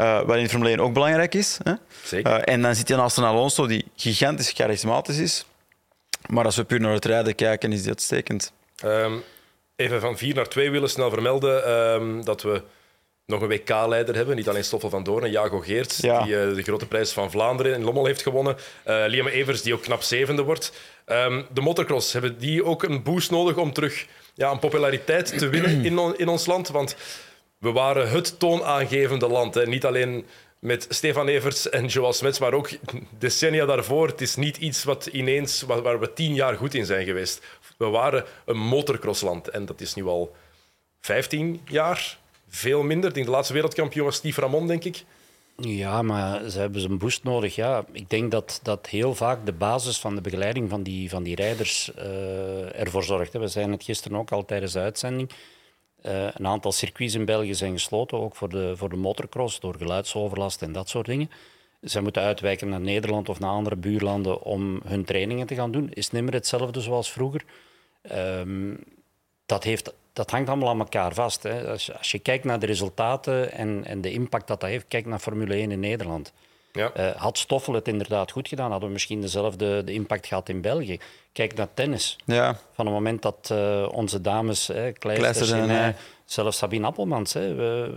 Uh, 0.00 0.22
wat 0.22 0.36
in 0.36 0.48
Formule 0.48 0.70
1 0.70 0.80
ook 0.80 0.92
belangrijk 0.92 1.34
is. 1.34 1.58
Hè? 1.62 1.72
Zeker. 2.04 2.32
Uh, 2.32 2.54
en 2.54 2.62
dan 2.62 2.74
zit 2.74 2.88
je 2.88 2.96
naast 2.96 3.16
een 3.16 3.24
Alonso 3.24 3.66
die 3.66 3.84
gigantisch 3.96 4.50
charismatisch 4.50 5.18
is. 5.18 5.46
Maar 6.26 6.44
als 6.44 6.56
we 6.56 6.64
puur 6.64 6.80
naar 6.80 6.92
het 6.92 7.04
rijden 7.04 7.34
kijken, 7.34 7.72
is 7.72 7.80
die 7.80 7.88
uitstekend. 7.88 8.52
Um, 8.84 9.22
even 9.76 10.00
van 10.00 10.18
vier 10.18 10.34
naar 10.34 10.48
twee 10.48 10.70
willen 10.70 10.90
snel 10.90 11.10
vermelden 11.10 11.70
um, 11.70 12.24
dat 12.24 12.42
we 12.42 12.62
nog 13.26 13.40
een 13.40 13.48
WK-leider 13.48 14.14
hebben. 14.14 14.36
Niet 14.36 14.48
alleen 14.48 14.64
Stoffel 14.64 14.90
van 14.90 15.02
Doorn 15.02 15.24
en 15.24 15.30
Jago 15.30 15.60
Geerts, 15.60 15.96
die 15.96 16.10
uh, 16.10 16.54
de 16.54 16.62
grote 16.62 16.86
prijs 16.86 17.12
van 17.12 17.30
Vlaanderen 17.30 17.74
in 17.74 17.84
Lommel 17.84 18.06
heeft 18.06 18.22
gewonnen. 18.22 18.56
Liam 18.84 19.26
Evers, 19.26 19.62
die 19.62 19.74
ook 19.74 19.82
knap 19.82 20.02
zevende 20.02 20.42
wordt. 20.42 20.72
Um, 21.06 21.46
de 21.52 21.60
motocross, 21.60 22.12
hebben 22.12 22.38
die 22.38 22.64
ook 22.64 22.82
een 22.82 23.02
boost 23.02 23.30
nodig 23.30 23.56
om 23.56 23.72
terug 23.72 24.06
ja, 24.34 24.50
een 24.50 24.58
populariteit 24.58 25.38
te 25.38 25.48
winnen 25.48 25.84
in, 25.84 25.98
on, 25.98 26.18
in 26.18 26.28
ons 26.28 26.46
land? 26.46 26.68
Want 26.68 26.96
we 27.66 27.72
waren 27.72 28.10
het 28.10 28.38
toonaangevende 28.38 29.28
land. 29.28 29.54
Hè. 29.54 29.66
Niet 29.66 29.84
alleen 29.84 30.26
met 30.58 30.86
Stefan 30.88 31.28
Evers 31.28 31.68
en 31.68 31.86
Joel 31.86 32.12
Smets, 32.12 32.38
maar 32.38 32.52
ook 32.52 32.68
decennia 33.18 33.66
daarvoor. 33.66 34.06
Het 34.06 34.20
is 34.20 34.36
niet 34.36 34.56
iets 34.56 34.84
wat 34.84 35.06
ineens, 35.06 35.62
waar 35.62 36.00
we 36.00 36.12
tien 36.12 36.34
jaar 36.34 36.56
goed 36.56 36.74
in 36.74 36.86
zijn 36.86 37.04
geweest. 37.04 37.42
We 37.76 37.86
waren 37.86 38.24
een 38.44 38.58
motocrossland 38.58 39.48
en 39.48 39.66
dat 39.66 39.80
is 39.80 39.94
nu 39.94 40.04
al 40.04 40.34
15 41.00 41.60
jaar. 41.64 42.18
Veel 42.48 42.82
minder. 42.82 43.08
Ik 43.08 43.14
denk 43.14 43.26
de 43.26 43.32
laatste 43.32 43.52
wereldkampioen 43.52 44.04
was 44.04 44.16
Steve 44.16 44.40
Ramon, 44.40 44.66
denk 44.66 44.84
ik. 44.84 45.04
Ja, 45.56 46.02
maar 46.02 46.50
ze 46.50 46.58
hebben 46.58 46.84
een 46.84 46.98
boost 46.98 47.24
nodig. 47.24 47.54
Ja. 47.54 47.84
Ik 47.92 48.10
denk 48.10 48.30
dat, 48.30 48.60
dat 48.62 48.86
heel 48.86 49.14
vaak 49.14 49.46
de 49.46 49.52
basis 49.52 49.98
van 49.98 50.14
de 50.14 50.20
begeleiding 50.20 50.70
van 50.70 50.82
die, 50.82 51.10
van 51.10 51.22
die 51.22 51.34
rijders 51.34 51.90
uh, 51.98 52.80
ervoor 52.80 53.04
zorgt. 53.04 53.32
We 53.32 53.48
zeiden 53.48 53.74
het 53.74 53.84
gisteren 53.84 54.18
ook 54.18 54.30
al 54.30 54.44
tijdens 54.44 54.72
de 54.72 54.80
uitzending. 54.80 55.30
Uh, 56.06 56.28
een 56.34 56.46
aantal 56.46 56.72
circuits 56.72 57.14
in 57.14 57.24
België 57.24 57.54
zijn 57.54 57.72
gesloten, 57.72 58.18
ook 58.18 58.36
voor 58.36 58.48
de, 58.48 58.76
voor 58.76 58.88
de 58.88 58.96
motocross, 58.96 59.60
door 59.60 59.74
geluidsoverlast 59.78 60.62
en 60.62 60.72
dat 60.72 60.88
soort 60.88 61.06
dingen. 61.06 61.30
Zij 61.80 62.00
moeten 62.00 62.22
uitwijken 62.22 62.68
naar 62.68 62.80
Nederland 62.80 63.28
of 63.28 63.38
naar 63.38 63.50
andere 63.50 63.76
buurlanden 63.76 64.42
om 64.42 64.80
hun 64.84 65.04
trainingen 65.04 65.46
te 65.46 65.54
gaan 65.54 65.70
doen. 65.70 65.90
Is 65.92 66.10
niet 66.10 66.22
meer 66.22 66.32
hetzelfde 66.32 66.80
zoals 66.80 67.12
vroeger. 67.12 67.44
Um, 68.12 68.78
dat, 69.46 69.64
heeft, 69.64 69.94
dat 70.12 70.30
hangt 70.30 70.48
allemaal 70.48 70.68
aan 70.68 70.78
elkaar 70.78 71.14
vast. 71.14 71.42
Hè. 71.42 71.68
Als, 71.68 71.92
als, 71.92 72.10
je 72.10 72.18
kijkt 72.18 72.44
naar 72.44 72.58
de 72.58 72.66
resultaten 72.66 73.52
en, 73.52 73.84
en 73.84 74.00
de 74.00 74.12
impact 74.12 74.46
dat 74.46 74.60
dat 74.60 74.70
heeft, 74.70 74.88
kijk 74.88 75.06
naar 75.06 75.18
Formule 75.18 75.54
1 75.54 75.70
in 75.70 75.80
Nederland. 75.80 76.32
Ja. 76.76 76.92
Uh, 76.96 77.10
had 77.16 77.38
Stoffel 77.38 77.74
het 77.74 77.88
inderdaad 77.88 78.30
goed 78.30 78.48
gedaan, 78.48 78.70
hadden 78.70 78.88
we 78.88 78.92
misschien 78.94 79.20
dezelfde 79.20 79.84
de 79.84 79.92
impact 79.92 80.26
gehad 80.26 80.48
in 80.48 80.60
België. 80.60 80.98
Kijk 81.32 81.54
naar 81.54 81.68
tennis. 81.74 82.16
Ja. 82.24 82.58
Van 82.72 82.86
het 82.86 82.94
moment 82.94 83.22
dat 83.22 83.48
uh, 83.52 83.88
onze 83.90 84.20
dames, 84.20 84.66
hè, 84.66 84.92
Kleisters 84.92 85.50
en 85.50 85.70
uh, 85.70 85.86
zelfs 86.24 86.58
Sabine 86.58 86.86
Appelmans, 86.86 87.32
hè, 87.32 87.54
we, 87.54 87.92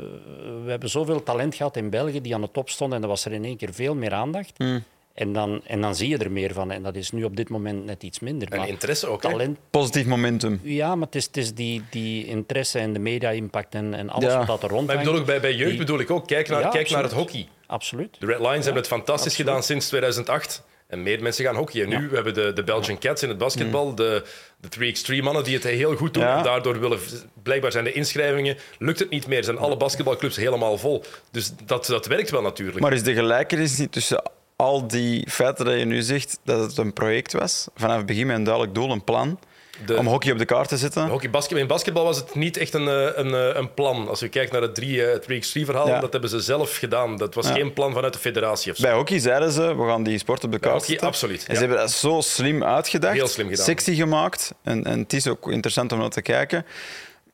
we, 0.63 0.69
hebben 0.69 0.89
zoveel 0.89 1.23
talent 1.23 1.55
gehad 1.55 1.77
in 1.77 1.89
België 1.89 2.21
die 2.21 2.35
aan 2.35 2.41
de 2.41 2.51
top 2.51 2.69
stonden 2.69 2.97
en 2.97 3.03
er 3.03 3.09
was 3.09 3.25
er 3.25 3.31
in 3.31 3.45
één 3.45 3.57
keer 3.57 3.73
veel 3.73 3.95
meer 3.95 4.13
aandacht. 4.13 4.59
Mm. 4.59 4.83
En 5.19 5.33
dan, 5.33 5.61
en 5.65 5.81
dan 5.81 5.95
zie 5.95 6.09
je 6.09 6.17
er 6.17 6.31
meer 6.31 6.53
van. 6.53 6.71
En 6.71 6.83
dat 6.83 6.95
is 6.95 7.11
nu 7.11 7.23
op 7.23 7.35
dit 7.35 7.49
moment 7.49 7.85
net 7.85 8.03
iets 8.03 8.19
minder. 8.19 8.47
En 8.51 8.67
interesse 8.67 9.07
ook, 9.07 9.21
talent... 9.21 9.57
Positief 9.69 10.05
momentum. 10.05 10.59
Ja, 10.63 10.95
maar 10.95 11.05
het 11.05 11.15
is, 11.15 11.25
het 11.25 11.37
is 11.37 11.53
die, 11.53 11.83
die 11.89 12.25
interesse 12.25 12.79
en 12.79 12.93
de 12.93 12.99
media-impact 12.99 13.75
en, 13.75 13.93
en 13.93 14.09
alles 14.09 14.35
wat 14.35 14.47
dat 14.47 14.63
er 14.63 14.69
rond 14.69 14.87
Maar 14.87 14.95
ik 14.95 15.03
bedoel 15.03 15.19
ook, 15.19 15.25
bij, 15.25 15.39
bij 15.39 15.53
jeugd 15.53 15.77
bedoel 15.77 15.99
ik 15.99 16.11
ook, 16.11 16.27
kijk 16.27 16.49
naar, 16.49 16.61
ja, 16.61 16.69
kijk 16.69 16.89
naar 16.89 17.03
het 17.03 17.11
hockey. 17.11 17.47
Absoluut. 17.69 18.15
De 18.19 18.25
Red 18.25 18.39
Lions 18.39 18.65
hebben 18.65 18.81
het 18.81 18.87
fantastisch 18.87 19.25
absoluut. 19.25 19.47
gedaan 19.47 19.63
sinds 19.63 19.87
2008. 19.87 20.63
En 20.87 21.03
meer 21.03 21.21
mensen 21.21 21.45
gaan 21.45 21.55
hockeyen. 21.55 21.89
Nu 21.89 22.09
we 22.09 22.15
hebben 22.15 22.33
de, 22.33 22.53
de 22.53 22.63
Belgian 22.63 22.99
Cats 22.99 23.23
in 23.23 23.29
het 23.29 23.37
basketbal, 23.37 23.89
mm. 23.89 23.95
de, 23.95 24.23
de 24.57 24.67
Three 24.67 24.89
Extreme 24.89 25.21
mannen 25.21 25.43
die 25.43 25.53
het 25.53 25.63
heel 25.63 25.95
goed 25.95 26.13
doen. 26.13 26.23
En 26.23 26.43
daardoor 26.43 26.79
willen, 26.79 26.99
blijkbaar 27.43 27.71
zijn 27.71 27.83
de 27.83 27.91
inschrijvingen, 27.91 28.57
lukt 28.77 28.99
het 28.99 29.09
niet 29.09 29.27
meer. 29.27 29.43
Zijn 29.43 29.57
alle 29.57 29.77
basketbalclubs 29.77 30.35
helemaal 30.35 30.77
vol. 30.77 31.03
Dus 31.31 31.51
dat, 31.65 31.85
dat 31.85 32.05
werkt 32.05 32.29
wel 32.29 32.41
natuurlijk. 32.41 32.79
Maar 32.79 32.93
is 32.93 33.03
de 33.03 33.13
gelijkenis 33.13 33.77
niet 33.77 33.91
tussen 33.91 34.21
al 34.55 34.87
die 34.87 35.29
feiten 35.29 35.65
dat 35.65 35.79
je 35.79 35.85
nu 35.85 36.01
zegt, 36.01 36.39
dat 36.43 36.59
het 36.59 36.77
een 36.77 36.93
project 36.93 37.33
was, 37.33 37.67
vanaf 37.75 37.97
het 37.97 38.05
begin 38.05 38.27
met 38.27 38.35
een 38.35 38.43
duidelijk 38.43 38.75
doel, 38.75 38.91
een 38.91 39.03
plan, 39.03 39.39
de, 39.85 39.97
om 39.97 40.07
hockey 40.07 40.31
op 40.31 40.37
de 40.37 40.45
kaart 40.45 40.67
te 40.67 40.77
zetten? 40.77 41.07
Hockey, 41.07 41.29
basketbal, 41.29 41.61
in 41.61 41.67
basketbal 41.67 42.03
was 42.03 42.17
het 42.17 42.35
niet 42.35 42.57
echt 42.57 42.73
een, 42.73 42.87
eh, 42.87 43.09
een, 43.15 43.33
eh, 43.33 43.55
een 43.55 43.73
plan. 43.73 44.07
Als 44.07 44.19
je 44.19 44.29
kijkt 44.29 44.51
naar 44.51 44.61
het 44.61 44.75
3x3-verhaal, 44.75 45.87
ja. 45.87 45.99
dat 45.99 46.11
hebben 46.11 46.29
ze 46.29 46.39
zelf 46.39 46.77
gedaan. 46.77 47.17
Dat 47.17 47.35
was 47.35 47.47
ja. 47.47 47.53
geen 47.53 47.73
plan 47.73 47.93
vanuit 47.93 48.13
de 48.13 48.19
federatie. 48.19 48.71
Of 48.71 48.79
Bij 48.79 48.93
hockey 48.93 49.19
zeiden 49.19 49.51
ze, 49.51 49.75
we 49.75 49.87
gaan 49.87 50.03
die 50.03 50.17
sport 50.17 50.43
op 50.43 50.51
de 50.51 50.59
kaart 50.59 50.73
hockey, 50.73 50.89
zetten. 50.89 51.07
Absoluut. 51.07 51.45
En 51.47 51.53
ze 51.53 51.59
hebben 51.59 51.77
dat 51.77 51.91
zo 51.91 52.21
slim 52.21 52.63
uitgedacht, 52.63 53.13
Heel 53.13 53.27
slim 53.27 53.49
gedaan. 53.49 53.65
sexy 53.65 53.95
gemaakt. 53.95 54.53
En, 54.63 54.83
en 54.83 54.99
het 54.99 55.13
is 55.13 55.27
ook 55.27 55.51
interessant 55.51 55.91
om 55.91 55.99
naar 55.99 56.09
te 56.09 56.21
kijken. 56.21 56.65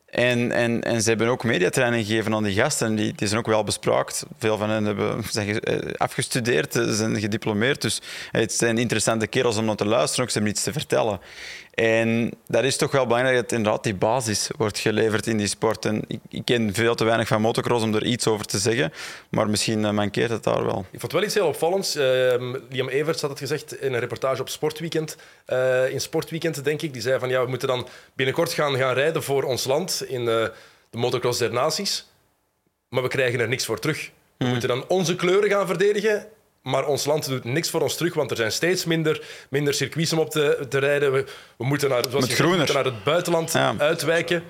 En, 0.06 0.52
en, 0.52 0.82
en 0.82 1.02
ze 1.02 1.08
hebben 1.08 1.28
ook 1.28 1.44
mediatraining 1.44 2.06
gegeven 2.06 2.34
aan 2.34 2.42
die 2.42 2.54
gasten. 2.54 2.94
Die, 2.94 3.12
die 3.12 3.28
zijn 3.28 3.40
ook 3.40 3.46
wel 3.46 3.64
bespraakt. 3.64 4.24
Veel 4.38 4.56
van 4.56 4.70
hen 4.70 4.84
hebben, 4.84 5.24
zijn 5.30 5.60
eh, 5.60 5.94
afgestudeerd, 5.96 6.72
zijn 6.72 7.20
gediplomeerd. 7.20 7.82
Dus 7.82 8.00
het 8.30 8.52
zijn 8.52 8.78
interessante 8.78 9.26
kerels 9.26 9.56
om 9.56 9.64
naar 9.64 9.76
te 9.76 9.86
luisteren. 9.86 10.24
Ook 10.24 10.30
ze 10.30 10.36
hebben 10.38 10.52
iets 10.52 10.62
te 10.62 10.72
vertellen. 10.72 11.20
En 11.74 12.32
dat 12.46 12.64
is 12.64 12.76
toch 12.76 12.90
wel 12.90 13.06
belangrijk 13.06 13.36
dat 13.36 13.52
inderdaad 13.52 13.82
die 13.82 13.94
basis 13.94 14.50
wordt 14.56 14.78
geleverd 14.78 15.26
in 15.26 15.36
die 15.36 15.46
sport. 15.46 15.84
En 15.84 16.02
ik, 16.06 16.20
ik, 16.28 16.44
ken 16.44 16.74
veel 16.74 16.94
te 16.94 17.04
weinig 17.04 17.28
van 17.28 17.40
motocross 17.40 17.84
om 17.84 17.94
er 17.94 18.04
iets 18.04 18.26
over 18.26 18.46
te 18.46 18.58
zeggen, 18.58 18.92
maar 19.28 19.50
misschien 19.50 19.94
mankeert 19.94 20.30
het 20.30 20.44
daar 20.44 20.64
wel. 20.64 20.84
Ik 20.90 21.00
vond 21.00 21.12
wel 21.12 21.22
iets 21.22 21.34
heel 21.34 21.46
opvallends. 21.46 21.96
Uh, 21.96 22.02
Liam 22.70 22.88
Everts 22.88 23.20
had 23.20 23.30
het 23.30 23.38
gezegd 23.38 23.80
in 23.80 23.92
een 23.92 24.00
reportage 24.00 24.40
op 24.40 24.48
Sportweekend. 24.48 25.16
In 25.90 26.00
Sportweekend, 26.00 26.64
denk 26.64 26.82
ik. 26.82 26.92
Die 26.92 27.02
zei 27.02 27.18
van 27.18 27.28
ja, 27.28 27.42
we 27.42 27.48
moeten 27.48 27.68
dan 27.68 27.88
binnenkort 28.14 28.52
gaan, 28.52 28.76
gaan 28.76 28.94
rijden 28.94 29.22
voor 29.22 29.42
ons 29.42 29.64
land 29.64 29.95
in 30.02 30.24
de 30.24 30.52
motocross 30.90 31.38
der 31.38 31.52
naties. 31.52 32.06
Maar 32.88 33.02
we 33.02 33.08
krijgen 33.08 33.40
er 33.40 33.48
niks 33.48 33.64
voor 33.64 33.78
terug. 33.78 34.10
We 34.36 34.44
hmm. 34.44 34.50
moeten 34.50 34.68
dan 34.68 34.84
onze 34.88 35.16
kleuren 35.16 35.50
gaan 35.50 35.66
verdedigen 35.66 36.26
maar 36.66 36.86
ons 36.86 37.04
land 37.04 37.28
doet 37.28 37.44
niks 37.44 37.70
voor 37.70 37.80
ons 37.80 37.96
terug, 37.96 38.14
want 38.14 38.30
er 38.30 38.36
zijn 38.36 38.52
steeds 38.52 38.84
minder, 38.84 39.22
minder 39.50 39.74
circuits 39.74 40.12
om 40.12 40.18
op 40.18 40.30
te, 40.30 40.66
te 40.68 40.78
rijden. 40.78 41.12
We, 41.12 41.24
we, 41.56 41.64
moeten 41.64 41.88
naar, 41.88 42.04
zoals 42.10 42.36
je 42.36 42.42
moeten 42.42 42.74
naar 42.74 42.84
het 42.84 43.04
buitenland 43.04 43.54
uitwijken. 43.78 44.42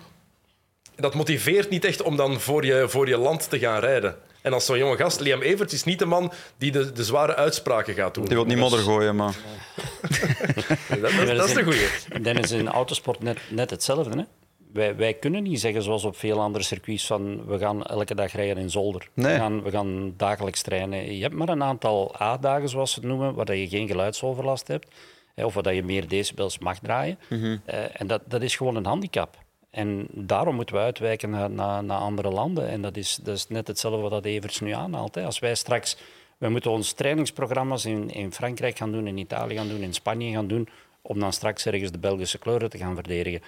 Dat 0.95 1.15
motiveert 1.15 1.71
niet 1.71 1.85
echt 1.85 2.03
om 2.03 2.17
dan 2.17 2.41
voor 2.41 2.65
je, 2.65 2.89
voor 2.89 3.09
je 3.09 3.17
land 3.17 3.51
te 3.51 3.59
gaan 3.59 3.81
rijden. 3.81 4.17
En 4.43 4.53
als 4.53 4.65
zo'n 4.65 4.79
jonge 4.79 4.97
gast, 4.97 5.21
Liam 5.21 5.43
Everts, 5.43 5.73
is 5.73 5.85
niet 5.85 5.99
de 5.99 6.07
man 6.07 6.33
die 6.59 6.73
de, 6.73 6.93
de 6.93 7.05
zware 7.05 7.35
uitspraken 7.35 7.95
gaat 7.95 8.15
doen. 8.15 8.25
Die 8.25 8.37
wil 8.37 8.45
niet 8.45 8.59
modder 8.59 8.79
gooien, 8.79 9.17
maar... 9.17 9.35
dat, 10.89 11.01
dat, 11.01 11.37
dat, 11.37 11.49
is 11.49 11.55
de 11.55 11.65
goeie. 11.65 11.89
Dan 12.23 12.37
is 12.37 12.51
in 12.51 12.69
autosport 12.69 13.23
net, 13.23 13.39
net 13.49 13.71
hetzelfde. 13.71 14.19
Hè? 14.19 14.25
Wij, 14.73 14.97
wij 14.97 15.15
kunnen 15.15 15.43
niet 15.43 15.61
zeggen 15.61 15.83
zoals 15.83 16.05
op 16.05 16.17
veel 16.17 16.41
andere 16.41 16.65
circuits 16.65 17.07
van 17.07 17.47
we 17.47 17.59
gaan 17.59 17.85
elke 17.85 18.15
dag 18.15 18.33
rijden 18.33 18.57
in 18.57 18.71
zolder. 18.71 19.09
Nee. 19.15 19.33
We, 19.33 19.39
gaan, 19.39 19.63
we 19.63 19.71
gaan 19.71 20.15
dagelijks 20.17 20.63
trainen. 20.63 21.17
Je 21.17 21.23
hebt 21.23 21.35
maar 21.35 21.49
een 21.49 21.63
aantal 21.63 22.21
A-dagen, 22.21 22.69
zoals 22.69 22.93
ze 22.93 23.01
het 23.01 23.09
noemen, 23.09 23.35
waar 23.35 23.57
je 23.57 23.69
geen 23.69 23.87
geluidsoverlast 23.89 24.69
hebt. 24.69 24.95
Of 25.35 25.55
waar 25.55 25.75
je 25.75 25.83
meer 25.83 26.09
decibels 26.09 26.59
mag 26.59 26.79
draaien. 26.79 27.19
Mm 27.29 27.41
-hmm. 27.41 27.61
uh, 27.67 28.01
en 28.01 28.07
dat, 28.07 28.23
dat 28.27 28.43
is 28.43 28.57
gewoon 28.57 28.77
een 28.77 28.87
handicap. 28.87 29.39
En 29.71 30.07
daarom 30.11 30.55
moeten 30.55 30.75
we 30.75 30.81
uitwijken 30.81 31.31
naar, 31.31 31.51
naar, 31.51 31.85
naar, 31.85 31.99
andere 31.99 32.31
landen. 32.31 32.69
En 32.69 32.83
dat 32.83 32.97
is, 32.97 33.19
dat 33.23 33.37
is 33.37 33.49
net 33.49 33.67
hetzelfde 33.67 34.01
wat 34.01 34.11
dat 34.11 34.25
Evers 34.25 34.61
nu 34.61 34.71
aanhaalt. 34.73 35.15
Hè. 35.15 35.25
Als 35.25 35.39
wij 35.39 35.55
straks... 35.55 35.97
We 36.39 36.49
moeten 36.49 36.71
onze 36.71 36.95
trainingsprogramma's 36.95 37.85
in, 37.85 38.11
in 38.11 38.33
Frankrijk 38.33 38.77
gaan 38.77 38.93
doen, 38.93 39.07
in 39.07 39.19
Italië 39.19 39.57
gaan 39.57 39.69
doen, 39.69 39.81
in 39.81 39.95
Spanje 39.95 40.33
gaan 40.33 40.47
doen, 40.47 40.69
om 41.03 41.21
dan 41.21 41.33
straks 41.33 41.67
ergens 41.67 41.91
de 41.91 41.99
Belgische 41.99 42.39
kleuren 42.39 42.71
te 42.71 42.79
gaan 42.79 42.95
verdedigen. 42.95 43.43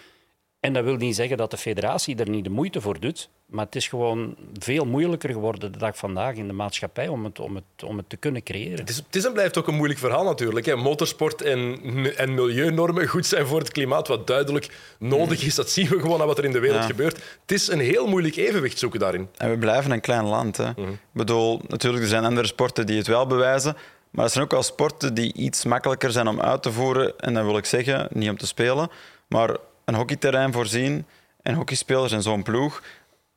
En 0.60 0.72
dat 0.72 0.84
wil 0.84 0.96
niet 0.96 1.14
zeggen 1.14 1.36
dat 1.36 1.50
de 1.50 1.56
federatie 1.56 2.16
er 2.16 2.28
niet 2.28 2.44
de 2.44 2.50
moeite 2.50 2.80
voor 2.80 3.00
doet, 3.00 3.30
maar 3.46 3.64
het 3.64 3.76
is 3.76 3.88
gewoon 3.88 4.36
veel 4.58 4.84
moeilijker 4.84 5.30
geworden 5.30 5.72
de 5.72 5.78
dag 5.78 5.96
vandaag 5.96 6.34
in 6.34 6.46
de 6.46 6.52
maatschappij 6.52 7.08
om 7.08 7.24
het, 7.24 7.40
om 7.40 7.54
het, 7.54 7.84
om 7.84 7.96
het 7.96 8.08
te 8.08 8.16
kunnen 8.16 8.42
creëren. 8.42 8.78
Het 8.78 8.88
is, 8.88 8.96
het 8.96 9.16
is 9.16 9.24
en 9.24 9.32
blijft 9.32 9.58
ook 9.58 9.68
een 9.68 9.74
moeilijk 9.74 10.00
verhaal 10.00 10.24
natuurlijk. 10.24 10.66
Hè. 10.66 10.76
Motorsport 10.76 11.42
en, 11.42 11.80
en 12.16 12.34
milieunormen 12.34 13.06
goed 13.06 13.26
zijn 13.26 13.46
voor 13.46 13.58
het 13.58 13.72
klimaat, 13.72 14.08
wat 14.08 14.26
duidelijk 14.26 14.68
nodig 14.98 15.44
is. 15.44 15.54
Dat 15.54 15.70
zien 15.70 15.88
we 15.88 16.00
gewoon 16.00 16.20
aan 16.20 16.26
wat 16.26 16.38
er 16.38 16.44
in 16.44 16.52
de 16.52 16.58
wereld 16.58 16.84
gebeurt. 16.84 17.16
Het 17.16 17.52
is 17.52 17.68
een 17.68 17.80
heel 17.80 18.06
moeilijk 18.06 18.36
evenwicht 18.36 18.78
zoeken 18.78 19.00
daarin. 19.00 19.28
En 19.36 19.50
we 19.50 19.58
blijven 19.58 19.90
een 19.90 20.00
klein 20.00 20.24
land. 20.24 20.56
Hè. 20.56 20.70
Mhm. 20.70 20.90
Ik 20.90 20.98
bedoel, 21.12 21.60
natuurlijk, 21.66 22.02
er 22.02 22.08
zijn 22.08 22.24
andere 22.24 22.46
sporten 22.46 22.86
die 22.86 22.96
het 22.96 23.06
wel 23.06 23.26
bewijzen. 23.26 23.76
Maar 24.10 24.24
er 24.24 24.30
zijn 24.30 24.44
ook 24.44 24.50
wel 24.50 24.62
sporten 24.62 25.14
die 25.14 25.32
iets 25.32 25.64
makkelijker 25.64 26.12
zijn 26.12 26.28
om 26.28 26.40
uit 26.40 26.62
te 26.62 26.72
voeren. 26.72 27.18
En 27.18 27.34
dan 27.34 27.44
wil 27.44 27.56
ik 27.56 27.64
zeggen, 27.64 28.08
niet 28.12 28.30
om 28.30 28.38
te 28.38 28.46
spelen, 28.46 28.90
maar 29.28 29.56
een 29.88 29.94
hockeyterrein 29.94 30.52
voorzien 30.52 31.06
en 31.42 31.54
hockeyspelers 31.54 32.12
en 32.12 32.22
zo'n 32.22 32.42
ploeg. 32.42 32.82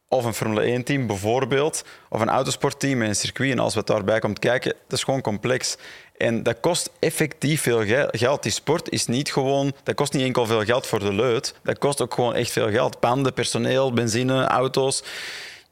Of 0.07 0.25
een 0.25 0.33
Formule 0.33 0.79
1-team 0.79 1.07
bijvoorbeeld, 1.07 1.83
of 2.09 2.21
een 2.21 2.29
autosportteam 2.29 2.97
met 2.97 3.07
een 3.07 3.15
circuit. 3.15 3.51
En 3.51 3.59
als 3.59 3.75
we 3.75 3.83
daarbij 3.83 4.19
komt 4.19 4.39
kijken, 4.39 4.73
dat 4.87 4.97
is 4.97 5.03
gewoon 5.03 5.21
complex. 5.21 5.77
En 6.17 6.43
dat 6.43 6.59
kost 6.59 6.91
effectief 6.99 7.61
veel 7.61 8.07
geld. 8.11 8.43
Die 8.43 8.51
sport 8.51 8.89
is 8.89 9.05
niet 9.05 9.31
gewoon... 9.33 9.73
Dat 9.83 9.95
kost 9.95 10.13
niet 10.13 10.23
enkel 10.23 10.45
veel 10.45 10.63
geld 10.63 10.87
voor 10.87 10.99
de 10.99 11.13
leut. 11.13 11.55
Dat 11.63 11.77
kost 11.77 12.01
ook 12.01 12.13
gewoon 12.13 12.35
echt 12.35 12.51
veel 12.51 12.69
geld. 12.69 12.99
Panden, 12.99 13.33
personeel, 13.33 13.93
benzine, 13.93 14.43
auto's. 14.43 14.97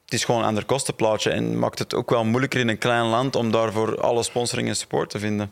het 0.06 0.14
is 0.14 0.24
gewoon 0.24 0.42
een 0.42 0.48
ander 0.48 0.66
kostenplaatje 0.66 1.30
en 1.30 1.60
maakt 1.60 1.80
het 1.80 1.94
ook 1.94 2.10
wel 2.10 2.26
moeilijker 2.26 2.60
in 2.60 2.68
een 2.68 2.78
klein 2.78 3.06
land 3.06 3.36
om 3.36 3.52
daarvoor 3.52 4.02
alle 4.02 4.24
sponsoring 4.24 4.68
en 4.68 4.76
support 4.76 5.10
te 5.10 5.20
vinden. 5.20 5.52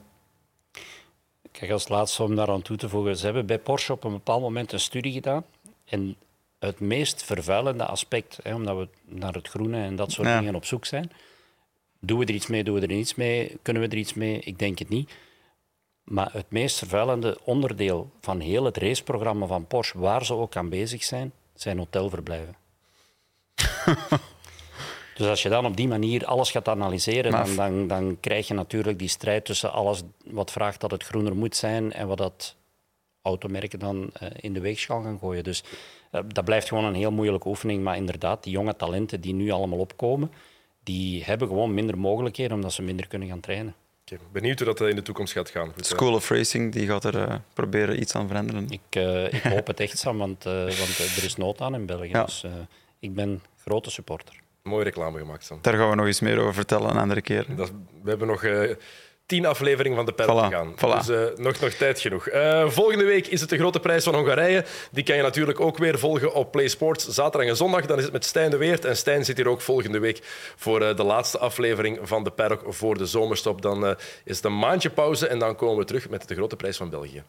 Kijk, 1.60 1.72
als 1.72 1.88
laatste 1.88 2.24
om 2.24 2.36
daar 2.36 2.50
aan 2.50 2.62
toe 2.62 2.78
te 2.78 2.90
voegen. 2.90 3.18
Ze 3.18 3.26
hebben 3.26 3.46
bij 3.46 3.60
Porsche 3.60 3.94
op 3.94 4.04
een 4.04 4.12
bepaald 4.12 4.42
moment 4.42 4.72
een 4.72 4.80
studie 4.80 5.12
gedaan. 5.14 5.46
En 5.86 6.16
het 6.60 6.80
meest 6.80 7.24
vervuilende 7.24 7.86
aspect, 7.86 8.40
hè, 8.44 8.54
omdat 8.54 8.78
we 8.78 8.88
naar 9.06 9.34
het 9.34 9.48
groene 9.48 9.82
en 9.84 9.96
dat 9.96 10.12
soort 10.12 10.28
Ja. 10.28 10.40
dingen 10.40 10.56
op 10.56 10.66
zoek 10.66 10.86
zijn. 10.86 11.12
Doen 12.00 12.20
we 12.20 12.26
er 12.26 12.34
iets 12.34 12.48
mee, 12.48 12.64
doen 12.64 12.76
we 12.76 12.82
er 12.82 12.88
niets 12.88 13.16
mee? 13.16 13.58
Kunnen 13.62 13.82
we 13.82 13.88
er 13.88 13.98
iets 13.98 14.14
mee? 14.14 14.40
Ik 14.40 14.60
denk 14.60 14.80
het 14.80 14.90
niet. 14.90 15.12
Maar 16.04 16.30
het 16.34 16.46
meest 16.52 16.78
vervuilende 16.78 17.38
onderdeel 17.44 18.12
van 18.22 18.40
heel 18.40 18.64
het 18.64 18.78
raceprogramma 18.78 19.46
van 19.46 19.68
Porsche, 19.68 20.00
waar 20.00 20.26
ze 20.26 20.34
ook 20.34 20.56
aan 20.56 20.70
bezig 20.70 21.04
zijn, 21.04 21.32
zijn 21.54 21.78
hotelverblijven. 21.78 22.56
dus 25.18 25.28
als 25.28 25.42
je 25.42 25.50
dan 25.50 25.66
op 25.66 25.78
die 25.78 25.88
manier 25.88 26.26
alles 26.26 26.52
gaat 26.52 26.68
analyseren, 26.68 27.32
dan, 27.32 27.56
dan, 27.56 27.88
dan 27.88 28.18
krijg 28.20 28.48
je 28.48 28.54
natuurlijk 28.54 29.00
die 29.00 29.08
strijd 29.08 29.46
tussen 29.46 29.72
alles 29.72 30.02
wat 30.26 30.52
vraagt 30.52 30.82
dat 30.82 30.92
het 30.92 31.04
groener 31.04 31.36
moet 31.36 31.56
zijn 31.56 31.94
en 31.94 32.08
wat 32.08 32.18
dat 32.18 32.56
automerken 33.22 33.80
dan 33.80 34.10
eh, 34.14 34.28
in 34.36 34.54
de 34.54 34.60
weegschaal 34.60 35.02
gaan 35.02 35.20
gooien. 35.20 35.44
Dus 35.44 35.64
eh, 36.12 36.22
dat 36.28 36.46
blijft 36.46 36.68
gewoon 36.68 36.84
een 36.84 36.96
heel 36.96 37.12
moeilijke 37.12 37.48
oefening. 37.48 37.84
Maar 37.84 37.96
inderdaad, 37.96 38.44
die 38.44 38.54
jonge 38.54 38.76
talenten 38.76 39.22
die 39.22 39.34
nu 39.34 39.52
allemaal 39.52 39.80
opkomen, 39.80 40.32
die 40.84 41.24
hebben 41.24 41.48
gewoon 41.48 41.74
minder 41.74 41.98
mogelijkheden 41.98 42.56
omdat 42.56 42.74
ze 42.74 42.82
minder 42.82 43.08
kunnen 43.08 43.28
gaan 43.28 43.40
trainen. 43.40 43.76
Oké, 44.12 44.22
Benieuwd 44.32 44.60
hoe 44.60 44.68
dat 44.68 44.82
eh, 44.82 44.90
in 44.90 44.96
de 44.96 45.02
toekomst 45.02 45.34
gaat 45.34 45.50
gaan. 45.50 45.72
Goed, 45.74 45.86
School 45.86 46.14
of 46.14 46.30
Racing 46.30 46.74
die 46.74 46.88
gaat 46.88 47.04
er 47.04 47.18
eh, 47.22 47.36
proberen 47.54 48.02
iets 48.02 48.16
aan 48.16 48.28
veranderen. 48.28 48.66
Ik, 48.70 48.82
eh, 48.90 49.34
ik 49.34 49.42
hoop 49.42 49.68
het 49.68 49.80
echt, 49.80 49.98
Sam, 49.98 50.18
want, 50.18 50.46
eh, 50.46 50.54
want 50.54 50.98
er 51.18 51.24
is 51.24 51.36
nood 51.36 51.62
aan 51.62 51.76
in 51.76 51.86
België. 51.86 52.10
Ja. 52.10 52.24
Dus 52.24 52.44
eh, 52.44 52.52
ik 53.00 53.16
ben 53.16 53.42
grote 53.62 53.90
supporter. 53.90 54.36
Mooie 54.68 54.84
reclame 54.84 55.20
gemaakt, 55.20 55.44
Sam. 55.46 55.60
Daar 55.62 55.74
gaan 55.78 55.90
we 55.90 55.96
nog 55.96 56.06
eens 56.06 56.20
meer 56.20 56.40
over 56.40 56.54
vertellen 56.54 56.90
een 56.90 56.98
andere 56.98 57.22
keer. 57.22 57.46
Dat, 57.56 57.72
we 58.04 58.10
hebben 58.10 58.28
nog 58.28 58.44
eh, 58.44 58.72
tien 59.26 59.46
afleveringen 59.46 59.98
van 59.98 60.06
de 60.06 60.12
Paddock 60.12 60.46
Voilà, 60.46 60.50
te 60.50 60.56
gaan. 60.56 60.74
voilà. 60.76 61.06
Dus 61.06 61.10
eh, 61.32 61.38
nog, 61.44 61.60
nog 61.60 61.70
tijd 61.72 62.00
genoeg. 62.00 62.28
Eh, 62.28 62.70
volgende 62.70 63.04
week 63.06 63.28
is 63.28 63.42
het 63.42 63.50
de 63.50 63.58
grote 63.58 63.80
prijs 63.80 64.04
van 64.04 64.16
Hongarije. 64.16 64.66
Die 64.92 65.04
kan 65.04 65.16
je 65.16 65.22
natuurlijk 65.22 65.60
ook 65.60 65.78
weer 65.78 66.00
volgen 66.00 66.34
op 66.34 66.52
Play 66.52 66.68
Sports. 66.68 67.08
Zaterdag 67.08 67.50
en 67.50 67.56
zondag. 67.56 67.86
Dan 67.86 67.98
is 67.98 68.04
het 68.04 68.14
met 68.14 68.26
Stijn 68.26 68.50
de 68.50 68.58
Weert. 68.58 68.86
En 68.86 68.98
Stijn 68.98 69.26
zit 69.26 69.38
hier 69.38 69.48
ook 69.50 69.62
volgende 69.62 70.00
week 70.00 70.20
voor 70.56 70.80
de 70.96 71.04
laatste 71.04 71.38
aflevering 71.38 72.00
van 72.04 72.24
de 72.24 72.30
Paddock 72.32 72.62
voor 72.68 72.98
de 72.98 73.06
zomerstop. 73.06 73.62
Dan 73.62 73.96
is 74.24 74.36
het 74.36 74.46
een 74.46 74.60
maandje 74.60 74.90
pauze 74.90 75.28
en 75.28 75.40
dan 75.40 75.56
komen 75.56 75.78
we 75.78 75.86
terug 75.86 76.10
met 76.10 76.28
de 76.28 76.36
grote 76.36 76.56
prijs 76.56 76.78
van 76.78 76.90
België. 76.90 77.24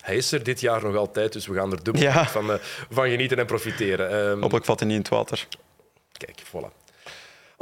Hij 0.00 0.16
is 0.16 0.32
er 0.32 0.42
dit 0.42 0.60
jaar 0.60 0.82
nog 0.82 0.96
altijd, 0.96 1.32
dus 1.32 1.46
we 1.46 1.54
gaan 1.54 1.72
er 1.72 1.82
dubbel 1.82 2.02
Ja. 2.02 2.26
van, 2.26 2.58
van 2.90 3.08
genieten 3.08 3.38
en 3.38 3.46
profiteren. 3.46 4.10
Ehm, 4.30 4.40
Hopelijk 4.40 4.64
valt 4.66 4.78
hij 4.80 4.88
niet 4.88 4.96
in 4.96 5.02
het 5.02 5.12
water. 5.12 5.46
Kijk, 6.12 6.42
voilà 6.46 6.83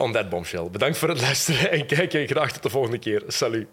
on 0.02 0.12
that 0.12 0.28
bombshell. 0.28 0.68
Bedankt 0.70 0.98
voor 0.98 1.08
het 1.08 1.20
luisteren 1.20 1.70
en 1.70 1.86
kijk 1.86 2.12
je 2.12 2.26
graag 2.26 2.52
tot 2.52 2.62
de 2.62 2.70
volgende 2.70 2.98
keer. 2.98 3.22
Salut. 3.26 3.66